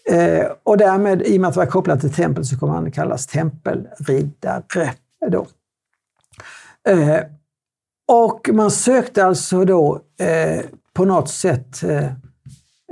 Eh, 0.10 0.45
och 0.64 0.78
därmed, 0.78 1.22
i 1.22 1.38
och 1.38 1.41
med 1.41 1.47
att 1.47 1.53
det 1.53 1.60
var 1.60 1.66
kopplat 1.66 2.01
till 2.01 2.14
tempel, 2.14 2.45
så 2.45 2.60
kommer 2.60 2.74
han 2.74 2.91
kallas 2.91 3.28
tempelriddare. 3.28 4.93
Då. 5.32 5.47
Eh, 6.89 7.20
och 8.08 8.49
man 8.53 8.72
sökte 8.72 9.26
alltså 9.26 9.66
då 9.66 10.01
eh, 10.20 10.62
på 10.93 11.05
något 11.05 11.30
sätt 11.30 11.84
eh, 11.84 12.05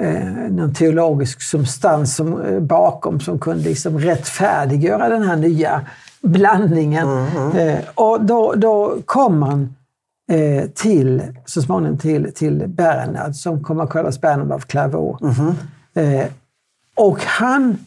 eh 0.01 0.51
någon 0.51 0.74
teologisk 0.74 1.41
substans 1.41 2.16
som, 2.16 2.41
eh, 2.41 2.59
bakom 2.59 3.20
som 3.20 3.39
kunde 3.39 3.63
liksom 3.63 3.99
rättfärdiggöra 3.99 5.09
den 5.09 5.24
här 5.24 5.36
nya 5.36 5.82
blandningen. 6.22 7.07
Mm 7.07 7.28
-hmm. 7.28 7.82
och 7.95 8.26
då, 8.26 8.53
då 8.53 8.97
kom 9.05 9.39
man 9.39 9.76
till, 10.74 11.24
så 11.45 11.61
småningom 11.61 11.97
till, 11.97 12.34
till 12.34 12.63
Bernhard 12.68 13.36
som 13.36 13.63
kommer 13.63 13.84
att 13.84 13.89
kallas 13.89 14.22
Bernhard 14.22 14.51
av 14.51 14.59
Clairvaux. 14.59 15.22
Mm 15.22 15.34
-hmm. 15.34 16.28
Och 16.96 17.22
han... 17.24 17.78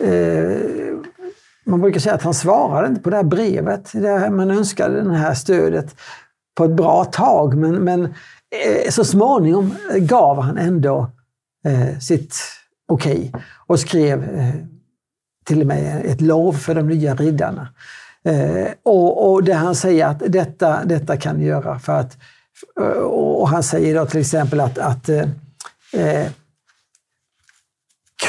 Eh, 0.00 0.60
man 1.64 1.80
brukar 1.80 2.00
säga 2.00 2.14
att 2.14 2.22
han 2.22 2.34
svarade 2.34 2.88
inte 2.88 3.00
på 3.00 3.10
det 3.10 3.16
här 3.16 3.22
brevet. 3.22 3.92
Där 3.92 4.30
man 4.30 4.50
önskade 4.50 5.02
det 5.02 5.16
här 5.16 5.34
stödet 5.34 5.96
på 6.54 6.64
ett 6.64 6.76
bra 6.76 7.04
tag. 7.04 7.54
Men, 7.54 7.74
men 7.74 8.04
eh, 8.04 8.90
så 8.90 9.04
småningom 9.04 9.74
gav 9.96 10.40
han 10.40 10.58
ändå 10.58 11.10
eh, 11.66 11.98
sitt 11.98 12.36
okej 12.88 13.30
okay 13.32 13.42
och 13.66 13.80
skrev 13.80 14.22
eh, 14.22 14.54
till 15.44 15.60
och 15.60 15.66
med 15.66 16.06
ett 16.06 16.20
lov 16.20 16.52
för 16.52 16.74
de 16.74 16.88
nya 16.88 17.14
riddarna. 17.14 17.68
Eh, 18.24 18.68
och, 18.82 19.32
och 19.32 19.44
där 19.44 19.54
han 19.54 19.74
säger 19.74 20.06
att 20.06 20.22
detta, 20.26 20.84
detta 20.84 21.16
kan 21.16 21.36
ni 21.36 21.44
göra 21.44 21.78
för 21.78 21.92
att... 21.92 22.18
Eh, 22.80 23.02
och 23.02 23.48
han 23.48 23.62
säger 23.62 23.94
då 23.94 24.06
till 24.06 24.20
exempel 24.20 24.60
att, 24.60 24.78
att 24.78 25.08
eh, 25.08 25.28
eh 25.92 26.26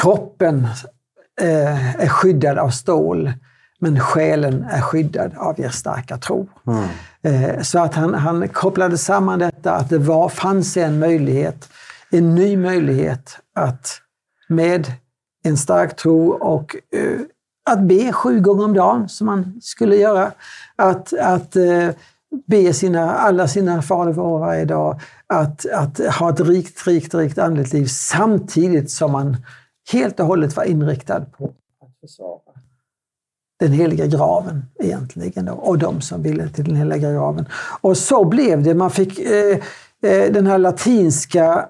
Kroppen 0.03 0.67
eh, 1.41 2.01
är 2.01 2.07
skyddad 2.07 2.57
av 2.57 2.69
stål, 2.69 3.33
men 3.79 3.99
själen 3.99 4.63
är 4.63 4.81
skyddad 4.81 5.31
av 5.37 5.59
er 5.59 5.69
starka 5.69 6.17
tro. 6.17 6.47
Mm. 6.67 6.89
Eh, 7.21 7.61
så 7.61 7.79
att 7.79 7.95
han, 7.95 8.13
han 8.13 8.47
kopplade 8.47 8.97
samman 8.97 9.39
detta, 9.39 9.71
att 9.71 9.89
det 9.89 9.97
var, 9.97 10.29
fanns 10.29 10.77
en 10.77 10.99
möjlighet, 10.99 11.69
en 12.11 12.35
ny 12.35 12.57
möjlighet 12.57 13.37
att 13.55 14.01
med 14.47 14.91
en 15.43 15.57
stark 15.57 15.95
tro 15.95 16.29
och 16.29 16.75
eh, 16.95 17.19
att 17.69 17.79
be 17.79 18.11
sju 18.11 18.39
gånger 18.39 18.65
om 18.65 18.73
dagen, 18.73 19.09
som 19.09 19.27
man 19.27 19.59
skulle 19.61 19.95
göra. 19.95 20.31
Att, 20.75 21.13
att 21.13 21.55
eh, 21.55 21.89
be 22.47 22.73
sina, 22.73 23.13
alla 23.13 23.47
sina 23.47 23.81
Fader 23.81 24.11
vår 24.11 24.39
varje 24.39 24.65
dag. 24.65 25.01
Att, 25.27 25.65
att 25.65 25.99
ha 25.99 26.29
ett 26.29 26.39
rikt, 26.39 26.87
rikt, 26.87 27.13
rikt 27.13 27.37
andligt 27.37 27.73
liv 27.73 27.85
samtidigt 27.85 28.91
som 28.91 29.11
man 29.11 29.37
helt 29.91 30.19
och 30.19 30.25
hållet 30.25 30.55
var 30.55 30.63
inriktad 30.63 31.25
på 31.37 31.45
att 31.81 31.99
försvara 32.01 32.39
den 33.59 33.71
heliga 33.71 34.05
graven 34.05 34.65
egentligen 34.79 35.45
då, 35.45 35.53
och 35.53 35.77
de 35.77 36.01
som 36.01 36.23
ville 36.23 36.49
till 36.49 36.65
den 36.65 36.75
heliga 36.75 37.11
graven. 37.11 37.45
Och 37.81 37.97
så 37.97 38.25
blev 38.25 38.63
det. 38.63 38.73
Man 38.73 38.91
fick 38.91 39.19
eh, 39.19 39.57
eh 40.03 40.31
den 40.31 40.47
här 40.47 40.57
latinska 40.57 41.69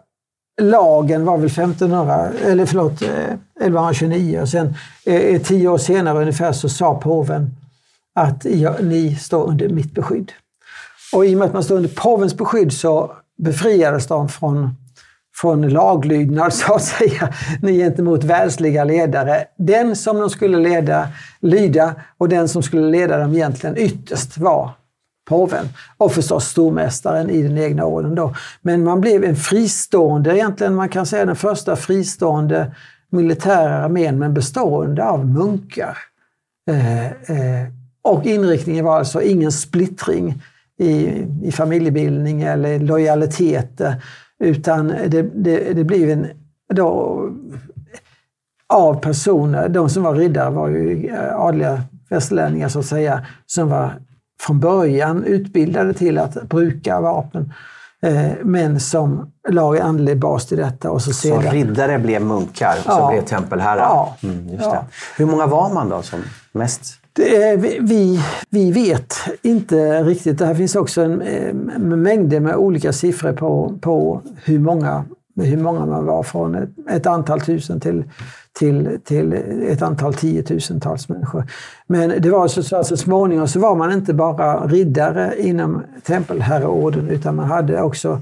lagen 0.62 1.26
var 1.26 1.38
väl 1.38 1.46
1500, 1.46 2.30
eller 2.46 2.66
förlåt, 2.66 3.02
eh, 3.02 3.10
1129 3.10 4.40
och 4.42 4.50
sen 4.50 4.76
eh, 5.06 5.16
eh, 5.16 5.42
tio 5.42 5.68
år 5.68 5.78
senare 5.78 6.20
ungefär 6.20 6.52
så 6.52 6.70
sa 6.70 6.96
påven 6.96 7.56
att 8.16 8.46
ja, 8.46 8.76
ni 8.82 9.16
står 9.16 9.48
under 9.48 9.70
mitt 9.70 9.92
beskydd. 9.92 10.32
Och 11.14 11.26
i 11.26 11.36
och 11.36 11.40
med 11.40 11.48
att 11.48 11.54
man 11.54 11.64
står 11.64 11.76
under 11.76 11.90
påvens 11.90 12.38
beskydd 12.38 12.74
så 12.74 13.12
befriades 13.38 14.08
de 14.08 14.30
från 14.30 14.76
från 15.36 15.70
laglydnad 15.70 16.54
så 16.54 16.74
att 16.74 16.84
säga 16.84 17.34
gentemot 17.62 18.24
världsliga 18.24 18.84
ledare. 18.84 19.46
Den 19.58 19.96
som 19.96 20.18
de 20.18 20.30
skulle 20.30 20.58
leda, 20.58 21.08
lyda 21.40 21.96
och 22.18 22.30
den 22.30 22.50
som 22.50 22.64
skulle 22.64 22.90
leda 22.90 23.18
dem 23.18 23.34
egentligen 23.34 23.78
ytterst 23.78 24.38
var 24.38 24.72
påven 25.26 25.66
och 25.98 26.12
förstås 26.12 26.46
stormästaren 26.46 27.30
i 27.30 27.42
den 27.42 27.58
egna 27.58 27.86
orden. 27.86 28.16
Då. 28.16 28.36
Men 28.62 28.84
man 28.84 29.02
blev 29.02 29.24
en 29.24 29.36
fristående, 29.36 30.38
egentligen 30.38 30.76
man 30.76 30.90
kan 30.90 31.06
säga 31.06 31.26
den 31.26 31.36
första 31.36 31.76
fristående 31.76 32.76
militära 33.10 33.84
armén 33.84 34.20
men 34.20 34.34
bestående 34.34 35.06
av 35.06 35.28
munkar. 35.28 35.98
Eh, 36.70 37.06
eh, 37.06 37.68
och 38.02 38.26
inriktningen 38.26 38.86
var 38.86 39.00
alltså 39.00 39.22
ingen 39.22 39.52
splittring 39.52 40.42
i, 40.80 41.26
i 41.44 41.52
familjebildning 41.52 42.42
eller 42.42 42.80
lojalitet 42.80 43.82
utan 44.40 44.88
det, 44.88 45.22
det, 45.22 45.74
det 45.74 45.84
blev 45.84 46.10
en 46.10 46.28
då, 46.74 47.30
av 48.74 48.94
personer, 48.94 49.70
de 49.70 49.90
som 49.90 50.04
var 50.04 50.16
riddare 50.16 50.50
var 50.50 50.68
ju 50.68 51.12
adliga 51.34 51.82
västerlänningar 52.10 52.70
så 52.70 52.80
att 52.80 52.86
säga, 52.86 53.26
som 53.46 53.70
var 53.70 53.94
från 54.42 54.60
början 54.60 55.24
utbildade 55.24 55.94
till 55.94 56.18
att 56.18 56.44
bruka 56.50 57.02
vapen. 57.02 57.54
Eh, 58.02 58.32
men 58.44 58.80
som 58.80 59.32
la 59.50 59.82
andlig 59.82 60.20
bas 60.20 60.46
till 60.46 60.58
detta. 60.58 60.92
Och 60.92 61.02
så, 61.02 61.14
sedan... 61.14 61.44
så 61.44 61.50
riddare 61.50 62.00
blev 62.00 62.22
munkar 62.22 62.76
ja. 62.86 62.92
så 62.92 63.10
blev 63.12 63.26
tempelherrar? 63.26 63.80
Ja. 63.80 64.16
Mm, 64.24 64.50
just 64.50 64.64
ja. 64.64 64.86
Hur 65.18 65.26
många 65.26 65.48
var 65.48 65.74
man 65.74 65.90
då 65.90 66.02
som 66.02 66.20
mest? 66.52 67.03
Eh, 67.20 67.60
det, 67.60 67.78
vi, 67.82 68.20
vi 68.50 68.72
vet 68.72 69.16
inte 69.42 70.04
riktigt. 70.04 70.38
Det 70.38 70.46
här 70.46 70.56
finns 70.56 70.76
också 70.76 71.02
en, 71.02 71.22
eh, 71.22 71.50
en 71.76 72.02
mängder 72.02 72.40
med 72.40 72.56
olika 72.56 72.94
siffror 72.94 73.34
på, 73.34 73.78
på 73.82 74.22
hur, 74.44 74.60
många, 74.60 75.06
hur 75.36 75.58
många 75.58 75.86
man 75.86 76.06
var. 76.06 76.24
Från 76.24 76.56
ett, 76.56 76.70
ett 76.90 77.06
antal 77.06 77.42
tusen 77.42 77.80
till 77.80 78.04
till, 78.60 79.00
till 79.04 79.34
ett 79.68 79.82
antal 79.82 80.14
tiotusentals 80.14 81.10
människor. 81.10 81.44
Men 81.88 82.22
det 82.22 82.30
var 82.30 82.48
så, 82.48 82.76
att 82.76 82.88
så 82.88 82.98
småningom 82.98 83.48
så 83.48 83.60
var 83.60 83.76
man 83.76 83.92
inte 83.92 84.14
bara 84.14 84.68
riddare 84.68 85.42
inom 85.42 85.84
tempelherreorden 86.04 87.10
utan 87.10 87.36
man 87.36 87.46
hade 87.46 87.82
också 87.82 88.22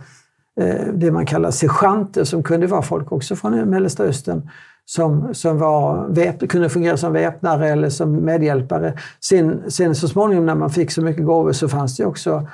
eh, 0.61 0.87
det 0.93 1.11
man 1.11 1.25
kallar 1.25 1.51
sergeanter 1.51 2.23
som 2.23 2.43
kunde 2.43 2.67
vara 2.67 2.81
folk 2.81 3.11
också 3.11 3.35
från 3.35 3.69
Mellanöstern 3.69 4.49
som, 4.91 5.33
som 5.33 5.57
var 5.57 6.47
kunde 6.47 6.69
fungera 6.69 6.97
som 6.97 7.13
väpnare 7.13 7.69
eller 7.69 7.89
som 7.89 8.25
medhjälpare. 8.25 8.93
Sen, 9.19 9.71
sen 9.71 9.95
så 9.95 10.07
småningom 10.07 10.45
när 10.45 10.55
man 10.55 10.69
fick 10.69 10.91
så 10.91 11.01
mycket 11.01 11.25
gåvor 11.25 11.51
så 11.51 11.69
fanns 11.69 11.97
det 11.97 12.05
också 12.05 12.47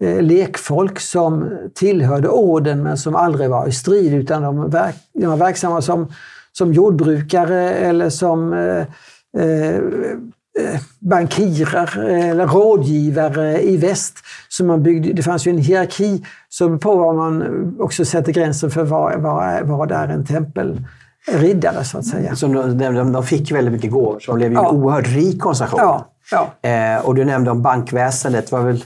eh, 0.00 0.22
lekfolk 0.22 1.00
som 1.00 1.50
tillhörde 1.74 2.28
orden 2.28 2.82
men 2.82 2.98
som 2.98 3.16
aldrig 3.16 3.50
var 3.50 3.68
i 3.68 3.72
strid 3.72 4.14
utan 4.14 4.42
de, 4.42 4.70
verk, 4.70 4.94
de 5.12 5.26
var 5.26 5.36
verksamma 5.36 5.82
som 5.82 6.12
som 6.52 6.72
jordbrukare 6.72 7.70
eller 7.70 8.10
som 8.10 8.52
eh, 8.52 8.86
eh, 9.42 9.76
eh 9.76 10.80
bankirer 11.00 11.98
eller 11.98 12.46
rådgivare 12.46 13.62
i 13.62 13.76
väst. 13.76 14.14
Så 14.48 14.64
man 14.64 14.82
byggde, 14.82 15.12
det 15.12 15.22
fanns 15.22 15.46
ju 15.46 15.50
en 15.50 15.58
hierarki 15.58 16.24
som 16.48 16.78
på 16.78 16.96
var 16.96 17.14
man 17.14 17.76
också 17.80 18.04
sätter 18.04 18.32
gränsen 18.32 18.70
för 18.70 18.84
vad, 18.84 19.20
vad, 19.20 19.62
vad 19.62 19.92
är 19.92 20.08
en 20.08 20.24
tempelriddare 21.26 21.84
så 21.84 21.98
att 21.98 22.04
säga. 22.04 22.36
Så 22.36 22.46
de, 22.46 23.12
de 23.12 23.26
fick 23.26 23.52
väldigt 23.52 23.72
mycket 23.72 23.90
gåvor, 23.90 24.20
så 24.20 24.32
de 24.32 24.36
blev 24.36 24.52
ju 24.52 24.58
ja. 24.58 24.68
en 24.68 24.76
oerhört 24.76 25.06
rik 25.06 25.46
organisation. 25.46 25.80
Ja. 25.80 26.08
Ja. 26.30 26.68
Eh, 26.68 27.06
och 27.06 27.14
du 27.14 27.24
nämnde 27.24 27.50
om 27.50 27.62
bankväsendet. 27.62 28.52
var 28.52 28.60
väl 28.60 28.84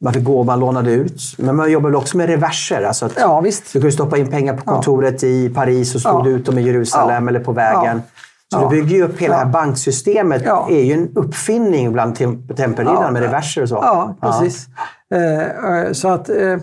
man 0.00 0.12
fick 0.12 0.24
gå, 0.24 0.42
man 0.42 0.60
lånade 0.60 0.92
ut. 0.92 1.20
Men 1.38 1.56
man 1.56 1.72
jobbar 1.72 1.88
väl 1.88 1.96
också 1.96 2.16
med 2.16 2.26
reverser? 2.26 2.82
Alltså 2.82 3.06
att 3.06 3.12
ja, 3.16 3.40
visst. 3.40 3.72
Du 3.72 3.80
kunde 3.80 3.92
stoppa 3.92 4.18
in 4.18 4.30
pengar 4.30 4.56
på 4.56 4.64
kontoret 4.64 5.22
i 5.22 5.48
Paris 5.48 5.94
och 5.94 6.00
slog 6.00 6.26
ja. 6.26 6.30
ut 6.30 6.46
dem 6.46 6.58
i 6.58 6.62
Jerusalem 6.62 7.28
eller 7.28 7.40
på 7.40 7.52
vägen. 7.52 8.02
Så 8.52 8.60
du 8.60 8.68
bygger 8.68 8.96
ju 8.96 9.02
upp 9.02 9.18
hela 9.18 9.34
det 9.34 9.44
här 9.44 9.50
banksystemet. 9.50 10.42
Ja. 10.44 10.68
är 10.70 10.82
ju 10.82 10.92
en 10.92 11.08
uppfinning 11.14 11.92
bland 11.92 12.16
tempelriddarna 12.56 13.10
med 13.10 13.22
reverser 13.22 13.62
och 13.62 13.68
så. 13.68 13.74
Ja, 13.74 14.16
precis. 14.20 14.66
Eh, 15.14 15.92
så 15.92 16.08
att 16.08 16.28
eh, 16.28 16.56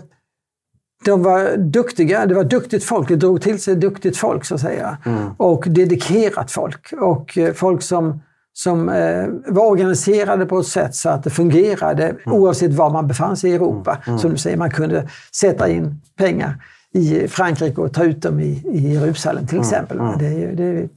de 1.04 1.22
var 1.22 1.56
duktiga. 1.56 2.26
Det 2.26 2.34
var 2.34 2.44
duktigt 2.44 2.84
folk. 2.84 3.08
Det 3.08 3.16
drog 3.16 3.42
till 3.42 3.62
sig 3.62 3.76
duktigt 3.76 4.16
folk, 4.16 4.44
så 4.44 4.54
att 4.54 4.60
säga. 4.60 4.98
Mm. 5.04 5.30
Och 5.36 5.64
dedikerat 5.68 6.50
folk. 6.50 6.92
Och 7.00 7.38
eh, 7.38 7.52
folk 7.52 7.82
som 7.82 8.20
som 8.54 8.88
eh, 8.88 9.26
var 9.46 9.66
organiserade 9.66 10.46
på 10.46 10.58
ett 10.58 10.66
sätt 10.66 10.94
så 10.94 11.08
att 11.08 11.24
det 11.24 11.30
fungerade 11.30 12.04
mm. 12.08 12.18
oavsett 12.26 12.72
var 12.72 12.90
man 12.90 13.08
befann 13.08 13.36
sig 13.36 13.50
i 13.50 13.54
Europa. 13.54 13.90
Mm. 13.90 14.02
mm. 14.06 14.18
Som 14.18 14.30
du 14.30 14.36
säger, 14.36 14.56
man 14.56 14.70
kunde 14.70 15.08
sätta 15.34 15.68
in 15.68 16.00
pengar 16.16 16.64
i 16.94 17.28
Frankrike 17.28 17.80
och 17.80 17.92
ta 17.92 18.04
ut 18.04 18.22
dem 18.22 18.40
i, 18.40 18.62
i 18.64 18.94
Jerusalem 18.94 19.46
till 19.46 19.58
mm. 19.58 19.68
exempel. 19.68 19.98
Mm. 19.98 20.18
Det, 20.18 20.46
det, 20.46 20.88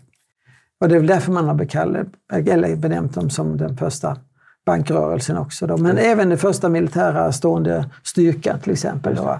och 0.79 0.89
det 0.89 0.95
är 0.95 0.99
väl 0.99 1.07
därför 1.07 1.31
man 1.31 1.47
har 1.47 1.53
bekallat, 1.53 2.07
eller 2.33 2.75
benämnt 2.75 3.15
dem 3.15 3.29
som 3.29 3.57
den 3.57 3.77
första 3.77 4.17
bankrörelsen 4.65 5.37
också. 5.37 5.67
Då. 5.67 5.77
Men 5.77 5.97
även 5.97 6.29
den 6.29 6.37
första 6.37 6.69
militära 6.69 7.31
stående 7.31 7.89
styrkan 8.03 8.59
till 8.59 8.73
exempel. 8.73 9.15
Då. 9.15 9.39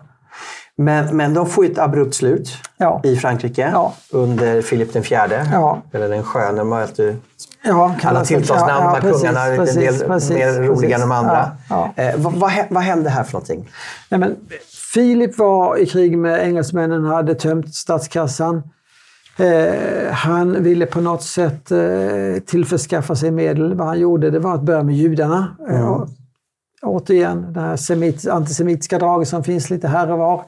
Men, 0.77 1.18
men 1.18 1.34
de 1.34 1.45
får 1.45 1.65
ett 1.65 1.77
abrupt 1.77 2.15
slut 2.15 2.49
ja. 2.77 3.02
i 3.03 3.15
Frankrike 3.15 3.69
ja. 3.73 3.93
under 4.11 4.61
Filip 4.61 4.93
den 4.93 5.03
fjärde. 5.03 5.49
Ja. 5.52 5.81
Eller 5.91 6.10
den 6.10 6.23
sköne. 6.23 6.61
Har 6.61 6.81
alltid 6.81 7.18
ja, 7.64 7.95
alla 8.03 8.26
tilltalsnamn. 8.26 8.99
Ja, 9.03 9.11
kungarna 9.11 9.45
en 9.45 9.65
del 9.76 9.99
precis, 9.99 10.30
mer 10.30 10.53
roliga 10.53 10.76
precis. 10.76 10.93
än 10.93 11.02
de 11.02 11.11
andra. 11.11 11.52
Eh, 11.95 12.15
vad, 12.18 12.34
vad, 12.34 12.52
vad, 12.69 12.84
hände 12.84 13.10
här 13.10 13.23
för 13.23 13.34
någonting? 13.34 13.69
Nej, 14.10 14.19
men, 14.19 14.35
Filip 14.93 15.38
var 15.38 15.77
i 15.77 15.85
krig 15.85 16.18
med 16.18 16.43
engelsmännen, 16.47 17.06
hade 17.06 17.35
tömt 17.35 17.76
statskassan. 17.76 18.64
Eh, 19.38 20.11
han 20.11 20.64
ville 20.64 20.85
på 20.85 21.02
något 21.02 21.23
sätt 21.23 21.72
eh, 21.72 21.77
tillförskaffa 22.45 23.15
sig 23.15 23.31
medel. 23.31 23.73
Vad 23.73 23.88
han 23.88 23.99
gjorde 23.99 24.31
det 24.31 24.39
var 24.39 24.53
att 24.53 24.61
börja 24.61 24.84
med 24.84 24.95
judarna. 24.95 25.56
Mm 25.69 26.07
återigen 26.85 27.53
det 27.53 27.59
här 27.59 27.75
semit, 27.75 28.27
antisemitiska 28.27 28.99
draget 28.99 29.27
som 29.27 29.43
finns 29.43 29.69
lite 29.69 29.87
här 29.87 30.11
och 30.11 30.17
var. 30.17 30.43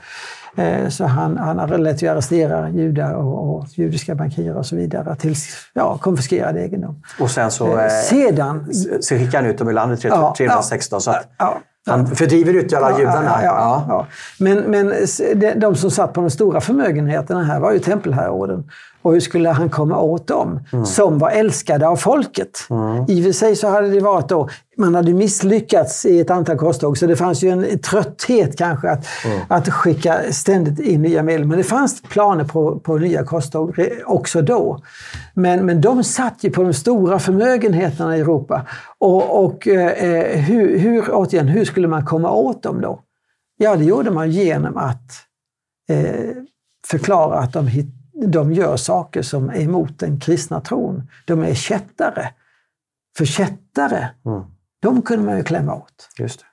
Eh, 0.58 0.90
så 0.90 1.06
han, 1.06 1.38
han 1.38 1.84
lät 1.84 2.02
ju 2.02 2.08
arrestera 2.08 2.70
judar 2.70 3.14
och, 3.14 3.56
och 3.56 3.66
judiska 3.70 4.16
bankirer 4.16 4.58
och 4.58 4.66
så 4.66 4.76
vidare 4.76 5.16
till 5.16 5.36
ja, 5.74 5.98
konfiskerad 5.98 6.58
egendom. 6.58 7.04
Och 7.20 7.32
sen 7.32 7.52
så, 7.52 7.78
eh, 7.78 7.86
eh 7.86 7.90
sedan, 7.90 8.74
så 9.02 9.16
skickar 9.16 9.42
han 9.42 9.52
ut 9.52 9.58
dem 9.58 9.68
ur 9.68 9.74
landet 9.74 10.02
316. 10.38 10.98
Ja, 10.98 11.00
så 11.00 11.12
att, 11.12 11.30
ja, 11.38 11.58
han 11.88 12.08
fördriver 12.08 12.54
ut 12.54 12.74
alla 12.74 12.92
ja, 12.92 13.00
judarna. 13.00 13.40
Ja, 13.44 13.86
ja, 13.88 14.08
Men, 14.40 14.60
men 14.60 14.94
de, 15.60 15.76
som 15.76 15.92
satt 15.92 16.14
på 16.14 16.22
de 16.22 16.30
stora 16.30 16.62
förmögenheterna 16.62 17.44
här 17.44 17.60
var 17.60 17.72
ju 17.72 17.80
tempelherrorden. 17.80 18.70
Och 19.08 19.14
hur 19.14 19.20
skulle 19.20 19.50
han 19.50 19.70
komma 19.70 20.00
åt 20.00 20.28
dem? 20.28 20.60
Mm. 20.74 20.86
Som 20.86 21.20
var 21.20 21.30
älskade 21.30 21.88
av 21.88 21.96
folket. 21.96 22.68
Mm. 22.70 23.06
I 23.08 23.20
och 23.20 23.26
för 23.26 23.32
sig 23.32 23.56
så 23.56 23.68
hade 23.68 23.90
det 23.90 24.00
varit 24.00 24.30
då, 24.30 24.50
man 24.78 24.96
hade 24.96 25.14
misslyckats 25.14 26.06
i 26.06 26.20
ett 26.20 26.30
antal 26.30 26.58
korståg, 26.58 26.98
så 26.98 27.08
det 27.08 27.16
fanns 27.16 27.44
ju 27.44 27.50
en 27.50 27.80
trötthet 27.80 28.58
kanske 28.58 28.90
att, 28.90 29.06
mm. 29.26 29.40
att 29.48 29.70
skicka 29.70 30.22
ständigt 30.32 30.80
in 30.80 31.02
nya 31.02 31.24
medel. 31.24 31.48
Men 31.48 31.58
det 31.58 31.64
fanns 31.64 32.02
planer 32.02 32.44
på, 32.44 32.80
på 32.80 32.98
nya 32.98 33.24
korståg 33.24 33.80
också 34.06 34.42
då. 34.42 34.80
Men, 35.34 35.66
men 35.66 35.82
de 35.82 36.04
satt 36.04 36.44
ju 36.44 36.52
på 36.52 36.64
de 36.64 36.74
stora 36.74 37.20
förmögenheterna 37.20 38.18
i 38.18 38.20
Europa. 38.20 38.66
Och, 38.98 39.46
och 39.46 39.68
eh, 39.68 40.40
hur, 40.40 40.78
hur, 40.78 41.10
återigen, 41.12 41.48
hur 41.48 41.66
skulle 41.66 41.88
man 41.88 42.06
komma 42.06 42.32
åt 42.32 42.64
dem 42.64 42.82
då? 42.82 43.00
Ja, 43.58 43.76
det 43.76 43.84
gjorde 43.84 44.12
man 44.12 44.32
genom 44.32 44.78
att 44.78 45.12
eh, 45.90 46.36
förklara 46.88 47.40
att 47.40 47.54
de 47.54 47.68
hit, 47.68 47.97
de 48.26 48.54
gör 48.54 48.78
saker 48.78 49.22
som 49.22 49.50
är 49.50 49.62
emot 49.62 50.00
den 50.00 50.20
kristna 50.20 50.62
tron. 50.62 51.10
De 51.26 51.44
är 51.44 51.54
kättare. 51.54 52.30
För 53.18 53.26
kättare, 53.26 54.10
mm. 54.26 54.42
de 54.82 55.02
kunde 55.02 55.26
man 55.26 55.38
ju 55.38 55.44
klämma 55.44 55.76
åt. 55.76 56.10
Just 56.18 56.40
det. 56.40 56.46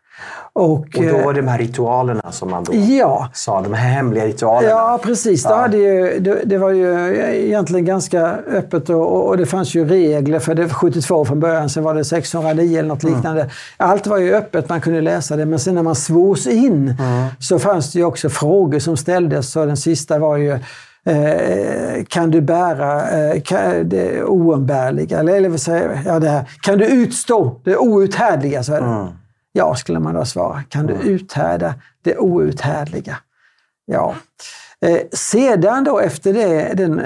Och, 0.52 0.72
och 0.72 0.86
då 0.92 1.18
var 1.24 1.32
det 1.32 1.40
de 1.40 1.48
här 1.48 1.58
ritualerna 1.58 2.32
som 2.32 2.50
man 2.50 2.64
då 2.64 2.72
ja, 2.74 3.28
sa, 3.32 3.60
de 3.60 3.74
här 3.74 3.88
hemliga 3.88 4.26
ritualerna. 4.26 4.70
Ja, 4.70 5.00
precis. 5.02 5.44
Ja. 5.44 5.68
Det, 5.68 5.76
ju, 5.76 6.20
det, 6.20 6.42
det, 6.44 6.58
var 6.58 6.70
ju 6.70 7.16
egentligen 7.46 7.84
ganska 7.84 8.26
öppet 8.32 8.90
och, 8.90 9.28
och, 9.28 9.36
det 9.36 9.46
fanns 9.46 9.74
ju 9.74 9.88
regler 9.88 10.38
för 10.38 10.54
det 10.54 10.68
72 10.68 11.24
från 11.24 11.40
början, 11.40 11.70
sen 11.70 11.82
var 11.82 11.94
det 11.94 12.04
609 12.04 12.78
eller 12.78 12.88
något 12.88 13.02
mm. 13.02 13.14
liknande. 13.14 13.40
Mm. 13.40 13.52
Allt 13.76 14.06
var 14.06 14.18
ju 14.18 14.34
öppet, 14.34 14.68
man 14.68 14.80
kunde 14.80 15.00
läsa 15.00 15.36
det, 15.36 15.46
men 15.46 15.58
sen 15.58 15.74
när 15.74 15.82
man 15.82 15.94
svors 15.94 16.46
in 16.46 16.88
mm. 16.88 17.28
så 17.40 17.58
fanns 17.58 17.92
det 17.92 17.98
ju 17.98 18.04
också 18.04 18.28
frågor 18.28 18.78
som 18.78 18.96
ställdes. 18.96 19.52
Så 19.52 19.64
den 19.66 19.76
sista 19.76 20.18
var 20.18 20.36
ju 20.36 20.58
Eh, 21.06 22.04
kan 22.08 22.30
du 22.30 22.40
bära 22.40 23.10
eh, 23.10 23.84
det 23.84 24.24
oumbärliga? 24.24 25.18
Eller, 25.18 25.36
eller 25.36 25.56
säga, 25.56 26.02
ja, 26.06 26.18
det 26.18 26.28
här, 26.28 26.50
kan 26.60 26.78
du 26.78 26.86
utstå 26.86 27.60
det 27.64 27.76
outhärdliga? 27.76 28.62
Så 28.62 28.74
mm. 28.74 29.06
Ja, 29.52 29.74
skulle 29.74 30.00
man 30.00 30.14
då 30.14 30.24
svara. 30.24 30.62
Kan 30.68 30.86
du 30.86 30.94
uthärda 30.94 31.74
det 32.02 32.18
outhärdliga? 32.18 33.16
Ja. 33.86 34.14
Eh, 34.80 35.00
sedan 35.12 35.84
då 35.84 35.98
efter 35.98 36.32
det, 36.32 36.74
den 36.74 37.02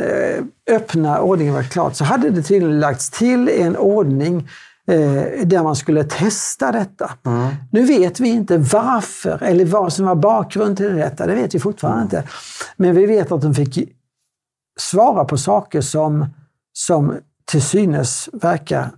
öppna 0.70 1.20
ordningen 1.20 1.54
var 1.54 1.62
klart 1.62 1.94
så 1.94 2.04
hade 2.04 2.30
det 2.30 2.42
tydligen 2.42 2.80
lagts 2.80 3.10
till 3.10 3.48
en 3.48 3.76
ordning 3.76 4.48
eh, 4.88 5.46
där 5.46 5.62
man 5.62 5.76
skulle 5.76 6.04
testa 6.04 6.72
detta. 6.72 7.10
Mm. 7.26 7.54
Nu 7.72 7.84
vet 7.84 8.20
vi 8.20 8.28
inte 8.28 8.58
varför 8.58 9.42
eller 9.42 9.64
vad 9.64 9.92
som 9.92 10.06
var 10.06 10.14
bakgrund 10.14 10.76
till 10.76 10.96
detta. 10.96 11.26
Det 11.26 11.34
vet 11.34 11.54
vi 11.54 11.60
fortfarande 11.60 12.02
inte. 12.02 12.24
Men 12.76 12.94
vi 12.94 13.06
vet 13.06 13.32
att 13.32 13.42
de 13.42 13.54
fick 13.54 13.92
svara 14.80 15.24
på 15.24 15.38
saker 15.38 15.80
som, 15.80 16.26
som 16.72 17.16
till 17.44 17.62
synes 17.62 18.28
verkar 18.32 18.90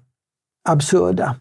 absurda. 0.68 1.36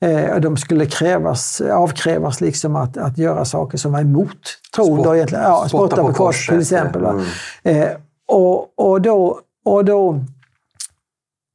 Eh, 0.00 0.36
de 0.36 0.56
skulle 0.56 0.86
krävas, 0.86 1.60
avkrävas 1.60 2.40
liksom 2.40 2.76
att, 2.76 2.96
att 2.96 3.18
göra 3.18 3.44
saker 3.44 3.78
som 3.78 3.92
var 3.92 4.00
emot 4.00 4.58
tron. 4.74 4.86
Sport, 4.86 5.04
då 5.04 5.16
egentligen. 5.16 5.44
Ja, 5.44 5.68
spotta, 5.68 5.96
på, 5.96 6.08
på 6.08 6.14
kors 6.14 6.46
till 6.46 6.60
exempel. 6.60 7.04
Mm. 7.04 7.24
Eh, 7.62 7.88
och, 8.28 8.78
och, 8.78 9.00
då, 9.00 9.40
och 9.64 9.84
då 9.84 10.24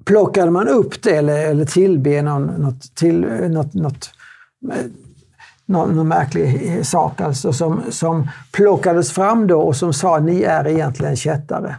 plockade 0.08 0.52
man 0.52 0.68
upp 0.68 1.04
det 1.04 1.16
eller, 1.16 1.48
eller 1.48 1.66
tillbe 1.66 2.22
någon, 2.22 2.46
något, 2.46 2.96
till, 2.96 3.20
något, 3.50 3.74
något, 3.74 4.10
någon, 5.66 5.96
någon 5.96 6.08
märklig 6.08 6.80
sak 6.86 7.22
alltså, 7.22 7.54
som, 7.54 7.82
som 7.90 8.28
plockades 8.52 9.12
fram 9.12 9.48
då 9.48 9.62
och 9.62 9.76
som 9.76 9.94
sa 9.94 10.20
ni 10.20 10.42
är 10.42 10.68
egentligen 10.68 11.16
kättare. 11.16 11.76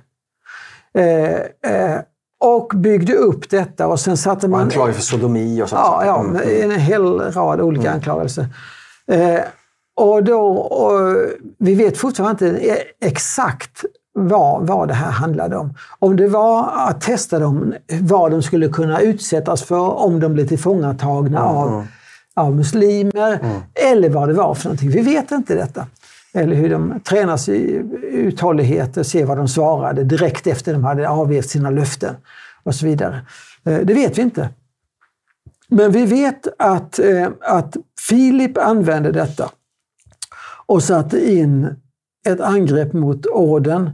Eh, 0.95 1.73
eh, 1.73 2.01
och 2.41 2.73
byggde 2.75 3.15
upp 3.15 3.51
detta 3.51 3.87
och 3.87 4.01
sen 4.01 4.17
satte 4.17 4.49
man... 4.49 4.61
Anklagade 4.61 4.93
för 4.93 5.03
sodomi 5.03 5.63
och 5.63 5.69
sånt. 5.69 5.83
Ja, 5.85 6.03
ja 6.05 6.21
mm. 6.21 6.71
en 6.71 6.81
hel 6.81 7.21
rad 7.21 7.61
olika 7.61 7.89
mm. 7.89 7.95
anklagelser. 7.95 8.47
Eh, 9.11 9.41
och 9.97 10.25
då, 10.25 10.41
och 10.59 11.17
vi 11.59 11.75
vet 11.75 11.99
fortfarande 11.99 12.49
inte 12.49 12.79
exakt 13.01 13.85
vad, 14.19 14.67
vad 14.67 14.89
det 14.89 14.95
här 14.95 15.11
handlade 15.11 15.57
om. 15.57 15.75
Om 15.99 16.17
det 16.17 16.29
var 16.29 16.71
att 16.89 17.01
testa 17.01 17.39
dem, 17.39 17.75
vad 18.01 18.31
de 18.31 18.43
skulle 18.43 18.69
kunna 18.69 19.01
utsättas 19.01 19.63
för 19.63 19.91
om 19.91 20.21
de 20.21 20.35
blev 20.35 20.49
tillfångatagna 20.49 21.41
mm. 21.41 21.57
av, 21.57 21.87
av 22.35 22.57
muslimer, 22.57 23.39
mm. 23.43 23.61
eller 23.75 24.09
vad 24.09 24.29
det 24.29 24.35
var 24.35 24.55
för 24.55 24.65
någonting. 24.65 24.91
Vi 24.91 25.01
vet 25.01 25.31
inte 25.31 25.55
detta. 25.55 25.87
Eller 26.33 26.57
hur 26.57 26.71
de 26.71 27.01
tränas 27.01 27.49
i 27.49 27.83
uthållighet 28.03 28.97
och 28.97 29.07
ser 29.07 29.25
vad 29.25 29.37
de 29.37 29.49
svarade 29.49 30.05
direkt 30.05 30.47
efter 30.47 30.73
de 30.73 30.85
hade 30.85 31.09
avgett 31.09 31.51
sina 31.51 31.71
löften 31.71 32.15
och 32.63 32.75
så 32.75 32.87
vidare. 32.87 33.21
Eh, 33.65 33.79
det 33.85 33.95
vet 33.95 34.19
vi 34.19 34.23
inte. 34.23 34.49
Men 35.69 35.93
vi 35.93 36.07
vet 36.07 36.49
att, 36.59 36.99
eh, 36.99 37.29
att 37.41 37.77
Filip 38.09 38.59
använde 38.59 39.13
detta 39.13 39.51
och 40.67 40.83
satte 40.83 41.33
in 41.33 41.77
ett 42.27 42.41
angrepp 42.41 42.93
mot 42.93 43.27
orden 43.27 43.91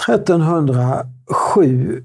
1307, 0.00 2.04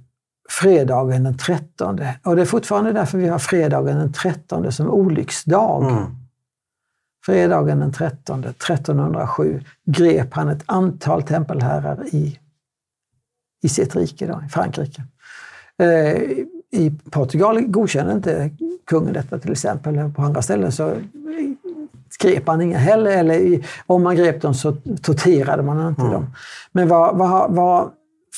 fredagen 0.49 1.23
den 1.23 1.37
13. 1.37 1.99
Och 2.23 2.35
det 2.35 2.41
är 2.41 2.45
fortfarande 2.45 2.91
därför 2.91 3.17
vi 3.17 3.27
har 3.27 3.39
fredagen 3.39 3.97
den 3.97 4.13
13 4.13 4.71
som 4.71 4.89
olycksdag. 4.89 5.91
Mm. 5.91 6.03
Fredagen 7.25 7.79
den 7.79 7.91
13, 7.91 8.43
1307, 8.43 9.61
grep 9.85 10.33
han 10.33 10.49
ett 10.49 10.63
antal 10.65 11.23
tempelherrar 11.23 12.05
i, 12.05 12.39
i 13.63 13.69
sitt 13.69 13.95
rike, 13.95 14.27
då, 14.27 14.41
i 14.45 14.49
Frankrike. 14.49 15.03
Eh, 15.77 16.21
I 16.71 16.91
Portugal 17.11 17.61
godkände 17.61 18.13
inte 18.13 18.51
kungen 18.85 19.13
detta 19.13 19.39
till 19.39 19.51
exempel. 19.51 20.11
På 20.15 20.21
andra 20.21 20.41
ställen 20.41 20.71
så 20.71 20.93
grep 22.19 22.47
han 22.47 22.61
inga 22.61 22.77
heller, 22.77 23.11
eller 23.11 23.67
om 23.85 24.03
man 24.03 24.15
grep 24.15 24.41
dem 24.41 24.53
så 24.53 24.75
torterade 25.01 25.63
man 25.63 25.87
inte 25.87 26.01
mm. 26.01 26.13
dem. 26.13 26.25
Men 26.71 26.87
vad, 26.87 27.17
vad, 27.17 27.55
vad 27.55 27.91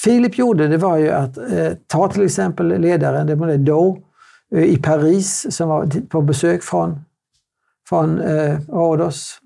Filip 0.04 0.38
gjorde 0.38 0.68
det 0.68 0.78
var 0.78 0.98
ju 0.98 1.10
att 1.10 1.38
eh, 1.38 1.72
ta 1.88 2.08
till 2.08 2.26
exempel 2.26 2.82
ledaren, 2.82 3.28
det 3.28 3.36
var 3.36 3.58
då, 3.58 3.98
eh, 4.56 4.64
i 4.64 4.78
Paris 4.78 5.56
som 5.56 5.70
var 5.70 6.08
på 6.10 6.22
besök 6.22 6.64
från, 6.64 7.00
från 7.90 8.20
eh, 8.20 8.60
Rhodos, 8.68 9.38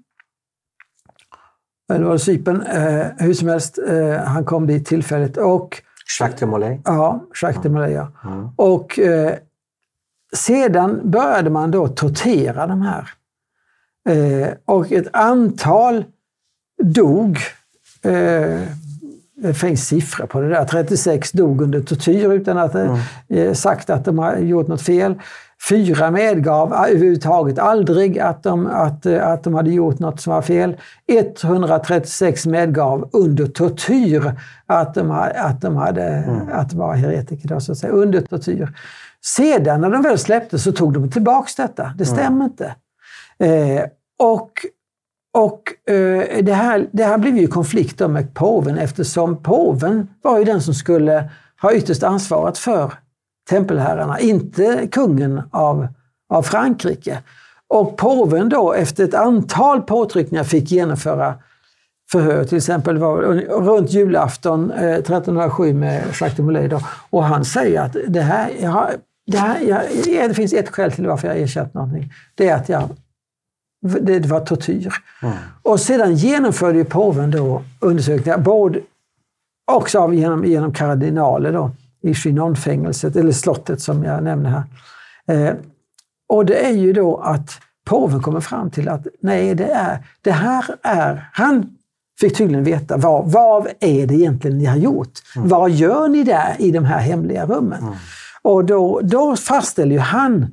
eller 1.93 2.05
var 2.05 2.13
det 2.13 2.19
Cypern, 2.19 2.61
eh, 2.61 3.05
hur 3.17 3.33
som 3.33 3.47
helst, 3.47 3.79
eh, 3.87 4.23
han 4.23 4.45
kom 4.45 4.67
dit 4.67 4.85
tillfälligt 4.85 5.37
och 5.37 5.81
Jacques 6.19 6.39
de 6.39 6.45
Molay. 6.45 6.79
Ja, 6.85 7.25
Jacques 7.41 7.63
de 7.63 7.69
Molay, 7.69 7.91
ja. 7.91 8.11
Mm. 8.23 8.49
Och 8.55 8.99
eh, 8.99 9.33
sedan 10.33 11.01
började 11.03 11.49
man 11.49 11.71
då 11.71 11.87
tortera 11.87 12.67
de 12.67 12.81
här. 12.81 13.09
Eh, 14.09 14.49
och 14.65 14.91
ett 14.91 15.07
antal 15.13 16.03
dog. 16.83 17.37
Eh, 18.01 18.61
det 19.37 19.53
finns 19.53 19.87
siffror 19.87 20.25
på 20.25 20.41
det 20.41 20.49
där. 20.49 20.65
36 20.65 21.31
dog 21.31 21.61
under 21.61 21.81
tortyr 21.81 22.31
utan 22.31 22.57
att 22.57 22.75
mm. 22.75 22.97
eh, 23.29 23.53
sagt 23.53 23.89
att 23.89 24.05
de 24.05 24.19
har 24.19 24.37
gjort 24.37 24.67
något 24.67 24.81
fel. 24.81 25.15
Fyra 25.69 26.11
medgav 26.11 26.73
överhuvudtaget 26.73 27.59
aldrig 27.59 28.19
att 28.19 28.43
de, 28.43 28.67
att, 28.67 29.05
eh, 29.05 29.27
att 29.27 29.43
de 29.43 29.53
hade 29.53 29.71
gjort 29.71 29.99
något 29.99 30.21
som 30.21 30.33
var 30.33 30.41
fel. 30.41 30.77
136 31.07 32.45
medgav 32.45 33.09
under 33.13 33.45
tortyr 33.47 34.31
att 34.65 34.93
de, 34.93 35.11
att 35.35 35.61
de 35.61 35.75
hade, 35.75 36.03
mm. 36.03 36.39
att 36.51 36.69
de 36.69 36.79
var 36.79 36.93
heretiker. 36.93 37.47
Då, 37.47 37.59
så 37.59 37.71
att 37.71 37.77
säga, 37.77 37.93
under 37.93 38.21
tortyr. 38.21 38.69
Sedan 39.25 39.81
när 39.81 39.89
de 39.89 40.01
väl 40.01 40.17
släppte 40.17 40.59
så 40.59 40.71
tog 40.71 40.93
de 40.93 41.11
tillbaks 41.11 41.55
detta. 41.55 41.83
Det 41.83 42.03
mm. 42.03 42.15
stämmer 42.15 42.27
mm. 42.27 42.41
inte. 42.41 42.75
Eh, 43.39 43.83
och 44.19 44.51
och 45.35 45.91
eh, 45.93 46.43
det, 46.43 46.53
här, 46.53 46.87
det 46.91 47.03
här 47.03 47.17
blev 47.17 47.37
ju 47.37 47.47
konflikt 47.47 47.99
med 47.99 48.33
påven 48.33 48.77
eftersom 48.77 49.43
påven 49.43 50.07
var 50.21 50.39
ju 50.39 50.43
den 50.43 50.61
som 50.61 50.73
skulle 50.73 51.29
ha 51.61 51.73
ytterst 51.73 52.03
ansvaret 52.03 52.57
för 52.57 52.93
tempelherrarna, 53.49 54.19
inte 54.19 54.87
kungen 54.91 55.41
av, 55.51 55.87
av 56.29 56.43
Frankrike. 56.43 57.19
Och 57.67 57.97
påven 57.97 58.49
då 58.49 58.73
efter 58.73 59.03
ett 59.03 59.13
antal 59.13 59.81
påtryckningar 59.81 60.43
fick 60.43 60.71
genomföra 60.71 61.35
förhör, 62.11 62.43
till 62.43 62.57
exempel 62.57 62.97
var, 62.97 63.21
runt 63.61 63.91
julafton 63.91 64.71
eh, 64.71 64.93
1307 64.93 65.73
med 65.73 66.03
Jacques 66.05 66.35
de 66.35 66.43
Molay. 66.43 66.67
Då, 66.67 66.79
och 67.09 67.23
han 67.23 67.45
säger 67.45 67.81
att 67.81 67.95
det 68.07 68.21
här, 68.21 68.51
jag, 68.59 68.87
det, 69.27 69.37
här 69.37 69.61
jag, 69.61 69.81
det 70.29 70.33
finns 70.33 70.53
ett 70.53 70.69
skäl 70.69 70.91
till 70.91 71.07
varför 71.07 71.27
jag 71.27 71.37
erkänt 71.37 71.73
någonting. 71.73 72.13
Det 72.35 72.49
är 72.49 72.55
att 72.55 72.69
jag 72.69 72.89
det 74.01 74.25
var 74.25 74.39
tortyr. 74.39 74.93
Mm. 75.21 75.35
Och 75.61 75.79
sedan 75.79 76.15
genomförde 76.15 76.77
ju 76.77 76.85
påven 76.85 77.31
då 77.31 77.63
undersökningar, 77.79 78.37
både 78.37 78.79
också 79.71 79.99
av, 79.99 80.15
genom, 80.15 80.45
genom 80.45 80.73
kardinaler 80.73 81.53
då, 81.53 81.71
i 82.01 82.13
Chinonfängelset, 82.13 83.15
eller 83.15 83.31
slottet 83.31 83.81
som 83.81 84.03
jag 84.03 84.23
nämnde 84.23 84.49
här. 84.49 84.63
Eh, 85.27 85.55
och 86.29 86.45
det 86.45 86.65
är 86.65 86.73
ju 86.73 86.93
då 86.93 87.17
att 87.17 87.59
påven 87.85 88.21
kommer 88.21 88.39
fram 88.39 88.71
till 88.71 88.89
att 88.89 89.07
nej, 89.19 89.55
det, 89.55 89.71
är, 89.71 90.07
det 90.21 90.31
här 90.31 90.65
är... 90.83 91.29
Han 91.33 91.77
fick 92.19 92.37
tydligen 92.37 92.63
veta 92.63 92.97
vad, 92.97 93.31
vad 93.31 93.67
är 93.79 94.07
det 94.07 94.13
egentligen 94.15 94.57
ni 94.57 94.65
har 94.65 94.77
gjort? 94.77 95.11
Mm. 95.35 95.49
Vad 95.49 95.71
gör 95.71 96.07
ni 96.07 96.23
där 96.23 96.55
i 96.59 96.71
de 96.71 96.85
här 96.85 96.99
hemliga 96.99 97.45
rummen? 97.45 97.83
Mm. 97.83 97.93
Och 98.41 98.65
då, 98.65 98.99
då 99.03 99.35
fastställer 99.35 99.91
ju 99.91 99.99
han 99.99 100.47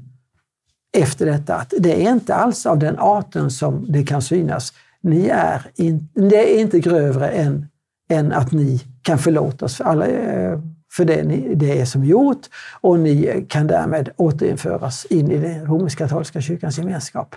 efter 0.93 1.27
detta 1.27 1.55
att 1.55 1.75
det 1.79 2.07
är 2.07 2.13
inte 2.13 2.35
alls 2.35 2.67
av 2.67 2.79
den 2.79 2.99
arten 2.99 3.51
som 3.51 3.87
det 3.89 4.03
kan 4.03 4.23
synas. 4.23 4.73
Ni 5.01 5.29
är 5.29 5.67
in, 5.75 6.09
det 6.15 6.57
är 6.57 6.61
inte 6.61 6.81
grövre 6.81 7.29
än, 7.29 7.67
än 8.11 8.33
att 8.33 8.53
ni 8.53 8.85
kan 9.03 9.19
förlåta 9.19 9.65
oss 9.65 9.77
för, 9.77 9.85
alla, 9.85 10.07
eh, 10.07 10.59
för 10.93 11.05
det, 11.05 11.23
ni, 11.23 11.55
det 11.55 11.81
är 11.81 11.85
som 11.85 12.05
gjort 12.05 12.47
och 12.81 12.99
ni 12.99 13.47
kan 13.49 13.67
därmed 13.67 14.11
återinföras 14.17 15.05
in 15.05 15.31
i 15.31 15.39
den 15.39 15.67
romersk-katolska 15.67 16.41
kyrkans 16.41 16.79
gemenskap. 16.79 17.35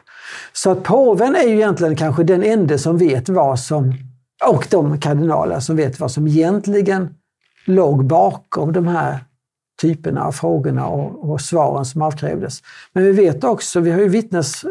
Så 0.53 0.71
att 0.71 0.83
påven 0.83 1.35
är 1.35 1.47
ju 1.47 1.55
egentligen 1.55 1.95
kanske 1.95 2.23
den 2.23 2.43
enda 2.43 2.77
som 2.77 2.97
vet 2.97 3.29
vad 3.29 3.59
som, 3.59 3.93
och 4.51 4.67
de 4.69 4.99
kardinaler 4.99 5.59
som 5.59 5.75
vet 5.75 5.99
vad 5.99 6.11
som 6.11 6.27
egentligen 6.27 7.15
låg 7.65 8.05
bakom 8.05 8.73
de 8.73 8.87
här 8.87 9.19
typerna 9.81 10.23
av 10.23 10.31
frågorna 10.31 10.87
och, 10.87 11.29
och, 11.29 11.41
svaren 11.41 11.85
som 11.85 12.01
avkrävdes. 12.01 12.63
Men 12.93 13.03
vi 13.03 13.11
vet 13.11 13.43
också, 13.43 13.79
vi 13.79 13.91
har 13.91 13.99
ju 13.99 14.07
vittnes, 14.07 14.65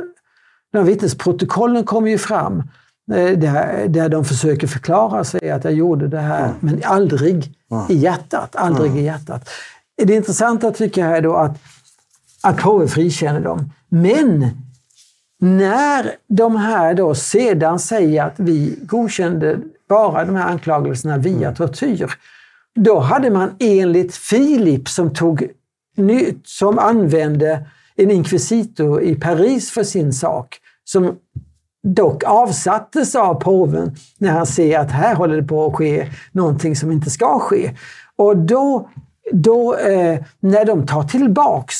de 0.73 0.85
vittnesprotokollen 0.85 1.85
kommer 1.85 2.11
ju 2.11 2.19
fram 2.19 2.63
eh, 3.13 3.39
där, 3.39 3.89
där 3.89 4.09
de 4.09 4.25
försöker 4.25 4.67
förklara 4.67 5.25
sig 5.25 5.51
att 5.51 5.65
jag 5.65 5.73
gjorde 5.73 6.09
det 6.09 6.21
här, 6.21 6.45
mm. 6.45 6.57
men 6.61 6.83
aldrig 6.85 7.55
mm. 7.71 7.85
i 7.89 7.95
hjärtat. 7.95 8.57
Aldrig 8.57 8.91
mm. 8.91 9.03
i 9.03 9.05
hjärtat. 9.05 9.49
Det 9.97 10.15
intressanta 10.15 10.71
tycker 10.71 11.07
jag 11.07 11.17
är 11.17 11.23
då 11.23 11.37
att, 11.37 11.59
att 12.43 12.57
påven 12.57 12.89
frikänner 12.89 13.41
dem. 13.41 13.73
Men 13.89 14.51
när 15.39 16.13
de 16.29 16.57
här 16.57 16.95
då 16.95 17.15
sedan 17.15 17.79
säger 17.79 18.25
att 18.25 18.35
vi 18.37 18.79
godkände 18.83 19.59
bara 19.89 20.25
de 20.25 20.37
här 20.37 20.49
anklagelserna 20.49 21.19
via 21.19 21.49
mm. 21.49 21.55
tortyr, 21.55 22.15
då 22.75 22.99
hade 22.99 23.31
man 23.31 23.51
enligt 23.59 24.17
Filip 24.17 24.89
som, 24.89 25.15
tog, 25.15 25.49
som 26.45 26.79
använde 26.79 27.67
en 27.97 28.11
inkvisitor 28.11 29.03
i 29.03 29.15
Paris 29.15 29.71
för 29.71 29.83
sin 29.85 30.13
sak, 30.13 30.57
som 30.85 31.17
dock 31.83 32.25
avsattes 32.25 33.15
av 33.15 33.35
påven 33.35 33.97
när 34.19 34.31
han 34.31 34.47
ser 34.47 34.79
att 34.79 34.91
här 34.91 35.15
håller 35.15 35.37
det 35.37 35.49
på 35.49 35.67
att 35.67 35.75
ske 35.75 36.11
någonting 36.33 36.77
som 36.77 36.93
inte 36.93 37.11
ska 37.11 37.39
ske. 37.39 37.77
Och 38.17 38.37
då, 38.37 38.89
då 39.33 39.77
eh, 39.77 40.25
när 40.41 40.65
de 40.65 40.87
tar 40.87 41.03
tillbaks 41.03 41.77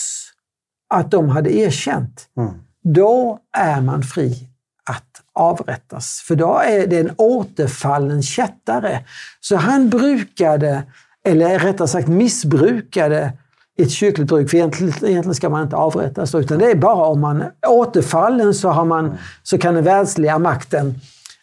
att 0.95 1.11
de 1.11 1.29
hade 1.29 1.57
erkänt, 1.57 2.29
Mm. 2.37 2.53
då 2.83 3.39
är 3.57 3.81
man 3.81 4.03
fri 4.03 4.49
att 4.91 5.23
avrättas. 5.35 6.25
För 6.27 6.37
då 6.37 6.59
är 6.59 6.87
det 6.87 6.99
en 6.99 7.11
återfallen 7.17 8.23
kättare. 8.23 9.01
Så 9.41 9.57
han 9.57 9.91
brukade, 9.91 10.83
eller 11.25 11.59
rättare 11.59 11.89
sagt 11.89 12.09
missbrukade, 12.09 13.33
ett 13.79 13.91
kyrkligt 13.91 14.29
bruk. 14.29 14.51
För 14.51 14.57
egentligen, 14.57 14.93
egentligen 14.93 15.35
ska 15.35 15.49
man 15.49 15.63
inte 15.63 15.77
avrättas, 15.77 16.35
utan 16.35 16.59
det 16.59 16.71
är 16.71 16.75
bara 16.75 17.05
om 17.07 17.21
man 17.21 17.41
är 17.41 17.51
återfallen 17.69 18.55
så, 18.55 18.69
har 18.69 18.85
man, 18.85 19.15
så 19.43 19.59
kan 19.59 19.75
den 19.75 19.85
världsliga 19.85 20.39
makten 20.39 20.95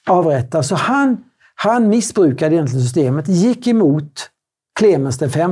avrättas. 0.07 0.67
Så 0.67 0.75
han, 0.75 1.23
han 1.55 1.89
missbrukade 1.89 2.55
egentligen 2.55 2.83
systemet, 2.83 3.27
gick 3.27 3.67
emot 3.67 4.29
Clemens 4.79 5.21
V. 5.21 5.47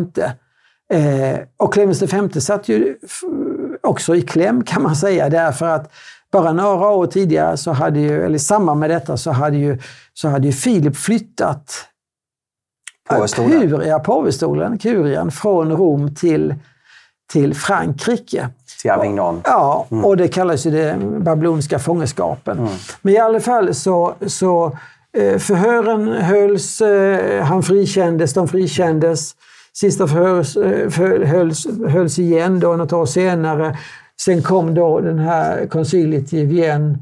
Eh, 0.93 1.39
och 1.57 1.73
Clemens 1.73 2.01
V 2.01 2.41
satt 2.41 2.69
ju 2.69 2.95
också 3.83 4.15
i 4.15 4.21
kläm 4.21 4.63
kan 4.63 4.83
man 4.83 4.95
säga 4.95 5.29
därför 5.29 5.65
att 5.65 5.91
bara 6.31 6.53
några 6.53 6.89
år 6.89 7.07
tidigare, 7.07 7.57
så 7.57 7.71
hade 7.71 7.99
ju, 7.99 8.25
eller 8.25 8.35
i 8.35 8.39
samband 8.39 8.79
med 8.79 8.89
detta, 8.89 9.17
så 9.17 9.31
hade 9.31 9.57
ju, 9.57 9.77
så 10.13 10.27
hade 10.27 10.47
ju 10.47 10.53
Filip 10.53 10.97
flyttat. 10.97 11.85
Kuria, 13.69 13.99
påvestolen, 13.99 14.77
kurian, 14.77 15.31
från 15.31 15.71
Rom 15.71 16.15
till, 16.15 16.55
till 17.31 17.55
Frankrike. 17.55 18.49
Till 18.81 18.91
Avignon. 18.91 19.41
Ja, 19.43 19.87
och 20.03 20.17
det 20.17 20.27
kallas 20.27 20.65
ju 20.65 20.71
det 20.71 20.97
babyloniska 21.19 21.79
fångenskapen. 21.79 22.67
Men 23.01 23.13
i 23.13 23.17
alla 23.17 23.39
fall 23.39 23.75
så, 23.75 24.13
så 24.27 24.77
eh, 25.17 25.37
förhören 25.37 26.07
hölls, 26.07 26.81
eh, 26.81 27.43
han 27.43 27.63
frikändes, 27.63 28.33
de 28.33 28.47
frikändes. 28.47 29.35
Sista 29.73 30.07
förhörs, 30.07 30.57
eh, 30.57 31.27
hölls, 31.27 31.67
hölls 31.87 32.19
igen 32.19 32.59
då 32.59 32.75
något 32.75 32.93
år 32.93 33.05
senare. 33.05 33.77
Sen 34.21 34.41
kom 34.41 34.73
då 34.73 34.99
den 34.99 35.19
här 35.19 35.65
konciliet 35.67 36.33
i 36.33 36.45
Vienne 36.45 36.97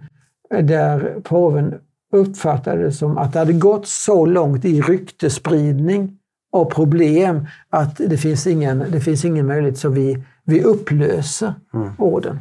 där 0.61 1.15
påven 1.23 1.75
uppfattade 2.13 2.83
det 2.83 2.91
som 2.91 3.17
att 3.17 3.33
det 3.33 3.39
hade 3.39 3.53
gått 3.53 3.87
så 3.87 4.25
långt 4.25 4.65
i 4.65 4.81
ryktespridning 4.81 6.17
och 6.51 6.73
problem 6.73 7.47
att 7.69 7.97
det 7.97 8.17
finns 8.17 8.47
ingen, 8.47 8.85
det 8.91 9.01
finns 9.01 9.25
ingen 9.25 9.45
möjlighet 9.47 9.77
så 9.77 9.89
vi, 9.89 10.23
vi 10.43 10.63
upplöser 10.63 11.53
orden. 11.97 12.39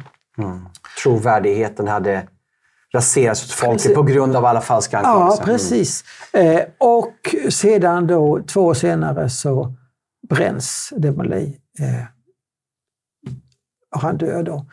Trovärdigheten 1.03 1.87
hade 1.87 2.27
raserats 2.93 3.41
hos 3.41 3.51
folket 3.53 3.95
på 3.95 4.03
grund 4.03 4.35
av 4.35 4.45
alla 4.45 4.61
falska 4.61 5.01
Ja, 5.03 5.07
anklagelser. 5.09 5.43
precis. 5.45 6.03
Eh, 6.33 6.61
och 6.77 7.35
sedan 7.49 8.07
då, 8.07 8.39
två 8.47 8.61
år 8.65 8.73
senare, 8.73 9.29
så 9.29 9.73
bränns 10.29 10.93
Demolay. 10.97 11.45
Eh, 11.79 11.85
han 13.97 14.17
dör 14.17 14.43
då. 14.43 14.65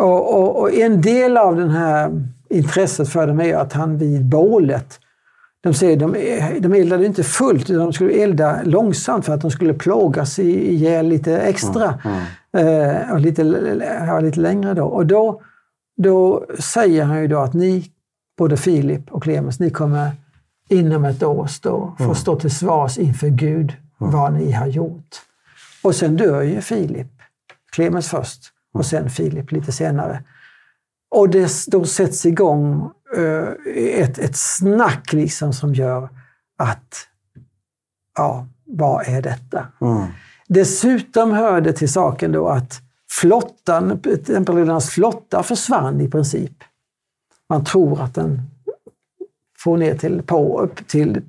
Och, 0.00 0.34
och, 0.40 0.60
och 0.60 0.72
en 0.74 1.00
del 1.00 1.36
av 1.36 1.56
den 1.56 1.70
här 1.70 2.10
intresset 2.50 3.08
för 3.08 3.26
dem 3.26 3.40
är 3.40 3.54
att 3.56 3.72
han 3.72 3.98
vid 3.98 4.24
bålet, 4.24 4.98
de 5.62 5.74
säger 5.74 5.96
de, 5.96 6.12
de 6.60 6.72
eldade 6.80 7.06
inte 7.06 7.22
fullt, 7.24 7.70
utan 7.70 7.82
de 7.84 7.92
skulle 7.92 8.12
elda 8.12 8.60
långsamt 8.64 9.24
för 9.26 9.34
att 9.34 9.40
de 9.40 9.50
skulle 9.50 9.74
plågas 9.74 10.38
i- 10.38 10.72
ihjäl 10.72 11.06
lite 11.08 11.38
extra. 11.40 11.94
Eh, 12.56 13.12
och 13.12 13.20
lite, 13.20 13.42
ja, 14.06 14.20
lite 14.20 14.40
längre 14.40 14.74
då. 14.74 14.84
Och 14.84 15.06
då, 15.06 15.40
då 15.96 16.44
säger 16.58 17.04
han 17.04 17.20
ju 17.20 17.28
då 17.28 17.38
att 17.38 17.54
ni, 17.54 17.84
både 18.38 18.56
Filip 18.56 19.12
och 19.12 19.22
Clemens, 19.22 19.60
ni 19.60 19.70
kommer 19.70 20.10
inom 20.68 21.04
ett 21.04 21.22
år 21.22 21.46
stå, 21.46 21.94
få 21.98 22.14
stå 22.14 22.36
till 22.40 22.50
svars 22.56 22.98
inför 22.98 23.28
Gud 23.28 23.72
vad 23.98 24.32
ni 24.32 24.52
har 24.52 24.66
gjort. 24.66 25.16
Och 25.82 25.94
sen 25.94 26.16
dör 26.16 26.42
ju 26.42 26.60
Filip. 26.60 27.08
Clemens 27.72 28.08
först 28.08 28.51
och 28.72 28.86
sen 28.86 29.10
Filip 29.10 29.52
lite 29.52 29.72
senare. 29.72 30.24
Och 31.10 31.28
det, 31.28 31.66
då 31.66 31.84
sätts 31.84 32.26
igång 32.26 32.90
eh, 33.16 33.48
ett, 33.76 34.18
ett 34.18 34.36
snack 34.36 35.12
liksom 35.12 35.52
som 35.52 35.74
gör 35.74 36.08
att, 36.58 37.06
ja, 38.16 38.46
vad 38.64 39.08
är 39.08 39.22
detta? 39.22 39.66
Mm. 39.80 40.06
Dessutom 40.48 41.32
hör 41.32 41.60
det 41.60 41.72
till 41.72 41.92
saken 41.92 42.32
då 42.32 42.48
att 42.48 42.80
flottan, 43.10 44.00
tempelriddarnas 44.26 44.90
flotta 44.90 45.42
försvann 45.42 46.00
i 46.00 46.08
princip. 46.08 46.64
Man 47.48 47.64
tror 47.64 48.00
att 48.00 48.14
den 48.14 48.40
får 49.58 49.76
ner 49.76 49.98
till, 49.98 50.22
på, 50.22 50.60
upp 50.60 50.88
till, 50.88 51.22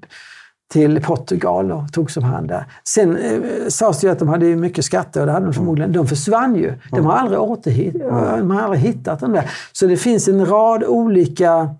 till 0.74 1.02
Portugal 1.02 1.72
och 1.72 1.94
togs 1.94 2.18
om 2.18 2.24
hand 2.24 2.48
där. 2.48 2.66
Sen 2.84 3.18
eh, 3.18 3.68
sades 3.68 4.00
det 4.02 4.08
ju 4.08 4.12
att 4.12 4.20
de 4.20 4.28
hade 4.28 4.46
mycket 4.46 4.86
skatter 4.86 5.20
och 5.20 5.26
det 5.26 5.32
hade 5.32 5.46
de 5.46 5.54
förmodligen. 5.54 5.92
De 5.92 6.08
försvann 6.08 6.56
ju. 6.56 6.74
De 6.92 7.06
har 7.06 7.14
aldrig, 7.14 7.40
återhitt, 7.40 7.94
de 8.38 8.52
har 8.52 8.62
aldrig 8.62 8.82
hittat 8.82 9.20
dem 9.20 9.32
där. 9.32 9.52
Så 9.72 9.88
det 9.88 9.98
finns 9.98 10.28
en 10.28 10.46
rad 10.46 10.84
olika 10.84 11.76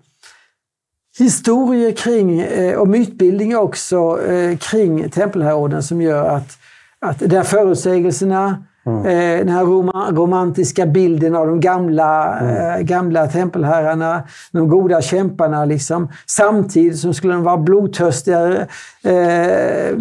historier 1.18 1.92
kring, 1.92 2.40
eh, 2.40 2.78
och 2.78 2.88
mytbildning 2.88 3.56
också, 3.56 4.22
eh, 4.22 4.56
kring 4.56 5.10
tempelherrorden 5.10 5.82
som 5.82 6.02
gör 6.02 6.28
att, 6.28 6.58
att 6.98 7.18
där 7.18 7.42
förutsägelserna, 7.42 8.64
eh, 8.86 9.38
den 9.38 9.48
här 9.48 9.64
roma, 9.64 10.10
romantiska 10.10 10.86
bilden 10.86 11.36
av 11.36 11.46
de 11.46 11.60
gamla, 11.60 12.40
eh, 12.40 12.80
gamla 12.80 13.26
tempelherrarna, 13.26 14.22
de 14.52 14.68
goda 14.68 15.02
kämparna, 15.02 15.64
liksom, 15.64 16.08
samtidigt 16.26 16.98
som 16.98 17.14
skulle 17.14 17.34
de 17.34 17.42
vara 17.42 17.56
blodtörstiga 17.56 18.66
eh, 19.02 19.98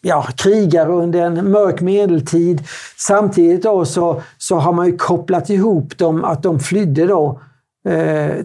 ja, 0.00 0.26
krigare 0.36 0.92
under 0.92 1.20
en 1.22 1.50
mörk 1.50 1.80
medeltid. 1.80 2.62
Samtidigt 2.96 3.62
då 3.62 3.84
så, 3.84 4.22
så 4.38 4.56
har 4.56 4.72
man 4.72 4.86
ju 4.86 4.96
kopplat 4.96 5.50
ihop 5.50 5.98
dem, 5.98 6.24
att 6.24 6.42
de 6.42 6.60
flydde 6.60 7.06
då 7.06 7.40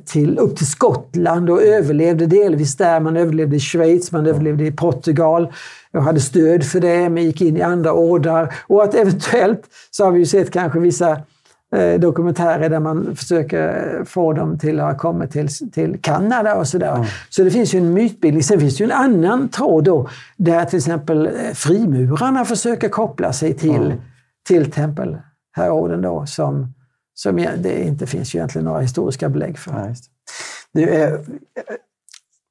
till, 0.06 0.40
upp 0.40 0.58
till 0.58 0.70
Skottland 0.70 1.50
och 1.50 1.62
överlevde 1.62 2.26
delvis 2.26 2.78
där. 2.78 3.00
Man 3.00 3.18
överlevde 3.18 3.56
i 3.56 3.60
Schweiz, 3.60 4.12
man 4.12 4.26
överlevde 4.26 4.66
i 4.66 4.72
Portugal 4.72 5.54
och 5.94 6.04
hade 6.04 6.20
stöd 6.20 6.64
för 6.64 6.80
det, 6.80 7.10
men 7.10 7.24
gick 7.24 7.42
in 7.42 7.58
i 7.58 7.62
andra 7.62 7.94
ordrar. 7.94 8.54
Och 8.68 8.84
att 8.84 8.96
eventuellt 8.96 9.62
så 9.92 10.06
har 10.06 10.12
vi 10.12 10.20
ju 10.20 10.26
sett 10.26 10.52
kanske 10.52 10.80
vissa 10.80 11.12
eh, 11.76 12.00
dokumentärer 12.00 12.70
där 12.70 12.80
man 12.80 13.16
försöker 13.16 14.02
få 14.06 14.34
dem 14.34 14.60
till 14.60 14.80
att 14.80 14.92
ha 14.92 14.98
kommit 14.98 15.32
till, 15.32 15.72
till 15.72 15.98
Kanada 16.02 16.56
och 16.56 16.68
sådär. 16.68 17.08
Så 17.30 17.44
det 17.44 17.52
finns 17.52 17.74
ju 17.74 17.80
en 17.80 17.94
mytbildning. 17.94 18.44
Sen 18.44 18.60
finns 18.60 18.78
det 18.78 18.84
ju 18.84 18.92
en 18.92 18.98
annan 18.98 19.50
tråd 19.50 19.84
då, 19.84 20.10
där 20.38 20.66
till 20.66 20.78
exempel 20.78 21.26
eh, 21.26 21.32
frimurarna 21.54 22.46
försöker 22.46 22.90
koppla 22.90 23.34
sig 23.34 23.54
till, 23.54 23.94
till 24.48 24.72
tempelherrorden 24.72 26.02
då, 26.02 26.26
som, 26.26 26.74
som 27.14 27.36
det 27.36 27.84
inte 27.84 28.08
finns 28.08 28.36
ju 28.36 28.40
egentligen 28.40 28.66
några 28.66 28.80
historiska 28.82 29.30
belägg 29.30 29.60
för. 29.60 29.72
Ja. 29.72 29.96
Du, 30.74 30.90
eh, 30.90 31.20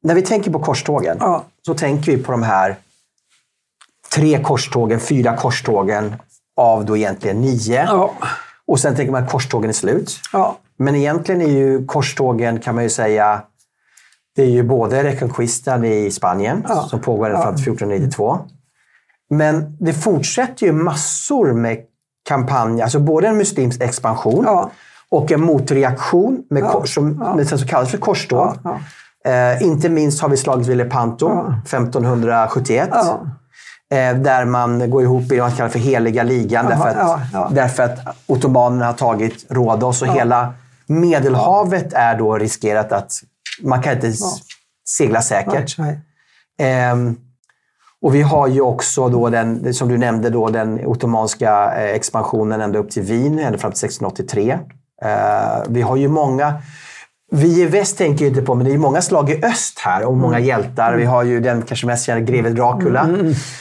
när 0.02 0.14
vi 0.14 0.22
tänker 0.22 0.50
på 0.50 0.58
korstågen 0.58 1.16
Ja. 1.20 1.44
så 1.66 1.74
tänker 1.74 2.12
vi 2.16 2.22
på 2.22 2.32
de 2.32 2.42
här 2.42 2.76
tre 4.14 4.42
korstågen, 4.42 5.00
fyra 5.00 5.36
korstågen 5.36 6.14
av 6.56 6.84
då 6.84 6.96
egentligen 6.96 7.40
nio. 7.40 7.84
Ja, 7.84 8.12
Och 8.66 8.80
sen 8.80 8.96
tänker 8.96 9.12
man 9.12 9.24
att 9.24 9.30
korstågen 9.30 9.68
är 9.70 9.74
slut. 9.74 10.20
ja, 10.32 10.58
Men 10.76 10.94
egentligen 10.96 11.40
är 11.42 11.46
ju 11.50 11.86
korstågen, 11.86 12.60
kan 12.60 12.74
man 12.74 12.84
ju 12.84 12.90
säga, 12.90 13.42
det 14.36 14.42
är 14.42 14.46
ju 14.50 14.62
både 14.62 15.02
Reconquistan 15.04 15.84
i 15.84 16.10
Spanien, 16.10 16.64
Ja. 16.68 16.82
som 16.90 17.00
pågår 17.00 17.26
ända 17.26 17.42
fram 17.42 17.54
till 17.54 17.62
1492. 17.64 18.38
Men 19.30 19.76
det 19.80 19.92
fortsätter 19.92 20.66
ju 20.66 20.72
massor 20.72 21.52
med 21.52 21.78
kampanjer, 22.28 22.82
alltså 22.84 22.98
både 22.98 23.28
en 23.28 23.36
muslimsk 23.36 23.80
expansion 23.82 24.44
Ja. 24.46 24.70
och 25.08 25.32
en 25.32 25.40
motreaktion 25.40 26.42
med, 26.50 26.62
Ja. 26.62 26.82
som, 26.86 27.18
Ja. 27.24 27.34
med 27.34 27.48
som 27.48 27.58
kallas 27.58 27.90
för 27.90 27.98
korståg. 27.98 28.56
Eh, 29.24 29.62
inte 29.62 29.88
minst 29.88 30.22
har 30.22 30.28
vi 30.28 30.36
slaget 30.36 30.66
vid 30.66 30.76
Lepanto 30.76 31.28
Ja. 31.28 31.54
1571. 31.64 32.88
ja. 32.92 33.20
Eh, 33.96 34.16
där 34.16 34.44
man 34.44 34.90
går 34.90 35.02
ihop 35.02 35.32
i 35.32 35.38
vad 35.38 35.48
man 35.48 35.56
kallar 35.56 35.70
för 35.70 35.78
heliga 35.78 36.22
ligan. 36.22 36.66
Därför, 36.66 36.88
att, 36.88 37.54
därför 37.54 37.82
att 37.82 37.98
ottomanerna 38.26 38.86
har 38.86 38.92
tagit 38.92 39.46
Rhodos 39.50 40.02
och 40.02 40.08
hela 40.08 40.54
Medelhavet 40.86 41.92
är 41.92 42.18
då 42.18 42.38
riskerat 42.38 42.92
att 42.92 43.12
man 43.62 43.82
kan 43.82 43.92
inte 43.92 44.12
segla 44.88 45.22
säkert. 45.22 45.78
Nej. 45.78 46.00
Och 48.02 48.14
vi 48.14 48.22
har 48.22 48.48
ju 48.48 48.60
också 48.60 49.08
då 49.08 49.28
den, 49.28 49.74
som 49.74 49.88
du 49.88 49.98
nämnde, 49.98 50.30
då, 50.30 50.48
den 50.48 50.86
ottomanska 50.86 51.74
eh, 51.74 51.94
expansionen 51.94 52.60
ända 52.60 52.78
upp 52.78 52.90
till 52.90 53.02
Wien, 53.02 53.38
ända 53.38 53.58
fram 53.58 53.72
till 53.72 53.84
1683. 53.84 54.58
Eh, 55.02 55.08
vi 55.68 55.82
har 55.82 55.96
ju 55.96 56.08
många 56.08 56.54
vi 57.34 57.62
i 57.62 57.66
väst 57.66 57.98
tänker 57.98 58.26
inte 58.26 58.42
på, 58.42 58.54
men 58.54 58.66
det 58.66 58.72
är 58.72 58.78
många 58.78 59.02
slag 59.02 59.30
i 59.30 59.44
öst 59.44 59.78
här 59.78 60.04
och 60.04 60.16
många 60.16 60.38
hjältar. 60.38 60.96
Vi 60.96 61.04
har 61.04 61.22
ju 61.22 61.40
den 61.40 61.62
kanske 61.62 61.86
mest 61.86 62.06
kända 62.06 62.20
greve 62.32 62.50
Dracula 62.50 63.08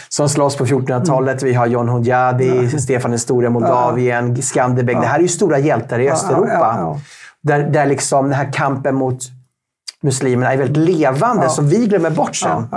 som 0.09 0.30
slåss 0.30 0.57
på 0.57 0.65
1400-talet. 0.65 1.43
Vi 1.43 1.53
har 1.53 1.68
John 1.68 1.89
Hunyadi, 1.89 2.69
Stefan 2.80 3.11
den 3.11 3.19
store 3.19 3.49
Moldavien, 3.49 4.41
Skanderbeg. 4.41 4.95
Det 5.01 5.07
här 5.07 5.18
är 5.18 5.22
ju 5.22 5.27
stora 5.27 5.59
hjältar 5.59 5.99
i 5.99 6.09
Östeuropa. 6.09 6.51
ja, 6.51 6.76
ja. 6.77 6.99
Där, 7.43 7.59
där 7.63 7.85
liksom 7.85 8.26
den 8.26 8.34
här 8.34 8.53
kampen 8.53 8.95
mot 8.95 9.19
muslimerna 10.01 10.53
är 10.53 10.57
väldigt 10.57 10.77
levande, 10.77 11.49
som 11.49 11.68
vi 11.68 11.88
glömmer 11.88 12.09
bort 12.09 12.35
sen. 12.35 12.68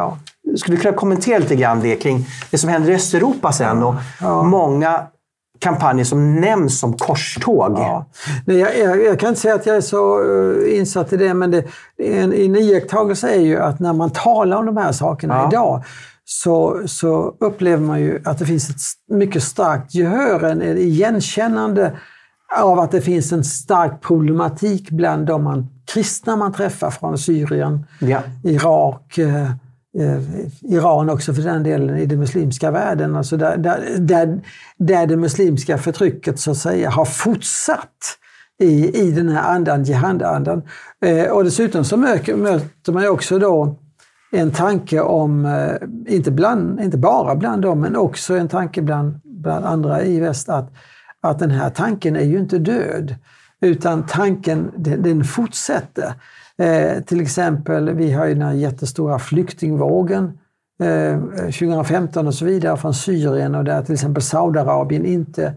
Ja, 0.44 0.56
Skulle 0.56 0.76
du 0.76 0.82
kunna 0.82 0.96
kommentera 0.96 1.38
lite 1.38 1.56
grann 1.56 1.80
det 1.80 1.96
kring 1.96 2.26
det 2.50 2.58
som 2.58 2.70
händer 2.70 2.90
i 2.90 2.94
Östeuropa 2.94 3.52
sen 3.52 3.82
och 3.82 3.94
många 4.44 5.00
kampanjer 5.58 6.04
som 6.04 6.40
nämns 6.40 6.80
som 6.80 6.92
korståg. 6.92 7.72
Ja. 7.78 8.06
Nej, 8.46 8.56
jag, 8.56 8.78
jag, 8.78 9.04
jag, 9.04 9.20
kan 9.20 9.28
inte 9.28 9.40
säga 9.40 9.54
att 9.54 9.66
jag 9.66 9.76
är 9.76 9.80
så 9.80 10.22
uh, 10.22 10.78
insatt 10.78 11.12
i 11.12 11.16
det, 11.16 11.34
men 11.34 11.50
det, 11.50 11.64
en, 11.98 12.32
en 12.32 12.56
iakttagelse 12.56 13.28
är 13.28 13.40
ju 13.40 13.58
att 13.58 13.80
när 13.80 13.92
man 13.92 14.10
talar 14.10 14.56
om 14.56 14.66
de 14.66 14.76
här 14.76 14.92
sakerna 14.92 15.34
ja. 15.34 15.48
idag 15.48 15.84
så, 16.24 16.82
så 16.86 17.34
upplever 17.40 17.82
man 17.82 18.00
ju 18.00 18.22
att 18.24 18.38
det 18.38 18.46
finns 18.46 18.70
ett 18.70 19.16
mycket 19.16 19.42
starkt 19.42 19.94
gehör, 19.94 20.44
en, 20.44 20.62
en 20.62 20.78
igenkännande 20.78 21.92
av 22.56 22.78
att 22.78 22.90
det 22.90 23.00
finns 23.00 23.32
en 23.32 23.44
stark 23.44 24.00
problematik 24.00 24.90
bland 24.90 25.26
de 25.26 25.44
man, 25.44 25.68
kristna 25.86 26.36
man 26.36 26.52
träffar 26.52 26.90
från 26.90 27.18
Syrien, 27.18 27.86
ja. 27.98 28.18
Irak, 28.44 29.18
eh, 29.18 29.50
Eh, 29.98 30.20
Iran 30.62 31.10
också 31.10 31.34
för 31.34 31.42
den 31.42 31.62
delen, 31.62 31.96
i 31.98 32.06
den 32.06 32.18
muslimska 32.18 32.70
världen. 32.70 33.16
Alltså 33.16 33.36
där, 33.36 33.56
där, 33.56 33.96
där, 33.98 34.40
där 34.78 35.06
det 35.06 35.16
muslimska 35.16 35.78
förtrycket 35.78 36.40
så 36.40 36.50
att 36.50 36.56
säga 36.56 36.90
har 36.90 37.04
fortsatt 37.04 38.18
i, 38.60 39.00
i 39.00 39.10
den 39.10 39.28
här 39.28 39.54
andan, 39.54 39.84
jihad-andan. 39.84 40.62
Eh, 41.04 41.24
och 41.24 41.44
dessutom 41.44 41.84
så 41.84 41.96
möter, 41.96 42.36
möter 42.36 42.92
man 42.92 43.02
ju 43.02 43.08
också 43.08 43.38
då 43.38 43.78
en 44.32 44.50
tanke 44.50 45.00
om, 45.00 45.46
eh, 45.46 46.14
inte, 46.14 46.30
bland, 46.30 46.80
inte 46.80 46.98
bara 46.98 47.34
bland 47.34 47.62
dem, 47.62 47.80
men 47.80 47.96
också 47.96 48.36
en 48.36 48.48
tanke 48.48 48.82
bland, 48.82 49.20
bland 49.24 49.64
andra 49.64 50.02
i 50.02 50.20
väst 50.20 50.48
att, 50.48 50.72
att 51.20 51.38
den 51.38 51.50
här 51.50 51.70
tanken 51.70 52.16
är 52.16 52.24
ju 52.24 52.38
inte 52.38 52.58
död. 52.58 53.14
Utan 53.60 54.06
tanken, 54.06 54.70
den, 54.76 55.02
den 55.02 55.24
fortsätter. 55.24 56.14
Eh, 56.62 57.02
till 57.02 57.20
exempel, 57.20 57.90
vi 57.90 58.12
har 58.12 58.26
ju 58.26 58.34
den 58.34 58.42
här 58.42 58.52
jättestora 58.52 59.18
flyktingvågen 59.18 60.38
eh, 60.82 61.18
2015 61.44 62.26
och 62.26 62.34
så 62.34 62.44
vidare 62.44 62.76
från 62.76 62.94
Syrien 62.94 63.54
och 63.54 63.64
där 63.64 63.82
till 63.82 63.94
exempel 63.94 64.22
Saudiarabien 64.22 65.06
inte 65.06 65.54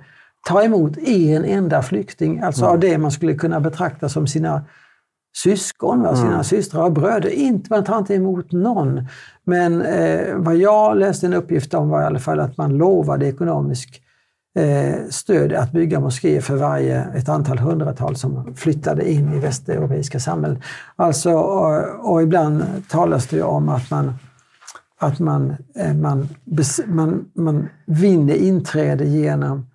tar 0.47 0.63
emot 0.63 0.97
en 0.97 1.45
enda 1.45 1.81
flykting, 1.81 2.39
alltså 2.39 2.61
mm. 2.61 2.73
av 2.73 2.79
det 2.79 2.97
man 2.97 3.11
skulle 3.11 3.33
kunna 3.33 3.59
betrakta 3.59 4.09
som 4.09 4.27
sina 4.27 4.65
syskon, 5.37 6.01
va? 6.01 6.15
sina 6.15 6.31
mm. 6.31 6.43
systrar 6.43 6.83
och 6.83 6.91
bröder. 6.91 7.29
Inte, 7.29 7.73
man 7.73 7.83
tar 7.83 7.97
inte 7.97 8.15
emot 8.15 8.51
någon. 8.51 9.07
Men 9.43 9.81
eh, 9.81 10.35
vad 10.35 10.55
jag 10.55 10.97
läste 10.97 11.25
en 11.25 11.33
uppgift 11.33 11.73
om 11.73 11.89
var 11.89 12.01
i 12.01 12.05
alla 12.05 12.19
fall 12.19 12.39
att 12.39 12.57
man 12.57 12.77
lovade 12.77 13.27
ekonomisk 13.27 14.01
Eh, 14.57 14.95
stöd 15.09 15.53
att 15.53 15.71
bygga 15.71 15.99
moskéer 15.99 16.41
för 16.41 16.55
varje, 16.55 17.03
ett 17.15 17.29
antal 17.29 17.57
hundratal 17.57 18.15
som 18.15 18.55
flyttade 18.55 19.11
in 19.11 19.33
i 19.33 19.39
västeuropeiska 19.39 20.19
samhällen. 20.19 20.61
Alltså, 20.95 21.31
och, 21.31 22.11
och 22.11 22.21
ibland 22.21 22.63
talas 22.89 23.27
det 23.27 23.41
om 23.41 23.69
att 23.69 23.91
man 23.91 24.13
att 24.99 25.19
man, 25.19 25.55
eh, 25.75 25.93
man, 25.93 26.29
man, 26.85 27.25
man 27.33 27.69
vinner 27.85 28.35
inträde 28.35 29.05
genom, 29.05 29.65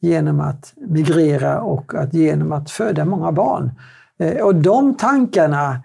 genom 0.00 0.40
att 0.40 0.72
migrera 0.76 1.60
och 1.60 1.94
att 1.94 2.14
genom 2.14 2.52
att 2.52 2.70
föda 2.70 3.04
många 3.04 3.32
barn. 3.32 3.70
Eh, 4.18 4.44
och 4.44 4.54
de 4.54 4.94
tankarna 4.94 5.82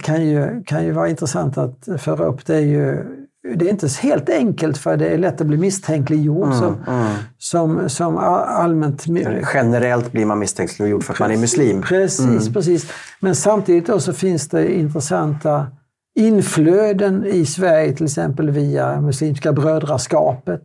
kan 0.00 0.26
ju, 0.26 0.62
kan 0.66 0.84
ju 0.84 0.92
vara 0.92 1.08
intressant 1.08 1.58
att 1.58 1.88
föra 1.98 2.24
upp. 2.24 2.46
Det 2.46 2.56
är 2.56 2.60
ju 2.60 3.04
det 3.42 3.66
är 3.66 3.70
inte 3.70 3.88
helt 4.02 4.28
enkelt 4.28 4.78
för 4.78 4.96
det 4.96 5.08
är 5.08 5.18
lätt 5.18 5.40
att 5.40 5.46
bli 5.46 5.56
misstänkliggjord 5.56 6.46
mm, 6.46 6.58
som, 6.58 6.76
mm. 6.86 7.14
Som, 7.38 7.88
som 7.88 8.16
allmänt... 8.16 9.06
Generellt 9.54 10.12
blir 10.12 10.26
man 10.26 10.38
misstänkliggjord 10.38 11.04
för 11.04 11.12
att 11.12 11.18
man 11.18 11.30
är 11.30 11.36
muslim. 11.36 11.82
Precis, 11.82 12.20
mm. 12.20 12.52
precis. 12.52 12.92
Men 13.20 13.34
samtidigt 13.36 14.02
så 14.02 14.12
finns 14.12 14.48
det 14.48 14.74
intressanta 14.78 15.66
inflöden 16.14 17.26
i 17.26 17.46
Sverige, 17.46 17.92
till 17.92 18.04
exempel 18.04 18.50
via 18.50 19.00
Muslimska 19.00 19.52
brödraskapet. 19.52 20.62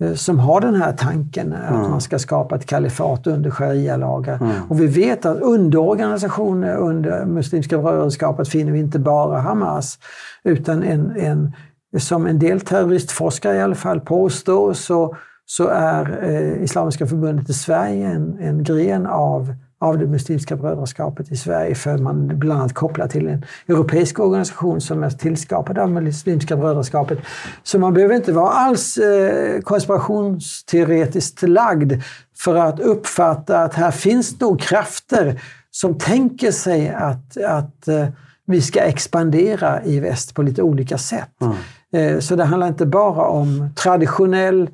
Eh, 0.00 0.14
som 0.14 0.38
har 0.38 0.60
den 0.60 0.74
här 0.74 0.92
tanken 0.92 1.52
mm. 1.52 1.74
att 1.74 1.90
man 1.90 2.00
ska 2.00 2.18
skapa 2.18 2.56
ett 2.56 2.66
kalifat 2.66 3.26
under 3.26 3.50
sharia-lagar. 3.50 4.36
Mm. 4.36 4.52
Och 4.68 4.80
vi 4.80 4.86
vet 4.86 5.26
att 5.26 5.40
underorganisationer 5.40 6.76
under 6.76 7.24
Muslimska 7.24 7.78
brödraskapet 7.78 8.48
finner 8.48 8.72
vi 8.72 8.78
inte 8.78 8.98
bara 8.98 9.40
Hamas, 9.40 9.98
utan 10.44 10.82
en, 10.82 11.16
en, 11.16 11.52
som 11.98 12.26
en 12.26 12.38
del 12.38 12.60
terroristforskare 12.60 13.56
i 13.56 13.62
alla 13.62 13.74
fall 13.74 14.00
påstår 14.00 14.72
så, 14.72 15.16
så 15.46 15.68
är 15.68 16.24
eh, 16.24 16.62
Islamiska 16.62 17.06
förbundet 17.06 17.50
i 17.50 17.52
Sverige 17.52 18.06
en, 18.06 18.38
en 18.40 18.64
gren 18.64 19.06
av 19.06 19.54
av 19.80 19.98
det 19.98 20.06
muslimska 20.06 20.56
brödraskapet 20.56 21.32
i 21.32 21.36
Sverige 21.36 21.74
för 21.74 21.98
man 21.98 22.38
bland 22.38 22.60
annat 22.60 22.74
kopplar 22.74 23.08
till 23.08 23.28
en 23.28 23.44
europeisk 23.68 24.18
organisation 24.20 24.80
som 24.80 25.02
är 25.02 25.10
tillskapad 25.10 25.78
av 25.78 25.90
muslimska 25.90 26.56
brödraskapet. 26.56 27.18
Så 27.62 27.78
man 27.78 27.94
behöver 27.94 28.14
inte 28.14 28.32
vara 28.32 28.50
alls 28.50 28.96
eh, 28.96 29.60
konspirationsteoretiskt 29.60 31.42
lagd 31.42 31.92
för 32.36 32.56
att 32.56 32.80
uppfatta 32.80 33.62
att 33.62 33.74
här 33.74 33.90
finns 33.90 34.40
nog 34.40 34.60
krafter 34.60 35.40
som 35.70 35.98
tänker 35.98 36.52
sig 36.52 36.88
att, 36.88 37.36
att 37.36 37.88
eh, 37.88 38.06
vi 38.46 38.60
ska 38.60 38.80
expandera 38.80 39.84
i 39.84 40.00
väst 40.00 40.34
på 40.34 40.42
lite 40.42 40.62
olika 40.62 40.98
sätt. 40.98 41.40
Mm. 41.42 41.54
Eh, 41.92 42.18
så 42.18 42.36
det 42.36 42.44
handlar 42.44 42.68
inte 42.68 42.86
bara 42.86 43.28
om 43.28 43.70
traditionell 43.76 44.70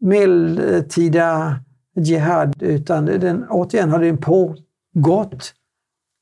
medeltida 0.00 1.56
jihad, 1.96 2.62
utan 2.62 3.04
den, 3.04 3.46
återigen 3.50 3.90
har 3.90 3.98
den 3.98 4.18
pågått 4.18 5.52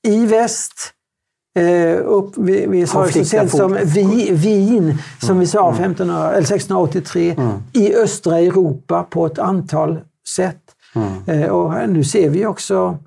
i 0.07 0.27
väst. 0.27 0.93
Eh, 1.59 2.01
upp, 2.05 2.33
vi, 2.37 2.67
vi 2.67 2.87
sa 2.87 3.09
så 3.09 3.25
sent 3.25 3.51
som 3.51 3.79
vi, 3.85 4.31
Wien, 4.33 4.99
som 5.21 5.31
mm. 5.31 5.41
vi 5.41 5.47
sa 5.47 5.71
1500, 5.71 6.17
mm. 6.17 6.29
eller 6.29 6.39
1683, 6.39 7.35
mm. 7.39 7.53
i 7.73 7.95
östra 7.95 8.39
Europa 8.39 9.03
på 9.11 9.27
ett 9.27 9.39
antal 9.39 10.01
sätt. 10.29 10.63
Mm. 10.95 11.43
Eh, 11.43 11.49
och 11.49 11.89
nu 11.89 12.05
ser 12.05 12.31
vi 12.31 12.47
också 12.47 12.99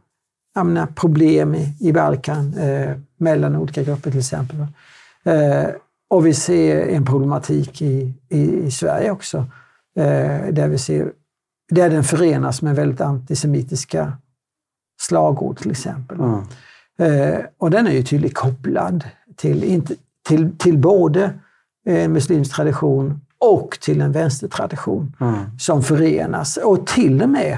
menar, 0.56 0.86
problem 0.86 1.56
i, 1.56 1.76
i 1.80 1.94
Balkan 1.94 2.54
eh, 2.58 2.96
mellan 3.18 3.56
olika 3.56 3.84
grupper 3.84 4.12
till 4.12 4.20
exempel. 4.20 4.58
Eh, 5.24 5.70
och 6.10 6.26
vi 6.26 6.34
ser 6.34 6.88
en 6.88 7.06
problematik 7.06 7.82
i, 7.82 8.14
i, 8.30 8.60
i 8.66 8.72
Sverige 8.72 9.12
också, 9.12 9.38
eh, 9.96 10.48
där 10.52 10.68
vi 10.68 10.78
ser 10.78 11.12
där 11.70 11.90
den 11.90 12.04
förenas 12.04 12.62
med 12.62 12.76
väldigt 12.76 13.02
antisemitiska 13.02 14.14
slagord 15.02 15.58
till 15.58 15.72
exempel. 15.72 16.20
Mm. 16.20 16.42
Eh, 17.00 17.40
och 17.58 17.72
den 17.72 17.88
är 17.88 17.92
ju 17.92 18.04
tydligt 18.04 18.34
kopplad 18.34 19.04
till, 19.36 19.84
till, 20.28 20.58
till 20.58 20.78
både 20.78 21.34
eh, 21.86 22.10
muslimsk 22.10 22.56
tradition 22.56 23.22
och 23.38 23.78
till 23.82 24.02
en 24.02 24.12
vänstertradition 24.12 25.16
mm. 25.20 25.36
som 25.60 25.84
förenas. 25.84 26.58
Och 26.58 26.88
till 26.88 27.22
och 27.22 27.30
med 27.30 27.58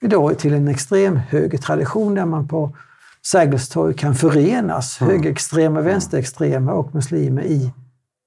då 0.00 0.34
till 0.34 0.54
en 0.54 0.68
extrem 0.68 1.16
högertradition 1.16 2.14
där 2.14 2.24
man 2.24 2.48
på 2.48 2.76
Sergels 3.26 3.68
torg 3.68 3.94
kan 3.94 4.14
förenas, 4.14 5.00
mm. 5.00 5.12
högerextrema, 5.12 5.80
vänsterextrema 5.80 6.72
och 6.72 6.94
muslimer 6.94 7.42
i 7.42 7.72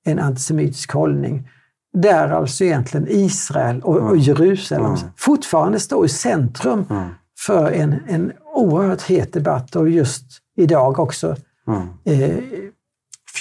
en 0.06 0.20
antisemitisk 0.20 0.92
hållning 0.92 1.50
där 1.94 2.30
alltså 2.30 2.64
egentligen 2.64 3.08
Israel 3.10 3.82
och, 3.82 3.98
och 3.98 4.18
Jerusalem 4.18 4.86
mm. 4.86 4.98
fortfarande 5.18 5.80
står 5.80 6.06
i 6.06 6.10
centrum 6.10 6.86
mm. 6.90 7.10
för 7.40 7.72
en, 7.72 7.96
en 8.08 8.32
oerhört 8.56 9.02
het 9.02 9.34
debatt 9.34 9.76
och 9.76 9.90
just 9.90 10.26
idag 10.58 11.00
också 11.00 11.36
mm. 11.68 11.88
eh, 12.04 12.38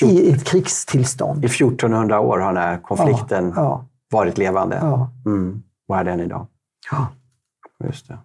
i 0.02 0.32
ett 0.32 0.44
krigstillstånd. 0.44 1.44
I 1.44 1.46
1400 1.46 2.20
år 2.20 2.38
har 2.38 2.52
den 2.52 2.62
här 2.62 2.78
konflikten 2.78 3.52
ja, 3.56 3.62
ja. 3.62 3.86
varit 4.10 4.38
levande. 4.38 4.78
Ja. 4.82 5.10
Mm. 5.26 5.62
Och 5.88 5.96
är 5.96 6.04
den 6.04 6.20
idag. 6.20 6.46
Ja. 6.90 7.06
Just 7.84 8.08
det. 8.08 8.18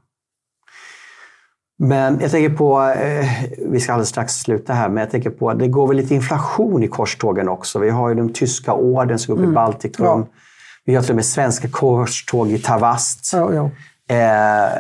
Men 1.79 2.19
jag 2.21 2.31
tänker 2.31 2.57
på, 2.57 2.81
eh, 2.81 3.25
vi 3.67 3.79
ska 3.79 3.93
alldeles 3.93 4.09
strax 4.09 4.33
sluta 4.33 4.73
här, 4.73 4.89
men 4.89 4.97
jag 5.01 5.11
tänker 5.11 5.29
på, 5.29 5.53
det 5.53 5.67
går 5.67 5.87
väl 5.87 5.97
lite 5.97 6.15
inflation 6.15 6.83
i 6.83 6.87
korstågen 6.87 7.49
också. 7.49 7.79
Vi 7.79 7.89
har 7.89 8.09
ju 8.09 8.15
de 8.15 8.33
tyska 8.33 8.73
orden 8.73 9.19
som 9.19 9.35
går 9.35 9.41
upp 9.41 9.43
mm. 9.43 9.51
i 9.51 9.55
Baltikum. 9.55 10.05
Ja. 10.05 10.25
Vi 10.85 10.95
har 10.95 11.01
till 11.01 11.11
och 11.11 11.15
med 11.15 11.25
svenska 11.25 11.67
korståg 11.67 12.51
i 12.51 12.59
Tavast. 12.59 13.33
Ja, 13.33 13.53
ja. 13.53 13.69
Eh, 14.15 14.71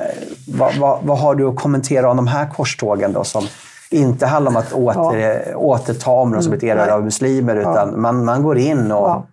vad, 0.47 0.75
vad, 0.77 0.99
vad, 1.03 1.19
har 1.19 1.35
du 1.35 1.47
att 1.47 1.55
kommentera 1.55 2.11
om 2.11 2.17
de 2.17 2.27
här 2.27 2.49
korstågen 2.49 3.13
då, 3.13 3.23
som 3.23 3.47
inte 3.89 4.25
handlar 4.25 4.51
om 4.51 4.55
att 4.55 4.73
åter, 4.73 5.43
ja. 5.49 5.57
återta 5.57 6.11
områden 6.11 6.43
som 6.43 6.49
blivit 6.49 6.63
erövrade 6.63 6.93
av 6.93 7.03
muslimer, 7.03 7.55
utan 7.55 8.01
man, 8.01 8.25
man 8.25 8.43
går 8.43 8.57
in 8.57 8.91
och 8.91 9.25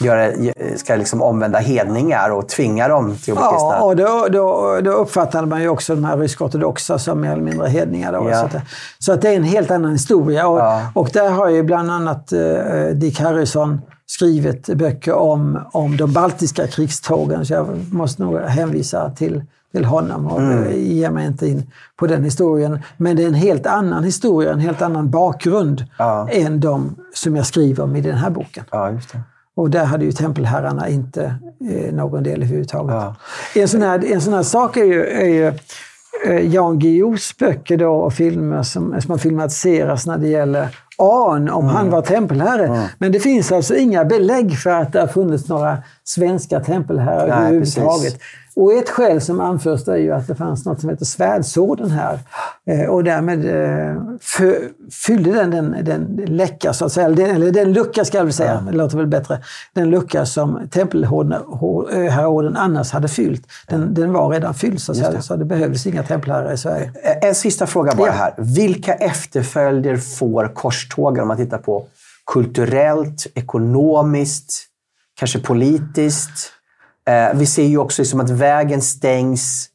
göra, 0.00 0.32
ska 0.76 0.96
liksom 0.96 1.22
omvända 1.22 1.58
hedningar 1.58 2.30
och 2.30 2.48
tvinga 2.48 2.88
dem 2.88 3.16
till 3.16 3.32
att 3.32 3.38
bli 3.38 3.48
kristna. 3.50 3.76
Ja, 3.76 3.82
och 3.82 3.96
då, 3.96 4.26
då, 4.30 4.78
då 4.80 4.90
uppfattade 4.90 5.46
man 5.46 5.62
ju 5.62 5.68
också 5.68 5.94
de 5.94 6.04
här 6.04 6.16
rysk-ortodoxa 6.16 6.98
som 6.98 7.20
mer 7.20 7.32
eller 7.32 7.42
mindre 7.42 7.68
hedningar. 7.68 8.12
Då, 8.12 8.30
ja. 8.30 8.40
så, 8.40 8.46
att, 8.46 8.62
så 8.98 9.12
att 9.12 9.22
det 9.22 9.28
är 9.28 9.36
en 9.36 9.42
helt 9.44 9.70
annan 9.70 9.92
historia. 9.92 10.48
Och, 10.48 10.58
ja. 10.58 10.82
och 10.94 11.10
där 11.12 11.30
har 11.30 11.48
ju 11.48 11.62
bland 11.62 11.90
annat 11.90 12.32
eh, 12.32 12.40
Dick 12.94 13.20
Harrison 13.20 13.80
skrivit 14.06 14.66
böcker 14.66 15.14
om, 15.14 15.58
om 15.72 15.96
de 15.96 16.12
baltiska 16.12 16.66
krigstågen, 16.66 17.46
så 17.46 17.52
jag 17.52 17.66
måste 17.92 18.22
nog 18.22 18.38
hänvisa 18.38 19.10
till, 19.10 19.42
till 19.72 19.84
honom 19.84 20.26
och 20.26 20.40
mm. 20.40 20.64
Eh, 20.64 20.76
ge 20.76 21.10
mig 21.10 21.26
inte 21.26 21.46
in 21.46 21.70
på 21.96 22.06
den 22.06 22.24
historien. 22.24 22.78
Men 22.96 23.16
det 23.16 23.22
är 23.22 23.26
en 23.26 23.34
helt 23.34 23.66
annan 23.66 24.04
historia, 24.04 24.52
en 24.52 24.60
helt 24.60 24.82
annan 24.82 25.10
bakgrund 25.10 25.84
ja. 25.98 26.28
än 26.30 26.60
de 26.60 26.96
som 27.14 27.36
jag 27.36 27.46
skriver 27.46 27.84
om 27.84 27.96
i 27.96 28.00
den 28.00 28.16
här 28.16 28.30
boken. 28.30 28.64
Ja, 28.70 28.90
just 28.90 29.12
det. 29.12 29.20
Och 29.58 29.70
där 29.70 29.84
hade 29.84 30.04
ju 30.04 30.12
tempelherrarna 30.12 30.88
inte 30.88 31.34
eh, 31.70 31.94
någon 31.94 32.22
del 32.22 32.42
överhuvudtaget. 32.42 32.94
Ja. 32.94 33.14
En, 33.54 33.68
sån 33.68 33.82
här, 33.82 34.12
en 34.12 34.20
sån 34.20 34.34
här 34.34 34.42
sak 34.42 34.76
är 34.76 34.84
ju, 34.84 35.06
är 35.06 35.26
ju 35.26 35.46
eh, 36.26 36.54
Jan 36.54 36.78
Guillous 36.78 37.36
böcker 37.38 37.76
då 37.76 37.94
och 37.94 38.12
filmer 38.12 38.62
som, 38.62 39.00
som 39.00 39.10
har 39.10 39.18
filmatiserats 39.18 40.06
när 40.06 40.18
det 40.18 40.28
gäller 40.28 40.68
An, 40.98 41.48
om 41.48 41.64
mm. 41.64 41.76
han 41.76 41.90
var 41.90 42.02
tempelherre. 42.02 42.66
Mm. 42.66 42.82
Men 42.98 43.12
det 43.12 43.20
finns 43.20 43.52
alltså 43.52 43.76
inga 43.76 44.04
belägg 44.04 44.58
för 44.58 44.70
att 44.70 44.92
det 44.92 45.00
har 45.00 45.06
funnits 45.06 45.48
några 45.48 45.78
svenska 46.04 46.60
tempelherrar 46.60 47.28
överhuvudtaget. 47.28 48.20
Och 48.60 48.72
ett 48.72 48.90
skäl 48.90 49.20
som 49.20 49.40
anförs 49.40 49.88
är 49.88 49.96
ju 49.96 50.12
att 50.12 50.26
det 50.26 50.34
fanns 50.34 50.64
något 50.64 50.80
som 50.80 50.90
heter 50.90 51.04
svärdsorden 51.04 51.90
här. 51.90 52.18
Eh, 52.66 52.86
och 52.86 53.04
därmed 53.04 53.44
eh, 53.44 54.02
fyllde 55.06 55.32
den 55.32 55.50
den, 55.50 55.84
den 55.84 56.26
läcka, 56.26 56.72
så 56.72 56.84
att 56.84 56.92
säga, 56.92 57.08
den, 57.08 57.30
eller 57.30 57.50
den 57.50 57.72
lucka 57.72 58.04
ska 58.04 58.18
jag 58.18 58.24
väl 58.24 58.32
säga, 58.32 58.64
det 58.70 58.76
låter 58.76 58.96
väl 58.96 59.06
bättre, 59.06 59.40
den 59.74 59.90
lucka 59.90 60.26
som 60.26 60.68
tempelherreorden 60.70 62.56
annars 62.56 62.90
hade 62.92 63.08
fyllt. 63.08 63.46
Den, 63.68 63.94
den 63.94 64.12
var 64.12 64.30
redan 64.30 64.54
fylld, 64.54 64.80
så, 64.80 64.92
det. 64.92 65.22
så 65.22 65.36
det 65.36 65.44
behövdes 65.44 65.86
inga 65.86 66.02
tempelherrar 66.02 66.52
i 66.52 66.58
Sverige. 66.58 66.92
En 67.22 67.34
sista 67.34 67.66
fråga 67.66 67.94
bara 67.94 68.10
här. 68.10 68.34
Vilka 68.36 68.94
efterföljder 68.94 69.96
får 69.96 70.54
korstågen 70.54 71.22
om 71.22 71.28
man 71.28 71.36
tittar 71.36 71.58
på 71.58 71.86
kulturellt, 72.32 73.26
ekonomiskt, 73.34 74.64
kanske 75.18 75.38
politiskt? 75.38 76.57
Eh, 77.08 77.34
vi 77.34 77.46
ser 77.46 77.64
ju 77.64 77.78
också 77.78 78.02
liksom 78.02 78.20
att 78.20 78.30
vägen 78.30 78.82
stängs 78.82 79.68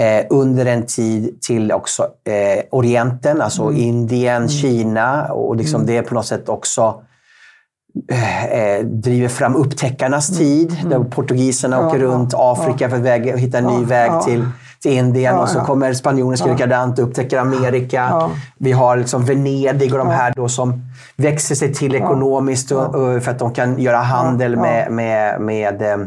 eh, 0.00 0.26
under 0.30 0.66
en 0.66 0.86
tid 0.86 1.42
till 1.42 1.72
också 1.72 2.02
eh, 2.02 2.64
Orienten, 2.70 3.40
alltså 3.40 3.62
mm. 3.62 3.76
Indien, 3.76 4.36
mm. 4.36 4.48
Kina. 4.48 5.32
Och 5.32 5.56
liksom 5.56 5.80
mm. 5.80 5.86
det 5.86 6.02
på 6.02 6.14
något 6.14 6.26
sätt 6.26 6.48
också 6.48 7.02
driver 8.82 9.28
fram 9.28 9.56
upptäckarnas 9.56 10.28
mm. 10.28 10.38
tid. 10.38 10.76
Mm. 10.80 10.90
Där 10.90 11.10
portugiserna 11.10 11.76
ja, 11.76 11.86
åker 11.86 11.98
runt 11.98 12.32
ja, 12.32 12.52
Afrika 12.52 12.84
ja. 12.84 12.88
för 12.88 12.96
att 12.96 13.02
väg, 13.02 13.38
hitta 13.38 13.58
en 13.58 13.64
ny 13.64 13.84
väg 13.84 14.12
till, 14.24 14.44
till 14.82 14.92
Indien. 14.92 15.38
och 15.38 15.48
så 15.48 15.60
kommer 15.60 15.92
spanjorerna 15.92 16.36
ja. 16.46 16.52
likadant 16.52 16.98
och 16.98 17.04
upptäcker 17.04 17.38
Amerika. 17.38 18.30
Vi 18.58 18.72
har 18.72 18.96
liksom 18.96 19.24
Venedig 19.24 19.92
och 19.92 19.98
de 19.98 20.08
här 20.08 20.32
då 20.36 20.48
som 20.48 20.82
växer 21.16 21.54
sig 21.54 21.74
till 21.74 21.94
ekonomiskt 21.94 22.72
och, 22.72 22.94
och 22.94 23.22
för 23.22 23.30
att 23.30 23.38
de 23.38 23.54
kan 23.54 23.78
göra 23.78 23.98
handel 23.98 24.56
med, 24.56 24.92
med, 24.92 25.40
med 25.40 25.82
eh, 25.82 26.06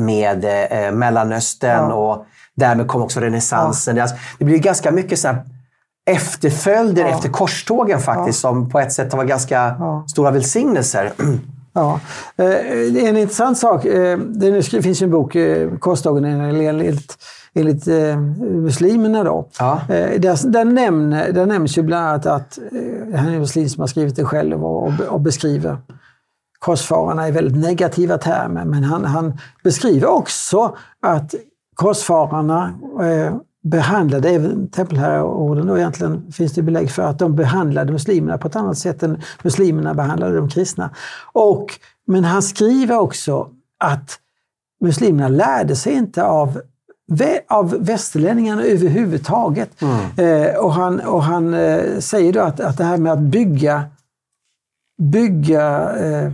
med 0.00 0.44
eh, 0.44 0.92
Mellanöstern 0.92 1.90
ja. 1.90 1.94
och 1.94 2.26
därmed 2.56 2.88
kom 2.88 3.02
också 3.02 3.20
renässansen. 3.20 3.96
Ja. 3.96 4.06
Det 4.38 4.44
blir 4.44 4.58
ganska 4.58 4.90
mycket 4.90 5.18
så 5.18 5.34
efterföljder 6.10 7.02
ja. 7.02 7.08
efter 7.08 7.28
korstågen 7.28 8.00
faktiskt 8.00 8.40
som 8.40 8.70
på 8.70 8.80
ett 8.80 8.92
sätt 8.92 9.14
var 9.14 9.24
ganska 9.24 9.76
stora 10.08 10.30
välsignelser. 10.30 11.12
Ja. 11.72 12.00
Eh, 12.36 13.08
en 13.08 13.16
intressant 13.16 13.58
sak, 13.58 13.84
eh, 13.84 14.18
det 14.18 14.62
finns 14.62 15.02
ju 15.02 15.04
en 15.04 15.10
bok, 15.10 15.34
eh, 15.34 15.70
Korstågen 15.78 16.24
enligt, 16.24 17.18
enligt 17.54 17.86
muslimerna. 18.40 19.24
Då. 19.24 19.48
Ja. 19.58 19.80
Där, 19.88 20.50
där, 20.50 20.64
nämner, 20.64 21.32
där 21.32 21.46
nämns 21.46 21.78
ju 21.78 21.82
bland 21.82 22.06
annat 22.06 22.26
att, 22.26 22.58
han 23.14 23.28
är 23.28 23.38
muslim 23.38 23.68
som 23.68 23.80
har 23.80 23.88
skrivit 23.88 24.16
det 24.16 24.24
själv 24.24 24.64
och, 24.64 24.92
och 25.08 25.20
beskriver 25.20 25.76
korsfararna 26.60 27.28
i 27.28 27.30
väldigt 27.30 27.56
negativa 27.56 28.18
termer, 28.18 28.64
men 28.64 28.84
han, 28.84 29.04
han 29.04 29.38
beskriver 29.64 30.06
också 30.06 30.76
att 31.02 31.34
korsfararna 31.74 32.72
eh, 33.02 33.34
behandlade, 33.62 34.28
även 34.28 34.68
tempelherreorden 34.68 35.66
då 35.66 35.78
egentligen, 35.78 36.32
finns 36.32 36.52
det 36.52 36.62
belägg 36.62 36.90
för 36.90 37.02
att 37.02 37.18
de 37.18 37.36
behandlade 37.36 37.92
muslimerna 37.92 38.38
på 38.38 38.48
ett 38.48 38.56
annat 38.56 38.78
sätt 38.78 39.02
än 39.02 39.22
muslimerna 39.42 39.94
behandlade 39.94 40.36
de 40.36 40.48
kristna. 40.48 40.90
Och, 41.32 41.66
men 42.06 42.24
han 42.24 42.42
skriver 42.42 42.98
också 42.98 43.48
att 43.78 44.18
muslimerna 44.80 45.28
lärde 45.28 45.76
sig 45.76 45.92
inte 45.92 46.24
av 46.24 46.60
av 47.48 47.76
västerlänningarna 47.80 48.62
överhuvudtaget. 48.62 49.82
Mm. 49.82 50.00
Eh, 50.16 50.54
och 50.56 50.72
han, 50.72 51.00
och 51.00 51.22
han 51.22 51.54
eh, 51.54 51.98
säger 51.98 52.32
då 52.32 52.40
att, 52.40 52.60
att 52.60 52.78
det 52.78 52.84
här 52.84 52.96
med 52.96 53.12
att 53.12 53.18
bygga, 53.18 53.84
bygga 55.02 55.96
eh, 55.96 56.32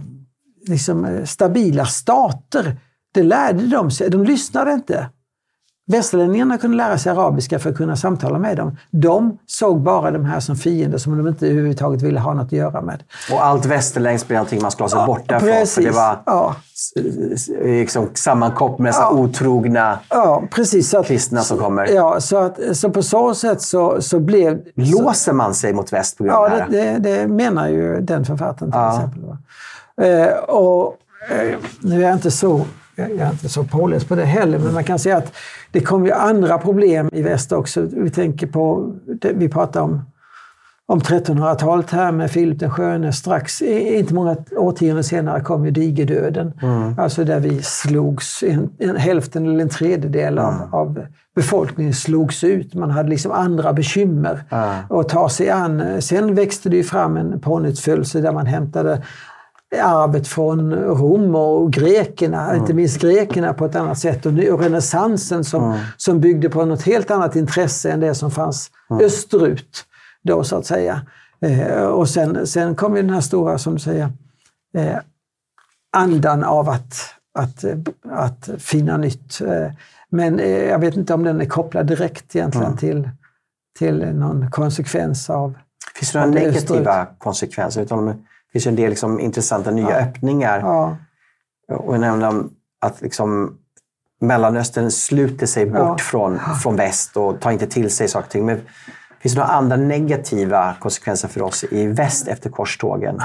liksom, 0.68 1.05
eh, 1.05 1.24
stabila 1.24 1.86
stater. 1.86 2.76
Det 3.14 3.22
lärde 3.22 3.66
de 3.66 3.90
sig. 3.90 4.10
De 4.10 4.24
lyssnade 4.24 4.72
inte. 4.72 5.09
Västerlänningarna 5.88 6.59
kunde 6.59 6.76
lära 6.76 6.98
sig 6.98 7.12
arabiska 7.12 7.59
för 7.59 7.70
att 7.70 7.76
kunna 7.76 7.97
samtala 7.97 8.38
med 8.38 8.56
dem. 8.56 8.76
De 8.90 9.38
såg 9.47 9.80
bara 9.82 10.10
de 10.10 10.24
här 10.24 10.40
som 10.40 10.56
fiender 10.56 10.98
som 10.98 11.18
de 11.18 11.28
inte 11.28 11.47
överhuvudtaget 11.47 12.02
ville 12.02 12.20
ha 12.20 12.34
något 12.34 12.47
att 12.47 12.52
göra 12.52 12.80
med. 12.82 13.02
Och 13.32 13.44
allt 13.44 13.66
västerländskt 13.66 14.28
blev 14.28 14.36
någonting 14.36 14.62
man 14.62 14.70
skulle 14.70 14.84
ha 14.84 14.88
sig 14.88 14.98
ja, 14.98 15.06
borta 15.06 15.40
från. 15.40 15.66
För 15.66 15.82
det 15.82 15.90
var 15.90 16.18
ja. 16.26 16.56
liksom 17.64 18.09
sammankopplat 18.14 18.78
med 18.78 18.94
ja. 18.94 19.10
otrogna 19.10 19.98
ja, 20.09 20.43
precis, 20.51 20.90
så 20.90 20.98
att, 20.98 21.06
kristna 21.06 21.40
som 21.40 21.59
kommer. 21.59 21.86
Ja, 21.86 22.20
så, 22.20 22.36
att, 22.36 22.76
så 22.76 22.90
på 22.90 23.02
så 23.02 23.34
sätt 23.34 23.62
så, 23.62 24.02
så 24.02 24.20
blev... 24.20 24.60
Låser 24.74 25.32
man 25.32 25.55
sig 25.55 25.72
mot 25.72 25.93
väst 25.93 26.18
på 26.18 26.24
grund 26.24 26.36
av 26.36 26.51
det 26.51 26.56
här? 26.56 26.68
Ja, 26.70 26.98
det, 26.98 26.98
det, 26.98 27.28
menar 27.28 27.68
ju 27.68 28.01
den 28.01 28.24
författaren 28.24 28.72
till 28.72 28.80
exempel. 28.80 29.36
Eh, 30.01 30.39
och, 30.39 30.97
eh, 31.31 31.59
nu 31.81 31.97
är 31.97 32.06
jag 32.06 32.12
inte 32.12 32.31
så 32.31 32.66
jag 32.97 33.10
är 33.10 33.31
inte 33.31 33.48
så 33.48 33.64
påläst 33.64 34.09
på 34.09 34.14
det 34.14 34.24
heller, 34.24 34.59
men 34.59 34.74
man 34.74 34.85
kan 34.85 34.98
säga 34.98 35.16
att 35.16 35.32
det 35.73 35.81
kom 35.81 36.06
ju 36.06 36.12
andra 36.12 36.59
problem 36.59 37.10
i 37.12 37.23
väst 37.23 37.52
också. 37.52 37.81
Vi 37.81 38.10
tänker 38.10 38.47
på, 38.47 38.93
vi 39.35 39.48
pratar 39.48 39.81
om, 39.81 40.05
om 40.86 41.01
1300-talet 41.01 41.90
här 41.90 42.12
med 42.12 42.31
Filip 42.31 42.59
den 42.59 42.70
sköne. 42.70 43.12
Strax, 43.12 43.62
inte 43.62 44.14
många 44.14 44.36
årtionden 44.56 45.05
senare 45.05 45.40
kom 45.40 45.64
ju 45.64 45.70
digerdöden. 45.70 46.52
Mm. 46.62 46.98
Alltså 46.98 47.24
där 47.24 47.40
vi 47.40 47.62
slogs, 47.62 48.43
en, 48.43 48.70
en 48.78 48.97
hälften 48.97 49.47
eller 49.47 49.60
en 49.60 49.68
tredjedel 49.68 50.39
av, 50.39 50.55
mm. 50.55 50.74
av 50.74 51.06
befolkningen 51.35 51.94
slogs 51.94 52.44
ut. 52.44 52.74
Man 52.74 52.90
hade 52.90 53.09
liksom 53.09 53.32
andra 53.32 53.73
bekymmer 53.73 54.44
mm. 54.51 54.74
att 54.90 55.09
ta 55.09 55.28
sig 55.28 55.51
an. 55.51 56.02
Sen 56.02 56.35
växte 56.35 56.68
det 56.68 56.77
ju 56.77 56.85
fram 56.85 57.16
en 57.16 57.40
pånyttfödelse 57.40 58.20
där 58.20 58.32
man 58.32 58.47
hämtade 58.47 59.02
arvet 59.81 60.28
från 60.28 60.74
Rom 60.74 61.35
och 61.35 61.73
grekerna, 61.73 62.44
mm. 62.44 62.61
inte 62.61 62.74
minst 62.74 63.01
grekerna 63.01 63.55
på 63.55 63.65
ett 63.65 63.77
annat 63.77 63.98
sätt. 63.98 64.27
Och 64.27 64.32
renässansen 64.61 65.44
som, 65.44 65.65
mm. 65.65 65.78
som 65.97 66.20
byggde 66.20 66.48
på 66.48 66.65
något 66.65 66.82
helt 66.82 67.11
annat 67.11 67.36
intresse 67.36 67.90
än 67.90 68.01
det 68.01 68.15
som 68.15 68.31
fanns 68.31 68.70
mm. 68.90 69.05
österut. 69.05 69.85
Då 70.23 70.44
så 70.44 70.57
att 70.57 70.66
säga. 70.66 71.01
Eh, 71.40 71.82
och 71.82 72.09
sen, 72.09 72.47
sen 72.47 72.74
kom 72.74 72.97
ju 72.97 73.03
den 73.03 73.15
här 73.15 73.20
stora, 73.20 73.59
som 73.59 73.74
du 73.74 73.81
säger, 73.81 74.12
eh, 74.77 74.98
andan 75.97 76.44
av 76.44 76.69
att, 76.69 76.94
att, 77.39 77.65
att 78.11 78.51
finna 78.59 78.97
nytt. 78.97 79.40
Eh, 79.40 79.73
men 80.11 80.40
eh, 80.40 80.65
jag 80.65 80.78
vet 80.78 80.97
inte 80.97 81.15
om 81.15 81.24
den 81.24 81.40
är 81.40 81.47
kopplad 81.47 81.86
direkt 81.86 82.36
egentligen 82.36 82.77
till, 82.77 83.11
till 83.78 84.07
någon 84.15 84.51
konsekvens 84.51 85.31
av 85.31 85.55
Finns 85.94 86.12
det 86.12 86.19
några 86.20 86.31
negativa 86.31 87.07
konsekvenser? 87.19 87.82
Utan 87.82 88.27
finns 88.56 88.66
en 88.66 88.76
del 88.76 88.90
liksom 88.90 89.20
intressanta 89.20 89.70
nya 89.70 89.90
ja. 89.90 89.96
öppningar. 89.96 90.60
Ja. 90.60 90.96
Och 91.68 91.94
jag 91.94 92.00
nämnde 92.00 92.44
att 92.80 93.00
liksom 93.00 93.58
Mellanöstern 94.20 94.90
sluter 94.90 95.46
sig 95.46 95.66
bort 95.66 95.78
ja. 95.78 95.98
från, 95.98 96.40
från 96.62 96.76
väst 96.76 97.16
och 97.16 97.40
tar 97.40 97.50
inte 97.50 97.66
till 97.66 97.90
sig 97.90 98.08
saker 98.08 98.26
och 98.26 98.30
ting. 98.30 98.46
Men 98.46 98.60
finns 99.20 99.34
det 99.34 99.40
några 99.40 99.52
andra 99.52 99.76
negativa 99.76 100.74
konsekvenser 100.80 101.28
för 101.28 101.42
oss 101.42 101.64
i 101.64 101.86
väst 101.86 102.28
efter 102.28 102.50
korstågen? 102.50 103.22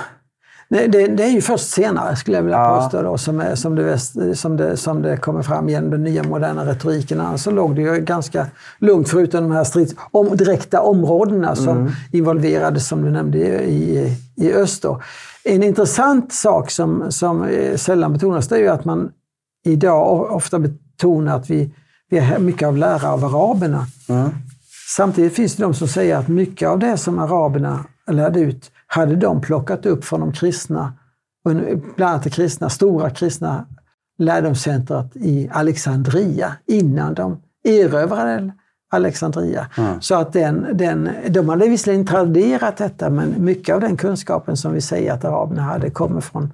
Det, 0.71 0.87
det, 0.87 1.07
det, 1.07 1.23
är 1.23 1.29
ju 1.29 1.41
först 1.41 1.69
senare, 1.69 2.15
skulle 2.15 2.37
jag 2.37 2.43
vilja 2.43 2.57
ja. 2.57 2.81
påstå, 2.81 3.01
då, 3.01 3.17
som, 3.17 3.39
är, 3.39 3.55
som, 3.55 3.75
det, 3.75 3.99
som, 4.35 4.57
det, 4.57 4.77
som 4.77 5.01
det 5.01 5.17
kommer 5.17 5.41
fram 5.41 5.69
genom 5.69 5.91
den 5.91 6.03
nya 6.03 6.23
moderna 6.23 6.65
retoriken. 6.65 7.17
Så 7.17 7.23
alltså 7.23 7.51
låg 7.51 7.75
det 7.75 7.81
ju 7.81 7.99
ganska 7.99 8.47
lugnt, 8.79 9.09
förutom 9.09 9.43
de 9.43 9.51
här 9.51 9.63
strids, 9.63 9.95
om, 10.11 10.37
direkta 10.37 10.81
områdena 10.81 11.55
som 11.55 11.77
mm. 11.77 11.91
involverades, 12.11 12.87
som 12.87 13.03
du 13.03 13.11
nämnde, 13.11 13.37
i, 13.63 14.17
i 14.35 14.53
öst. 14.53 14.83
Då. 14.83 15.01
En 15.43 15.63
intressant 15.63 16.33
sak 16.33 16.71
som, 16.71 17.11
som 17.11 17.49
sällan 17.75 18.13
betonas, 18.13 18.47
det 18.47 18.55
är 18.55 18.59
ju 18.59 18.67
att 18.67 18.85
man 18.85 19.11
idag 19.65 20.31
ofta 20.31 20.59
betonar 20.59 21.35
att 21.35 21.49
vi, 21.49 21.73
vi 22.09 22.17
är 22.17 22.39
mycket 22.39 22.67
av 22.67 22.77
lära 22.77 23.11
av 23.11 23.25
araberna. 23.25 23.85
Mm. 24.09 24.29
Samtidigt 24.95 25.35
finns 25.35 25.55
det 25.55 25.63
de 25.63 25.73
som 25.73 25.87
säger 25.87 26.17
att 26.17 26.27
mycket 26.27 26.69
av 26.69 26.79
det 26.79 26.97
som 26.97 27.19
araberna 27.19 27.85
lärde 28.11 28.39
ut 28.39 28.71
hade 28.93 29.15
de 29.15 29.41
plockat 29.41 29.85
upp 29.85 30.05
från 30.05 30.19
de 30.19 30.33
kristna, 30.33 30.93
bland 31.95 32.11
annat 32.11 32.23
det 32.23 32.29
kristna, 32.29 32.69
stora 32.69 33.09
kristna 33.09 33.65
lärdomscentret 34.17 35.15
i 35.15 35.49
Alexandria 35.51 36.53
innan 36.65 37.13
de 37.13 37.41
erövrade 37.63 38.53
Alexandria. 38.91 39.67
Mm. 39.77 40.01
Så 40.01 40.15
att 40.15 40.33
den, 40.33 40.67
den, 40.73 41.09
de 41.29 41.49
hade 41.49 41.67
visserligen 41.67 42.05
traderat 42.05 42.77
detta, 42.77 43.09
men 43.09 43.45
mycket 43.45 43.75
av 43.75 43.81
den 43.81 43.97
kunskapen 43.97 44.57
som 44.57 44.73
vi 44.73 44.81
säger 44.81 45.13
att 45.13 45.25
araberna 45.25 45.61
hade 45.61 45.89
kommer 45.89 46.21
från 46.21 46.53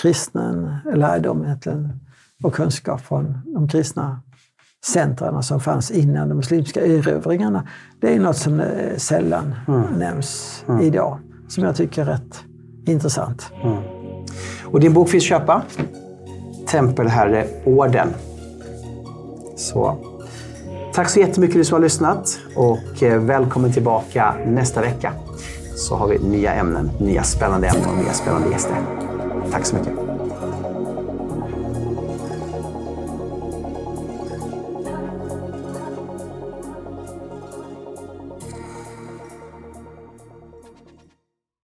kristen 0.00 0.76
lärdom 0.94 1.44
egentligen, 1.44 2.00
och 2.44 2.54
kunskap 2.54 3.00
från 3.00 3.42
de 3.54 3.68
kristna 3.68 4.20
centrarna 4.84 5.42
som 5.42 5.60
fanns 5.60 5.90
innan 5.90 6.28
de 6.28 6.34
muslimska 6.34 6.86
erövringarna. 6.86 7.68
Det 8.00 8.14
är 8.14 8.20
något 8.20 8.36
som 8.36 8.60
eh, 8.60 8.96
sällan 8.96 9.54
mm. 9.68 9.82
nämns 9.82 10.64
mm. 10.68 10.80
idag, 10.80 11.18
som 11.48 11.64
jag 11.64 11.76
tycker 11.76 12.02
är 12.02 12.06
rätt 12.06 12.44
intressant. 12.86 13.52
Mm. 13.62 13.76
Och 14.64 14.80
din 14.80 14.94
bok 14.94 15.08
finns 15.08 15.24
att 15.24 15.28
köpa. 15.28 15.62
Tempelherreorden. 16.68 18.08
Så. 19.56 19.96
Tack 20.94 21.08
så 21.08 21.20
jättemycket 21.20 21.56
du 21.56 21.64
som 21.64 21.74
har 21.74 21.82
lyssnat 21.82 22.38
och 22.56 23.02
eh, 23.02 23.20
välkommen 23.20 23.72
tillbaka 23.72 24.34
nästa 24.46 24.80
vecka. 24.80 25.12
Så 25.76 25.96
har 25.96 26.08
vi 26.08 26.18
nya 26.18 26.54
ämnen, 26.54 26.90
nya 27.00 27.22
spännande 27.22 27.68
ämnen 27.68 27.90
och 27.90 28.04
nya 28.04 28.12
spännande 28.12 28.48
gäster. 28.50 28.76
Tack 29.52 29.66
så 29.66 29.76
mycket. 29.76 30.05